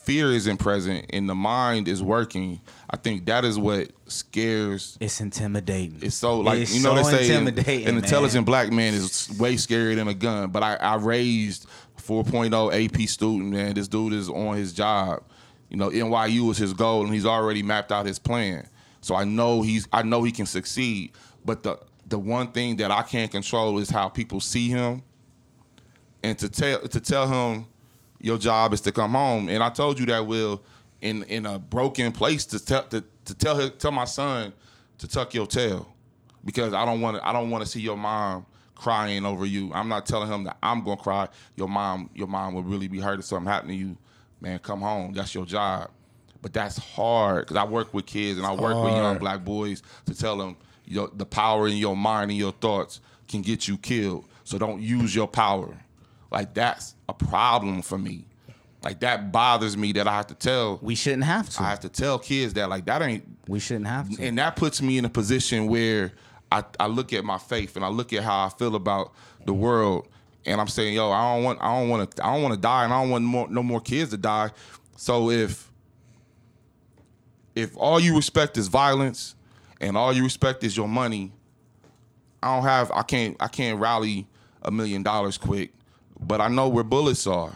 fear 0.03 0.33
isn't 0.33 0.57
present 0.57 1.07
and 1.11 1.29
the 1.29 1.35
mind 1.35 1.87
is 1.89 2.03
working, 2.03 2.61
I 2.89 2.97
think 2.97 3.27
that 3.27 3.45
is 3.45 3.59
what 3.59 3.91
scares. 4.07 4.97
It's 5.01 5.21
intimidating. 5.21 5.99
It's 6.01 6.17
so 6.17 6.41
like 6.41 6.61
It's 6.61 6.75
you 6.75 6.83
know 6.83 6.97
so 7.03 7.11
they 7.11 7.25
say 7.27 7.35
an, 7.35 7.47
intimidating, 7.47 7.87
an 7.89 7.95
man. 7.97 8.05
intelligent 8.05 8.47
black 8.47 8.73
man 8.73 8.95
is 8.95 9.31
way 9.39 9.55
scarier 9.55 9.97
than 9.97 10.09
a 10.09 10.15
gun. 10.15 10.51
But 10.51 10.63
I, 10.63 10.77
I 10.77 10.95
raised 10.97 11.67
4.0 11.99 12.85
AP 12.85 13.09
student 13.09 13.51
man. 13.51 13.75
This 13.75 13.89
dude 13.89 14.15
is 14.15 14.29
on 14.31 14.57
his 14.57 14.73
job. 14.73 15.23
You 15.69 15.77
know 15.77 15.91
NYU 15.91 16.49
was 16.49 16.57
his 16.57 16.73
goal 16.73 17.05
and 17.05 17.13
he's 17.13 17.27
already 17.27 17.63
mapped 17.63 17.93
out 17.93 18.07
his 18.07 18.19
plan. 18.19 18.67
So 19.01 19.15
I 19.15 19.25
know 19.25 19.63
he's 19.63 19.89
I 19.93 20.03
know 20.03 20.23
he 20.23 20.33
can 20.33 20.47
succeed. 20.47 21.13
But 21.45 21.63
the 21.63 21.79
the 22.07 22.19
one 22.19 22.53
thing 22.53 22.77
that 22.77 22.91
I 22.91 23.03
can't 23.03 23.31
control 23.31 23.79
is 23.79 23.91
how 23.91 24.09
people 24.09 24.41
see 24.41 24.69
him 24.69 25.03
and 26.23 26.39
to 26.39 26.49
tell 26.49 26.81
to 26.81 27.01
tell 27.01 27.29
him 27.29 27.67
your 28.21 28.39
job 28.39 28.73
is 28.73 28.81
to 28.83 28.93
come 28.93 29.13
home. 29.13 29.49
And 29.49 29.63
I 29.63 29.71
told 29.71 29.99
you 29.99 30.07
that 30.07 30.27
will 30.27 30.63
in 31.01 31.23
in 31.25 31.47
a 31.47 31.59
broken 31.59 32.13
place 32.13 32.45
to 32.47 32.65
tell 32.65 32.85
to, 32.89 33.05
to 33.27 33.35
tell 33.35 33.57
her, 33.57 33.69
tell 33.71 33.93
my 33.93 34.05
son 34.05 34.53
to 34.99 35.09
tuck 35.09 35.35
your 35.35 35.47
tail 35.47 35.89
because 36.45 36.75
I 36.75 36.85
don't 36.85 37.01
want 37.01 37.17
to 37.19 37.27
I 37.27 37.33
don't 37.33 37.51
want 37.51 37.65
to 37.65 37.71
see 37.71 37.81
your 37.81 37.97
mom 37.97 38.47
crying 38.75 39.25
over 39.25 39.47
you. 39.47 39.73
I'm 39.75 39.89
not 39.89 40.07
telling 40.07 40.31
him 40.31 40.45
that 40.45 40.57
I'm 40.63 40.83
gonna 40.85 40.97
cry. 41.01 41.29
Your 41.57 41.69
mom 41.69 42.11
your 42.15 42.29
mom 42.29 42.55
will 42.55 42.63
really 42.65 42.89
be 42.89 43.01
hurt 43.01 43.19
if 43.19 43.25
something 43.27 43.51
happened 43.51 43.71
to 43.71 43.77
you. 43.77 43.97
Man, 44.41 44.59
come 44.61 44.81
home. 44.81 45.13
That's 45.13 45.35
your 45.35 45.47
job. 45.47 45.91
But 46.41 46.53
that's 46.53 46.79
hard 46.79 47.47
because 47.47 47.57
I 47.57 47.65
work 47.65 47.93
with 47.93 48.07
kids 48.07 48.39
and 48.39 48.47
I 48.47 48.53
work 48.53 48.83
with 48.83 48.93
young 48.95 49.19
black 49.19 49.45
boys 49.45 49.83
to 50.07 50.15
tell 50.15 50.37
them 50.37 50.57
your, 50.85 51.11
the 51.13 51.27
power 51.27 51.67
in 51.69 51.77
your 51.77 51.97
mind 51.97 52.31
and 52.31 52.39
your 52.39 52.53
thoughts 52.53 53.01
can 53.27 53.43
get 53.43 53.67
you 53.69 53.77
killed. 53.77 54.25
So 54.45 54.57
don't 54.57 54.81
use 54.81 55.15
your 55.15 55.29
power. 55.29 55.77
Like 56.31 56.55
that's 56.55 56.95
a 57.09 57.15
problem 57.15 57.83
for 57.83 57.99
me. 57.99 58.25
Like 58.83 59.01
that 59.01 59.33
bothers 59.33 59.77
me 59.77 59.93
that 59.93 60.07
I 60.07 60.15
have 60.17 60.29
to 60.29 60.35
tell. 60.35 60.79
we 60.81 60.95
shouldn't 60.95 61.25
have 61.25 61.51
to. 61.51 61.63
I 61.63 61.71
have 61.71 61.81
to 61.81 61.89
tell 61.89 62.19
kids 62.19 62.55
that 62.55 62.69
like 62.69 62.87
that 62.87 63.03
ain't 63.03 63.25
we 63.49 63.59
shouldn't 63.59 63.89
have 63.89 64.09
to. 64.17 64.23
and 64.23 64.39
that 64.39 64.57
puts 64.57 64.81
me 64.81 64.99
in 64.99 65.05
a 65.05 65.09
position 65.09 65.67
where 65.67 66.13
I, 66.53 66.65
I 66.79 66.87
look 66.87 67.13
at 67.13 67.25
my 67.25 67.39
faith 67.39 67.77
and 67.77 67.85
I 67.85 67.89
look 67.89 68.13
at 68.13 68.23
how 68.23 68.47
I 68.47 68.49
feel 68.51 68.77
about 68.77 69.13
the 69.45 69.53
world 69.53 70.07
and 70.47 70.61
I'm 70.61 70.69
saying, 70.69 70.95
yo, 70.95 71.11
I 71.11 71.35
don't 71.35 71.45
want 71.45 71.59
I 71.61 71.79
don't 71.79 71.89
want 71.89 72.11
to 72.11 72.25
I 72.25 72.33
don't 72.33 72.43
want 72.43 72.55
to 72.55 72.61
die 72.61 72.85
and 72.85 72.93
I 72.93 73.03
don't 73.03 73.11
want 73.11 73.25
more, 73.25 73.49
no 73.49 73.63
more 73.63 73.81
kids 73.81 74.11
to 74.13 74.17
die. 74.17 74.51
So 74.97 75.31
if 75.31 75.68
if 77.59 77.77
all 77.77 77.99
you 77.99 78.15
respect 78.15 78.57
is 78.57 78.69
violence 78.69 79.35
and 79.81 79.97
all 79.97 80.13
you 80.13 80.23
respect 80.23 80.63
is 80.63 80.77
your 80.77 80.87
money, 80.87 81.33
I 82.41 82.55
don't 82.55 82.63
have 82.63 82.93
I 82.93 83.03
can't 83.03 83.37
I 83.41 83.49
can't 83.49 83.81
rally 83.81 84.29
a 84.63 84.71
million 84.71 85.03
dollars 85.03 85.37
quick, 85.37 85.73
but 86.21 86.41
I 86.41 86.47
know 86.49 86.69
where 86.69 86.85
bullets 86.85 87.27
are. 87.27 87.53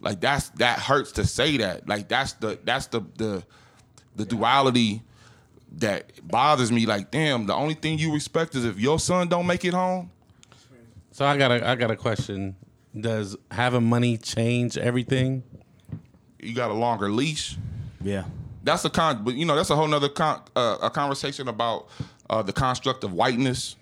Like 0.00 0.20
that's 0.20 0.48
that 0.50 0.78
hurts 0.78 1.12
to 1.12 1.26
say 1.26 1.58
that. 1.58 1.86
Like 1.86 2.08
that's 2.08 2.32
the 2.34 2.58
that's 2.64 2.86
the 2.86 3.02
the 3.18 3.44
the 4.16 4.24
duality 4.24 5.02
that 5.76 6.26
bothers 6.26 6.72
me. 6.72 6.86
Like, 6.86 7.10
damn, 7.10 7.44
the 7.46 7.54
only 7.54 7.74
thing 7.74 7.98
you 7.98 8.12
respect 8.12 8.54
is 8.54 8.64
if 8.64 8.80
your 8.80 8.98
son 8.98 9.28
don't 9.28 9.46
make 9.46 9.64
it 9.66 9.74
home. 9.74 10.10
So 11.10 11.26
I 11.26 11.36
got 11.36 11.50
a 11.50 11.68
I 11.68 11.74
got 11.74 11.90
a 11.90 11.96
question. 11.96 12.56
Does 12.98 13.36
having 13.50 13.84
money 13.84 14.16
change 14.16 14.78
everything? 14.78 15.42
You 16.40 16.54
got 16.54 16.70
a 16.70 16.74
longer 16.74 17.10
leash. 17.10 17.58
yeah. 18.02 18.24
That's 18.64 18.84
a 18.84 18.90
con, 18.90 19.24
but 19.24 19.34
you 19.34 19.44
know 19.44 19.56
that's 19.56 19.70
a 19.70 19.76
whole 19.76 19.88
nother 19.88 20.08
con, 20.08 20.42
uh, 20.54 20.78
a 20.82 20.90
conversation 20.90 21.48
about 21.48 21.88
uh, 22.30 22.42
the 22.42 22.52
construct 22.52 23.04
of 23.04 23.12
whiteness. 23.12 23.76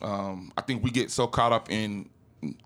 Um, 0.00 0.52
I 0.56 0.62
think 0.62 0.82
we 0.82 0.90
get 0.90 1.10
so 1.10 1.26
caught 1.26 1.52
up 1.52 1.70
in 1.70 2.08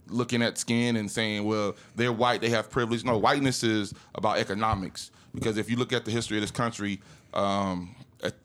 looking 0.09 0.43
at 0.43 0.57
skin 0.57 0.97
and 0.97 1.11
saying, 1.11 1.45
well, 1.45 1.77
they're 1.95 2.13
white, 2.13 2.41
they 2.41 2.49
have 2.51 2.71
privilege. 2.71 3.05
No, 3.05 3.19
whiteness 3.19 3.63
is 3.63 3.93
about 4.15 4.39
economics. 4.39 5.11
Because 5.35 5.59
if 5.59 5.69
you 5.69 5.77
look 5.77 5.93
at 5.93 6.07
the 6.07 6.11
history 6.11 6.39
of 6.39 6.43
this 6.43 6.51
country, 6.51 7.01
um, 7.35 7.95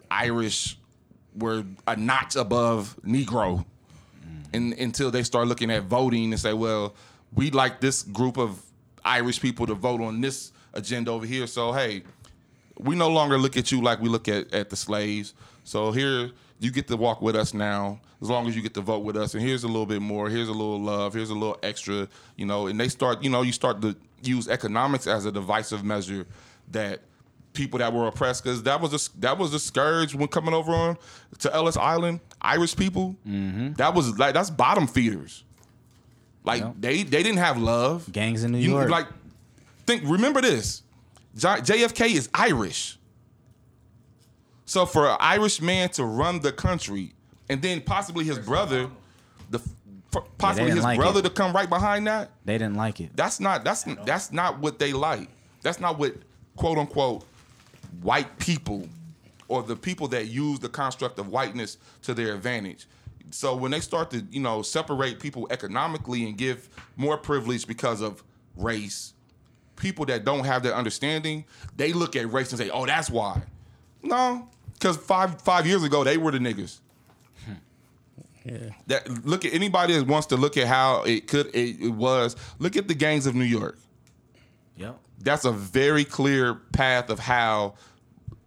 Irish 0.10 0.78
were 1.36 1.64
a 1.88 1.96
notch 1.96 2.36
above 2.36 2.98
Negro 3.06 3.66
and, 4.54 4.74
until 4.74 5.10
they 5.10 5.24
start 5.24 5.48
looking 5.48 5.72
at 5.72 5.84
voting 5.84 6.32
and 6.32 6.40
say, 6.40 6.54
well, 6.54 6.94
we 7.34 7.50
like 7.50 7.80
this 7.80 8.04
group 8.04 8.38
of 8.38 8.62
Irish 9.06 9.40
people 9.40 9.66
to 9.68 9.74
vote 9.74 10.02
on 10.02 10.20
this 10.20 10.52
agenda 10.74 11.12
over 11.12 11.26
here. 11.26 11.48
So, 11.48 11.72
hey, 11.72 12.04
we 12.82 12.96
no 12.96 13.10
longer 13.10 13.38
look 13.38 13.58
at 13.58 13.72
you 13.72 13.82
like 13.82 14.00
we 14.02 14.10
look 14.10 14.28
at, 14.28 14.54
at 14.54 14.70
the 14.70 14.76
slaves. 14.76 15.34
So 15.64 15.92
here 15.92 16.32
you 16.60 16.72
get 16.72 16.88
to 16.88 16.98
walk 16.98 17.22
with 17.22 17.36
us 17.36 17.54
now, 17.54 18.00
as 18.22 18.30
long 18.30 18.48
as 18.48 18.56
you 18.56 18.62
get 18.62 18.74
to 18.76 18.82
vote 18.82 19.00
with 19.04 19.16
us. 19.18 19.34
And 19.34 19.44
here's 19.44 19.64
a 19.64 19.68
little 19.68 19.86
bit 19.86 20.02
more. 20.02 20.30
Here's 20.30 20.48
a 20.48 20.52
little 20.54 20.80
love. 20.80 21.14
Here's 21.14 21.30
a 21.30 21.34
little 21.36 21.58
extra. 21.64 22.08
You 22.36 22.46
know, 22.46 22.68
and 22.68 22.80
they 22.80 22.88
start. 22.90 23.24
You 23.24 23.30
know, 23.30 23.42
you 23.44 23.52
start 23.52 23.82
to 23.82 23.96
use 24.24 24.48
economics 24.48 25.08
as 25.08 25.26
a 25.26 25.32
divisive 25.32 25.84
measure 25.84 26.26
that 26.72 27.02
people 27.54 27.80
that 27.80 27.92
were 27.92 28.08
oppressed 28.08 28.44
because 28.44 28.64
that 28.64 28.80
was 28.80 28.94
a 28.94 29.20
that 29.20 29.38
was 29.38 29.54
a 29.54 29.60
scourge 29.60 30.16
when 30.16 30.28
coming 30.28 30.54
over 30.54 30.72
on 30.72 30.98
to 31.40 31.54
Ellis 31.54 31.78
Island. 31.78 32.20
Irish 32.42 32.76
people. 32.76 33.16
Mm-hmm. 33.28 33.74
That 33.74 33.94
was 33.94 34.18
like 34.18 34.34
that's 34.34 34.50
bottom 34.50 34.88
feeders. 34.88 35.44
Like 36.44 36.62
Yep. 36.62 36.76
they 36.80 37.04
they 37.04 37.22
didn't 37.24 37.38
have 37.40 37.58
love. 37.60 38.12
Gangs 38.12 38.44
in 38.44 38.52
New 38.52 38.58
You- 38.60 38.72
York. 38.72 38.90
Like 38.90 39.08
think 39.86 40.04
remember 40.06 40.42
this. 40.42 40.82
JFK 41.36 42.12
is 42.14 42.30
Irish. 42.34 42.98
So 44.66 44.86
for 44.86 45.10
an 45.10 45.18
Irish 45.20 45.62
man 45.62 45.90
to 45.90 46.06
run 46.06 46.40
the 46.40 46.52
country 46.52 47.14
and 47.50 47.62
then 47.62 47.82
possibly 47.82 48.24
his 48.24 48.40
brother 48.40 48.90
the 49.50 49.60
possibly 50.38 50.66
didn't 50.66 50.78
his 50.78 50.84
like 50.84 50.98
brother 50.98 51.20
it. 51.20 51.24
to 51.24 51.30
come 51.30 51.54
right 51.54 51.70
behind 51.70 52.08
that 52.08 52.32
They 52.46 52.58
didn't 52.58 52.76
like 52.76 53.00
it. 53.02 53.12
that's 53.16 53.40
not 53.40 53.64
that's 53.64 53.84
that's 54.06 54.32
not 54.32 54.60
what 54.60 54.80
they 54.80 54.94
like. 54.94 55.30
That's 55.62 55.80
not 55.80 55.98
what 56.00 56.16
quote 56.56 56.78
unquote 56.78 57.26
white 58.02 58.38
people 58.40 58.88
or 59.48 59.62
the 59.64 59.76
people 59.76 60.08
that 60.10 60.28
use 60.28 60.60
the 60.60 60.70
construct 60.70 61.20
of 61.20 61.28
whiteness 61.28 61.78
to 62.04 62.14
their 62.14 62.34
advantage. 62.34 62.88
So 63.32 63.56
when 63.56 63.72
they 63.72 63.80
start 63.82 64.12
to, 64.12 64.26
you 64.32 64.40
know, 64.42 64.62
separate 64.62 65.20
people 65.20 65.48
economically 65.52 66.26
and 66.26 66.38
give 66.38 66.70
more 66.96 67.18
privilege 67.18 67.68
because 67.68 68.02
of 68.02 68.24
race, 68.56 69.14
people 69.82 70.06
that 70.06 70.24
don't 70.24 70.46
have 70.46 70.64
that 70.64 70.74
understanding, 70.76 71.44
they 71.76 71.92
look 71.92 72.16
at 72.16 72.32
race 72.32 72.52
and 72.52 72.60
say, 72.60 72.70
"Oh, 72.70 72.86
that's 72.86 73.10
why." 73.10 73.42
No, 74.04 74.48
because 74.74 74.96
five 74.96 75.42
five 75.42 75.66
years 75.68 75.84
ago 75.84 76.04
they 76.04 76.18
were 76.18 76.32
the 76.32 76.38
niggas. 76.40 76.80
Hmm. 77.46 77.52
Yeah. 78.46 78.58
That 78.88 79.26
look 79.26 79.44
at 79.44 79.54
anybody 79.54 79.98
that 79.98 80.08
wants 80.08 80.28
to 80.28 80.38
look 80.38 80.56
at 80.56 80.68
how 80.68 81.04
it 81.04 81.28
could 81.28 81.48
it, 81.48 81.82
it 81.82 81.90
was. 81.90 82.36
Look 82.60 82.78
at 82.78 82.88
the 82.88 82.94
gangs 82.94 83.26
of 83.26 83.36
New 83.36 83.44
York. 83.44 83.78
Yep. 84.78 84.98
That's 85.20 85.46
a 85.46 85.52
very 85.52 86.06
clear 86.06 86.56
path 86.56 87.10
of 87.10 87.20
how 87.20 87.76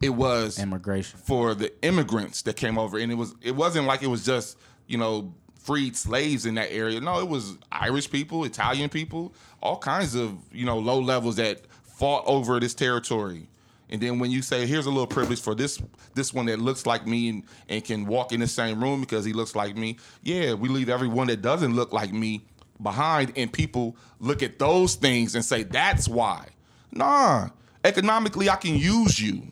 it 0.03 0.11
was 0.11 0.59
Immigration. 0.59 1.19
for 1.19 1.55
the 1.55 1.73
immigrants 1.83 2.43
that 2.43 2.57
came 2.57 2.79
over, 2.79 2.99
and 2.99 3.11
it 3.13 3.17
was 3.17 3.35
it 3.43 3.55
wasn't 3.57 3.87
like 3.87 4.03
it 4.03 4.09
was 4.09 4.25
just 4.25 4.57
you 4.87 4.99
know 4.99 5.35
freed 5.65 5.97
slaves 5.97 6.45
in 6.45 6.55
that 6.55 6.71
area. 6.71 7.01
No, 7.01 7.19
it 7.21 7.29
was 7.29 7.57
Irish 7.73 8.11
people, 8.11 8.45
Italian 8.45 8.91
people, 8.91 9.33
all 9.63 9.79
kinds 9.79 10.15
of 10.15 10.37
you 10.53 10.65
know 10.65 10.79
low 10.79 11.01
levels 11.01 11.37
that 11.37 11.63
fought 11.83 12.23
over 12.27 12.61
this 12.61 12.75
territory. 12.75 13.49
And 13.91 14.01
then 14.01 14.19
when 14.19 14.31
you 14.31 14.43
say 14.43 14.67
here's 14.67 14.87
a 14.87 14.91
little 14.91 15.07
privilege 15.07 15.41
for 15.41 15.55
this 15.55 15.81
this 16.15 16.35
one 16.35 16.47
that 16.47 16.59
looks 16.59 16.87
like 16.87 17.07
me 17.07 17.31
and, 17.31 17.43
and 17.69 17.85
can 17.85 18.07
walk 18.07 18.33
in 18.33 18.41
the 18.41 18.47
same 18.47 18.83
room 18.83 19.01
because 19.01 19.25
he 19.25 19.33
looks 19.33 19.57
like 19.57 19.77
me, 19.77 19.97
yeah, 20.23 20.53
we 20.53 20.69
leave 20.69 20.91
everyone 20.91 21.29
that 21.29 21.41
doesn't 21.41 21.75
look 21.75 21.93
like 21.93 22.13
me 22.13 22.43
behind, 22.83 23.33
and 23.37 23.53
people 23.53 23.97
look 24.21 24.43
at 24.43 24.59
those 24.59 24.95
things 24.97 25.35
and 25.35 25.45
say 25.45 25.63
that's 25.63 26.09
why. 26.09 26.49
Nah, 26.93 27.49
economically 27.85 28.51
I 28.51 28.57
can 28.57 28.77
use 28.77 29.19
you. 29.19 29.51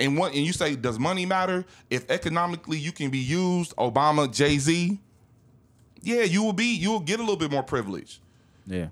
And 0.00 0.16
what 0.16 0.32
and 0.32 0.44
you 0.44 0.52
say, 0.52 0.76
does 0.76 0.98
money 0.98 1.26
matter? 1.26 1.64
If 1.90 2.10
economically 2.10 2.78
you 2.78 2.92
can 2.92 3.10
be 3.10 3.18
used, 3.18 3.74
Obama, 3.76 4.32
Jay 4.32 4.58
Z, 4.58 4.98
yeah, 6.02 6.22
you 6.22 6.42
will 6.42 6.52
be. 6.52 6.74
You 6.74 6.90
will 6.90 7.00
get 7.00 7.18
a 7.18 7.22
little 7.22 7.36
bit 7.36 7.50
more 7.50 7.62
privilege. 7.62 8.20
Yeah. 8.66 8.88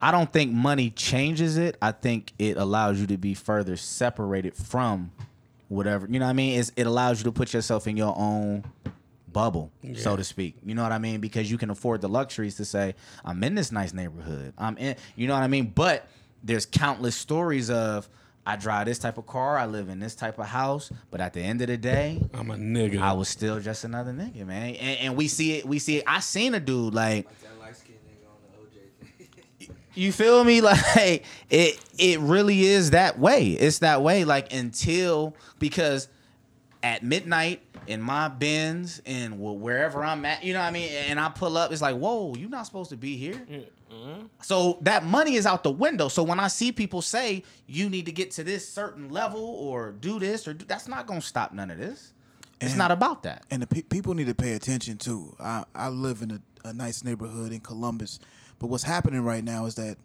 I 0.00 0.10
don't 0.10 0.32
think 0.32 0.52
money 0.52 0.90
changes 0.90 1.56
it. 1.56 1.76
I 1.80 1.92
think 1.92 2.32
it 2.38 2.56
allows 2.56 3.00
you 3.00 3.06
to 3.08 3.16
be 3.16 3.34
further 3.34 3.76
separated 3.76 4.54
from 4.54 5.12
whatever. 5.68 6.06
You 6.08 6.18
know 6.18 6.26
what 6.26 6.30
I 6.30 6.34
mean? 6.34 6.58
It's, 6.58 6.72
it 6.76 6.86
allows 6.86 7.20
you 7.20 7.24
to 7.24 7.32
put 7.32 7.52
yourself 7.52 7.86
in 7.86 7.96
your 7.96 8.14
own 8.16 8.64
bubble, 9.32 9.70
so 9.94 10.16
to 10.16 10.24
speak. 10.24 10.56
You 10.64 10.74
know 10.74 10.82
what 10.82 10.92
I 10.92 10.98
mean? 10.98 11.20
Because 11.20 11.50
you 11.50 11.56
can 11.56 11.70
afford 11.70 12.00
the 12.00 12.08
luxuries 12.08 12.56
to 12.56 12.64
say, 12.64 12.94
I'm 13.24 13.42
in 13.44 13.54
this 13.54 13.70
nice 13.70 13.92
neighborhood. 13.92 14.54
I'm 14.58 14.76
in, 14.76 14.96
you 15.14 15.28
know 15.28 15.34
what 15.34 15.44
I 15.44 15.48
mean? 15.48 15.66
But 15.66 16.08
there's 16.42 16.66
countless 16.66 17.14
stories 17.14 17.70
of, 17.70 18.08
I 18.46 18.56
drive 18.56 18.86
this 18.86 18.98
type 18.98 19.18
of 19.18 19.26
car, 19.26 19.58
I 19.58 19.66
live 19.66 19.88
in 19.88 20.00
this 20.00 20.14
type 20.14 20.38
of 20.38 20.46
house, 20.46 20.90
but 21.10 21.20
at 21.20 21.34
the 21.34 21.40
end 21.40 21.60
of 21.60 21.68
the 21.68 21.76
day, 21.76 22.22
I'm 22.32 22.50
a 22.50 22.54
nigga. 22.56 23.00
I 23.00 23.12
was 23.12 23.28
still 23.28 23.60
just 23.60 23.84
another 23.84 24.12
nigga, 24.12 24.46
man. 24.46 24.74
And, 24.76 24.98
and 25.00 25.16
we 25.16 25.28
see 25.28 25.58
it, 25.58 25.66
we 25.66 25.78
see 25.78 25.98
it. 25.98 26.04
I 26.06 26.20
seen 26.20 26.54
a 26.54 26.60
dude 26.60 26.94
like 26.94 27.28
That 27.42 27.58
light 27.60 27.76
skinned 27.76 27.98
nigga 28.08 28.28
on 28.28 28.38
the 28.70 28.78
OJ 28.78 29.66
thing. 29.66 29.76
you 29.94 30.10
feel 30.12 30.42
me? 30.44 30.60
Like 30.96 31.24
it 31.50 31.78
it 31.98 32.18
really 32.20 32.62
is 32.64 32.90
that 32.90 33.18
way. 33.18 33.48
It's 33.50 33.80
that 33.80 34.02
way. 34.02 34.24
Like 34.24 34.52
until 34.54 35.36
because 35.58 36.08
at 36.82 37.02
midnight 37.02 37.60
in 37.86 38.00
my 38.00 38.28
bins 38.28 39.02
and 39.04 39.38
wherever 39.38 40.02
I'm 40.02 40.24
at, 40.24 40.42
you 40.42 40.54
know 40.54 40.60
what 40.60 40.66
I 40.66 40.70
mean? 40.70 40.90
And 41.08 41.20
I 41.20 41.28
pull 41.28 41.58
up, 41.58 41.72
it's 41.72 41.82
like, 41.82 41.96
whoa, 41.96 42.34
you're 42.36 42.48
not 42.48 42.64
supposed 42.64 42.88
to 42.90 42.96
be 42.96 43.16
here. 43.16 43.40
Mm-hmm. 43.92 44.26
So 44.42 44.78
that 44.82 45.04
money 45.04 45.34
is 45.34 45.46
out 45.46 45.64
the 45.64 45.70
window. 45.70 46.08
So 46.08 46.22
when 46.22 46.38
I 46.38 46.48
see 46.48 46.70
people 46.72 47.02
say 47.02 47.42
you 47.66 47.88
need 47.90 48.06
to 48.06 48.12
get 48.12 48.30
to 48.32 48.44
this 48.44 48.68
certain 48.68 49.08
level 49.08 49.42
or 49.42 49.92
do 49.92 50.18
this 50.20 50.46
or 50.46 50.54
do, 50.54 50.64
that's 50.64 50.86
not 50.88 51.06
gonna 51.06 51.20
stop 51.20 51.52
none 51.52 51.70
of 51.70 51.78
this. 51.78 52.12
It's 52.60 52.76
not 52.76 52.90
about 52.90 53.22
that. 53.22 53.44
and 53.50 53.62
the 53.62 53.66
pe- 53.66 53.82
people 53.82 54.12
need 54.12 54.26
to 54.26 54.34
pay 54.34 54.52
attention 54.52 54.98
too. 54.98 55.34
I, 55.40 55.64
I 55.74 55.88
live 55.88 56.20
in 56.20 56.30
a, 56.32 56.68
a 56.68 56.72
nice 56.74 57.02
neighborhood 57.02 57.52
in 57.52 57.60
Columbus, 57.60 58.20
but 58.58 58.66
what's 58.66 58.82
happening 58.84 59.22
right 59.22 59.42
now 59.42 59.64
is 59.64 59.76
that 59.76 59.96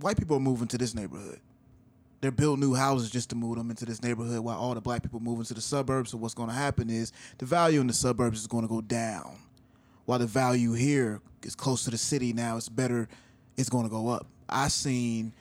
white 0.00 0.16
people 0.16 0.38
are 0.38 0.40
moving 0.40 0.66
to 0.68 0.78
this 0.78 0.94
neighborhood. 0.94 1.40
They're 2.22 2.32
building 2.32 2.60
new 2.60 2.74
houses 2.74 3.10
just 3.10 3.28
to 3.30 3.36
move 3.36 3.58
them 3.58 3.70
into 3.70 3.84
this 3.84 4.02
neighborhood, 4.02 4.40
while 4.40 4.58
all 4.58 4.74
the 4.74 4.80
black 4.80 5.02
people 5.02 5.20
move 5.20 5.38
into 5.38 5.54
the 5.54 5.60
suburbs. 5.60 6.10
So 6.10 6.16
what's 6.18 6.34
going 6.34 6.48
to 6.48 6.54
happen 6.54 6.90
is 6.90 7.12
the 7.36 7.44
value 7.46 7.80
in 7.80 7.86
the 7.86 7.92
suburbs 7.92 8.40
is 8.40 8.46
going 8.46 8.64
to 8.64 8.68
go 8.68 8.80
down, 8.80 9.36
while 10.08 10.18
the 10.18 10.26
value 10.26 10.72
here 10.72 11.20
is 11.42 11.54
close 11.54 11.84
to 11.84 11.90
the 11.90 11.98
city 11.98 12.32
now. 12.32 12.56
It's 12.56 12.70
better. 12.70 13.06
It's 13.58 13.68
going 13.68 13.84
to 13.84 13.90
go 13.90 14.08
up. 14.08 14.26
I 14.48 14.68
seen 14.68 15.34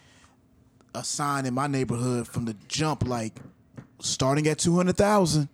a 0.93 1.05
sign 1.05 1.45
in 1.45 1.53
my 1.53 1.67
neighborhood 1.67 2.27
from 2.27 2.43
the 2.43 2.53
jump, 2.67 3.07
like 3.07 3.39
starting 3.99 4.45
at 4.45 4.59
two 4.59 4.75
hundred 4.75 4.97
thousand. 4.97 5.47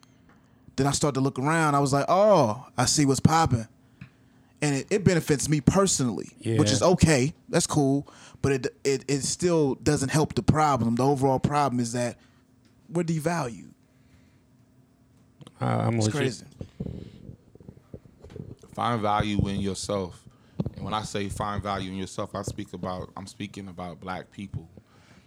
Then 0.77 0.87
I 0.87 0.91
started 0.91 1.13
to 1.13 1.21
look 1.21 1.37
around. 1.37 1.75
I 1.75 1.79
was 1.79 1.93
like, 1.93 2.05
oh, 2.09 2.65
I 2.75 2.85
see 2.85 3.05
what's 3.05 3.19
popping. 3.19 3.67
And 4.63 4.77
it, 4.77 4.87
it 4.89 5.03
benefits 5.03 5.47
me 5.47 5.61
personally, 5.61 6.31
which 6.57 6.71
is 6.71 6.81
okay. 6.81 7.35
That's 7.49 7.67
cool. 7.67 8.07
But 8.41 8.53
it, 8.53 8.67
it 8.83 9.05
it 9.07 9.21
still 9.21 9.75
doesn't 9.75 10.09
help 10.09 10.33
the 10.33 10.41
problem. 10.41 10.95
The 10.95 11.05
overall 11.05 11.37
problem 11.37 11.79
is 11.79 11.93
that 11.93 12.17
we're 12.89 13.03
devalued. 13.03 13.73
I'm 15.61 15.97
It's 15.97 16.07
you. 16.07 16.11
crazy. 16.13 16.45
Find 18.73 19.01
value 19.01 19.39
in 19.47 19.59
yourself. 19.59 20.23
And 20.75 20.83
when 20.83 20.93
I 20.93 21.03
say 21.03 21.29
find 21.29 21.61
value 21.61 21.91
in 21.91 21.97
yourself, 21.97 22.35
I 22.35 22.41
speak 22.41 22.73
about 22.73 23.09
I'm 23.15 23.27
speaking 23.27 23.67
about 23.67 23.99
black 23.99 24.31
people. 24.31 24.67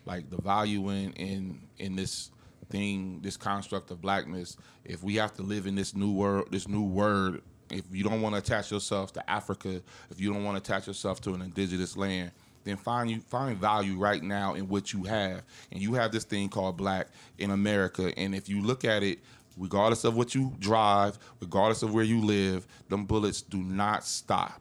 Like 0.05 0.31
the 0.31 0.41
value 0.41 0.91
in 0.91 1.13
in 1.13 1.61
in 1.79 1.97
this 1.97 2.31
thing, 2.71 3.21
this 3.23 3.37
construct 3.37 3.91
of 3.91 4.01
blackness. 4.01 4.57
If 4.85 5.03
we 5.03 5.17
have 5.17 5.35
to 5.35 5.43
live 5.43 5.67
in 5.67 5.75
this 5.75 5.95
new 5.95 6.13
world, 6.13 6.49
this 6.51 6.69
new 6.69 6.85
word, 6.85 7.43
if 7.71 7.85
you 7.91 8.05
don't 8.05 8.23
want 8.23 8.35
to 8.35 8.41
attach 8.41 8.71
yourself 8.71 9.13
to 9.15 9.31
Africa, 9.31 9.83
if 10.11 10.21
you 10.21 10.33
don't 10.33 10.45
want 10.45 10.63
to 10.63 10.73
attach 10.73 10.87
yourself 10.87 11.21
to 11.23 11.35
an 11.35 11.43
indigenous 11.43 11.97
land, 11.97 12.33
then 12.65 12.77
find 12.77 13.11
you 13.11 13.21
find 13.21 13.57
value 13.57 13.97
right 13.97 14.23
now 14.23 14.55
in 14.55 14.69
what 14.69 14.93
you 14.93 15.05
have. 15.05 15.43
And 15.73 15.81
you 15.81 15.95
have 15.95 16.13
this 16.13 16.25
thing 16.25 16.49
called 16.49 16.77
black 16.77 17.09
in 17.39 17.51
America. 17.51 18.13
And 18.19 18.35
if 18.35 18.49
you 18.49 18.63
look 18.63 18.85
at 18.85 19.03
it, 19.03 19.21
regardless 19.57 20.05
of 20.05 20.17
what 20.17 20.35
you 20.35 20.53
drive, 20.59 21.19
regardless 21.41 21.83
of 21.83 21.93
where 21.95 22.05
you 22.05 22.21
live, 22.25 22.67
them 22.89 23.05
bullets 23.07 23.43
do 23.43 23.59
not 23.59 24.05
stop. 24.05 24.61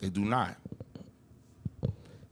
They 0.00 0.08
do 0.08 0.24
not. 0.24 0.56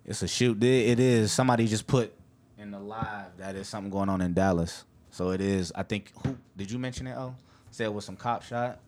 It's 0.05 0.23
a 0.23 0.29
shoot. 0.29 0.63
It 0.63 0.91
it 0.91 1.01
is. 1.01 1.33
Somebody 1.33 1.67
just 1.67 1.87
put 1.87 2.13
in 2.59 2.71
the 2.71 2.79
live 2.79 3.37
that 3.39 3.57
is 3.57 3.69
something 3.69 3.91
going 3.91 4.09
on 4.09 4.21
in 4.21 4.35
Dallas. 4.35 4.85
So 5.11 5.31
it 5.31 5.41
is. 5.41 5.73
I 5.75 5.83
think 5.83 6.13
who 6.25 6.37
did 6.57 6.71
you 6.71 6.79
mention 6.79 7.07
it? 7.07 7.15
Oh, 7.17 7.35
said 7.71 7.87
it 7.87 7.93
was 7.95 8.05
some 8.05 8.17
cop 8.17 8.43
shot. 8.43 8.79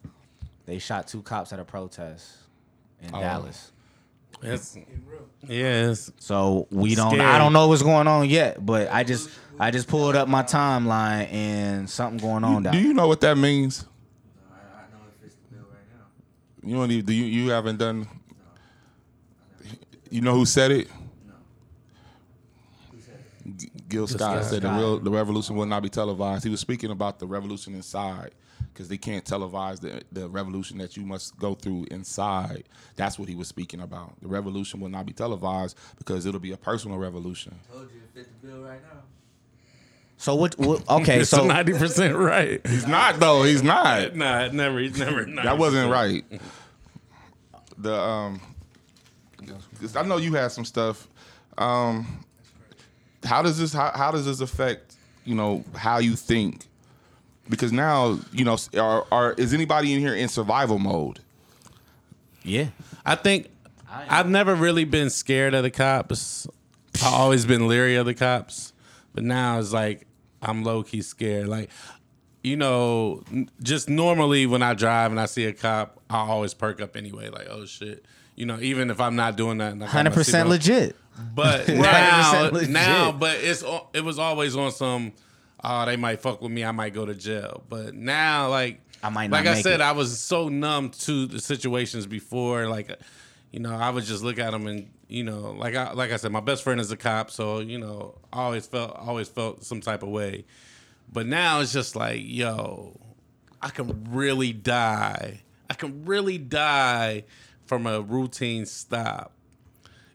They 0.67 0.79
shot 0.79 1.09
two 1.09 1.23
cops 1.23 1.53
at 1.53 1.59
a 1.59 1.65
protest 1.65 2.37
in 3.03 3.11
Oh. 3.15 3.21
Dallas. 3.21 3.73
It's, 4.43 4.77
yes. 5.47 6.11
So 6.19 6.69
we 6.71 6.95
don't. 6.95 7.11
Scary. 7.11 7.25
I 7.27 7.39
don't 7.39 7.53
know 7.53 7.69
what's 7.69 7.83
going 7.83 8.07
on 8.07 8.29
yet, 8.29 8.65
but 8.65 8.89
I 8.91 9.05
just 9.05 9.31
I 9.59 9.71
just 9.71 9.89
pulled 9.89 10.15
up 10.17 10.29
my 10.29 10.43
timeline 10.43 11.33
and 11.33 11.91
something 11.91 12.19
going 12.19 12.45
on 12.45 12.63
down. 12.63 12.73
Do 12.73 12.79
you 12.79 12.95
know 12.95 13.09
what 13.09 13.21
that 13.23 13.37
means? 13.37 13.85
I, 14.51 14.55
I 14.55 14.81
know 14.93 14.99
if 15.19 15.27
it's 15.27 15.35
the 15.35 15.57
bill 15.57 15.67
right 15.71 15.81
now. 15.93 16.69
You 16.69 16.77
don't 16.77 16.91
even 16.91 17.05
do 17.05 17.13
you 17.13 17.25
you 17.25 17.51
haven't 17.51 17.79
done 17.79 18.07
you 20.11 20.21
know 20.21 20.35
who 20.35 20.47
said 20.47 20.71
it? 20.71 20.89
G- 23.89 23.97
Gil 23.97 24.07
Scott 24.07 24.45
said 24.45 24.63
the 24.63 24.71
real 24.71 24.99
the 24.99 25.11
revolution 25.11 25.57
will 25.57 25.67
not 25.67 25.83
be 25.83 25.89
televised. 25.89 26.45
He 26.45 26.51
was 26.51 26.61
speaking 26.61 26.91
about 26.91 27.19
the 27.19 27.27
revolution 27.27 27.75
inside 27.75 28.35
because 28.73 28.89
they 28.89 28.97
can't 28.99 29.25
televise 29.25 29.81
the 29.81 30.03
the 30.13 30.29
revolution 30.29 30.79
that 30.79 30.97
you 30.97 31.05
must 31.05 31.39
go 31.39 31.55
through 31.55 31.87
inside. 31.91 32.65
That's 32.97 33.19
what 33.19 33.29
he 33.29 33.35
was 33.35 33.49
speaking 33.49 33.81
about. 33.81 34.21
The 34.21 34.29
revolution 34.29 34.81
will 34.81 34.89
not 34.91 35.07
be 35.07 35.13
televised 35.13 35.77
because 35.99 36.27
it'll 36.27 36.41
be 36.41 36.53
a 36.53 36.57
personal 36.57 36.99
revolution. 36.99 37.59
Told 37.73 37.83
you 37.93 38.01
it 38.01 38.11
fit 38.27 38.41
the 38.43 38.47
bill 38.49 38.61
right 38.63 38.81
now. 38.83 39.01
so 40.17 40.35
what? 40.35 40.59
what 40.59 40.89
okay, 40.89 41.25
so 41.25 41.45
ninety 41.47 41.73
percent 41.73 42.15
right. 42.17 42.65
He's 42.67 42.87
not 42.87 43.19
though. 43.21 43.43
He's 43.45 43.63
not. 43.63 44.15
Nah, 44.17 44.49
never, 44.49 44.79
he's 44.81 44.99
never. 44.99 45.25
That 45.25 45.57
wasn't 45.59 45.91
right. 45.91 46.25
The 47.79 47.95
um, 47.95 48.41
'cause 49.81 49.95
I 49.97 50.03
know 50.03 50.17
you 50.17 50.35
had 50.35 50.49
some 50.53 50.65
stuff. 50.65 51.07
Um, 51.57 52.25
how 53.29 53.43
does 53.43 53.59
this 53.59 53.73
how, 53.73 53.93
how 53.95 54.11
does 54.11 54.27
this 54.27 54.41
affect 54.41 54.97
you 55.25 55.35
know 55.35 55.65
how 55.77 55.99
you 55.99 56.17
think? 56.17 56.67
Because 57.49 57.73
now 57.73 58.19
you 58.33 58.45
know 58.45 58.57
are, 58.77 59.07
are 59.13 59.33
is 59.35 59.55
anybody 59.55 59.95
in 59.95 60.01
here 60.01 60.15
in 60.15 60.29
survival 60.29 60.79
mode? 60.79 61.21
yeah, 62.49 62.69
I 63.05 63.15
think 63.15 63.49
I've 63.91 64.29
never 64.29 64.55
really 64.55 64.85
been 64.85 65.11
scared 65.11 65.55
of 65.55 65.63
the 65.63 65.71
cops. 65.71 66.47
I've 66.97 67.15
always 67.15 67.47
been 67.47 67.69
leery 67.69 67.97
of 67.97 68.07
the 68.07 68.15
cops, 68.15 68.73
but 69.15 69.25
now 69.25 69.59
it's 69.59 69.73
like 69.73 70.07
I'm 70.43 70.65
low 70.65 70.83
key 70.83 71.03
scared. 71.03 71.49
Like, 71.49 71.71
you 72.43 72.57
know, 72.57 73.23
just 73.63 73.89
normally 73.89 74.47
when 74.47 74.63
I 74.63 74.75
drive 74.75 75.11
and 75.11 75.21
I 75.21 75.27
see 75.27 75.45
a 75.45 75.53
cop, 75.53 76.01
I 76.11 76.19
always 76.19 76.55
perk 76.55 76.81
up 76.81 76.97
anyway. 76.97 77.29
Like, 77.29 77.49
oh 77.51 77.67
shit, 77.67 78.05
you 78.39 78.47
know, 78.47 78.61
even 78.61 78.89
if 78.89 79.01
I'm 79.01 79.17
not 79.17 79.37
doing 79.37 79.59
that, 79.59 79.77
hundred 79.83 80.13
percent 80.13 80.49
legit. 80.49 80.95
But 81.35 81.63
100% 81.67 81.81
now, 81.83 82.51
legit. 82.53 82.71
now, 82.71 83.11
but 83.11 83.39
it's 83.41 83.65
it 83.93 84.05
was 84.05 84.21
always 84.21 84.55
on 84.55 84.71
some. 84.71 85.13
Oh, 85.65 85.85
they 85.85 85.97
might 85.97 86.21
fuck 86.21 86.41
with 86.41 86.53
me. 86.53 86.65
I 86.65 86.71
might 86.71 86.95
go 86.95 87.05
to 87.05 87.17
jail. 87.17 87.65
But 87.69 87.95
now, 87.95 88.49
like 88.49 88.81
I 89.03 89.09
might 89.09 89.31
not 89.31 89.39
like 89.39 89.47
I 89.47 89.61
said, 89.61 89.81
it. 89.81 89.81
I 89.81 89.91
was 89.91 90.21
so 90.21 90.49
numb 90.49 90.91
to 90.91 91.27
the 91.27 91.41
situations 91.41 92.07
before. 92.07 92.69
Like, 92.69 92.97
you 93.51 93.59
know, 93.59 93.75
I 93.75 93.91
would 93.91 94.05
just 94.05 94.23
look 94.23 94.39
at 94.39 94.53
them 94.53 94.69
and 94.69 94.89
you 95.09 95.25
know, 95.25 95.57
like 95.59 95.75
I 95.75 95.93
like 95.93 96.13
I 96.13 96.17
said, 96.17 96.31
my 96.31 96.39
best 96.39 96.63
friend 96.63 96.81
is 96.81 96.93
a 96.93 96.97
cop, 96.97 97.33
so 97.33 97.59
you 97.59 97.79
know, 97.79 98.15
I 98.33 98.43
always 98.43 98.69
felt 98.69 98.95
always 98.95 99.29
felt 99.29 99.65
some 99.65 99.81
type 99.81 100.05
of 100.05 100.11
way. 100.11 100.45
But 101.13 101.27
now 101.27 101.59
it's 101.59 101.73
just 101.73 101.97
like, 101.97 102.21
yo, 102.23 103.01
I 103.61 103.71
can 103.71 104.07
really 104.13 104.53
die. 104.53 105.41
I 105.69 105.75
can 105.75 106.05
really 106.05 106.39
die 106.39 107.25
from 107.69 107.87
a 107.87 108.01
routine 108.01 108.67
stop. 108.67 109.33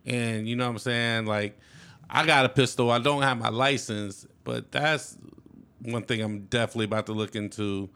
And 0.05 0.47
you 0.47 0.55
know 0.55 0.65
what 0.65 0.71
I'm 0.71 0.79
saying? 0.79 1.25
Like, 1.27 1.57
I 2.09 2.25
got 2.25 2.45
a 2.45 2.49
pistol. 2.49 2.91
I 2.91 2.99
don't 2.99 3.21
have 3.21 3.37
my 3.37 3.49
license, 3.49 4.27
but 4.43 4.71
that's 4.71 5.17
one 5.81 6.03
thing 6.03 6.21
I'm 6.21 6.41
definitely 6.45 6.85
about 6.85 7.05
to 7.05 7.13
look 7.13 7.35
into 7.35 7.89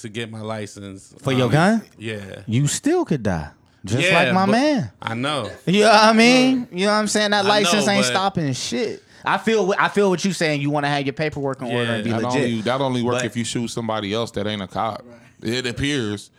to 0.00 0.08
get 0.08 0.30
my 0.30 0.40
license. 0.40 1.14
For 1.20 1.32
your 1.32 1.46
Um, 1.46 1.52
gun? 1.52 1.82
Yeah. 1.98 2.42
You 2.46 2.66
still 2.66 3.04
could 3.04 3.22
die, 3.22 3.50
just 3.84 4.02
Yeah, 4.08 4.24
like 4.24 4.34
my 4.34 4.46
man. 4.46 4.90
I 5.00 5.14
know. 5.14 5.50
You 5.66 5.82
know 5.82 5.90
what 5.90 6.02
I 6.04 6.12
mean? 6.12 6.66
You 6.72 6.86
know 6.86 6.92
what 6.92 6.98
I'm 6.98 7.06
saying? 7.08 7.30
That 7.30 7.44
I 7.44 7.48
license 7.48 7.86
know, 7.86 7.92
ain't 7.92 8.06
stopping 8.06 8.52
shit. 8.54 9.02
I 9.24 9.38
feel 9.38 9.72
I 9.78 9.88
feel 9.88 10.10
what 10.10 10.22
you're 10.24 10.34
saying. 10.34 10.60
You 10.60 10.70
want 10.70 10.84
to 10.84 10.90
have 10.90 11.06
your 11.06 11.12
paperwork 11.14 11.62
in 11.62 11.68
order 11.68 11.92
and 11.92 12.04
be 12.04 12.10
That 12.10 12.22
legit. 12.22 12.42
only 12.42 12.60
that 12.62 12.80
only 12.80 13.02
work 13.02 13.14
But- 13.16 13.24
if 13.26 13.36
you 13.36 13.44
shoot 13.44 13.68
somebody 13.68 14.12
else 14.12 14.30
that 14.32 14.46
ain't 14.46 14.60
a 14.62 14.66
cop. 14.66 15.04
It 15.42 15.66
appears. 15.66 16.30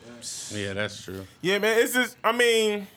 Yeah, 0.53 0.73
that's 0.73 1.03
true. 1.03 1.26
Yeah, 1.41 1.60
man. 1.60 1.80
It's 1.80 1.93
just. 1.93 2.18
I 2.23 2.31
mean, 2.31 2.88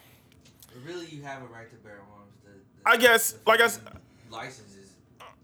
But 0.72 0.84
really, 0.92 1.06
you 1.06 1.22
have 1.22 1.42
a 1.42 1.46
right 1.46 1.68
to 1.70 1.76
bear 1.76 1.98
arms. 2.18 2.32
The, 2.44 2.50
the, 2.50 2.88
I 2.90 2.96
guess, 2.96 3.32
the 3.32 3.38
like 3.46 3.60
I 3.60 3.64
s- 3.64 3.80
license 4.30 4.74
is 4.74 4.90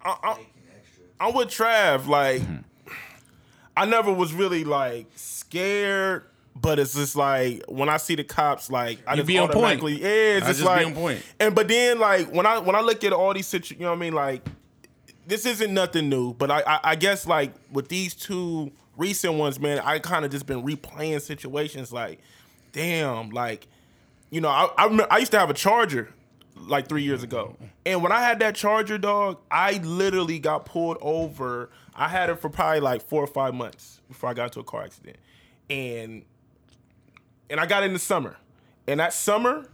I, 0.05 0.17
I, 0.23 0.35
fake 0.35 0.53
and 0.57 0.77
extra. 0.79 1.05
I'm 1.21 1.35
with 1.35 1.49
Trav. 1.49 2.07
Like. 2.07 2.43
I 3.77 3.87
never 3.87 4.13
was 4.13 4.33
really 4.33 4.63
like 4.63 5.07
scared, 5.17 6.23
but 6.55 6.79
it's 6.79 6.95
just 6.95 7.17
like 7.17 7.65
when 7.67 7.89
I 7.89 7.97
see 7.97 8.15
the 8.15 8.23
cops, 8.23 8.71
like 8.71 9.01
I 9.05 9.13
You 9.15 9.17
just 9.17 9.27
be 9.27 9.39
on 9.39 9.49
point. 9.49 9.83
yeah, 9.83 9.99
it's 10.09 10.47
I 10.47 10.49
just, 10.51 10.61
just 10.61 10.61
be 10.61 10.65
like, 10.65 10.87
on 10.87 10.95
point. 10.95 11.23
and 11.41 11.55
but 11.57 11.67
then 11.67 11.99
like 11.99 12.33
when 12.33 12.47
I 12.47 12.59
when 12.61 12.77
I 12.77 12.83
look 12.83 13.03
at 13.03 13.13
all 13.13 13.35
these 13.35 13.49
situations, 13.49 13.81
you 13.81 13.85
know 13.87 13.91
what 13.91 13.97
I 13.97 14.01
mean, 14.01 14.13
like 14.13 14.47
this 15.27 15.45
isn't 15.45 15.75
nothing 15.75 16.09
new, 16.09 16.35
but 16.35 16.53
I 16.53 16.61
I, 16.65 16.81
I 16.85 16.95
guess 16.95 17.27
like 17.27 17.53
with 17.73 17.89
these 17.89 18.15
two 18.15 18.71
recent 18.97 19.35
ones, 19.35 19.59
man, 19.61 19.81
I 19.81 19.99
kind 19.99 20.25
of 20.25 20.31
just 20.31 20.47
been 20.47 20.63
replaying 20.63 21.21
situations 21.21 21.93
like, 21.93 22.21
damn, 22.73 23.31
like 23.31 23.67
you 24.31 24.41
know, 24.41 24.49
I 24.49 24.69
I, 24.77 24.85
remember, 24.85 25.13
I 25.13 25.19
used 25.19 25.33
to 25.33 25.39
have 25.39 25.51
a 25.51 25.55
charger 25.55 26.13
like 26.57 26.89
three 26.89 27.03
years 27.03 27.23
ago, 27.23 27.57
and 27.85 28.03
when 28.03 28.13
I 28.13 28.21
had 28.21 28.39
that 28.41 28.55
charger, 28.55 28.99
dog, 28.99 29.39
I 29.51 29.75
literally 29.85 30.39
got 30.39 30.65
pulled 30.65 30.99
over. 31.01 31.71
I 31.95 32.09
had 32.09 32.31
it 32.31 32.41
for 32.41 32.49
probably 32.49 32.81
like 32.81 33.03
four 33.03 33.23
or 33.23 33.29
five 33.29 33.55
months 33.55 34.01
before 34.09 34.31
I 34.31 34.35
got 34.35 34.47
into 34.47 34.61
a 34.61 34.65
car 34.65 34.83
accident, 34.83 35.17
and 35.71 36.25
and 37.51 37.61
I 37.61 37.67
got 37.67 37.83
in 37.83 37.93
the 37.93 37.99
summer, 37.99 38.37
and 38.87 39.01
that 39.01 39.13
summer. 39.13 39.69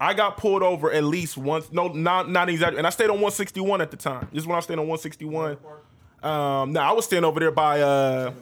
I 0.00 0.14
got 0.14 0.36
pulled 0.36 0.64
over 0.64 0.90
at 0.90 1.04
least 1.04 1.36
once. 1.36 1.70
No, 1.70 1.86
not 1.86 2.28
not 2.28 2.48
exactly. 2.48 2.78
And 2.78 2.88
I 2.88 2.90
stayed 2.90 3.04
on 3.04 3.20
161 3.20 3.80
at 3.80 3.92
the 3.92 3.96
time. 3.96 4.26
This 4.32 4.42
is 4.42 4.48
when 4.48 4.56
I 4.56 4.60
stayed 4.60 4.80
on 4.80 4.88
161. 4.88 5.58
Um, 6.22 6.72
no, 6.72 6.80
I 6.80 6.92
was 6.92 7.04
standing 7.06 7.24
over 7.24 7.40
there 7.40 7.50
by 7.50 7.80
uh, 7.80 8.32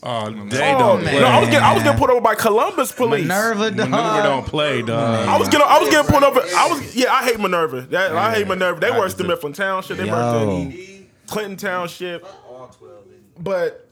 Oh, 0.00 0.30
they 0.30 0.74
Oh, 0.74 0.78
don't 0.78 1.02
no, 1.04 1.10
play. 1.10 1.24
I 1.24 1.40
was 1.40 1.48
getting 1.48 1.64
I 1.64 1.74
was 1.74 1.82
getting 1.82 1.98
put 1.98 2.10
over 2.10 2.20
by 2.20 2.34
Columbus 2.36 2.92
police. 2.92 3.22
Minerva, 3.22 3.70
dog. 3.70 3.90
Minerva 3.90 4.22
don't 4.22 4.46
play, 4.46 4.82
dog. 4.82 5.28
I 5.28 5.36
was 5.38 5.48
getting 5.48 5.66
I 5.66 5.78
was 5.80 5.88
getting 5.88 6.10
put 6.12 6.22
over. 6.22 6.40
I 6.40 6.68
was 6.68 6.94
yeah. 6.94 7.12
I 7.12 7.24
hate 7.24 7.40
Minerva. 7.40 7.80
That, 7.82 8.14
I 8.14 8.34
hate 8.34 8.46
Minerva. 8.46 8.78
They 8.78 8.90
I 8.90 8.98
worse 8.98 9.14
than 9.14 9.26
Mifflin 9.26 9.54
Township. 9.54 9.96
They 9.96 10.06
Yo. 10.06 10.12
worse 10.12 10.74
than 10.74 11.08
Clinton 11.26 11.56
Township. 11.56 12.24
All 12.48 12.68
12. 12.78 12.94
and- 13.06 13.44
But 13.44 13.88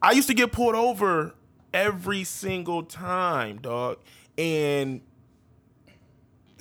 I 0.00 0.12
used 0.12 0.28
to 0.28 0.34
get 0.34 0.52
pulled 0.52 0.74
over 0.74 1.34
every 1.74 2.24
single 2.24 2.82
time, 2.84 3.58
dog. 3.58 3.98
And 4.38 5.00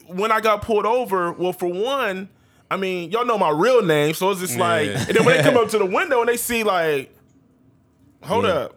when 0.08 0.32
I 0.32 0.42
got 0.42 0.62
pulled 0.64 0.86
over, 0.86 1.32
well, 1.32 1.54
for 1.54 1.68
one, 1.68 2.30
I 2.70 2.78
mean, 2.78 3.12
y'all 3.12 3.26
know 3.26 3.38
my 3.38 3.50
real 3.52 3.84
name, 3.84 4.14
so 4.16 4.32
it's 4.32 4.40
just 4.42 4.58
like, 4.58 4.88
Yeah. 4.88 5.06
and 5.08 5.16
then 5.18 5.26
when 5.26 5.38
they 5.38 5.44
come 5.44 5.58
up 5.58 5.70
to 5.72 5.78
the 5.78 5.86
window 5.86 6.20
and 6.22 6.30
they 6.30 6.38
see 6.38 6.64
like, 6.64 7.16
hold 8.24 8.46
Yeah. 8.46 8.52
up, 8.52 8.76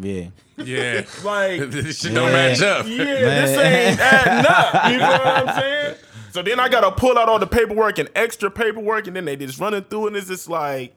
Yeah. 0.00 0.26
Yeah. 0.56 1.04
like, 1.24 1.60
this 1.70 2.00
shit 2.00 2.14
don't 2.14 2.32
match 2.32 2.60
up. 2.62 2.86
yeah, 2.86 2.96
this 3.04 3.50
ain't 3.58 4.00
adding 4.00 4.46
up. 4.48 4.90
You 4.92 4.98
know 4.98 5.08
what 5.10 5.48
I'm 5.48 5.60
saying? 5.60 5.96
So 6.32 6.42
then 6.42 6.58
I 6.60 6.68
gotta 6.68 6.90
pull 6.90 7.18
out 7.18 7.28
all 7.28 7.38
the 7.38 7.46
paperwork 7.46 7.98
and 7.98 8.08
extra 8.14 8.50
paperwork, 8.50 9.06
and 9.06 9.14
then 9.14 9.24
they 9.26 9.36
just 9.36 9.60
running 9.60 9.82
through, 9.84 10.08
and 10.08 10.16
it's 10.16 10.28
just 10.28 10.48
like, 10.48 10.94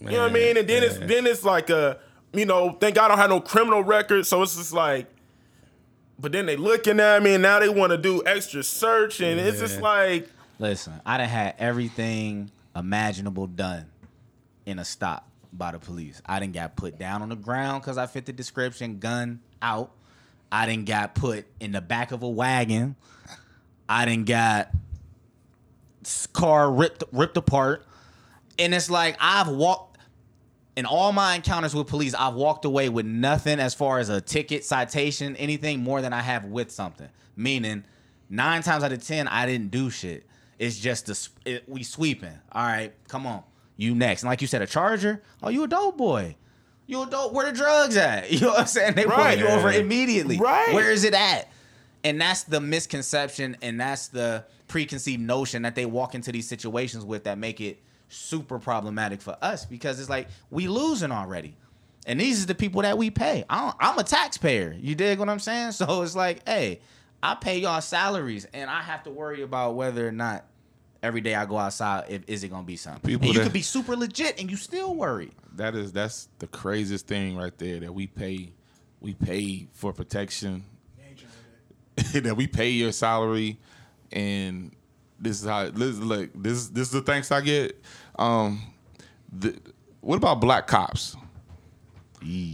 you 0.00 0.10
know 0.10 0.22
what 0.22 0.30
I 0.30 0.34
mean? 0.34 0.56
And 0.56 0.68
then 0.68 0.82
it's 0.82 0.98
then 0.98 1.26
it's 1.26 1.44
like 1.44 1.70
a, 1.70 1.98
you 2.34 2.44
know, 2.44 2.72
thank 2.72 2.96
God 2.96 3.06
I 3.06 3.08
don't 3.08 3.18
have 3.18 3.30
no 3.30 3.40
criminal 3.40 3.82
record, 3.84 4.26
so 4.26 4.42
it's 4.42 4.56
just 4.56 4.72
like, 4.72 5.06
but 6.18 6.32
then 6.32 6.44
they 6.46 6.56
looking 6.56 6.98
at 7.00 7.22
me, 7.22 7.34
and 7.34 7.42
now 7.42 7.60
they 7.60 7.68
want 7.68 7.92
to 7.92 7.98
do 7.98 8.22
extra 8.26 8.62
search, 8.62 9.20
and 9.20 9.38
it's 9.40 9.60
just 9.60 9.80
like, 9.80 10.28
Listen, 10.58 11.00
I 11.04 11.18
done 11.18 11.28
had 11.28 11.54
everything 11.58 12.50
imaginable 12.74 13.46
done 13.46 13.86
in 14.64 14.78
a 14.78 14.84
stop 14.84 15.28
by 15.52 15.72
the 15.72 15.78
police. 15.78 16.22
I 16.24 16.40
didn't 16.40 16.54
got 16.54 16.76
put 16.76 16.98
down 16.98 17.22
on 17.22 17.28
the 17.28 17.36
ground 17.36 17.82
because 17.82 17.98
I 17.98 18.06
fit 18.06 18.26
the 18.26 18.32
description, 18.32 18.98
gun 18.98 19.40
out. 19.60 19.90
I 20.50 20.66
didn't 20.66 20.86
got 20.86 21.14
put 21.14 21.46
in 21.60 21.72
the 21.72 21.80
back 21.80 22.12
of 22.12 22.22
a 22.22 22.28
wagon. 22.28 22.96
I 23.88 24.04
didn't 24.04 24.26
got 24.26 24.70
car 26.32 26.70
ripped 26.70 27.04
ripped 27.12 27.36
apart. 27.36 27.84
And 28.58 28.74
it's 28.74 28.88
like 28.88 29.16
I've 29.20 29.48
walked 29.48 29.98
in 30.76 30.86
all 30.86 31.12
my 31.12 31.36
encounters 31.36 31.74
with 31.74 31.86
police, 31.86 32.14
I've 32.14 32.34
walked 32.34 32.64
away 32.64 32.88
with 32.88 33.06
nothing 33.06 33.60
as 33.60 33.72
far 33.74 33.98
as 33.98 34.10
a 34.10 34.20
ticket, 34.20 34.64
citation, 34.64 35.34
anything 35.36 35.80
more 35.80 36.02
than 36.02 36.12
I 36.12 36.20
have 36.20 36.44
with 36.44 36.70
something. 36.70 37.08
Meaning, 37.34 37.84
nine 38.28 38.62
times 38.62 38.84
out 38.84 38.92
of 38.92 39.02
ten, 39.02 39.26
I 39.26 39.46
didn't 39.46 39.70
do 39.70 39.88
shit. 39.90 40.26
It's 40.58 40.78
just 40.78 41.06
the 41.06 41.28
it, 41.50 41.68
we 41.68 41.82
sweeping. 41.82 42.38
All 42.52 42.64
right, 42.66 42.92
come 43.08 43.26
on, 43.26 43.42
you 43.76 43.94
next. 43.94 44.22
And 44.22 44.30
like 44.30 44.40
you 44.40 44.46
said, 44.48 44.62
a 44.62 44.66
charger. 44.66 45.22
Oh, 45.42 45.48
you 45.50 45.64
a 45.64 45.68
dope 45.68 45.96
boy. 45.98 46.36
You 46.86 47.02
a 47.02 47.06
dope. 47.06 47.32
Where 47.32 47.50
the 47.50 47.56
drugs 47.56 47.96
at? 47.96 48.30
You 48.30 48.40
know 48.40 48.48
what 48.48 48.60
I'm 48.60 48.66
saying? 48.66 48.94
They 48.94 49.04
pull 49.04 49.16
Right. 49.16 49.38
you 49.38 49.46
over 49.48 49.70
immediately. 49.72 50.38
Right. 50.38 50.72
Where 50.72 50.90
is 50.90 51.04
it 51.04 51.14
at? 51.14 51.50
And 52.04 52.20
that's 52.20 52.44
the 52.44 52.60
misconception, 52.60 53.56
and 53.62 53.80
that's 53.80 54.08
the 54.08 54.44
preconceived 54.68 55.20
notion 55.22 55.62
that 55.62 55.74
they 55.74 55.86
walk 55.86 56.14
into 56.14 56.32
these 56.32 56.48
situations 56.48 57.04
with 57.04 57.24
that 57.24 57.38
make 57.38 57.60
it 57.60 57.82
super 58.08 58.58
problematic 58.58 59.20
for 59.20 59.36
us 59.42 59.64
because 59.64 59.98
it's 60.00 60.08
like 60.08 60.28
we 60.50 60.68
losing 60.68 61.10
already. 61.12 61.56
And 62.06 62.20
these 62.20 62.44
are 62.44 62.46
the 62.46 62.54
people 62.54 62.82
that 62.82 62.96
we 62.96 63.10
pay. 63.10 63.44
I 63.50 63.60
don't, 63.62 63.76
I'm 63.80 63.98
a 63.98 64.04
taxpayer. 64.04 64.76
You 64.80 64.94
dig 64.94 65.18
what 65.18 65.28
I'm 65.28 65.40
saying? 65.40 65.72
So 65.72 66.02
it's 66.02 66.14
like, 66.14 66.46
hey, 66.48 66.78
I 67.22 67.34
pay 67.34 67.58
y'all 67.58 67.80
salaries, 67.80 68.46
and 68.52 68.70
I 68.70 68.82
have 68.82 69.02
to 69.04 69.10
worry 69.10 69.42
about 69.42 69.74
whether 69.74 70.06
or 70.06 70.12
not 70.12 70.44
every 71.02 71.20
day 71.20 71.34
I 71.34 71.46
go 71.46 71.56
outside, 71.56 72.04
if 72.08 72.22
is 72.26 72.44
it 72.44 72.48
gonna 72.48 72.62
be 72.64 72.76
something. 72.76 73.02
People 73.02 73.26
and 73.26 73.34
you 73.34 73.40
that- 73.40 73.44
could 73.44 73.52
be 73.52 73.62
super 73.62 73.96
legit, 73.96 74.40
and 74.40 74.50
you 74.50 74.56
still 74.56 74.94
worry. 74.94 75.32
That 75.54 75.74
is 75.74 75.92
that's 75.92 76.28
the 76.38 76.46
craziest 76.46 77.06
thing 77.06 77.36
right 77.36 77.56
there 77.58 77.80
that 77.80 77.92
we 77.94 78.06
pay 78.06 78.52
we 79.00 79.14
pay 79.14 79.68
for 79.72 79.92
protection. 79.92 80.64
that 82.12 82.36
we 82.36 82.46
pay 82.46 82.68
your 82.68 82.92
salary 82.92 83.58
and 84.12 84.70
this 85.18 85.40
is 85.40 85.48
how 85.48 85.70
this 85.70 85.96
look 85.96 86.30
this 86.34 86.68
this 86.68 86.88
is 86.88 86.92
the 86.92 87.00
thanks 87.00 87.32
I 87.32 87.40
get. 87.40 87.82
Um 88.18 88.60
the, 89.32 89.58
what 90.02 90.16
about 90.16 90.40
black 90.40 90.66
cops? 90.66 91.16
Too. 92.20 92.52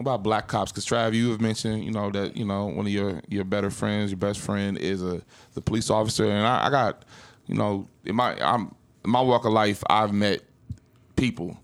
What 0.00 0.14
about 0.14 0.22
black 0.22 0.48
cops? 0.48 0.72
Because 0.72 0.86
Trav, 0.86 1.12
you 1.12 1.30
have 1.30 1.42
mentioned, 1.42 1.84
you 1.84 1.90
know, 1.90 2.10
that 2.10 2.34
you 2.34 2.46
know 2.46 2.64
one 2.64 2.86
of 2.86 2.92
your 2.92 3.20
your 3.28 3.44
better 3.44 3.68
friends, 3.70 4.10
your 4.10 4.16
best 4.16 4.40
friend, 4.40 4.78
is 4.78 5.02
a 5.02 5.20
the 5.52 5.60
police 5.60 5.90
officer, 5.90 6.24
and 6.24 6.46
I, 6.46 6.68
I 6.68 6.70
got, 6.70 7.04
you 7.46 7.54
know, 7.54 7.86
in 8.06 8.16
my 8.16 8.34
I'm 8.42 8.74
in 9.04 9.10
my 9.10 9.20
walk 9.20 9.44
of 9.44 9.52
life, 9.52 9.84
I've 9.90 10.14
met 10.14 10.40
people, 11.16 11.54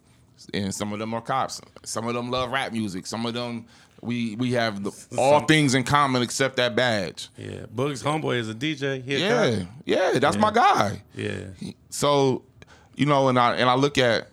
and 0.52 0.74
some 0.74 0.92
of 0.92 0.98
them 0.98 1.14
are 1.14 1.22
cops. 1.22 1.62
Some 1.84 2.06
of 2.08 2.12
them 2.12 2.30
love 2.30 2.50
rap 2.50 2.72
music. 2.74 3.06
Some 3.06 3.24
of 3.24 3.32
them 3.32 3.64
we 4.02 4.34
we 4.34 4.52
have 4.52 4.84
the, 4.84 4.90
all 5.16 5.38
Some- 5.38 5.46
things 5.46 5.74
in 5.74 5.84
common 5.84 6.20
except 6.20 6.56
that 6.56 6.76
badge. 6.76 7.30
Yeah. 7.38 7.64
Boog's 7.74 8.02
homeboy 8.02 8.36
is 8.36 8.50
a 8.50 8.54
DJ. 8.54 9.02
He 9.02 9.14
a 9.14 9.18
Yeah, 9.18 9.58
cop. 9.60 9.68
yeah, 9.86 10.18
that's 10.18 10.36
my 10.36 10.50
guy. 10.50 11.00
Yeah. 11.14 11.38
So, 11.88 12.42
you 12.96 13.06
know, 13.06 13.28
and 13.28 13.38
I 13.38 13.54
and 13.54 13.70
I 13.70 13.76
look 13.76 13.96
at 13.96 14.28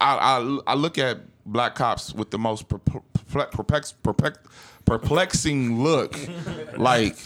I 0.00 0.14
I, 0.14 0.58
I 0.68 0.74
look 0.74 0.96
at 0.96 1.18
black 1.52 1.74
cops 1.74 2.12
with 2.14 2.30
the 2.30 2.38
most 2.38 2.68
perplex, 2.68 3.54
perplex, 3.56 3.92
perplex, 3.92 4.38
perplexing 4.84 5.82
look. 5.82 6.16
like, 6.76 7.16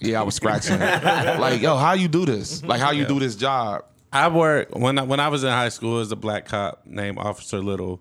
yeah, 0.00 0.20
I 0.20 0.22
was 0.22 0.34
scratching. 0.34 0.78
like, 0.78 1.60
yo, 1.62 1.76
how 1.76 1.92
you 1.94 2.08
do 2.08 2.24
this? 2.26 2.62
Like, 2.64 2.80
how 2.80 2.90
you 2.92 3.04
do 3.06 3.18
this 3.18 3.36
job? 3.36 3.84
I 4.12 4.28
worked 4.28 4.74
when 4.76 4.98
I, 4.98 5.02
when 5.02 5.18
I 5.20 5.28
was 5.28 5.42
in 5.42 5.50
high 5.50 5.70
school 5.70 5.98
as 5.98 6.12
a 6.12 6.16
black 6.16 6.46
cop 6.46 6.82
named 6.86 7.18
Officer 7.18 7.58
Little. 7.58 8.00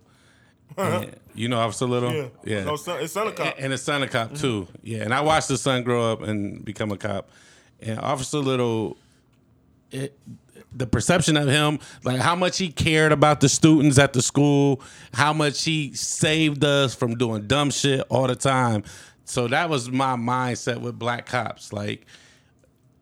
And 0.77 1.15
you 1.35 1.47
know 1.49 1.59
Officer 1.59 1.85
Little? 1.85 2.11
yeah, 2.13 2.27
Yeah. 2.43 2.63
no, 2.65 2.75
son, 2.75 3.01
it's 3.01 3.13
son 3.13 3.27
of 3.27 3.35
cop. 3.35 3.55
And 3.59 3.71
his 3.71 3.81
son 3.81 4.03
a 4.03 4.07
cop 4.07 4.33
too. 4.35 4.67
Yeah. 4.83 4.99
And 5.03 5.13
I 5.13 5.21
watched 5.21 5.47
the 5.47 5.57
son 5.57 5.83
grow 5.83 6.11
up 6.11 6.21
and 6.21 6.63
become 6.63 6.91
a 6.91 6.97
cop. 6.97 7.29
And 7.81 7.99
Officer 7.99 8.37
Little, 8.39 8.97
it, 9.91 10.17
the 10.75 10.87
perception 10.87 11.37
of 11.37 11.47
him, 11.47 11.79
like 12.03 12.19
how 12.19 12.35
much 12.35 12.57
he 12.57 12.69
cared 12.69 13.11
about 13.11 13.41
the 13.41 13.49
students 13.49 13.97
at 13.97 14.13
the 14.13 14.21
school, 14.21 14.81
how 15.13 15.33
much 15.33 15.63
he 15.63 15.93
saved 15.93 16.63
us 16.63 16.95
from 16.95 17.15
doing 17.15 17.47
dumb 17.47 17.71
shit 17.71 18.01
all 18.09 18.27
the 18.27 18.35
time. 18.35 18.83
So 19.25 19.47
that 19.47 19.69
was 19.69 19.89
my 19.89 20.15
mindset 20.15 20.81
with 20.81 20.99
black 20.99 21.25
cops. 21.25 21.71
Like, 21.71 22.05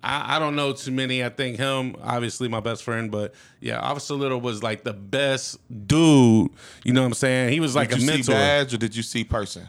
I, 0.04 0.36
I 0.36 0.40
don't 0.40 0.56
know 0.56 0.74
too 0.74 0.92
many. 0.92 1.24
I 1.24 1.30
think 1.30 1.58
him, 1.58 1.96
obviously 2.02 2.48
my 2.48 2.60
best 2.60 2.84
friend, 2.84 3.12
but 3.12 3.34
yeah, 3.60 3.80
Officer 3.80 4.14
Little 4.14 4.42
was 4.42 4.64
like 4.64 4.84
the 4.84 4.94
best 4.94 5.58
dude. 5.88 6.52
You 6.84 6.94
know 6.94 7.02
what 7.02 7.08
I'm 7.08 7.14
saying? 7.14 7.54
He 7.54 7.60
was 7.60 7.76
like 7.76 7.90
did 7.90 8.00
a 8.00 8.02
you 8.02 8.24
see 8.24 8.32
badge 8.32 8.74
or 8.74 8.78
did 8.78 8.96
you 8.96 9.04
see 9.04 9.24
person? 9.24 9.68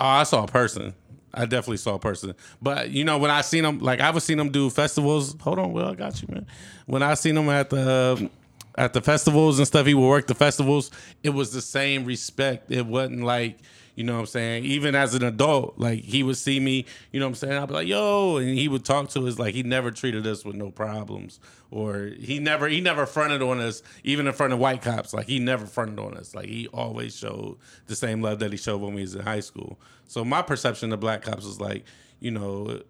Oh, 0.00 0.06
I 0.06 0.22
saw 0.24 0.44
a 0.44 0.48
person. 0.48 0.94
I 1.34 1.46
definitely 1.46 1.78
saw 1.78 1.94
a 1.94 1.98
person. 1.98 2.34
But 2.60 2.90
you 2.90 3.04
know, 3.04 3.18
when 3.18 3.30
I 3.30 3.40
seen 3.40 3.64
him, 3.64 3.78
like 3.78 4.00
I 4.00 4.10
was 4.10 4.24
seen 4.24 4.38
him 4.38 4.50
do 4.50 4.70
festivals. 4.70 5.34
Hold 5.40 5.58
on, 5.58 5.72
Will, 5.72 5.86
I 5.86 5.94
got 5.94 6.20
you, 6.22 6.28
man. 6.30 6.46
When 6.86 7.02
I 7.02 7.14
seen 7.14 7.36
him 7.36 7.48
at 7.48 7.70
the 7.70 8.30
at 8.76 8.92
the 8.92 9.00
festivals 9.00 9.58
and 9.58 9.66
stuff, 9.66 9.86
he 9.86 9.94
would 9.94 10.08
work 10.08 10.26
the 10.26 10.34
festivals. 10.34 10.90
It 11.22 11.30
was 11.30 11.52
the 11.52 11.62
same 11.62 12.04
respect. 12.04 12.70
It 12.70 12.86
wasn't 12.86 13.22
like 13.24 13.58
you 13.94 14.04
know 14.04 14.14
what 14.14 14.20
I'm 14.20 14.26
saying. 14.26 14.64
Even 14.64 14.94
as 14.94 15.14
an 15.14 15.22
adult, 15.22 15.74
like 15.78 16.00
he 16.00 16.22
would 16.22 16.36
see 16.36 16.58
me, 16.58 16.86
you 17.10 17.20
know 17.20 17.26
what 17.26 17.30
I'm 17.30 17.34
saying. 17.34 17.52
I'd 17.54 17.68
be 17.68 17.74
like, 17.74 17.88
"Yo," 17.88 18.36
and 18.36 18.48
he 18.48 18.68
would 18.68 18.84
talk 18.84 19.10
to 19.10 19.26
us 19.26 19.38
like 19.38 19.54
he 19.54 19.62
never 19.62 19.90
treated 19.90 20.26
us 20.26 20.44
with 20.44 20.56
no 20.56 20.70
problems, 20.70 21.40
or 21.70 22.10
he 22.18 22.38
never 22.38 22.68
he 22.68 22.80
never 22.80 23.04
fronted 23.04 23.42
on 23.42 23.60
us, 23.60 23.82
even 24.02 24.26
in 24.26 24.32
front 24.32 24.52
of 24.52 24.58
white 24.58 24.80
cops. 24.82 25.12
Like 25.12 25.26
he 25.26 25.38
never 25.38 25.66
fronted 25.66 25.98
on 25.98 26.16
us. 26.16 26.34
Like 26.34 26.46
he 26.46 26.68
always 26.68 27.14
showed 27.14 27.58
the 27.86 27.96
same 27.96 28.22
love 28.22 28.38
that 28.38 28.50
he 28.50 28.58
showed 28.58 28.80
when 28.80 28.94
we 28.94 29.02
was 29.02 29.14
in 29.14 29.22
high 29.22 29.40
school. 29.40 29.78
So 30.06 30.24
my 30.24 30.42
perception 30.42 30.92
of 30.92 31.00
black 31.00 31.22
cops 31.22 31.44
is 31.44 31.60
like, 31.60 31.84
you 32.20 32.30
know, 32.30 32.82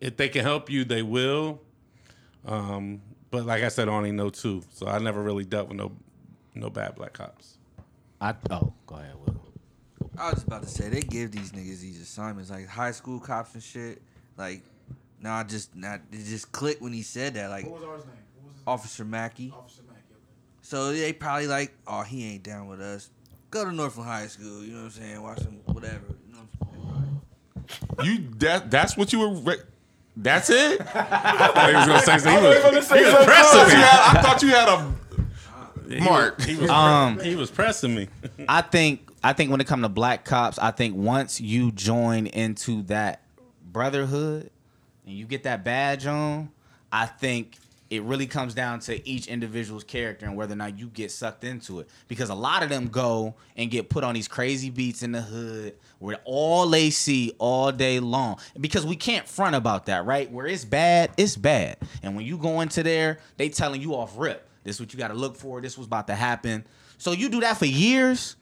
if 0.00 0.16
they 0.16 0.28
can 0.28 0.42
help 0.42 0.68
you, 0.70 0.84
they 0.84 1.02
will. 1.02 1.60
Um, 2.46 3.00
but 3.30 3.46
like 3.46 3.62
I 3.62 3.68
said, 3.68 3.88
I 3.88 3.92
only 3.92 4.12
know 4.12 4.30
two, 4.30 4.62
so 4.72 4.86
I 4.86 4.98
never 4.98 5.22
really 5.22 5.44
dealt 5.44 5.68
with 5.68 5.76
no 5.76 5.92
no 6.54 6.68
bad 6.68 6.96
black 6.96 7.14
cops. 7.14 7.58
I 8.20 8.34
oh, 8.50 8.72
go 8.86 8.96
ahead, 8.96 9.14
Will. 9.14 9.29
I 10.18 10.26
was 10.26 10.34
just 10.34 10.46
about 10.46 10.62
to 10.62 10.68
say 10.68 10.88
they 10.88 11.00
give 11.00 11.32
these 11.32 11.52
niggas 11.52 11.80
these 11.80 12.00
assignments 12.00 12.50
like 12.50 12.66
high 12.68 12.92
school 12.92 13.20
cops 13.20 13.54
and 13.54 13.62
shit. 13.62 14.02
Like, 14.36 14.62
nah, 15.20 15.38
I 15.38 15.42
just 15.44 15.74
not 15.76 16.00
it 16.12 16.24
just 16.24 16.52
clicked 16.52 16.82
when 16.82 16.92
he 16.92 17.02
said 17.02 17.34
that. 17.34 17.50
Like, 17.50 17.64
What 17.64 17.80
was 17.80 17.88
ours 17.88 18.04
name? 18.06 18.14
What 18.36 18.46
was 18.48 18.56
his 18.56 18.62
Officer 18.66 19.04
Mackey. 19.04 19.52
Officer 19.56 19.82
Mack, 19.88 20.02
okay. 20.10 20.20
So 20.62 20.92
they 20.92 21.12
probably 21.12 21.46
like, 21.46 21.72
oh, 21.86 22.02
he 22.02 22.32
ain't 22.34 22.42
down 22.42 22.68
with 22.68 22.80
us. 22.80 23.10
Go 23.50 23.64
to 23.64 23.72
Northland 23.72 24.08
High 24.08 24.26
School. 24.26 24.62
You 24.64 24.72
know 24.72 24.78
what 24.78 24.84
I'm 24.84 24.90
saying? 24.90 25.22
Watch 25.22 25.40
him, 25.40 25.60
whatever. 25.66 26.14
You 26.26 26.32
know 26.34 26.38
what 26.58 26.68
I'm 26.68 28.02
saying? 28.04 28.22
You 28.22 28.30
that 28.38 28.70
that's 28.70 28.96
what 28.96 29.12
you 29.12 29.20
were. 29.20 29.34
Re- 29.34 29.62
that's 30.16 30.50
it. 30.50 30.80
I 30.94 31.48
thought 31.54 31.68
he 31.70 31.76
was 31.76 31.86
gonna 31.86 32.00
say 32.00 32.18
something. 32.18 32.32
He 32.32 32.48
was 32.48 32.54
was, 32.56 32.64
gonna 32.64 32.82
say 32.82 32.98
he 32.98 33.04
was 33.04 33.24
pressing 33.24 33.78
me. 33.78 33.84
I 33.84 34.22
thought 34.22 34.42
you 34.42 34.48
had 34.48 34.68
a 34.68 34.94
Mark. 36.04 36.40
He 36.42 36.56
was, 36.56 36.70
Um, 36.70 37.18
he 37.18 37.34
was 37.34 37.50
pressing 37.50 37.94
me. 37.94 38.08
I 38.48 38.62
think 38.62 39.09
I 39.22 39.32
think 39.32 39.50
when 39.50 39.60
it 39.60 39.66
comes 39.66 39.82
to 39.82 39.88
black 39.88 40.24
cops, 40.24 40.58
I 40.58 40.70
think 40.70 40.96
once 40.96 41.40
you 41.40 41.72
join 41.72 42.26
into 42.26 42.82
that 42.84 43.22
brotherhood 43.62 44.50
and 45.06 45.14
you 45.14 45.26
get 45.26 45.42
that 45.42 45.62
badge 45.62 46.06
on, 46.06 46.50
I 46.90 47.06
think 47.06 47.56
it 47.90 48.04
really 48.04 48.26
comes 48.26 48.54
down 48.54 48.78
to 48.78 49.06
each 49.06 49.26
individual's 49.26 49.82
character 49.82 50.24
and 50.24 50.36
whether 50.36 50.52
or 50.52 50.56
not 50.56 50.78
you 50.78 50.86
get 50.86 51.10
sucked 51.10 51.42
into 51.42 51.80
it. 51.80 51.88
Because 52.06 52.30
a 52.30 52.34
lot 52.34 52.62
of 52.62 52.68
them 52.68 52.86
go 52.86 53.34
and 53.56 53.68
get 53.68 53.90
put 53.90 54.04
on 54.04 54.14
these 54.14 54.28
crazy 54.28 54.70
beats 54.70 55.02
in 55.02 55.10
the 55.10 55.20
hood 55.20 55.74
where 55.98 56.18
all 56.24 56.68
they 56.68 56.90
see 56.90 57.34
all 57.38 57.72
day 57.72 57.98
long. 57.98 58.38
Because 58.58 58.86
we 58.86 58.94
can't 58.94 59.28
front 59.28 59.56
about 59.56 59.86
that, 59.86 60.06
right? 60.06 60.30
Where 60.30 60.46
it's 60.46 60.64
bad, 60.64 61.10
it's 61.16 61.36
bad. 61.36 61.78
And 62.02 62.14
when 62.14 62.24
you 62.24 62.38
go 62.38 62.60
into 62.60 62.84
there, 62.84 63.18
they 63.36 63.48
telling 63.48 63.82
you 63.82 63.94
off 63.94 64.16
rip. 64.16 64.48
This 64.62 64.76
is 64.76 64.80
what 64.80 64.92
you 64.92 64.98
got 64.98 65.08
to 65.08 65.14
look 65.14 65.36
for. 65.36 65.60
This 65.60 65.76
was 65.76 65.88
about 65.88 66.06
to 66.06 66.14
happen. 66.14 66.64
So 66.96 67.10
you 67.12 67.28
do 67.28 67.40
that 67.40 67.56
for 67.56 67.66
years. 67.66 68.36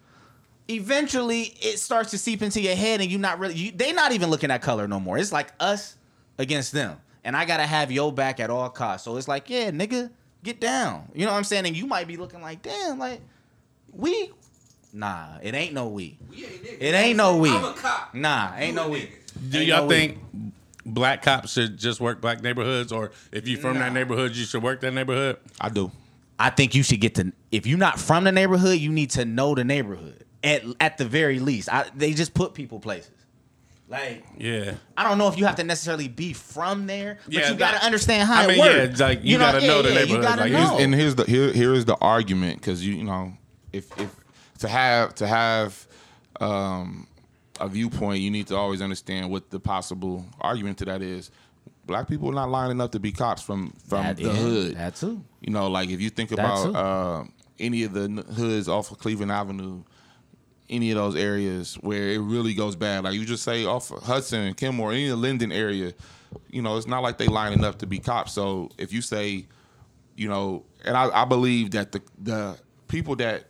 Eventually, 0.71 1.55
it 1.61 1.79
starts 1.79 2.11
to 2.11 2.19
seep 2.19 2.43
into 2.43 2.61
your 2.61 2.75
head, 2.75 3.01
and 3.01 3.11
you're 3.11 3.21
not 3.21 3.39
really. 3.39 3.55
You, 3.55 3.73
they 3.73 3.93
not 3.93 4.13
even 4.13 4.29
looking 4.29 4.51
at 4.51 4.61
color 4.61 4.87
no 4.87 5.01
more. 5.01 5.17
It's 5.17 5.33
like 5.33 5.53
us 5.59 5.97
against 6.37 6.73
them, 6.73 6.99
and 7.25 7.35
I 7.35 7.47
gotta 7.47 7.65
have 7.65 7.91
your 7.91 8.13
back 8.13 8.39
at 8.39 8.51
all 8.51 8.69
costs. 8.69 9.05
So 9.05 9.17
it's 9.17 9.29
like, 9.29 9.49
yeah, 9.49 9.71
nigga, 9.71 10.11
get 10.43 10.61
down. 10.61 11.09
You 11.15 11.25
know 11.25 11.33
what 11.33 11.39
I'm 11.39 11.45
saying? 11.45 11.67
And 11.67 11.75
you 11.75 11.87
might 11.87 12.07
be 12.07 12.19
looking 12.19 12.43
like, 12.43 12.63
damn, 12.63 12.99
like 12.99 13.21
we. 13.93 14.31
Nah, 14.93 15.39
it 15.43 15.55
ain't 15.55 15.75
no 15.75 15.89
we. 15.89 16.19
It 16.33 16.95
ain't 16.95 17.17
no 17.17 17.39
we. 17.39 17.51
I'm 17.51 17.65
a 17.65 17.73
cop. 17.73 18.15
Nah, 18.15 18.55
ain't 18.57 18.75
no 18.75 18.89
we. 18.89 19.11
Do 19.49 19.63
y'all 19.63 19.83
no 19.83 19.87
we. 19.87 19.95
think 19.95 20.19
black 20.85 21.23
cops 21.23 21.53
should 21.53 21.79
just 21.79 22.01
work 22.01 22.21
black 22.21 22.43
neighborhoods, 22.43 22.93
or 22.93 23.13
if 23.33 23.49
you 23.49 23.57
from 23.57 23.79
that 23.79 23.93
neighborhood, 23.93 24.35
you 24.35 24.45
should 24.45 24.63
work 24.63 24.81
that 24.83 24.93
neighborhood? 24.93 25.39
I 25.61 25.71
do. 25.71 25.91
I 26.39 26.51
think 26.51 26.75
you 26.75 26.83
should 26.83 27.01
get 27.01 27.15
to 27.17 27.33
if 27.51 27.67
you're 27.67 27.79
not 27.79 27.99
from 27.99 28.25
the 28.25 28.33
neighborhood, 28.33 28.79
you 28.79 28.91
need 28.91 29.11
to 29.11 29.25
know 29.25 29.55
the 29.55 29.65
neighborhood 29.65 30.25
at 30.43 30.63
at 30.81 30.99
the 30.99 31.05
very 31.05 31.39
least. 31.41 31.69
I, 31.73 31.87
they 31.95 32.13
just 32.13 32.35
put 32.35 32.55
people 32.55 32.81
places. 32.81 33.11
Like 33.91 34.23
Yeah. 34.37 34.75
I 34.99 35.05
don't 35.09 35.17
know 35.17 35.29
if 35.29 35.39
you 35.39 35.47
have 35.47 35.57
to 35.57 35.65
necessarily 35.65 36.09
be 36.09 36.35
from 36.35 36.87
there, 36.87 37.19
but 37.25 37.33
Yeah, 37.35 37.51
you 37.51 37.57
got 37.57 37.73
to 37.81 37.87
understand 37.87 38.29
how 38.29 38.43
I 38.43 38.45
it 38.45 38.49
mean, 38.49 38.59
works. 38.59 39.01
yeah, 39.01 39.07
like, 39.07 39.21
you 39.25 39.39
gotta 39.39 39.67
know 39.67 39.81
the 39.81 39.89
You 39.89 39.95
neighborhood, 39.95 40.23
gotta 40.23 40.43
like, 40.43 40.53
know. 40.53 40.79
And 40.79 40.95
here's 40.95 41.15
the 41.15 41.25
here 41.25 41.51
here 41.53 41.73
is 41.73 41.87
the 41.87 41.97
argument 41.97 42.61
because 42.61 42.85
you 42.87 42.95
you 42.95 43.05
know 43.05 43.33
if 43.73 43.91
if 43.99 44.15
to 44.59 44.69
have 44.69 45.15
to 45.17 45.27
have 45.27 45.87
um, 46.41 47.07
a 47.61 47.69
viewpoint, 47.69 48.21
you 48.21 48.31
need 48.31 48.47
to 48.49 48.57
always 48.57 48.83
understand 48.83 49.31
what 49.31 49.51
the 49.51 49.59
possible 49.61 50.25
argument 50.41 50.79
to 50.79 50.85
that 50.85 51.01
is. 51.03 51.31
Black 51.87 52.07
people 52.09 52.29
are 52.29 52.35
not 52.35 52.51
lining 52.51 52.81
up 52.83 52.93
to 52.93 53.01
be 53.01 53.11
cops 53.13 53.41
from 53.43 53.73
from 53.89 54.03
That- 54.05 54.17
the 54.19 54.25
yeah, 54.25 54.33
hood. 54.35 54.77
That 54.77 54.97
too. 54.97 55.25
You 55.41 55.53
know, 55.53 55.69
like 55.69 55.89
if 55.89 56.01
you 56.03 56.11
think 56.11 56.29
That 56.31 56.41
about 56.41 56.75
uh, 56.75 57.25
any 57.59 57.85
of 57.85 57.95
the 57.95 58.09
hoods 58.35 58.69
off 58.69 58.91
of 58.91 58.99
Cleveland 58.99 59.33
Avenue, 59.33 59.83
any 60.71 60.91
of 60.91 60.97
those 60.97 61.17
areas 61.17 61.75
where 61.77 62.09
it 62.09 62.19
really 62.19 62.55
goes 62.55 62.77
bad, 62.77 63.05
like 63.05 63.15
you 63.15 63.25
just 63.25 63.43
say 63.43 63.65
off 63.65 63.91
of 63.91 64.03
Hudson 64.03 64.41
and 64.43 64.57
Kenmore, 64.57 64.93
any 64.93 65.05
of 65.05 65.11
the 65.11 65.17
Linden 65.17 65.53
area, 65.53 65.93
you 66.51 66.63
know, 66.63 66.77
it's 66.77 66.87
not 66.87 67.03
like 67.03 67.19
they 67.19 67.27
lining 67.27 67.65
up 67.65 67.79
to 67.79 67.87
be 67.87 67.99
cops. 67.99 68.33
So 68.33 68.71
if 68.79 68.93
you 68.93 69.01
say, 69.01 69.47
you 70.17 70.29
know, 70.29 70.65
and 70.85 70.97
I, 70.97 71.23
I 71.23 71.25
believe 71.25 71.71
that 71.73 71.93
the 71.93 72.03
the 72.23 72.59
people 72.89 73.17
that 73.17 73.45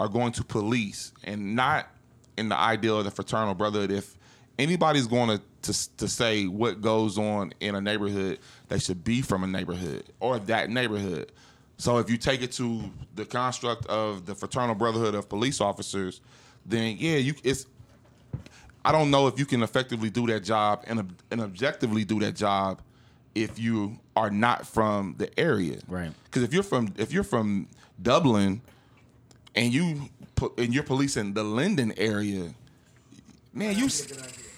are 0.00 0.08
going 0.08 0.32
to 0.32 0.44
police 0.44 1.12
and 1.24 1.54
not 1.54 1.88
in 2.36 2.48
the 2.48 2.56
ideal 2.56 2.98
of 2.98 3.04
the 3.04 3.10
fraternal 3.10 3.54
brotherhood, 3.54 3.90
if 3.90 4.16
anybody's 4.58 5.06
going 5.06 5.38
to, 5.38 5.72
to 5.72 5.96
to 5.96 6.08
say 6.08 6.46
what 6.46 6.80
goes 6.80 7.18
on 7.18 7.52
in 7.60 7.74
a 7.74 7.80
neighborhood, 7.80 8.38
they 8.68 8.78
should 8.78 9.04
be 9.04 9.22
from 9.22 9.44
a 9.44 9.46
neighborhood 9.46 10.04
or 10.20 10.38
that 10.40 10.70
neighborhood. 10.70 11.30
So 11.76 11.98
if 11.98 12.08
you 12.08 12.16
take 12.16 12.42
it 12.42 12.52
to 12.52 12.90
the 13.16 13.24
construct 13.24 13.86
of 13.86 14.26
the 14.26 14.34
fraternal 14.34 14.74
brotherhood 14.74 15.14
of 15.14 15.28
police 15.28 15.60
officers, 15.60 16.20
then 16.66 16.96
yeah, 16.98 17.16
you 17.16 17.34
it's. 17.42 17.66
I 18.86 18.92
don't 18.92 19.10
know 19.10 19.26
if 19.28 19.38
you 19.38 19.46
can 19.46 19.62
effectively 19.62 20.10
do 20.10 20.26
that 20.26 20.40
job 20.40 20.84
and 20.86 21.14
and 21.30 21.40
objectively 21.40 22.04
do 22.04 22.20
that 22.20 22.32
job 22.36 22.80
if 23.34 23.58
you 23.58 23.98
are 24.14 24.30
not 24.30 24.66
from 24.66 25.14
the 25.18 25.38
area. 25.40 25.78
Right. 25.88 26.12
Because 26.24 26.42
if 26.42 26.52
you're 26.52 26.62
from 26.62 26.92
if 26.98 27.12
you're 27.12 27.24
from 27.24 27.68
Dublin 28.00 28.60
and 29.54 29.72
you 29.72 30.10
put 30.34 30.58
and 30.58 30.74
you're 30.74 30.82
policing 30.82 31.32
the 31.34 31.42
Linden 31.44 31.92
area, 31.96 32.54
man, 33.52 33.76
you 33.78 33.88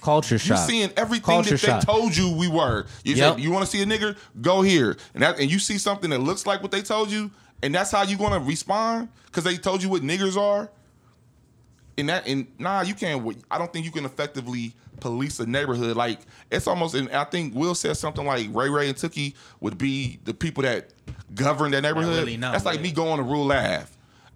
Culture 0.00 0.34
you 0.34 0.38
shock. 0.38 0.68
seeing 0.68 0.90
everything 0.96 1.24
Culture 1.42 1.56
that 1.56 1.80
they 1.80 1.84
told 1.84 2.16
you 2.16 2.30
we 2.36 2.46
were. 2.48 2.86
You 3.04 3.14
Yep. 3.14 3.34
said 3.34 3.42
you 3.42 3.50
want 3.50 3.64
to 3.64 3.70
see 3.70 3.82
a 3.82 3.86
nigger, 3.86 4.16
go 4.40 4.62
here, 4.62 4.96
and 5.14 5.22
that 5.22 5.38
and 5.40 5.50
you 5.50 5.58
see 5.58 5.78
something 5.78 6.10
that 6.10 6.20
looks 6.20 6.46
like 6.46 6.62
what 6.62 6.70
they 6.70 6.82
told 6.82 7.10
you, 7.10 7.30
and 7.62 7.74
that's 7.74 7.90
how 7.90 8.02
you 8.02 8.16
gonna 8.16 8.38
respond 8.38 9.08
because 9.26 9.42
they 9.44 9.56
told 9.56 9.82
you 9.82 9.88
what 9.88 10.02
niggers 10.02 10.36
are. 10.36 10.70
And 11.98 12.08
that 12.08 12.26
and 12.26 12.46
nah, 12.58 12.82
you 12.82 12.94
can't. 12.94 13.44
I 13.50 13.58
don't 13.58 13.72
think 13.72 13.84
you 13.84 13.90
can 13.90 14.04
effectively 14.04 14.74
police 15.00 15.40
a 15.40 15.46
neighborhood. 15.46 15.96
Like 15.96 16.20
it's 16.50 16.66
almost. 16.66 16.94
And 16.94 17.10
I 17.10 17.24
think 17.24 17.54
Will 17.54 17.74
said 17.74 17.96
something 17.96 18.26
like 18.26 18.48
Ray 18.52 18.68
Ray 18.68 18.88
and 18.88 18.96
Tookie 18.96 19.34
would 19.60 19.78
be 19.78 20.18
the 20.24 20.34
people 20.34 20.62
that 20.64 20.90
govern 21.34 21.70
that 21.72 21.82
neighborhood. 21.82 22.18
really 22.18 22.36
know, 22.36 22.52
that's 22.52 22.64
like 22.64 22.76
yeah. 22.76 22.82
me 22.82 22.92
going 22.92 23.16
to 23.18 23.22
Rule 23.22 23.50
Ave 23.50 23.86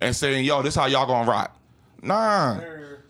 and 0.01 0.17
saying, 0.17 0.45
"Yo, 0.45 0.63
this 0.63 0.75
how 0.75 0.87
y'all 0.87 1.07
gonna 1.07 1.31
rock." 1.31 1.57
Nah, 2.03 2.61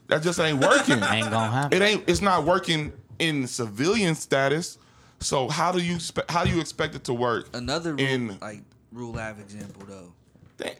that 0.08 0.22
just 0.22 0.40
ain't 0.40 0.58
working. 0.58 1.02
Ain't 1.10 1.30
gonna 1.30 1.50
happen. 1.50 1.80
It 1.80 1.84
ain't. 1.84 2.08
It's 2.08 2.20
not 2.20 2.44
working 2.44 2.92
in 3.20 3.46
civilian 3.46 4.14
status. 4.16 4.78
So 5.20 5.48
how 5.48 5.70
do 5.70 5.80
you 5.80 6.00
spe- 6.00 6.28
how 6.28 6.44
do 6.44 6.50
you 6.50 6.60
expect 6.60 6.94
it 6.94 7.04
to 7.04 7.14
work? 7.14 7.54
Another 7.54 7.92
rule, 7.92 8.00
in 8.00 8.38
like 8.40 8.62
rule 8.90 9.18
Ave 9.18 9.40
example 9.40 9.84
though. 9.86 10.12
Dang. 10.56 10.74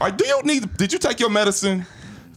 All 0.00 0.08
right, 0.08 0.16
do 0.16 0.26
you 0.26 0.42
need? 0.44 0.76
Did 0.76 0.92
you 0.92 0.98
take 0.98 1.18
your 1.18 1.30
medicine? 1.30 1.86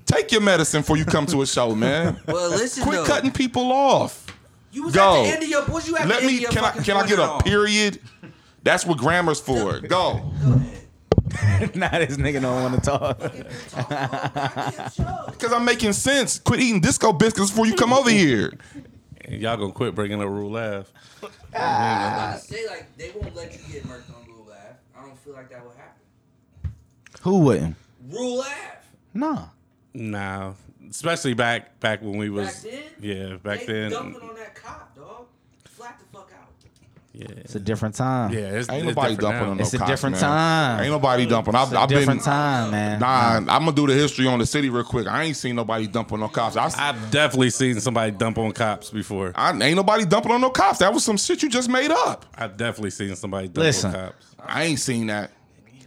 Take 0.06 0.32
your 0.32 0.42
medicine 0.42 0.82
before 0.82 0.98
you 0.98 1.06
come 1.06 1.26
to 1.28 1.42
a 1.42 1.46
show, 1.48 1.74
man. 1.76 2.20
Well, 2.28 2.50
listen 2.50 2.84
Quit 2.84 2.96
though. 3.00 3.06
cutting 3.06 3.32
people 3.32 3.72
off. 3.72 4.26
You 4.72 4.84
was 4.84 4.94
Go. 4.94 5.22
at 5.22 5.24
the 5.24 5.30
end 5.34 5.44
of 5.44 5.50
your. 5.50 5.66
Was 5.66 5.88
you 5.88 5.98
at 5.98 6.08
Let 6.08 6.22
the 6.22 6.26
end 6.26 6.28
me. 6.28 6.36
of 6.36 6.42
your 6.42 6.52
Can 6.52 6.64
I? 6.66 6.72
Can 6.72 6.98
I 6.98 7.08
get 7.08 7.18
a 7.20 7.24
on? 7.24 7.42
period? 7.42 8.00
That's 8.64 8.86
what 8.86 8.98
grammar's 8.98 9.40
for. 9.40 9.80
Go. 9.80 10.32
now 11.76 11.90
this 11.90 12.18
nigga 12.18 12.42
don't 12.42 12.62
want 12.62 12.76
to 12.76 12.82
talk. 12.82 13.20
Because 15.32 15.54
I'm 15.54 15.66
making 15.66 15.94
sense. 15.94 16.40
Quit 16.40 16.60
eating 16.60 16.82
disco 16.82 17.14
biscuits 17.14 17.50
before 17.52 17.66
you 17.66 17.76
come 17.76 17.94
over 17.94 18.10
here. 18.10 18.54
And 19.22 19.42
y'all 19.42 19.58
gonna 19.58 19.72
quit 19.72 19.96
bringing 19.96 20.22
up 20.22 20.28
Rule 20.30 20.56
Ave. 20.56 20.86
I 21.56 22.38
say 22.42 22.68
like 22.68 22.96
they 22.98 23.12
won't 23.16 23.36
let 23.36 23.52
you 23.54 23.60
get 23.74 23.84
murked 23.84 24.10
on 24.16 24.28
rule 24.28 24.48
Ave. 24.52 24.76
I 24.98 25.02
don't 25.02 25.18
feel 25.20 25.34
like 25.34 25.50
that 25.50 25.64
will 25.64 25.72
happen. 25.72 26.02
Who 27.22 27.40
wouldn't? 27.40 27.76
Rule 28.10 28.42
Ave. 28.42 28.52
Nah. 29.14 29.46
Nah, 29.98 30.54
especially 30.90 31.34
back 31.34 31.80
back 31.80 32.02
when 32.02 32.18
we 32.18 32.30
was 32.30 32.48
Back 32.64 32.72
then? 32.74 32.84
yeah 33.00 33.36
back 33.38 33.60
they 33.62 33.66
then 33.66 33.92
dumping 33.92 34.22
on 34.30 34.36
that 34.36 34.54
cop, 34.56 34.94
dog. 34.96 35.26
Flat 35.64 35.98
the 36.00 36.06
fuck 36.18 36.30
out. 36.38 36.50
yeah 37.14 37.28
It's 37.38 37.56
a 37.56 37.62
different 37.62 37.96
time. 37.96 38.34
yeah 38.34 38.40
it's, 38.40 38.70
Ain't 38.70 38.86
it's 38.88 38.96
nobody 38.96 39.16
different 39.16 39.22
dumping 39.22 39.46
now. 39.46 39.52
on 39.52 39.58
no 39.58 39.64
It's 39.64 39.74
a 39.74 39.78
cops, 39.78 39.90
different 39.92 40.14
man. 40.16 40.22
time. 40.22 40.80
Ain't 40.82 40.92
nobody 40.92 41.26
dumping. 41.26 41.56
I've, 41.56 41.68
It's 41.68 41.74
a 41.74 41.80
I've 41.80 41.88
been 41.90 41.98
different 42.00 42.24
time, 42.24 42.72
man. 42.72 43.00
Nah, 43.00 43.38
I'm 43.38 43.46
gonna 43.46 43.72
do 43.72 43.88
the 43.88 43.94
history 43.94 44.28
on 44.28 44.40
the 44.40 44.46
city 44.46 44.70
real 44.70 44.84
quick. 44.84 45.08
I 45.08 45.24
ain't 45.24 45.38
seen 45.38 45.56
nobody 45.56 45.88
dumping 45.88 46.16
on 46.16 46.20
no 46.20 46.28
cops. 46.28 46.58
I, 46.58 46.66
I've 46.90 47.10
definitely 47.12 47.52
seen 47.52 47.80
somebody 47.80 48.12
dump 48.12 48.38
on 48.38 48.52
cops 48.52 48.90
before. 48.90 49.32
I 49.34 49.52
ain't 49.58 49.76
nobody 49.78 50.04
dumping 50.04 50.34
on 50.34 50.42
no 50.42 50.50
cops. 50.50 50.80
That 50.80 50.94
was 50.94 51.06
some 51.06 51.16
shit 51.16 51.42
you 51.42 51.50
just 51.50 51.70
made 51.70 51.92
up. 51.92 52.26
I've 52.38 52.58
definitely 52.58 52.92
seen 52.92 53.16
somebody 53.16 53.48
dump 53.48 53.58
Listen. 53.64 53.96
on 53.96 54.08
cops. 54.08 54.36
I 54.40 54.64
ain't 54.64 54.80
seen 54.80 55.08
that. 55.08 55.32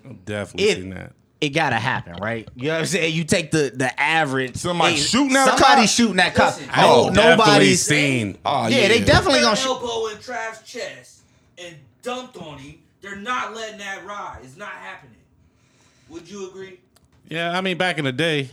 I've 0.08 0.24
definitely 0.24 0.68
It- 0.70 0.76
seen 0.78 0.90
that. 0.90 1.12
It 1.40 1.50
gotta 1.50 1.76
happen, 1.76 2.16
right? 2.20 2.48
You 2.56 2.64
know 2.64 2.72
what 2.74 2.80
I'm 2.80 2.86
saying? 2.86 3.14
You 3.14 3.22
take 3.24 3.52
the 3.52 3.70
the 3.74 4.00
average. 4.00 4.56
Somebody 4.56 4.94
hey, 4.94 5.00
shooting 5.00 5.36
at 5.36 5.46
a 5.46 5.50
somebody 5.52 5.80
cop? 5.82 5.88
shooting 5.90 6.16
that 6.16 6.34
cop. 6.34 6.56
Listen, 6.56 6.66
No, 6.66 6.72
I've 6.72 7.14
definitely 7.14 7.36
nobody's 7.36 7.82
seen. 7.86 8.38
Oh 8.44 8.66
Yeah, 8.66 8.88
they 8.88 9.04
definitely 9.04 9.40
gonna 9.40 9.54
shoot. 9.56 9.68
elbow 9.68 10.08
in 10.08 10.18
Trav's 10.18 10.62
chest 10.62 11.20
and 11.56 11.76
dumped 12.02 12.36
on 12.38 12.58
him. 12.58 12.74
They're 13.02 13.14
not 13.14 13.54
letting 13.54 13.78
that 13.78 14.04
ride. 14.04 14.38
It's 14.42 14.56
not 14.56 14.70
happening. 14.70 15.14
Would 16.08 16.28
you 16.28 16.48
agree? 16.50 16.80
Yeah, 17.28 17.56
I 17.56 17.60
mean 17.60 17.78
back 17.78 17.98
in 17.98 18.04
the 18.04 18.12
day, 18.12 18.50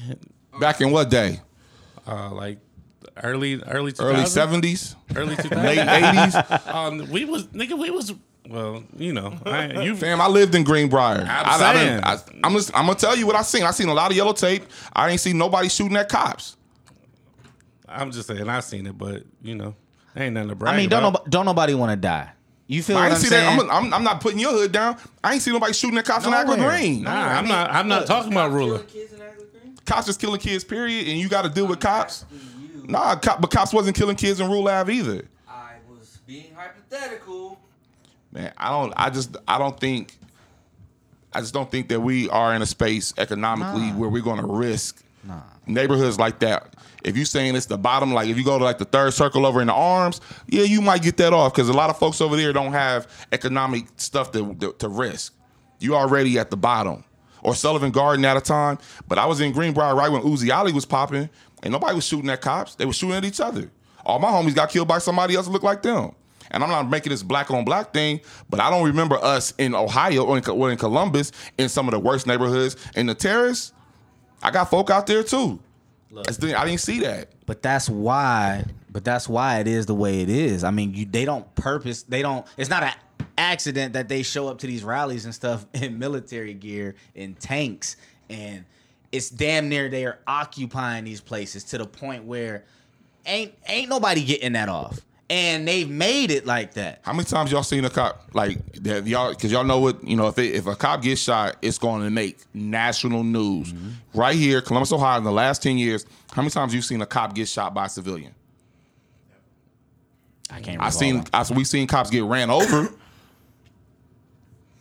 Back 0.59 0.79
in 0.81 0.91
what 0.91 1.09
day? 1.09 1.41
uh, 2.07 2.31
like 2.33 2.59
early 3.23 3.63
early 3.63 3.93
2000s, 3.93 4.01
Early 4.13 4.25
seventies, 4.27 4.95
early 5.15 5.35
2000s. 5.37 5.63
late 5.63 5.79
eighties. 6.59 6.67
Um, 6.71 7.09
we 7.09 7.25
was 7.25 7.45
nigga, 7.47 7.79
we 7.79 7.89
was 7.89 8.13
well, 8.49 8.83
you 8.97 9.13
know, 9.13 9.37
I, 9.45 9.81
you 9.81 9.95
Fam, 9.97 10.21
I 10.21 10.27
lived 10.27 10.55
in 10.55 10.63
Greenbrier. 10.63 11.21
I'm 11.21 11.27
I, 11.27 11.41
I 11.51 11.57
done- 11.73 11.75
saying. 11.75 11.99
I, 12.03 12.47
am 12.47 12.53
just, 12.53 12.75
I'm 12.75 12.85
gonna 12.85 12.97
tell 12.97 13.15
you 13.15 13.25
what 13.27 13.35
I 13.35 13.41
seen. 13.41 13.63
I 13.63 13.71
seen 13.71 13.89
a 13.89 13.93
lot 13.93 14.11
of 14.11 14.17
yellow 14.17 14.33
tape. 14.33 14.63
I 14.93 15.09
ain't 15.09 15.19
seen 15.19 15.37
nobody 15.37 15.69
shooting 15.69 15.97
at 15.97 16.09
cops. 16.09 16.57
I'm 17.87 18.11
just 18.11 18.27
saying 18.27 18.49
I 18.49 18.59
seen 18.61 18.87
it, 18.87 18.97
but 18.97 19.23
you 19.41 19.55
know, 19.55 19.75
ain't 20.15 20.33
nothing 20.33 20.49
to 20.49 20.55
brag 20.55 20.73
I 20.73 20.77
mean, 20.77 20.89
don't 20.89 21.03
about. 21.03 21.25
no, 21.25 21.29
don't 21.29 21.45
nobody 21.45 21.73
want 21.75 21.91
to 21.91 21.95
die. 21.95 22.31
You 22.67 22.81
feel 22.81 22.97
I 22.97 23.01
what 23.01 23.05
ain't 23.05 23.13
I'm 23.15 23.21
see 23.21 23.27
saying? 23.27 23.57
that. 23.57 23.65
I'm, 23.71 23.85
I'm, 23.85 23.93
I'm 23.93 24.03
not 24.03 24.21
putting 24.21 24.39
your 24.39 24.51
hood 24.51 24.71
down. 24.71 24.97
I 25.23 25.33
ain't 25.33 25.41
seen 25.43 25.53
nobody 25.53 25.73
shooting 25.73 25.97
at 25.99 26.05
cops 26.05 26.25
on 26.25 26.33
Agler 26.33 26.57
Nowhere. 26.57 26.77
Green. 26.77 27.03
Nah, 27.03 27.11
I'm 27.11 27.47
not. 27.47 27.69
I'm 27.71 27.87
not 27.87 28.07
talking 28.07 28.31
about 28.31 28.51
ruler. 28.51 28.79
Killing 28.79 28.87
kids 28.87 29.13
in 29.13 29.19
Agler 29.19 29.51
Green? 29.51 29.77
Cops 29.85 30.07
just 30.07 30.19
killing 30.19 30.39
kids. 30.39 30.63
Period. 30.63 31.07
And 31.07 31.19
you 31.19 31.29
got 31.29 31.43
to 31.43 31.49
deal 31.49 31.67
with 31.67 31.79
cops. 31.79 32.25
Nah, 32.87 33.15
cop, 33.17 33.39
but 33.41 33.51
cops 33.51 33.71
wasn't 33.71 33.95
killing 33.95 34.15
kids 34.15 34.39
in 34.39 34.49
Rule 34.49 34.67
Ave 34.67 34.91
either. 34.91 35.27
I 35.47 35.73
was 35.89 36.19
being 36.25 36.53
hypothetical. 36.55 37.59
Man, 38.35 38.51
I 38.57 38.69
don't. 38.69 38.93
I 38.95 39.09
just. 39.09 39.35
I 39.47 39.57
don't 39.57 39.79
think. 39.79 40.15
I 41.33 41.39
just 41.39 41.53
don't 41.53 41.69
think 41.71 41.89
that 41.89 41.99
we 41.99 42.29
are 42.29 42.53
in 42.53 42.61
a 42.61 42.65
space 42.65 43.13
economically 43.17 43.89
where 43.89 44.09
we're 44.09 44.21
going 44.21 44.39
to 44.39 44.47
risk 44.47 45.03
neighborhoods 45.67 46.19
like 46.19 46.39
that. 46.39 46.75
If 47.03 47.15
you're 47.17 47.25
saying 47.25 47.55
it's 47.55 47.65
the 47.65 47.77
bottom, 47.77 48.13
like 48.13 48.29
if 48.29 48.37
you 48.37 48.43
go 48.43 48.57
to 48.57 48.63
like 48.63 48.77
the 48.77 48.85
third 48.85 49.13
circle 49.13 49.45
over 49.45 49.61
in 49.61 49.67
the 49.67 49.73
arms, 49.73 50.21
yeah, 50.47 50.63
you 50.63 50.81
might 50.81 51.01
get 51.01 51.17
that 51.17 51.33
off 51.33 51.53
because 51.53 51.69
a 51.69 51.73
lot 51.73 51.89
of 51.89 51.97
folks 51.97 52.21
over 52.21 52.35
there 52.35 52.53
don't 52.53 52.71
have 52.71 53.07
economic 53.31 53.85
stuff 53.97 54.31
to, 54.31 54.53
to, 54.55 54.73
to 54.79 54.87
risk. 54.87 55.33
You 55.79 55.95
already 55.95 56.39
at 56.39 56.49
the 56.49 56.57
bottom. 56.57 57.03
Or 57.41 57.53
Sullivant 57.53 57.93
Garden 57.93 58.25
at 58.25 58.37
a 58.37 58.41
time. 58.41 58.79
But 59.07 59.19
I 59.19 59.25
was 59.27 59.39
in 59.39 59.51
Greenbrier 59.51 59.93
right 59.93 60.09
when 60.09 60.23
Uzi 60.23 60.55
Ali 60.55 60.73
was 60.73 60.85
popping, 60.85 61.29
and 61.61 61.71
nobody 61.71 61.93
was 61.93 62.05
shooting 62.05 62.29
at 62.29 62.41
cops. 62.41 62.75
They 62.75 62.85
were 62.85 62.93
shooting 62.93 63.15
at 63.15 63.23
each 63.23 63.39
other. 63.39 63.69
All 64.03 64.17
my 64.19 64.29
homies 64.29 64.55
got 64.55 64.69
killed 64.69 64.87
by 64.87 64.97
somebody 64.97 65.35
else 65.35 65.45
that 65.45 65.51
looked 65.51 65.65
like 65.65 65.83
them. 65.83 66.15
And 66.55 66.63
I'm 66.63 66.69
not 66.69 66.89
making 66.89 67.11
this 67.11 67.21
black 67.21 67.51
on 67.51 67.65
black 67.65 67.93
thing, 67.93 68.21
but 68.49 68.59
I 68.59 68.69
don't 68.71 68.85
remember 68.85 69.17
us 69.17 69.53
in 69.57 69.75
Ohio 69.75 70.23
or 70.25 70.37
in, 70.37 70.49
or 70.49 70.71
in 70.71 70.77
Columbus 70.77 71.31
in 71.57 71.67
some 71.69 71.87
of 71.87 71.91
the 71.91 71.99
worst 71.99 72.25
neighborhoods. 72.25 72.77
In 72.95 73.05
the 73.05 73.13
terrace, 73.13 73.73
I 74.41 74.49
got 74.51 74.69
folk 74.71 74.89
out 74.89 75.05
there 75.05 75.21
too. 75.21 75.59
That's 76.11 76.37
the- 76.37 76.57
I 76.57 76.65
didn't 76.65 76.79
see 76.79 77.01
that. 77.01 77.29
But 77.45 77.61
that's 77.61 77.89
why. 77.89 78.63
But 78.89 79.03
that's 79.03 79.27
why 79.27 79.59
it 79.59 79.67
is 79.67 79.85
the 79.85 79.93
way 79.93 80.21
it 80.21 80.29
is. 80.29 80.63
I 80.63 80.71
mean, 80.71 80.93
you 80.93 81.05
they 81.05 81.25
don't 81.25 81.53
purpose. 81.55 82.03
They 82.03 82.21
don't. 82.21 82.47
It's 82.55 82.69
not 82.69 82.83
an 82.83 82.93
accident 83.37 83.91
that 83.93 84.07
they 84.07 84.23
show 84.23 84.47
up 84.47 84.59
to 84.59 84.67
these 84.67 84.83
rallies 84.85 85.25
and 85.25 85.35
stuff 85.35 85.65
in 85.73 85.99
military 85.99 86.53
gear 86.53 86.95
in 87.15 87.33
tanks, 87.35 87.97
and 88.29 88.63
it's 89.11 89.29
damn 89.29 89.67
near 89.67 89.89
they 89.89 90.05
are 90.05 90.19
occupying 90.25 91.03
these 91.03 91.19
places 91.19 91.65
to 91.65 91.77
the 91.77 91.85
point 91.85 92.23
where 92.23 92.63
ain't 93.25 93.53
ain't 93.67 93.89
nobody 93.89 94.23
getting 94.23 94.53
that 94.53 94.69
off, 94.69 95.01
and 95.29 95.67
they've 95.67 95.89
made 95.89 96.31
it 96.31 96.45
like 96.45 96.75
that. 96.75 96.99
How 97.03 97.13
many 97.13 97.25
times 97.25 97.51
y'all 97.51 97.63
seen 97.63 97.85
a 97.85 97.89
cop 97.89 98.29
like 98.33 98.57
that? 98.83 99.07
Y'all, 99.07 99.31
because 99.31 99.51
y'all 99.51 99.63
know 99.63 99.79
what 99.79 100.03
you 100.03 100.15
know. 100.15 100.27
If 100.27 100.37
it, 100.37 100.53
if 100.55 100.67
a 100.67 100.75
cop 100.75 101.01
gets 101.01 101.21
shot, 101.21 101.57
it's 101.61 101.77
going 101.77 102.03
to 102.03 102.09
make 102.09 102.37
national 102.53 103.23
news. 103.23 103.73
Mm-hmm. 103.73 103.89
Right 104.19 104.35
here, 104.35 104.61
Columbus, 104.61 104.91
Ohio, 104.91 105.17
in 105.17 105.23
the 105.23 105.31
last 105.31 105.63
ten 105.63 105.77
years, 105.77 106.05
how 106.31 106.41
many 106.41 106.51
times 106.51 106.73
you 106.73 106.81
seen 106.81 107.01
a 107.01 107.05
cop 107.05 107.33
get 107.33 107.47
shot 107.47 107.73
by 107.73 107.85
a 107.85 107.89
civilian? 107.89 108.35
I 110.51 110.61
can't. 110.61 110.81
I 110.81 110.89
seen. 110.89 111.23
I 111.33 111.45
we 111.53 111.63
seen 111.63 111.87
cops 111.87 112.09
get 112.09 112.23
ran 112.23 112.49
over. 112.49 112.89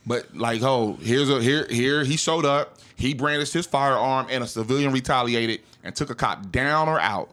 But 0.06 0.36
like, 0.36 0.62
oh, 0.62 0.98
here's 1.00 1.30
a 1.30 1.42
here 1.42 1.66
here 1.68 2.04
he 2.04 2.16
showed 2.16 2.44
up. 2.44 2.78
He 2.96 3.14
brandished 3.14 3.54
his 3.54 3.66
firearm, 3.66 4.26
and 4.30 4.44
a 4.44 4.46
civilian 4.46 4.92
retaliated 4.92 5.60
and 5.82 5.96
took 5.96 6.10
a 6.10 6.14
cop 6.14 6.50
down 6.50 6.88
or 6.88 7.00
out. 7.00 7.30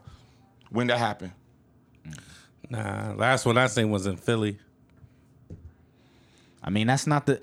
When 0.70 0.86
that 0.86 0.96
happened, 0.96 1.32
Nah, 2.72 3.12
last 3.18 3.44
one 3.44 3.58
I 3.58 3.66
seen 3.66 3.90
was 3.90 4.06
in 4.06 4.16
Philly. 4.16 4.56
I 6.62 6.70
mean, 6.70 6.86
that's 6.86 7.06
not 7.06 7.26
the. 7.26 7.38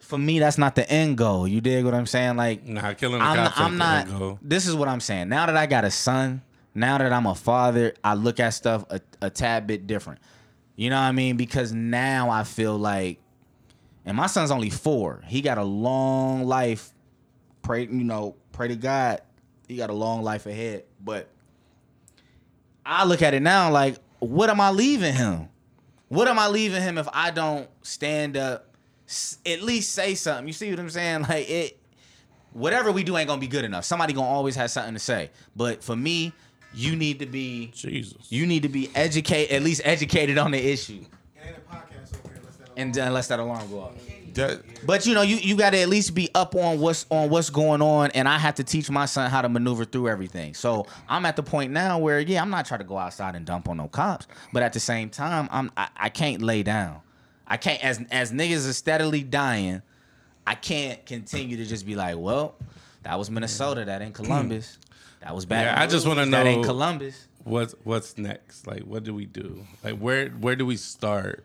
For 0.00 0.18
me, 0.18 0.40
that's 0.40 0.58
not 0.58 0.74
the 0.74 0.88
end 0.90 1.16
goal. 1.16 1.46
You 1.46 1.60
dig 1.60 1.84
what 1.84 1.94
I'm 1.94 2.04
saying? 2.06 2.36
Like, 2.36 2.64
Nah, 2.66 2.92
killing 2.94 3.20
the 3.20 3.24
I'm, 3.24 3.36
cops. 3.36 3.60
I'm 3.60 3.78
not. 3.78 4.06
the 4.08 4.18
go. 4.18 4.38
This 4.42 4.66
is 4.66 4.74
what 4.74 4.88
I'm 4.88 4.98
saying. 4.98 5.28
Now 5.28 5.46
that 5.46 5.56
I 5.56 5.66
got 5.66 5.84
a 5.84 5.90
son, 5.90 6.42
now 6.74 6.98
that 6.98 7.12
I'm 7.12 7.26
a 7.26 7.34
father, 7.36 7.94
I 8.02 8.14
look 8.14 8.40
at 8.40 8.50
stuff 8.50 8.84
a, 8.90 9.00
a 9.20 9.30
tad 9.30 9.68
bit 9.68 9.86
different. 9.86 10.18
You 10.74 10.90
know 10.90 10.96
what 10.96 11.02
I 11.06 11.12
mean? 11.12 11.36
Because 11.36 11.72
now 11.72 12.28
I 12.30 12.42
feel 12.42 12.76
like, 12.76 13.20
and 14.04 14.16
my 14.16 14.26
son's 14.26 14.50
only 14.50 14.70
four. 14.70 15.22
He 15.28 15.42
got 15.42 15.58
a 15.58 15.64
long 15.64 16.42
life. 16.44 16.90
Pray, 17.62 17.82
you 17.82 17.88
know, 18.04 18.34
pray 18.50 18.66
to 18.66 18.74
God. 18.76 19.20
He 19.68 19.76
got 19.76 19.90
a 19.90 19.94
long 19.94 20.22
life 20.24 20.46
ahead. 20.46 20.84
But 21.02 21.28
I 22.84 23.04
look 23.04 23.22
at 23.22 23.32
it 23.32 23.40
now 23.40 23.70
like, 23.70 23.96
what 24.22 24.50
am 24.50 24.60
I 24.60 24.70
leaving 24.70 25.14
him? 25.14 25.48
What 26.08 26.28
am 26.28 26.38
I 26.38 26.46
leaving 26.46 26.80
him 26.82 26.96
if 26.96 27.08
I 27.12 27.30
don't 27.30 27.68
stand 27.82 28.36
up, 28.36 28.76
at 29.44 29.62
least 29.62 29.92
say 29.92 30.14
something? 30.14 30.46
You 30.46 30.52
see 30.52 30.70
what 30.70 30.78
I'm 30.78 30.90
saying? 30.90 31.22
Like 31.28 31.50
it, 31.50 31.78
whatever 32.52 32.92
we 32.92 33.02
do 33.02 33.16
ain't 33.16 33.28
gonna 33.28 33.40
be 33.40 33.48
good 33.48 33.64
enough. 33.64 33.84
Somebody 33.84 34.12
gonna 34.12 34.28
always 34.28 34.54
have 34.56 34.70
something 34.70 34.94
to 34.94 35.00
say. 35.00 35.30
But 35.56 35.82
for 35.82 35.96
me, 35.96 36.32
you 36.74 36.94
need 36.94 37.18
to 37.18 37.26
be, 37.26 37.72
Jesus. 37.74 38.30
you 38.30 38.46
need 38.46 38.62
to 38.62 38.68
be 38.68 38.90
educated, 38.94 39.56
at 39.56 39.62
least 39.62 39.82
educated 39.84 40.38
on 40.38 40.52
the 40.52 40.58
issue. 40.72 41.04
And 42.76 42.96
uh, 42.96 43.02
unless 43.02 43.28
that 43.28 43.40
alarm 43.40 43.68
go 43.70 43.80
off. 43.80 43.94
That 44.34 44.62
But 44.86 45.06
you 45.06 45.14
know, 45.14 45.22
you, 45.22 45.36
you 45.36 45.56
gotta 45.56 45.78
at 45.78 45.88
least 45.88 46.14
be 46.14 46.28
up 46.34 46.54
on 46.54 46.80
what's 46.80 47.06
on 47.10 47.30
what's 47.30 47.50
going 47.50 47.82
on, 47.82 48.10
and 48.12 48.28
I 48.28 48.38
have 48.38 48.56
to 48.56 48.64
teach 48.64 48.90
my 48.90 49.06
son 49.06 49.30
how 49.30 49.42
to 49.42 49.48
maneuver 49.48 49.84
through 49.84 50.08
everything. 50.08 50.54
So 50.54 50.86
I'm 51.08 51.24
at 51.26 51.36
the 51.36 51.42
point 51.42 51.72
now 51.72 51.98
where 51.98 52.20
yeah, 52.20 52.42
I'm 52.42 52.50
not 52.50 52.66
trying 52.66 52.80
to 52.80 52.86
go 52.86 52.98
outside 52.98 53.34
and 53.34 53.44
dump 53.46 53.68
on 53.68 53.76
no 53.76 53.88
cops, 53.88 54.26
but 54.52 54.62
at 54.62 54.72
the 54.72 54.80
same 54.80 55.10
time, 55.10 55.48
I'm 55.50 55.70
I, 55.76 55.88
I 55.96 56.08
can't 56.08 56.42
lay 56.42 56.62
down. 56.62 57.00
I 57.46 57.56
can't 57.56 57.82
as 57.84 58.00
as 58.10 58.32
niggas 58.32 58.68
are 58.68 58.72
steadily 58.72 59.22
dying, 59.22 59.82
I 60.46 60.54
can't 60.54 61.04
continue 61.06 61.56
to 61.56 61.64
just 61.64 61.86
be 61.86 61.94
like, 61.94 62.16
well, 62.18 62.54
that 63.02 63.18
was 63.18 63.30
Minnesota, 63.30 63.84
that 63.84 64.02
ain't 64.02 64.14
Columbus. 64.14 64.78
That 65.20 65.34
was 65.34 65.46
bad. 65.46 65.66
Yeah, 65.66 65.82
I 65.82 65.86
just 65.86 66.06
wanna 66.06 66.26
know 66.26 66.38
That 66.38 66.46
ain't 66.46 66.64
Columbus. 66.64 67.28
What's 67.44 67.74
what's 67.84 68.18
next? 68.18 68.66
Like, 68.66 68.82
what 68.82 69.04
do 69.04 69.14
we 69.14 69.26
do? 69.26 69.64
Like, 69.84 69.98
where 69.98 70.28
where 70.30 70.56
do 70.56 70.64
we 70.66 70.76
start? 70.76 71.44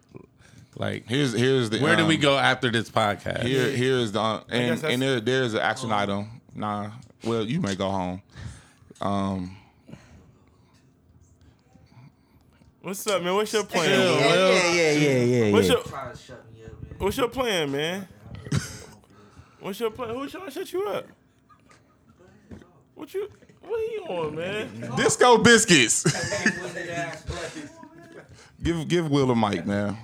Like, 0.77 1.07
here's 1.07 1.33
here's 1.33 1.71
the 1.71 1.79
where 1.79 1.95
do 1.95 2.05
we 2.05 2.15
um, 2.15 2.21
go 2.21 2.37
after 2.37 2.69
this 2.69 2.87
podcast? 2.89 3.43
Here, 3.43 3.71
here's 3.71 4.11
the 4.11 4.21
uh, 4.21 4.43
and 4.47 4.83
and 4.83 5.01
there, 5.01 5.19
there's 5.19 5.55
an 5.55 5.61
action 5.61 5.91
item. 5.91 6.39
Nah, 6.53 6.91
well, 7.23 7.43
you 7.43 7.59
may 7.59 7.75
go 7.75 7.89
home. 7.89 8.21
Um, 9.01 9.57
What's 12.81 13.05
up, 13.07 13.23
man? 13.23 13.33
What's 13.33 13.51
your 13.51 13.63
plan? 13.63 13.89
Chill, 13.89 14.15
man? 14.15 14.29
Will. 14.29 14.53
Yeah, 14.53 14.71
yeah, 14.71 14.91
yeah, 14.91 15.45
yeah, 15.45 15.51
What's 15.51 15.67
your 15.67 15.81
Try 15.81 16.11
to 16.11 16.17
shut 16.17 16.45
me 16.53 16.63
up, 16.63 16.71
man. 16.83 16.95
What's 16.99 17.17
your 17.17 17.27
plan, 17.27 17.71
man? 17.71 18.07
What's 19.59 19.79
your 19.79 19.89
plan? 19.91 20.15
Who's 20.15 20.31
trying 20.31 20.45
to 20.45 20.51
shut 20.51 20.71
you 20.71 20.87
up? 20.87 21.07
What 22.93 23.13
you? 23.15 23.29
What 23.61 23.79
he 23.89 23.97
on, 23.97 24.35
man? 24.35 24.95
Disco 24.95 25.39
biscuits. 25.39 26.05
Give 28.61 28.87
give 28.87 29.09
Will 29.09 29.31
a 29.31 29.35
mic, 29.35 29.65
man. 29.65 29.97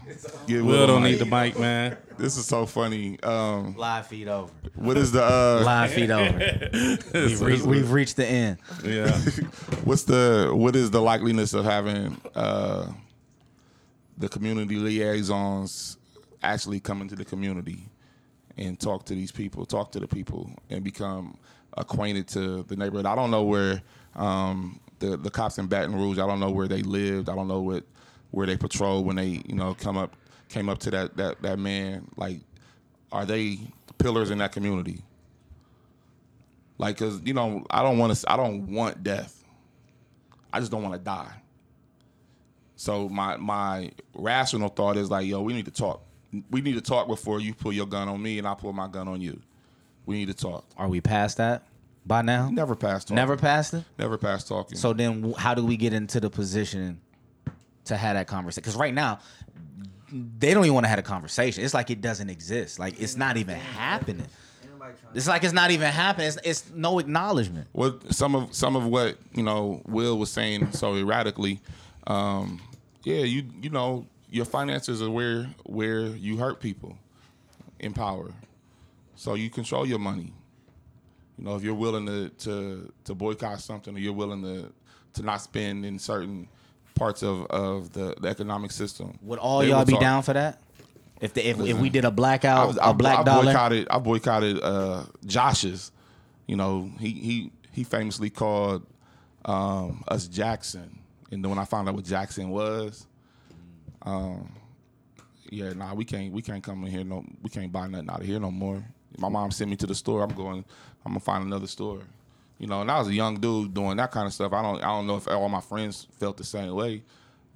Give 0.47 0.65
Will 0.65 0.83
a 0.83 0.87
don't 0.87 1.03
need 1.03 1.19
the 1.19 1.25
mic, 1.25 1.57
man. 1.59 1.97
This 2.17 2.37
is 2.37 2.45
so 2.45 2.65
funny. 2.65 3.19
Um, 3.21 3.75
Live 3.75 4.07
feed 4.07 4.27
over. 4.27 4.51
what 4.75 4.97
is 4.97 5.11
the 5.11 5.23
uh, 5.23 5.63
Live 5.65 5.91
feed 5.91 6.11
over. 6.11 6.37
We've, 7.13 7.41
re- 7.41 7.61
we've 7.61 7.91
reached 7.91 8.17
the 8.17 8.25
end. 8.25 8.57
Yeah. 8.83 9.11
what's 9.83 10.03
the 10.03 10.51
what 10.53 10.75
is 10.75 10.91
the 10.91 10.99
likeliness 10.99 11.53
of 11.53 11.65
having 11.65 12.19
uh, 12.35 12.91
the 14.17 14.29
community 14.29 14.75
liaisons 14.75 15.97
actually 16.43 16.79
come 16.79 17.01
into 17.01 17.15
the 17.15 17.25
community 17.25 17.89
and 18.57 18.79
talk 18.79 19.05
to 19.05 19.15
these 19.15 19.31
people, 19.31 19.65
talk 19.65 19.91
to 19.93 19.99
the 19.99 20.07
people, 20.07 20.51
and 20.69 20.83
become 20.83 21.37
acquainted 21.77 22.27
to 22.27 22.63
the 22.63 22.75
neighborhood. 22.75 23.05
I 23.05 23.15
don't 23.15 23.31
know 23.31 23.43
where 23.43 23.81
um, 24.15 24.79
the 24.99 25.17
the 25.17 25.31
cops 25.31 25.57
in 25.57 25.67
Baton 25.67 25.95
Rouge. 25.95 26.19
I 26.19 26.27
don't 26.27 26.39
know 26.39 26.51
where 26.51 26.67
they 26.67 26.83
lived. 26.83 27.29
I 27.29 27.35
don't 27.35 27.47
know 27.47 27.61
what 27.61 27.83
where 28.33 28.47
they 28.47 28.57
patrol 28.57 29.03
when 29.03 29.15
they 29.15 29.43
you 29.45 29.53
know 29.53 29.75
come 29.75 29.95
up 29.95 30.15
came 30.49 30.67
up 30.67 30.79
to 30.79 30.91
that 30.91 31.15
that 31.17 31.41
that 31.43 31.59
man. 31.59 32.07
Like, 32.17 32.41
are 33.11 33.25
they 33.25 33.59
pillars 33.99 34.31
in 34.31 34.39
that 34.39 34.51
community? 34.51 35.03
Like, 36.79 36.97
cause 36.97 37.21
you 37.23 37.35
know, 37.35 37.63
I 37.69 37.83
don't 37.83 37.99
want 37.99 38.15
to. 38.15 38.31
I 38.31 38.35
don't 38.35 38.67
want 38.73 39.03
death. 39.03 39.43
I 40.51 40.59
just 40.59 40.71
don't 40.71 40.81
want 40.81 40.95
to 40.95 40.99
die. 40.99 41.31
So 42.75 43.07
my 43.07 43.37
my 43.37 43.91
rational 44.15 44.69
thought 44.69 44.97
is 44.97 45.11
like, 45.11 45.27
yo, 45.27 45.41
we 45.41 45.53
need 45.53 45.65
to 45.65 45.71
talk. 45.71 46.01
We 46.49 46.61
need 46.61 46.73
to 46.73 46.81
talk 46.81 47.07
before 47.07 47.39
you 47.39 47.53
pull 47.53 47.71
your 47.71 47.85
gun 47.85 48.09
on 48.09 48.19
me 48.19 48.39
and 48.39 48.47
I 48.47 48.55
pull 48.55 48.73
my 48.73 48.87
gun 48.87 49.07
on 49.07 49.21
you. 49.21 49.39
We 50.07 50.15
need 50.15 50.27
to 50.29 50.33
talk. 50.33 50.65
Are 50.75 50.87
we 50.87 51.01
past 51.01 51.37
that 51.37 51.67
by 52.03 52.23
now? 52.23 52.49
Never 52.49 52.75
past 52.75 53.07
talking. 53.09 53.15
Never 53.15 53.37
past 53.37 53.75
it. 53.75 53.83
Never 53.99 54.17
past 54.17 54.47
talking. 54.47 54.75
So 54.75 54.91
then, 54.91 55.33
how 55.37 55.53
do 55.53 55.63
we 55.63 55.77
get 55.77 55.93
into 55.93 56.19
the 56.19 56.31
position 56.31 56.99
to 57.85 57.97
have 57.97 58.15
that 58.15 58.27
conversation? 58.27 58.61
Because 58.61 58.75
right 58.75 58.93
now, 58.93 59.19
they 60.11 60.53
don't 60.53 60.63
even 60.65 60.73
want 60.73 60.85
to 60.85 60.89
have 60.89 60.99
a 60.99 61.03
conversation. 61.03 61.63
It's 61.63 61.73
like 61.73 61.89
it 61.89 62.01
doesn't 62.01 62.29
exist. 62.29 62.79
Like 62.79 62.99
it's 63.01 63.17
not 63.17 63.37
even 63.37 63.55
happening. 63.55 64.27
It's 65.13 65.27
like 65.27 65.43
it's 65.43 65.53
not 65.53 65.71
even 65.71 65.91
happening. 65.91 66.27
It's, 66.27 66.37
it's 66.43 66.69
no 66.73 66.99
acknowledgement. 66.99 67.67
what 67.71 68.13
some 68.13 68.35
of 68.35 68.53
some 68.53 68.75
of 68.75 68.85
what 68.85 69.17
you 69.33 69.43
know 69.43 69.81
Will 69.85 70.17
was 70.17 70.31
saying 70.31 70.71
so 70.71 70.95
erratically. 70.95 71.61
Um, 72.05 72.61
yeah, 73.03 73.21
you 73.21 73.43
you 73.61 73.69
know 73.69 74.05
your 74.29 74.45
finances 74.45 75.01
are 75.01 75.09
where 75.09 75.47
where 75.65 76.01
you 76.01 76.37
hurt 76.37 76.59
people 76.59 76.97
in 77.79 77.93
power. 77.93 78.31
So 79.15 79.35
you 79.35 79.49
control 79.49 79.85
your 79.85 79.99
money. 79.99 80.33
You 81.37 81.45
know, 81.45 81.55
if 81.55 81.63
you're 81.63 81.73
willing 81.73 82.05
to 82.07 82.29
to 82.29 82.91
to 83.05 83.15
boycott 83.15 83.61
something, 83.61 83.95
or 83.95 83.99
you're 83.99 84.13
willing 84.13 84.41
to 84.43 84.73
to 85.13 85.23
not 85.23 85.41
spend 85.41 85.85
in 85.85 85.97
certain 85.97 86.47
parts 86.95 87.23
of 87.23 87.45
of 87.47 87.93
the, 87.93 88.15
the 88.19 88.27
economic 88.27 88.71
system, 88.71 89.17
Would 89.21 89.39
all 89.39 89.59
they 89.59 89.69
y'all 89.69 89.85
be 89.85 89.93
talk. 89.93 90.01
down 90.01 90.23
for 90.23 90.33
that? 90.33 90.61
If 91.21 91.33
the, 91.33 91.47
if, 91.47 91.59
if 91.61 91.77
we 91.77 91.89
did 91.89 92.03
a 92.03 92.11
blackout, 92.11 92.67
was, 92.67 92.77
a 92.77 92.83
I, 92.87 92.91
black 92.91 93.19
I 93.19 93.23
dollar. 93.23 93.45
boycotted. 93.45 93.87
I 93.89 93.99
boycotted 93.99 94.59
uh, 94.61 95.03
Josh's. 95.25 95.91
You 96.47 96.57
know, 96.57 96.91
he 96.99 97.11
he 97.11 97.51
he 97.71 97.83
famously 97.85 98.29
called 98.29 98.85
um, 99.45 100.03
us 100.07 100.27
Jackson, 100.27 100.99
and 101.31 101.43
then 101.43 101.49
when 101.49 101.59
I 101.59 101.65
found 101.65 101.87
out 101.87 101.95
what 101.95 102.03
Jackson 102.03 102.49
was, 102.49 103.07
um, 104.01 104.51
yeah, 105.49 105.71
nah, 105.73 105.93
we 105.93 106.03
can't 106.03 106.33
we 106.33 106.41
can't 106.41 106.63
come 106.63 106.83
in 106.83 106.91
here. 106.91 107.05
No, 107.05 107.23
we 107.41 107.49
can't 107.49 107.71
buy 107.71 107.87
nothing 107.87 108.09
out 108.09 108.19
of 108.19 108.25
here 108.25 108.39
no 108.39 108.51
more. 108.51 108.83
My 109.17 109.29
mom 109.29 109.51
sent 109.51 109.69
me 109.69 109.77
to 109.77 109.87
the 109.87 109.95
store. 109.95 110.23
I'm 110.23 110.35
going. 110.35 110.65
I'm 111.05 111.11
gonna 111.11 111.19
find 111.19 111.45
another 111.45 111.67
store. 111.67 112.01
You 112.63 112.69
know, 112.69 112.79
and 112.79 112.89
I 112.89 112.97
was 112.97 113.09
a 113.09 113.13
young 113.13 113.41
dude 113.41 113.73
doing 113.73 113.97
that 113.97 114.11
kind 114.11 114.25
of 114.25 114.31
stuff. 114.31 114.53
I 114.53 114.61
don't 114.61 114.81
I 114.81 114.87
don't 114.87 115.05
know 115.05 115.17
if 115.17 115.27
all 115.27 115.49
my 115.49 115.59
friends 115.59 116.07
felt 116.17 116.37
the 116.37 116.45
same 116.45 116.73
way, 116.73 117.03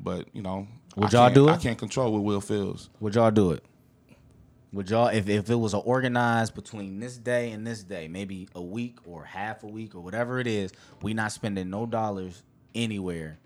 but 0.02 0.28
you 0.34 0.42
know, 0.42 0.68
Would 0.98 1.16
I 1.16 1.28
y'all 1.28 1.34
do 1.34 1.48
I 1.48 1.56
can't 1.56 1.78
control 1.78 2.12
what 2.12 2.24
Will 2.26 2.42
feels. 2.42 2.90
Would 3.00 3.16
y'all 3.16 3.32
do 3.32 3.52
it? 3.52 3.64
Would 4.74 4.90
y'all 4.90 5.08
if, 5.08 5.30
if 5.30 5.50
it 5.50 5.56
was 5.56 5.74
a 5.74 5.78
organized 5.78 6.56
between 6.56 7.00
this 7.00 7.18
day 7.18 7.52
and 7.52 7.66
this 7.66 7.84
day, 7.84 8.10
maybe 8.10 8.50
a 8.54 8.62
week 8.62 8.98
or 9.06 9.24
half 9.24 9.64
a 9.64 9.68
week 9.68 9.96
or 9.96 10.02
whatever 10.02 10.42
it 10.42 10.48
is, 10.48 10.74
we 11.02 11.14
not 11.14 11.32
spending 11.32 11.70
no 11.70 11.86
dollars 11.86 12.44
anywhere. 12.76 13.38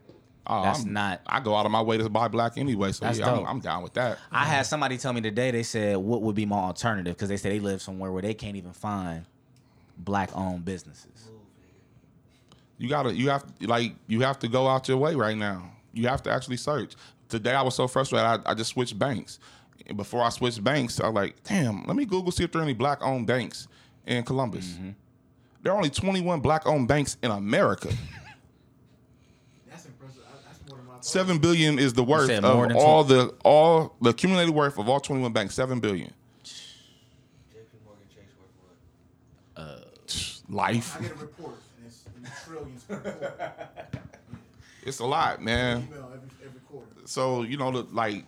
Oh, 0.48 0.64
That's 0.64 0.80
I'm- 0.80 0.94
not- 0.94 1.22
I 1.28 1.42
go 1.42 1.54
out 1.56 1.68
of 1.68 1.72
my 1.72 1.84
way 1.84 2.00
to 2.00 2.10
buy 2.10 2.28
black 2.28 2.58
anyway, 2.58 2.92
so 2.92 3.08
yeah, 3.08 3.32
I'm. 3.32 3.46
I'm 3.46 3.60
down 3.60 3.84
with 3.84 3.94
that. 3.94 4.18
I 4.32 4.46
had 4.46 4.66
somebody 4.66 4.98
tell 4.98 5.14
me 5.14 5.22
today. 5.22 5.52
They 5.52 5.62
said, 5.62 5.98
"What 5.98 6.24
would 6.24 6.34
be 6.36 6.48
my 6.48 6.58
alternative?" 6.58 7.16
Because 7.16 7.30
they 7.30 7.38
said 7.38 7.52
they 7.52 7.60
live 7.60 7.84
somewhere 7.84 8.12
where 8.12 8.24
they 8.24 8.34
can't 8.34 8.56
even 8.56 8.74
find 8.74 9.26
black-owned 10.00 10.66
businesses. 10.66 11.30
You 12.82 12.90
gotta, 12.90 13.14
you 13.14 13.30
have, 13.30 13.46
like, 13.62 13.94
you 14.08 14.22
have 14.22 14.40
to 14.40 14.48
go 14.48 14.68
out 14.68 14.88
your 14.88 14.98
way 14.98 15.14
right 15.14 15.38
now. 15.38 15.72
You 15.94 16.08
have 16.08 16.24
to 16.24 16.32
actually 16.32 16.58
search. 16.58 16.96
Today 17.30 17.54
I 17.54 17.62
was 17.62 17.76
so 17.76 17.88
frustrated. 17.88 18.26
I, 18.26 18.40
I 18.44 18.54
just 18.56 18.72
switched 18.72 18.98
banks. 18.98 19.38
And 19.86 19.96
Before 19.96 20.24
I 20.24 20.30
switched 20.30 20.64
banks, 20.64 21.00
I 21.00 21.06
was 21.06 21.14
like, 21.14 21.44
damn, 21.44 21.84
let 21.86 21.96
me 21.96 22.06
Google 22.06 22.32
see 22.32 22.44
if 22.44 22.52
there 22.52 22.60
are 22.60 22.64
any 22.64 22.74
black-owned 22.74 23.28
banks 23.28 23.68
in 24.08 24.24
Columbus. 24.24 24.66
Mm-hmm. 24.66 24.90
There 25.62 25.72
are 25.72 25.76
only 25.76 25.92
21 25.92 26.40
black-owned 26.40 26.88
banks 26.88 27.18
in 27.22 27.30
America. 27.30 27.90
That's 29.70 29.86
impressive. 29.86 30.24
That's 30.48 30.68
more 30.68 30.78
than 30.80 30.88
my 30.88 30.94
Seven 31.02 31.38
billion 31.38 31.78
is 31.78 31.94
the 31.94 32.04
worth 32.04 32.32
of 32.32 32.76
all 32.76 33.04
the 33.04 33.32
all 33.46 33.96
the 34.02 34.10
accumulated 34.10 34.56
worth 34.56 34.80
of 34.80 34.90
all 34.90 35.00
21 35.00 35.32
banks. 35.34 35.54
Seven 35.54 35.80
billion. 35.80 36.12
JP 36.44 37.62
Morgan 37.86 38.08
Chase 38.10 38.34
worth 38.40 38.50
what? 40.48 40.50
Life. 40.50 40.98
I 40.98 41.04
get 41.04 41.12
a 41.12 41.16
report, 41.16 41.61
It's 44.84 45.00
a 45.00 45.06
lot, 45.06 45.42
man. 45.42 45.88
Email 45.88 46.12
every 46.14 46.30
every 46.44 46.60
quarter. 46.62 46.88
so 47.06 47.44
you 47.44 47.58
know, 47.58 47.72
the, 47.72 47.84
like 47.94 48.24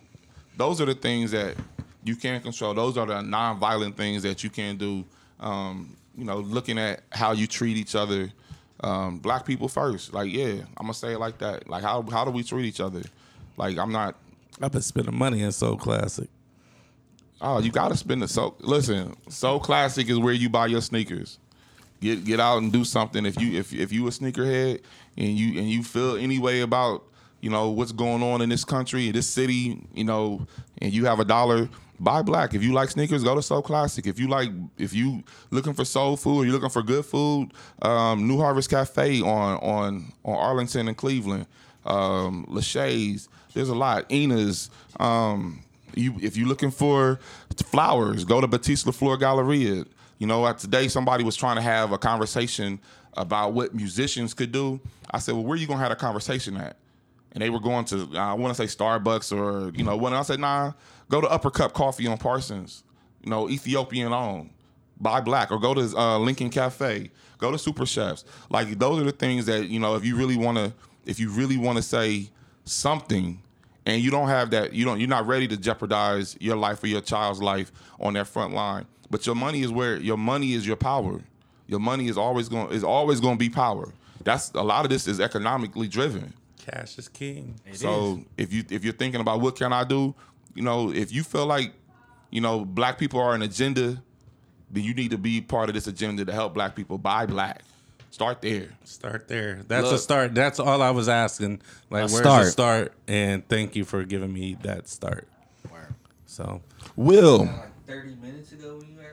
those 0.56 0.80
are 0.80 0.84
the 0.84 0.94
things 0.94 1.32
that 1.32 1.56
you 2.04 2.16
can't 2.16 2.42
control. 2.42 2.74
Those 2.74 2.96
are 2.96 3.06
the 3.06 3.22
non-violent 3.22 3.96
things 3.96 4.22
that 4.22 4.44
you 4.44 4.50
can 4.50 4.76
do. 4.76 5.04
Um, 5.40 5.96
you 6.16 6.24
know, 6.24 6.38
looking 6.38 6.78
at 6.78 7.02
how 7.10 7.32
you 7.32 7.46
treat 7.46 7.76
each 7.76 7.94
other. 7.94 8.30
Um, 8.80 9.18
black 9.18 9.46
people 9.46 9.68
first. 9.68 10.12
Like, 10.12 10.32
yeah, 10.32 10.52
I'm 10.76 10.86
gonna 10.86 10.94
say 10.94 11.14
it 11.14 11.18
like 11.18 11.38
that. 11.38 11.68
Like, 11.68 11.82
how 11.82 12.02
how 12.02 12.24
do 12.24 12.30
we 12.30 12.44
treat 12.44 12.66
each 12.66 12.80
other? 12.80 13.02
Like, 13.56 13.78
I'm 13.78 13.90
not. 13.90 14.16
I've 14.60 14.72
been 14.72 14.82
spending 14.82 15.16
money 15.16 15.42
in 15.42 15.50
Sole 15.52 15.76
Classic. 15.76 16.28
Oh, 17.40 17.60
you 17.60 17.72
gotta 17.72 17.96
spend 17.96 18.22
the 18.22 18.28
so. 18.28 18.54
Listen, 18.60 19.16
so 19.28 19.58
classic 19.58 20.08
is 20.08 20.18
where 20.18 20.34
you 20.34 20.48
buy 20.48 20.66
your 20.66 20.80
sneakers. 20.80 21.38
Get 22.04 22.26
get 22.26 22.38
out 22.38 22.58
and 22.58 22.70
do 22.70 22.84
something. 22.84 23.24
If 23.24 23.40
you 23.40 23.58
if 23.58 23.72
if 23.72 23.90
you 23.90 24.06
a 24.06 24.10
sneakerhead 24.10 24.82
and 25.16 25.28
you 25.38 25.58
and 25.58 25.70
you 25.70 25.82
feel 25.82 26.16
any 26.16 26.38
way 26.38 26.60
about 26.60 27.02
you 27.40 27.48
know 27.48 27.70
what's 27.70 27.92
going 27.92 28.22
on 28.22 28.42
in 28.42 28.50
this 28.50 28.62
country, 28.62 29.10
this 29.10 29.26
city, 29.26 29.82
you 29.94 30.04
know, 30.04 30.46
and 30.82 30.92
you 30.92 31.06
have 31.06 31.18
a 31.18 31.24
dollar, 31.24 31.66
buy 31.98 32.20
black. 32.20 32.52
If 32.52 32.62
you 32.62 32.74
like 32.74 32.90
sneakers, 32.90 33.24
go 33.24 33.34
to 33.34 33.40
Sole 33.40 33.62
Classic. 33.62 34.06
If 34.06 34.18
you 34.18 34.28
like, 34.28 34.50
if 34.76 34.92
you 34.92 35.24
looking 35.50 35.72
for 35.72 35.86
soul 35.86 36.18
food 36.18 36.42
you're 36.42 36.52
looking 36.52 36.68
for 36.68 36.82
good 36.82 37.06
food, 37.06 37.52
um, 37.80 38.28
New 38.28 38.36
Harvest 38.36 38.68
Cafe 38.68 39.22
on 39.22 39.56
on 39.60 40.12
on 40.26 40.36
Arlington 40.36 40.88
and 40.88 40.96
Cleveland, 40.98 41.46
um, 41.86 42.44
Lachey's. 42.50 43.30
There's 43.54 43.70
a 43.70 43.74
lot. 43.74 44.12
Ina's. 44.12 44.68
Um, 45.00 45.62
you 45.94 46.16
if 46.20 46.36
you're 46.36 46.48
looking 46.48 46.70
for 46.70 47.18
flowers, 47.64 48.24
go 48.26 48.42
to 48.42 48.46
Batiste 48.46 48.84
LaFleur 48.84 49.18
Galleria. 49.18 49.86
You 50.24 50.28
know, 50.28 50.50
today 50.54 50.88
somebody 50.88 51.22
was 51.22 51.36
trying 51.36 51.56
to 51.56 51.60
have 51.60 51.92
a 51.92 51.98
conversation 51.98 52.80
about 53.12 53.52
what 53.52 53.74
musicians 53.74 54.32
could 54.32 54.52
do. 54.52 54.80
I 55.10 55.18
said, 55.18 55.34
well, 55.34 55.44
where 55.44 55.52
are 55.52 55.58
you 55.58 55.66
gonna 55.66 55.80
have 55.80 55.92
a 55.92 55.96
conversation 55.96 56.56
at? 56.56 56.78
And 57.32 57.42
they 57.42 57.50
were 57.50 57.60
going 57.60 57.84
to, 57.84 58.08
I 58.16 58.32
want 58.32 58.56
to 58.56 58.66
say 58.66 58.74
Starbucks 58.74 59.36
or 59.36 59.70
you 59.76 59.84
know, 59.84 59.98
when 59.98 60.14
I 60.14 60.22
said, 60.22 60.40
nah, 60.40 60.72
go 61.10 61.20
to 61.20 61.26
Upper 61.28 61.50
Cup 61.50 61.74
Coffee 61.74 62.06
on 62.06 62.16
Parsons. 62.16 62.84
You 63.22 63.28
know, 63.28 63.50
Ethiopian 63.50 64.14
owned. 64.14 64.48
Buy 64.98 65.20
black 65.20 65.50
or 65.50 65.58
go 65.58 65.74
to 65.74 65.94
uh, 65.94 66.16
Lincoln 66.16 66.48
Cafe. 66.48 67.10
Go 67.36 67.50
to 67.50 67.58
Super 67.58 67.84
Chefs. 67.84 68.24
Like 68.48 68.78
those 68.78 69.02
are 69.02 69.04
the 69.04 69.12
things 69.12 69.44
that 69.44 69.68
you 69.68 69.78
know. 69.78 69.94
If 69.94 70.06
you 70.06 70.16
really 70.16 70.38
want 70.38 70.56
to, 70.56 70.72
if 71.04 71.20
you 71.20 71.28
really 71.28 71.58
want 71.58 71.76
to 71.76 71.82
say 71.82 72.30
something, 72.64 73.42
and 73.84 74.00
you 74.00 74.10
don't 74.10 74.28
have 74.28 74.48
that, 74.52 74.72
you 74.72 74.86
don't, 74.86 75.00
you're 75.00 75.06
not 75.06 75.26
ready 75.26 75.46
to 75.48 75.58
jeopardize 75.58 76.34
your 76.40 76.56
life 76.56 76.82
or 76.82 76.86
your 76.86 77.02
child's 77.02 77.42
life 77.42 77.70
on 78.00 78.14
that 78.14 78.26
front 78.26 78.54
line. 78.54 78.86
But 79.14 79.26
your 79.26 79.36
money 79.36 79.62
is 79.62 79.70
where 79.70 79.96
your 79.96 80.18
money 80.18 80.54
is 80.54 80.66
your 80.66 80.74
power. 80.74 81.20
Your 81.68 81.78
money 81.78 82.08
is 82.08 82.18
always 82.18 82.48
going 82.48 82.72
is 82.72 82.82
always 82.82 83.20
going 83.20 83.36
to 83.36 83.38
be 83.38 83.48
power. 83.48 83.92
That's 84.24 84.50
a 84.54 84.62
lot 84.62 84.84
of 84.84 84.90
this 84.90 85.06
is 85.06 85.20
economically 85.20 85.86
driven. 85.86 86.32
Cash 86.58 86.98
is 86.98 87.06
king. 87.08 87.54
So 87.74 88.24
if 88.36 88.52
you 88.52 88.64
if 88.70 88.82
you're 88.82 88.92
thinking 88.92 89.20
about 89.20 89.40
what 89.40 89.54
can 89.54 89.72
I 89.72 89.84
do, 89.84 90.16
you 90.56 90.64
know, 90.64 90.92
if 90.92 91.12
you 91.12 91.22
feel 91.22 91.46
like, 91.46 91.74
you 92.30 92.40
know, 92.40 92.64
black 92.64 92.98
people 92.98 93.20
are 93.20 93.36
an 93.36 93.42
agenda, 93.42 94.02
then 94.72 94.82
you 94.82 94.94
need 94.94 95.12
to 95.12 95.18
be 95.18 95.40
part 95.40 95.68
of 95.68 95.76
this 95.76 95.86
agenda 95.86 96.24
to 96.24 96.32
help 96.32 96.52
black 96.52 96.74
people 96.74 96.98
buy 96.98 97.24
black. 97.24 97.62
Start 98.10 98.42
there. 98.42 98.70
Start 98.82 99.28
there. 99.28 99.60
That's 99.68 99.92
a 99.92 99.98
start. 99.98 100.34
That's 100.34 100.58
all 100.58 100.82
I 100.82 100.90
was 100.90 101.08
asking. 101.08 101.62
Like, 101.88 102.10
A 102.10 102.12
where's 102.12 102.18
start. 102.18 102.44
the 102.46 102.50
start? 102.50 102.92
And 103.06 103.48
thank 103.48 103.76
you 103.76 103.84
for 103.84 104.02
giving 104.02 104.32
me 104.32 104.56
that 104.62 104.88
start. 104.88 105.28
So, 106.26 106.62
Will. 106.96 107.44
Like 107.44 107.74
30 107.86 108.16
minutes 108.16 108.52
ago 108.52 108.78
when 108.78 108.88
you 108.88 108.94
asked 108.94 108.94
that 108.94 108.94
question? 108.94 109.03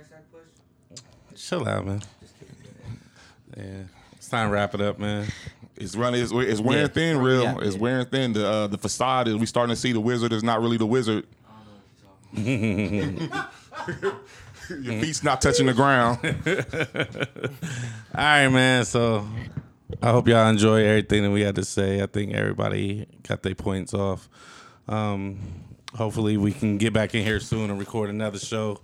Chill 1.48 1.68
out, 1.68 1.86
man. 1.86 2.02
Yeah, 3.58 3.64
it's 4.14 4.28
time 4.30 4.48
to 4.50 4.54
wrap 4.54 4.74
it 4.74 4.82
up, 4.82 4.98
man. 5.00 5.28
It's 5.76 5.96
running. 5.96 6.22
It's, 6.22 6.32
it's 6.32 6.60
wearing 6.62 6.84
Yeah. 6.84 6.88
thin, 6.88 7.18
real. 7.18 7.44
Yeah. 7.44 7.58
It's 7.62 7.76
wearing 7.76 8.06
thin. 8.06 8.34
The 8.34 8.48
uh, 8.48 8.68
the 8.68 8.78
facade 8.78 9.28
is. 9.28 9.36
We 9.36 9.46
starting 9.46 9.76
to 9.76 9.80
see 9.80 9.92
the 9.94 10.00
wizard 10.00 10.32
is 10.32 10.44
not 10.44 10.62
really 10.62 10.78
the 10.78 10.86
wizard. 10.86 11.26
I 11.48 11.54
don't 12.36 12.46
know 12.46 12.46
what 12.46 12.46
you're 12.46 13.08
talking 13.08 13.26
about. 13.26 14.16
Your 14.70 15.02
feet's 15.02 15.24
not 15.24 15.42
touching 15.42 15.66
the 15.66 15.74
ground. 15.74 16.20
All 18.16 18.24
right, 18.24 18.48
man. 18.48 18.86
So, 18.86 19.28
I 20.02 20.12
hope 20.12 20.28
y'all 20.30 20.48
enjoy 20.48 20.86
everything 20.86 21.24
that 21.24 21.32
we 21.32 21.42
had 21.42 21.56
to 21.56 21.66
say. 21.66 22.02
I 22.02 22.06
think 22.06 22.34
everybody 22.34 23.06
got 23.28 23.44
their 23.44 23.56
points 23.56 23.94
off. 23.94 24.30
Um, 24.88 25.40
hopefully, 25.94 26.38
we 26.38 26.54
can 26.54 26.78
get 26.78 26.94
back 26.94 27.16
in 27.16 27.26
here 27.26 27.40
soon 27.42 27.70
and 27.70 27.78
record 27.80 28.10
another 28.10 28.40
show. 28.40 28.80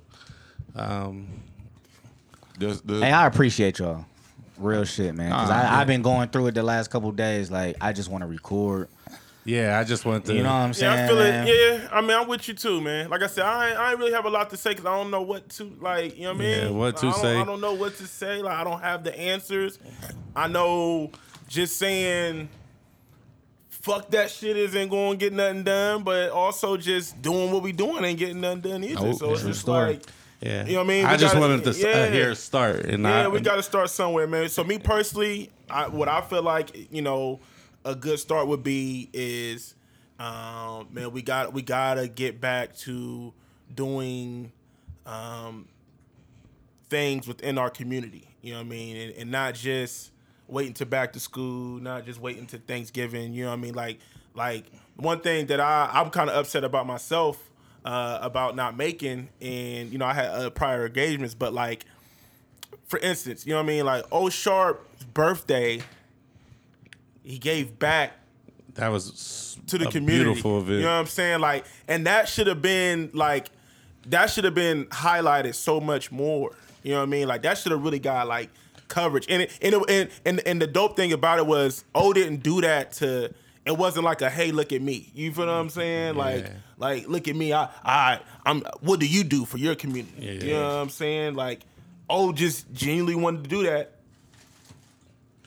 Um, 0.76 1.28
The- 2.58 2.82
the- 2.84 3.06
Hey, 3.06 3.12
I 3.12 3.26
appreciate 3.28 3.80
y'all. 3.80 4.06
Real 4.58 4.86
shit, 4.86 5.14
man. 5.14 5.30
Because 5.30 5.50
Nah, 5.50 5.56
I 5.56 5.82
I've 5.82 5.88
been 5.88 6.02
going 6.02 6.30
through 6.30 6.48
it 6.48 6.56
the 6.56 6.64
last 6.64 6.90
couple 6.90 7.12
days. 7.12 7.52
Like, 7.52 7.76
I 7.80 7.94
just 7.94 8.10
want 8.10 8.24
to 8.24 8.28
record. 8.28 8.88
yeah, 9.46 9.78
I 9.80 9.84
just 9.84 10.04
want 10.04 10.26
to. 10.26 10.34
You 10.34 10.42
know 10.42 10.50
what 10.50 10.56
I'm 10.56 10.74
saying? 10.74 10.98
Yeah, 10.98 11.06
I 11.06 11.08
feel 11.08 11.18
man? 11.18 11.48
it. 11.48 11.82
Yeah, 11.82 11.88
I 11.92 12.02
mean, 12.02 12.12
I'm 12.12 12.28
with 12.28 12.48
you 12.48 12.54
too, 12.56 12.82
man. 12.82 13.10
Like 13.10 13.22
I 13.22 13.28
said, 13.28 13.46
I 13.46 13.70
ain't, 13.70 13.78
I 13.80 13.90
ain't 13.92 14.00
really 14.00 14.14
have 14.14 14.26
a 14.26 14.30
lot 14.32 14.50
to 14.50 14.58
say 14.58 14.72
because 14.72 14.86
I 14.86 14.96
don't 14.98 15.12
know 15.12 15.22
what 15.22 15.48
to 15.50 15.72
like. 15.80 16.18
You 16.18 16.24
know 16.24 16.30
what 16.34 16.38
I 16.38 16.40
mean? 16.40 16.60
Yeah, 16.64 16.70
what 16.72 16.98
to 16.98 17.08
I 17.08 17.12
say. 17.12 17.38
I 17.38 17.46
don't 17.46 17.62
know 17.62 17.74
what 17.74 17.96
to 17.98 18.08
say. 18.08 18.42
Like 18.42 18.58
I 18.58 18.64
don't 18.64 18.82
have 18.82 19.04
the 19.04 19.18
answers. 19.18 19.78
I 20.36 20.48
know 20.48 21.12
just 21.48 21.78
saying 21.78 22.50
fuck 23.70 24.10
that 24.12 24.30
shit 24.30 24.58
isn't 24.58 24.90
going 24.90 25.12
to 25.12 25.18
get 25.18 25.32
nothing 25.34 25.64
done, 25.64 26.04
but 26.04 26.30
also 26.32 26.76
just 26.76 27.22
doing 27.22 27.52
what 27.52 27.64
we 27.64 27.72
doing 27.72 28.04
ain't 28.04 28.20
getting 28.20 28.42
nothing 28.42 28.62
done 28.62 28.84
either. 28.84 29.02
Nope. 29.06 29.16
so 29.18 29.32
it's 29.34 29.44
just 29.44 29.62
story. 29.62 29.94
like. 29.94 30.04
Yeah, 30.42 30.66
You 30.68 30.74
know 30.74 30.80
what 30.80 30.86
I 30.86 30.88
mean? 30.88 31.06
I 31.06 31.18
just 31.18 31.34
gotta- 31.34 31.48
wanted 31.48 31.64
to 31.64 31.70
s- 31.72 31.84
uh, 31.84 32.12
hear 32.12 32.32
a 32.32 32.36
start, 32.36 32.86
and 32.86 33.04
Yeah, 33.04 33.26
I, 33.26 33.28
we 33.28 33.40
got 33.42 33.56
to 33.56 33.64
start 33.64 33.90
somewhere, 33.90 34.28
man. 34.28 34.50
So 34.50 34.64
me 34.64 34.78
personally, 34.78 35.50
I, 35.70 35.88
what 35.88 36.08
I 36.08 36.22
feel 36.22 36.44
like, 36.44 36.92
you 36.94 37.02
know, 37.02 37.40
a 37.84 37.96
good 37.96 38.20
start 38.20 38.48
would 38.48 38.62
be 38.64 39.10
is, 39.14 39.74
um, 40.20 40.90
man, 40.92 41.12
we 41.12 41.22
got 41.24 41.54
we 41.54 41.62
gotta 41.64 42.08
get 42.08 42.40
back 42.40 42.76
to 42.78 43.34
doing 43.74 44.52
um, 45.08 45.68
things 46.90 47.28
within 47.28 47.58
our 47.58 47.70
community. 47.70 48.28
You 48.42 48.54
know 48.54 48.60
what 48.60 48.66
I 48.66 48.70
mean, 48.70 48.96
and, 48.98 49.14
and 49.18 49.32
not 49.32 49.56
just 49.56 50.12
waiting 50.48 50.74
to 50.76 50.86
back 50.86 51.14
to 51.14 51.20
school, 51.20 51.80
not 51.80 52.06
just 52.06 52.20
waiting 52.22 52.46
to 52.48 52.58
Thanksgiving. 52.60 53.34
You 53.34 53.44
know 53.46 53.50
what 53.50 53.58
I 53.58 53.62
mean, 53.62 53.74
like 53.74 54.00
like 54.36 54.66
one 54.96 55.20
thing 55.20 55.48
that 55.48 55.60
I 55.60 55.90
I'm 55.92 56.10
kind 56.12 56.30
of 56.30 56.36
upset 56.36 56.64
about 56.64 56.86
myself 56.88 57.47
uh, 57.88 58.20
about 58.22 58.58
not 58.58 58.76
making, 58.76 59.30
and 59.40 59.90
you 59.94 59.98
know 59.98 60.06
I 60.06 60.14
had 60.14 60.26
uh, 60.26 60.50
prior 60.50 60.88
engagements, 60.88 61.34
but 61.34 61.54
like 61.54 61.86
for 62.86 63.00
instance, 63.00 63.46
you 63.46 63.54
know 63.54 63.60
what 63.60 63.64
I 63.64 63.68
mean? 63.68 63.86
Like 63.86 64.04
O 64.12 64.28
Sharp's 64.28 65.06
birthday, 65.06 65.82
he 67.24 67.38
gave 67.38 67.80
back 67.80 68.12
that 68.74 68.90
was 68.90 69.58
to 69.68 69.78
the 69.78 69.86
community. 69.86 70.26
Beautiful 70.26 70.60
event. 70.60 70.80
You 70.80 70.82
know 70.82 70.96
what 70.96 71.00
I'm 71.00 71.06
saying? 71.06 71.40
Like, 71.40 71.66
and 71.88 72.06
that 72.08 72.28
should 72.28 72.48
have 72.48 72.62
been 72.62 73.10
like, 73.14 73.48
that 74.08 74.30
should 74.32 74.44
have 74.44 74.56
been 74.56 74.88
highlighted 74.88 75.56
so 75.56 75.80
much 75.80 76.12
more. 76.12 76.52
You 76.84 76.92
know 76.92 76.98
what 76.98 77.04
I 77.04 77.10
mean? 77.10 77.30
Like 77.30 77.44
that 77.44 77.58
should 77.58 77.72
have 77.72 77.82
really 77.82 78.00
got 78.00 78.28
like 78.28 78.50
coverage. 78.90 79.28
And 79.30 79.44
it, 79.44 79.58
and, 79.62 79.76
it, 79.76 79.90
and 79.90 80.10
and 80.26 80.40
and 80.46 80.62
the 80.62 80.68
dope 80.68 80.98
thing 80.98 81.14
about 81.14 81.40
it 81.40 81.48
was 81.48 81.86
O 81.96 82.12
didn't 82.12 82.44
do 82.44 82.60
that 82.60 82.92
to. 82.94 83.34
It 83.68 83.78
wasn't 83.78 84.06
like 84.06 84.22
a 84.22 84.30
hey, 84.30 84.52
look 84.52 84.72
at 84.74 84.82
me. 84.82 85.12
You 85.14 85.32
feel 85.34 85.46
what 85.46 85.52
I'm 85.54 85.70
saying? 85.70 86.16
Like, 86.16 86.46
Yeah. 86.46 86.54
like 86.78 87.08
look 87.08 87.28
at 87.28 87.36
me. 87.36 87.54
I, 87.54 87.70
I, 87.84 88.20
I'm. 88.46 88.62
What 88.82 89.00
do 89.00 89.08
you 89.08 89.24
do 89.24 89.46
for 89.46 89.58
your 89.58 89.76
community? 89.76 90.14
Yeah, 90.20 90.32
you 90.32 90.40
yeah. 90.42 90.54
know 90.60 90.68
what 90.68 90.82
I'm 90.84 90.90
saying? 90.90 91.36
Like, 91.36 91.62
oh 92.10 92.32
just 92.32 92.72
genuinely 92.74 93.16
wanted 93.16 93.44
to 93.44 93.50
do 93.50 93.64
that. 93.64 93.92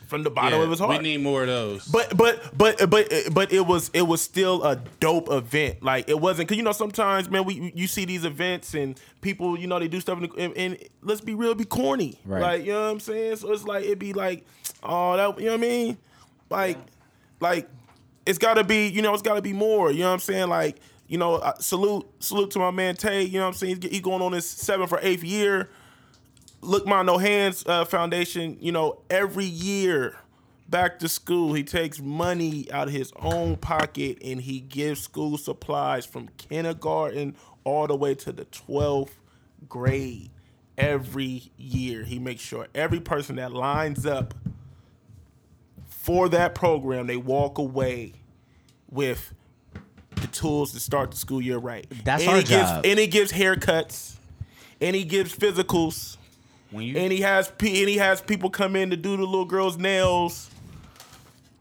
from 0.07 0.25
the 0.25 0.31
bottom 0.31 0.59
Yeah, 0.59 0.65
of 0.65 0.71
his 0.71 0.81
heart. 0.81 0.91
We 0.91 0.99
need 0.99 1.23
more 1.23 1.43
of 1.43 1.47
those. 1.49 1.87
But 1.87 2.17
but 2.17 2.51
but 2.59 2.91
but 2.91 3.09
but 3.33 3.53
it 3.53 3.65
was 3.65 3.91
it 3.95 4.03
was 4.03 4.21
still 4.21 4.65
a 4.65 4.75
dope 4.99 5.31
event. 5.31 5.83
Like 5.85 6.09
it 6.09 6.19
wasn't 6.21 6.49
because 6.49 6.57
you 6.59 6.65
know 6.65 6.73
sometimes 6.73 7.31
man 7.31 7.45
we 7.45 7.73
you 7.77 7.87
see 7.87 8.05
these 8.07 8.25
events 8.25 8.75
and 8.75 9.01
people 9.21 9.57
you 9.59 9.69
know 9.69 9.79
they 9.79 9.87
do 9.89 10.01
stuff 10.01 10.21
in 10.21 10.29
the, 10.29 10.37
and, 10.37 10.53
and 10.57 10.79
let's 11.03 11.21
be 11.21 11.35
real, 11.35 11.55
be 11.55 11.65
corny. 11.65 12.19
Right. 12.25 12.43
Like 12.43 12.65
you 12.67 12.73
know 12.73 12.83
what 12.87 12.91
I'm 12.91 13.01
saying. 13.01 13.37
So 13.37 13.53
it's 13.53 13.63
like 13.65 13.85
it'd 13.85 14.01
be 14.01 14.13
like 14.13 14.45
oh 14.83 15.17
that 15.17 15.39
you 15.39 15.47
know 15.47 15.53
what 15.53 15.59
I 15.59 15.69
mean. 15.69 15.97
Like 16.51 16.79
like 17.39 17.69
it's 18.31 18.39
got 18.39 18.55
to 18.55 18.65
be 18.65 18.87
you 18.87 19.03
know 19.03 19.13
it's 19.13 19.23
got 19.23 19.35
to 19.35 19.43
be 19.43 19.53
more. 19.53 19.91
You 19.91 20.01
know 20.01 20.09
what 20.09 20.15
I'm 20.15 20.21
saying. 20.21 20.49
Like 20.49 20.79
you 21.09 21.19
know 21.19 21.35
uh, 21.35 21.59
salute 21.59 22.07
salute 22.21 22.53
to 22.53 22.59
my 22.61 22.71
man 22.71 22.95
Tay. 22.95 23.25
You 23.25 23.39
know 23.39 23.47
what 23.47 23.49
I'm 23.49 23.55
saying. 23.55 23.83
He's, 23.83 23.91
he 23.91 24.01
going 24.01 24.23
on 24.23 24.33
his 24.33 24.49
seventh 24.49 24.93
or 24.93 25.01
eighth 25.03 25.25
year. 25.25 25.69
Look 26.63 26.87
My 26.87 27.03
No 27.03 27.19
Hands 27.19 27.63
uh, 27.67 27.87
Foundation, 27.87 28.59
you 28.61 28.71
know, 28.71 29.01
every 29.09 29.47
year 29.47 30.19
back 30.69 30.99
to 30.99 31.09
school, 31.09 31.55
he 31.55 31.65
takes 31.65 32.01
money 32.01 32.71
out 32.71 32.87
of 32.87 32.93
his 32.93 33.13
own 33.17 33.57
pocket 33.57 34.19
and 34.23 34.43
he 34.43 34.61
gives 34.61 35.01
school 35.01 35.39
supplies 35.39 36.05
from 36.05 36.29
kindergarten 36.37 37.35
all 37.65 37.87
the 37.87 37.97
way 37.97 38.15
to 38.15 38.31
the 38.31 38.45
12th 38.45 39.13
grade 39.69 40.31
every 40.77 41.51
year. 41.57 42.05
He 42.05 42.19
makes 42.19 42.43
sure 42.43 42.67
every 42.75 43.01
person 43.01 43.37
that 43.37 43.53
lines 43.53 44.05
up 44.05 44.35
for 45.89 46.29
that 46.29 46.55
program, 46.55 47.07
they 47.07 47.17
walk 47.17 47.59
away 47.59 48.20
with 48.91 49.33
the 50.17 50.27
tools 50.29 50.73
to 50.73 50.81
start 50.81 51.11
the 51.11 51.17
school 51.17 51.41
year 51.41 51.59
right. 51.59 51.87
That's 52.05 52.23
and 52.23 52.31
our 52.31 52.37
he 52.39 52.43
gives, 52.45 52.71
job. 52.71 52.87
And 52.87 52.99
he 52.99 53.07
gives 53.07 53.33
haircuts, 53.33 54.17
and 54.81 54.95
he 54.97 55.05
gives 55.05 55.35
physicals, 55.35 56.17
When 56.71 56.85
you 56.85 56.97
and 56.99 57.13
he 57.13 57.21
has 57.21 57.49
and 57.59 57.67
he 57.69 57.97
has 57.97 58.21
people 58.21 58.51
come 58.51 58.77
in 58.77 58.91
to 58.91 58.97
do 58.97 59.17
the 59.17 59.25
little 59.25 59.45
girl's 59.45 59.77
nails. 59.79 60.51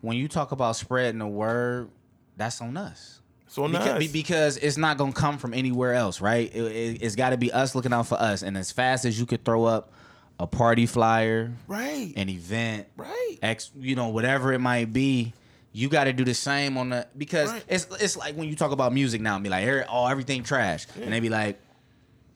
when 0.02 0.18
you 0.18 0.28
talk 0.28 0.52
about 0.52 0.76
spreading 0.76 1.20
the 1.20 1.28
word, 1.28 1.90
that's 2.38 2.62
on 2.62 2.78
us. 2.78 3.20
So 3.48 3.68
Because, 3.68 3.86
nice. 3.86 4.00
be- 4.00 4.08
because 4.22 4.58
it's 4.58 4.78
not 4.78 4.98
gonna 4.98 5.12
come 5.12 5.38
from 5.40 5.54
anywhere 5.54 5.94
else, 5.94 6.22
right? 6.22 6.54
It, 6.54 6.62
it, 6.62 7.02
has 7.02 7.16
got 7.16 7.32
to 7.32 7.38
be 7.38 7.52
us 7.52 7.74
looking 7.76 7.92
out 7.94 8.08
for 8.08 8.16
us. 8.20 8.44
And 8.44 8.56
as 8.58 8.72
fast 8.72 9.06
as 9.06 9.20
you 9.20 9.26
could 9.26 9.44
throw 9.44 9.66
up 9.66 9.92
a 10.40 10.46
party 10.48 10.86
flyer, 10.86 11.52
right. 11.68 12.14
an 12.16 12.30
event, 12.30 12.88
Right. 12.96 13.38
X, 13.42 13.72
you 13.78 13.96
know, 13.96 14.10
whatever 14.10 14.54
it 14.54 14.60
might 14.60 14.94
be, 14.94 15.34
you 15.72 15.88
got 15.90 16.06
to 16.06 16.14
do 16.14 16.24
the 16.26 16.34
same 16.34 16.78
on 16.78 16.90
the 16.90 17.08
because 17.18 17.52
Right. 17.52 17.64
it's 17.68 17.88
it's 18.00 18.18
like 18.18 18.36
when 18.36 18.48
you 18.50 18.56
talk 18.56 18.72
about 18.72 18.94
music 18.94 19.22
now 19.22 19.36
and 19.36 19.44
be 19.44 19.50
like, 19.50 19.64
"Here, 19.64 19.86
oh, 19.90 20.08
everything 20.08 20.44
trash," 20.44 20.88
and 20.96 21.12
they 21.14 21.20
be 21.20 21.30
like, 21.30 21.60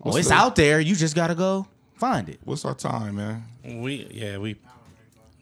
"Oh, 0.01 0.09
What's 0.11 0.17
it's 0.19 0.27
the- 0.29 0.33
out 0.35 0.55
there. 0.55 0.79
You 0.79 0.95
just 0.95 1.15
gotta 1.15 1.35
go 1.35 1.67
find 1.95 2.29
it." 2.29 2.39
What's 2.43 2.63
our 2.65 2.75
time, 2.75 3.15
man? 3.15 3.43
we 3.63 4.07
yeah 4.11 4.37
we 4.37 4.55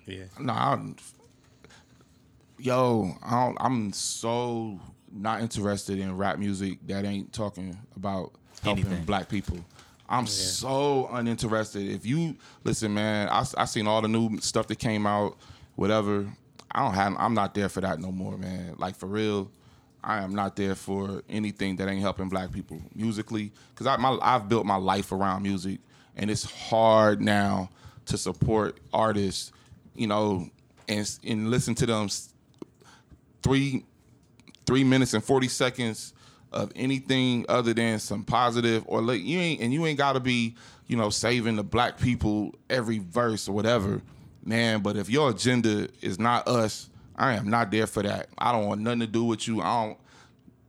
yeah. 0.05 0.23
Nah, 0.39 0.75
I, 0.75 0.79
yo, 2.57 3.15
I 3.23 3.45
don't, 3.45 3.57
I'm 3.59 3.93
so 3.93 4.79
not 5.11 5.41
interested 5.41 5.99
in 5.99 6.15
rap 6.17 6.39
music 6.39 6.79
that 6.87 7.05
ain't 7.05 7.33
talking 7.33 7.77
about 7.95 8.31
helping 8.63 8.85
Anything. 8.85 9.05
black 9.05 9.29
people. 9.29 9.57
I'm 10.09 10.27
so 10.27 11.07
uninterested. 11.13 11.89
If 11.89 12.05
you 12.05 12.35
listen, 12.63 12.93
man, 12.93 13.29
I, 13.29 13.45
I 13.57 13.65
seen 13.65 13.87
all 13.87 14.01
the 14.01 14.07
new 14.09 14.39
stuff 14.41 14.67
that 14.67 14.77
came 14.79 15.05
out, 15.07 15.37
whatever. 15.75 16.27
I 16.73 16.83
don't 16.83 16.93
have. 16.93 17.15
I'm 17.17 17.33
not 17.33 17.53
there 17.53 17.69
for 17.69 17.81
that 17.81 17.99
no 17.99 18.11
more, 18.11 18.37
man. 18.37 18.75
Like 18.77 18.95
for 18.95 19.07
real, 19.07 19.51
I 20.03 20.21
am 20.23 20.33
not 20.33 20.55
there 20.55 20.75
for 20.75 21.21
anything 21.29 21.75
that 21.77 21.87
ain't 21.87 22.01
helping 22.01 22.29
black 22.29 22.51
people 22.51 22.81
musically. 22.95 23.51
Cause 23.75 23.87
I, 23.87 23.97
my, 23.97 24.17
I've 24.21 24.49
built 24.49 24.65
my 24.65 24.77
life 24.77 25.11
around 25.11 25.43
music, 25.43 25.79
and 26.15 26.31
it's 26.31 26.43
hard 26.43 27.21
now 27.21 27.69
to 28.05 28.17
support 28.17 28.79
artists, 28.93 29.51
you 29.95 30.07
know, 30.07 30.49
and 30.87 31.17
and 31.23 31.51
listen 31.51 31.75
to 31.75 31.85
them 31.85 32.07
three 33.43 33.85
three 34.65 34.83
minutes 34.83 35.13
and 35.13 35.23
forty 35.23 35.47
seconds 35.47 36.13
of 36.51 36.71
anything 36.75 37.45
other 37.47 37.73
than 37.73 37.99
some 37.99 38.23
positive 38.23 38.83
or 38.87 39.01
like 39.01 39.21
you 39.23 39.39
ain't 39.39 39.61
and 39.61 39.73
you 39.73 39.85
ain't 39.85 39.97
gotta 39.97 40.19
be, 40.19 40.55
you 40.87 40.97
know, 40.97 41.09
saving 41.09 41.55
the 41.55 41.63
black 41.63 41.99
people 41.99 42.53
every 42.69 42.99
verse 42.99 43.47
or 43.47 43.53
whatever, 43.53 44.01
man. 44.43 44.81
But 44.81 44.97
if 44.97 45.09
your 45.09 45.29
agenda 45.29 45.89
is 46.01 46.19
not 46.19 46.47
us, 46.47 46.89
I 47.15 47.33
am 47.33 47.49
not 47.49 47.71
there 47.71 47.87
for 47.87 48.03
that. 48.03 48.29
I 48.37 48.51
don't 48.51 48.65
want 48.65 48.81
nothing 48.81 49.01
to 49.01 49.07
do 49.07 49.23
with 49.23 49.47
you. 49.47 49.61
I 49.61 49.85
don't 49.85 49.97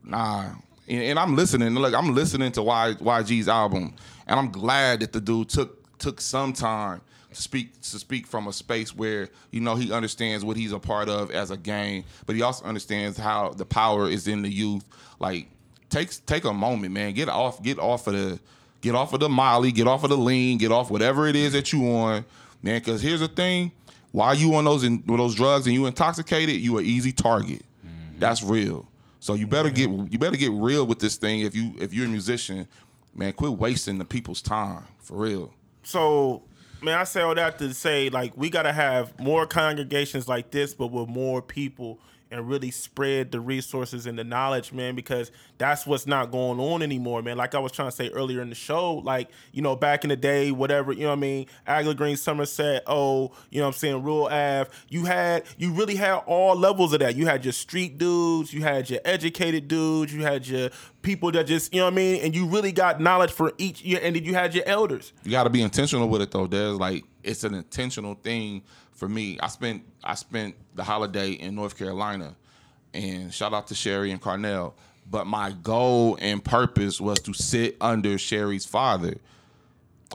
nah. 0.05 0.51
And, 0.89 1.03
and 1.03 1.19
I'm 1.19 1.37
listening. 1.37 1.75
Look, 1.75 1.95
I'm 1.95 2.15
listening 2.15 2.53
to 2.53 2.63
y, 2.63 2.95
YG's 2.99 3.49
album, 3.49 3.95
and 4.27 4.39
I'm 4.39 4.51
glad 4.51 5.01
that 5.01 5.13
the 5.13 5.21
dude 5.21 5.49
took 5.49 5.79
took 5.99 6.21
some 6.21 6.53
time 6.53 7.01
to 7.33 7.41
speak 7.41 7.81
to 7.81 7.99
speak 7.99 8.27
from 8.27 8.49
a 8.49 8.53
space 8.53 8.95
where 8.95 9.29
you 9.51 9.61
know 9.61 9.77
he 9.77 9.93
understands 9.93 10.45
what 10.45 10.57
he's 10.57 10.73
a 10.73 10.79
part 10.79 11.09
of 11.09 11.31
as 11.31 11.51
a 11.51 11.57
gang, 11.57 12.05
but 12.27 12.37
he 12.37 12.43
also 12.43 12.65
understands 12.65 13.19
how 13.19 13.51
the 13.51 13.65
power 13.65 14.09
is 14.09 14.27
in 14.29 14.43
the 14.43 14.51
youth. 14.51 14.85
Like, 15.19 15.49
take 15.89 16.11
take 16.27 16.45
a 16.45 16.53
moment, 16.53 16.93
man. 16.93 17.15
Get 17.15 17.29
off 17.29 17.63
get 17.63 17.79
off 17.79 18.07
of 18.07 18.15
the 18.15 18.41
get 18.81 18.95
off 18.95 19.13
of 19.13 19.21
the 19.21 19.29
Molly, 19.29 19.73
get 19.73 19.87
off 19.87 20.05
of 20.05 20.11
the 20.11 20.17
lean, 20.17 20.59
get 20.59 20.73
off 20.73 20.91
whatever 20.91 21.27
it 21.27 21.37
is 21.37 21.53
that 21.53 21.73
you 21.73 21.89
on, 21.89 22.25
man. 22.63 22.79
Because 22.79 23.03
here's 23.03 23.21
the 23.21 23.29
thing: 23.29 23.73
while 24.13 24.35
you 24.35 24.55
on 24.55 24.65
those 24.65 24.85
in, 24.85 25.03
those 25.07 25.35
drugs 25.35 25.67
and 25.67 25.75
you 25.75 25.87
intoxicated, 25.87 26.57
you 26.57 26.79
an 26.79 26.85
easy 26.85 27.13
target. 27.13 27.65
Mm-hmm. 27.85 28.19
That's 28.19 28.43
real. 28.43 28.89
So 29.21 29.35
you 29.35 29.47
better 29.47 29.71
get 29.71 29.89
you 29.89 30.19
better 30.19 30.37
get 30.37 30.51
real 30.53 30.87
with 30.87 30.99
this 30.99 31.17
thing 31.17 31.41
if 31.41 31.55
you 31.55 31.75
if 31.79 31.95
you're 31.95 32.07
a 32.07 32.09
musician, 32.09 32.67
man. 33.15 33.33
Quit 33.33 33.53
wasting 33.53 33.99
the 33.99 34.05
people's 34.05 34.43
time 34.43 34.85
for 34.99 35.17
real. 35.17 35.53
So, 35.85 36.43
man, 36.81 36.99
I 36.99 37.05
say 37.05 37.23
all 37.23 37.35
that 37.35 37.59
to 37.59 37.73
say, 37.75 38.09
like, 38.09 38.37
we 38.37 38.51
got 38.51 38.63
to 38.63 38.73
have 38.73 39.19
more 39.19 39.47
congregations 39.47 40.29
like 40.29 40.51
this, 40.51 40.75
but 40.75 40.89
with 40.89 41.09
more 41.09 41.43
people 41.43 41.99
and 42.33 42.49
really 42.49 42.71
spread 42.71 43.31
the 43.31 43.41
resources 43.41 44.07
and 44.07 44.19
the 44.19 44.25
knowledge, 44.25 44.73
man, 44.73 44.95
because 44.95 45.31
that's 45.59 45.87
what's 45.87 46.07
not 46.07 46.33
going 46.33 46.59
on 46.59 46.83
anymore, 46.83 47.23
man. 47.23 47.37
Like 47.37 47.55
I 47.55 47.59
was 47.59 47.71
trying 47.71 47.89
to 47.89 47.95
say 47.95 48.09
earlier 48.09 48.41
in 48.41 48.49
the 48.49 48.55
show, 48.55 48.95
like, 48.95 49.31
you 49.53 49.63
know, 49.63 49.77
back 49.77 50.05
in 50.05 50.09
the 50.09 50.17
day, 50.17 50.51
whatever, 50.51 50.93
you 50.93 51.03
know 51.03 51.09
what 51.09 51.19
I 51.19 51.21
mean? 51.21 51.47
Agler 51.69 51.97
Green, 51.97 52.17
Somerset, 52.17 52.83
oh, 52.87 53.33
you 53.51 53.61
know 53.61 53.67
what 53.67 53.75
I'm 53.75 53.79
saying, 53.79 54.03
Rural 54.03 54.27
Ave, 54.27 54.71
you 54.89 55.05
had, 55.05 55.45
you 55.59 55.73
really 55.73 55.97
had 55.97 56.23
all 56.27 56.57
levels 56.57 56.93
of 56.93 57.01
that. 57.01 57.15
You 57.15 57.27
had 57.27 57.45
your 57.45 57.53
street 57.53 57.99
dudes, 57.99 58.53
you 58.53 58.63
had 58.63 58.89
your 58.89 59.01
educated 59.05 59.69
dudes, 59.69 60.13
you 60.13 60.23
had 60.23 60.47
your 60.49 60.71
people 61.03 61.31
that 61.33 61.47
just, 61.47 61.73
you 61.75 61.81
know 61.81 61.87
what 61.87 61.93
I 61.93 61.97
mean? 61.97 62.23
And 62.23 62.35
you 62.35 62.47
really 62.47 62.73
got 62.73 63.01
knowledge 63.01 63.31
for 63.31 63.53
each, 63.59 63.83
year 63.83 64.01
and 64.03 64.17
then 64.17 64.25
you 64.25 64.35
had 64.35 64.55
your 64.55 64.65
elders. 64.67 65.13
You 65.25 65.33
got 65.33 65.45
to 65.45 65.51
be 65.51 65.63
intentional 65.63 66.09
with 66.09 66.23
it 66.23 66.31
though. 66.31 66.47
There's 66.47 66.79
like 66.79 67.05
it's 67.23 67.45
an 67.45 67.55
intentional 67.55 68.15
thing 68.15 68.63
for 69.03 69.09
me. 69.09 69.37
I 69.41 69.49
spent 69.49 69.83
I 70.05 70.15
spent 70.15 70.55
the 70.77 70.85
holiday 70.85 71.33
in 71.33 71.57
North 71.57 71.77
Carolina, 71.77 72.37
and 72.95 73.35
shout 73.35 73.53
out 73.53 73.67
to 73.67 73.75
Sherry 73.75 74.13
and 74.13 74.23
Carnell. 74.23 74.75
But 75.11 75.27
my 75.27 75.51
goal 75.51 76.17
and 76.21 76.43
purpose 76.43 77.01
was 77.01 77.19
to 77.23 77.35
sit 77.35 77.77
under 77.81 78.17
Sherry's 78.17 78.65
father, 78.65 79.17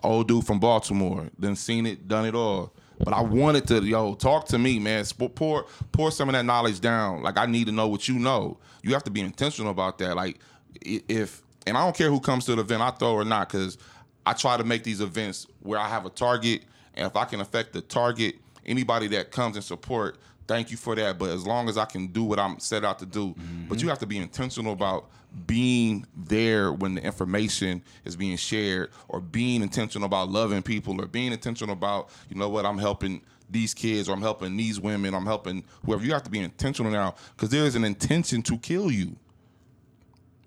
old 0.04 0.30
dude 0.30 0.48
from 0.48 0.62
Baltimore. 0.62 1.30
Then 1.38 1.58
seen 1.58 1.86
it, 1.86 2.08
done 2.08 2.26
it 2.26 2.34
all. 2.34 2.72
But 3.04 3.14
I 3.14 3.20
wanted 3.20 3.68
to, 3.68 3.84
yo, 3.84 4.14
talk 4.14 4.48
to 4.48 4.58
me, 4.58 4.80
man. 4.80 5.04
Pour, 5.36 5.66
pour 5.92 6.10
some 6.10 6.30
of 6.30 6.34
that 6.34 6.46
knowledge 6.46 6.80
down. 6.80 7.24
Like 7.24 7.38
I 7.38 7.46
need 7.46 7.66
to 7.66 7.74
know 7.74 7.90
what 7.90 8.08
you 8.08 8.18
know. 8.18 8.58
You 8.84 8.94
have 8.94 9.04
to 9.04 9.12
be 9.12 9.20
intentional 9.20 9.70
about 9.70 9.98
that. 9.98 10.16
Like 10.16 10.40
if, 10.82 11.44
and 11.68 11.76
I 11.76 11.84
don't 11.84 11.96
care 11.96 12.10
who 12.10 12.22
comes 12.22 12.46
to 12.46 12.56
the 12.56 12.62
event 12.62 12.82
I 12.82 12.92
throw 12.92 13.16
or 13.16 13.26
not, 13.26 13.50
because 13.50 13.78
I 14.26 14.32
try 14.32 14.56
to 14.56 14.64
make 14.64 14.86
these 14.86 15.02
events 15.02 15.46
where 15.60 15.78
I 15.78 15.90
have 15.90 16.06
a 16.06 16.10
target, 16.10 16.62
and 16.94 17.06
if 17.06 17.18
I 17.18 17.26
can 17.26 17.42
affect 17.42 17.74
the 17.74 17.82
target, 17.82 18.36
anybody 18.68 19.08
that 19.08 19.32
comes 19.32 19.56
and 19.56 19.64
support, 19.64 20.18
thank 20.48 20.72
you 20.72 20.78
for 20.78 20.96
that. 20.96 21.18
But 21.18 21.30
as 21.30 21.46
long 21.46 21.70
as 21.70 21.78
I 21.78 21.86
can 21.86 22.08
do 22.08 22.24
what 22.24 22.40
I'm 22.40 22.60
set 22.60 22.86
out 22.86 23.00
to 23.00 23.06
do, 23.06 23.36
but 23.68 23.78
you 23.78 23.82
mm-hmm. 23.82 23.90
have 23.90 24.00
to 24.00 24.06
be 24.06 24.18
intentional 24.18 24.74
about 24.74 25.10
being 25.46 26.06
there 26.16 26.72
when 26.72 26.96
the 26.96 27.04
information 27.04 27.84
is 28.06 28.16
being 28.16 28.38
shared, 28.38 28.92
or 29.10 29.20
being 29.20 29.62
intentional 29.62 30.06
about 30.06 30.30
loving 30.30 30.64
people, 30.64 31.00
or 31.02 31.06
being 31.06 31.32
intentional 31.32 31.74
about, 31.74 32.10
you 32.30 32.36
know 32.36 32.50
what, 32.50 32.66
I'm 32.66 32.78
helping 32.78 33.22
these 33.50 33.74
kids, 33.74 34.10
or 34.10 34.14
I'm 34.14 34.22
helping 34.22 34.56
these 34.58 34.80
women, 34.80 35.14
I'm 35.14 35.26
helping 35.26 35.64
whoever. 35.86 36.04
You 36.04 36.14
have 36.14 36.24
to 36.24 36.30
be 36.30 36.40
intentional 36.40 36.92
now, 36.92 37.16
because 37.36 37.50
there 37.50 37.66
is 37.66 37.76
an 37.76 37.84
intention 37.84 38.42
to 38.44 38.58
kill 38.58 38.90
you. 38.90 39.16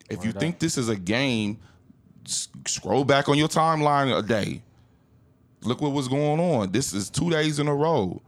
If 0.09 0.25
you 0.25 0.33
think 0.33 0.59
this 0.59 0.77
is 0.77 0.89
a 0.89 0.97
game, 0.97 1.59
scroll 2.67 3.05
back 3.05 3.29
on 3.29 3.39
your 3.39 3.49
timeline 3.49 4.17
a 4.19 4.23
day. 4.23 4.63
Look 5.63 5.81
what 5.81 5.93
was 5.93 6.09
going 6.09 6.41
on. 6.41 6.73
This 6.73 6.93
is 6.93 7.11
two 7.11 7.31
days 7.31 7.59
in 7.59 7.69
a 7.69 7.75
row. 7.75 8.21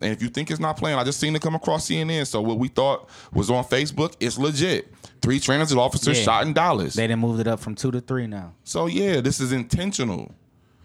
And 0.00 0.12
if 0.12 0.22
you 0.22 0.28
think 0.28 0.50
it's 0.50 0.60
not 0.60 0.76
playing, 0.76 0.98
I 0.98 1.04
just 1.04 1.18
seen 1.18 1.34
it 1.34 1.40
come 1.42 1.54
across 1.54 1.88
CNN. 1.88 2.26
So 2.26 2.40
what 2.42 2.58
we 2.58 2.68
thought 2.68 3.08
was 3.32 3.50
on 3.50 3.64
Facebook, 3.64 4.14
it's 4.20 4.38
legit. 4.38 4.92
Three 5.22 5.40
transit 5.40 5.78
officers 5.78 6.18
Yeah. 6.18 6.24
shot 6.24 6.46
in 6.46 6.52
Dallas. 6.52 6.94
They 6.94 7.06
didn't 7.06 7.20
move 7.20 7.40
it 7.40 7.46
up 7.48 7.60
from 7.60 7.74
two 7.74 7.90
to 7.90 8.00
three 8.00 8.26
now. 8.26 8.52
So 8.64 8.86
yeah, 8.86 9.20
this 9.20 9.40
is 9.40 9.52
intentional. 9.52 10.34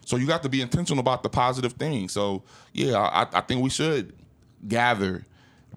So 0.05 0.15
you 0.15 0.25
got 0.27 0.43
to 0.43 0.49
be 0.49 0.61
intentional 0.61 0.99
about 1.01 1.23
the 1.23 1.29
positive 1.29 1.73
thing. 1.73 2.07
So 2.09 2.43
yeah, 2.73 2.97
I, 2.97 3.27
I 3.33 3.41
think 3.41 3.61
we 3.61 3.69
should 3.69 4.13
gather, 4.67 5.25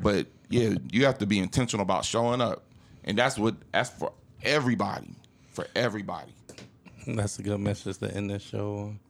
but 0.00 0.26
yeah, 0.48 0.74
you 0.92 1.04
have 1.04 1.18
to 1.18 1.26
be 1.26 1.38
intentional 1.40 1.82
about 1.82 2.04
showing 2.04 2.40
up, 2.40 2.64
and 3.04 3.18
that's 3.18 3.36
what 3.38 3.56
that's 3.72 3.90
for 3.90 4.12
everybody, 4.42 5.14
for 5.52 5.66
everybody. 5.74 6.32
That's 7.06 7.38
a 7.38 7.42
good 7.42 7.60
message 7.60 7.98
to 7.98 8.14
end 8.14 8.30
this 8.30 8.42
show 8.42 8.76
on. 8.76 9.00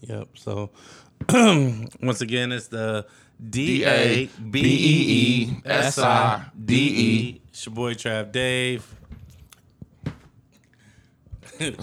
Yep. 0.00 0.28
So 0.34 0.70
once 1.32 2.20
again, 2.20 2.52
it's 2.52 2.68
the 2.68 3.06
D 3.50 3.84
A 3.84 4.26
B 4.50 4.60
E 4.60 5.52
E 5.52 5.56
S 5.64 5.98
I 5.98 6.44
D 6.64 6.74
E. 6.74 7.40
It's 7.48 7.66
your 7.66 7.74
boy 7.74 7.94
Trav 7.94 8.32
Dave. 8.32 8.86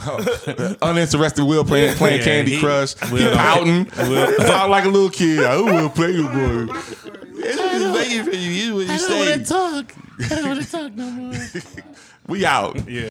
Oh. 0.06 0.76
Uninterested 0.84 1.46
Will 1.46 1.66
playing 1.66 1.96
playing 1.96 2.20
Yeah, 2.20 2.26
Candy 2.26 2.52
he- 2.56 2.60
Crush, 2.60 2.94
Will- 3.12 3.30
he 3.32 3.36
pouting, 3.36 3.86
Will- 3.98 4.38
Sound 4.46 4.70
like 4.72 4.86
a 4.86 4.90
little 4.90 5.10
kid. 5.10 5.44
I 5.44 5.58
will 5.58 5.90
play 5.90 6.12
you, 6.12 6.28
boy. 6.28 6.74
It's 7.36 7.58
just 7.58 7.96
waiting 7.96 8.24
for 8.24 8.32
you. 8.38 8.50
You 8.52 8.76
what 8.76 8.88
you 8.88 8.98
say. 9.00 9.44
talk. 9.44 9.94
I 10.20 10.28
don't 10.30 10.48
want 10.48 10.62
to 10.64 10.72
talk 10.72 10.94
no 10.94 11.10
more. 11.10 11.34
We 12.28 12.46
out. 12.46 12.88
Yeah. 12.90 13.10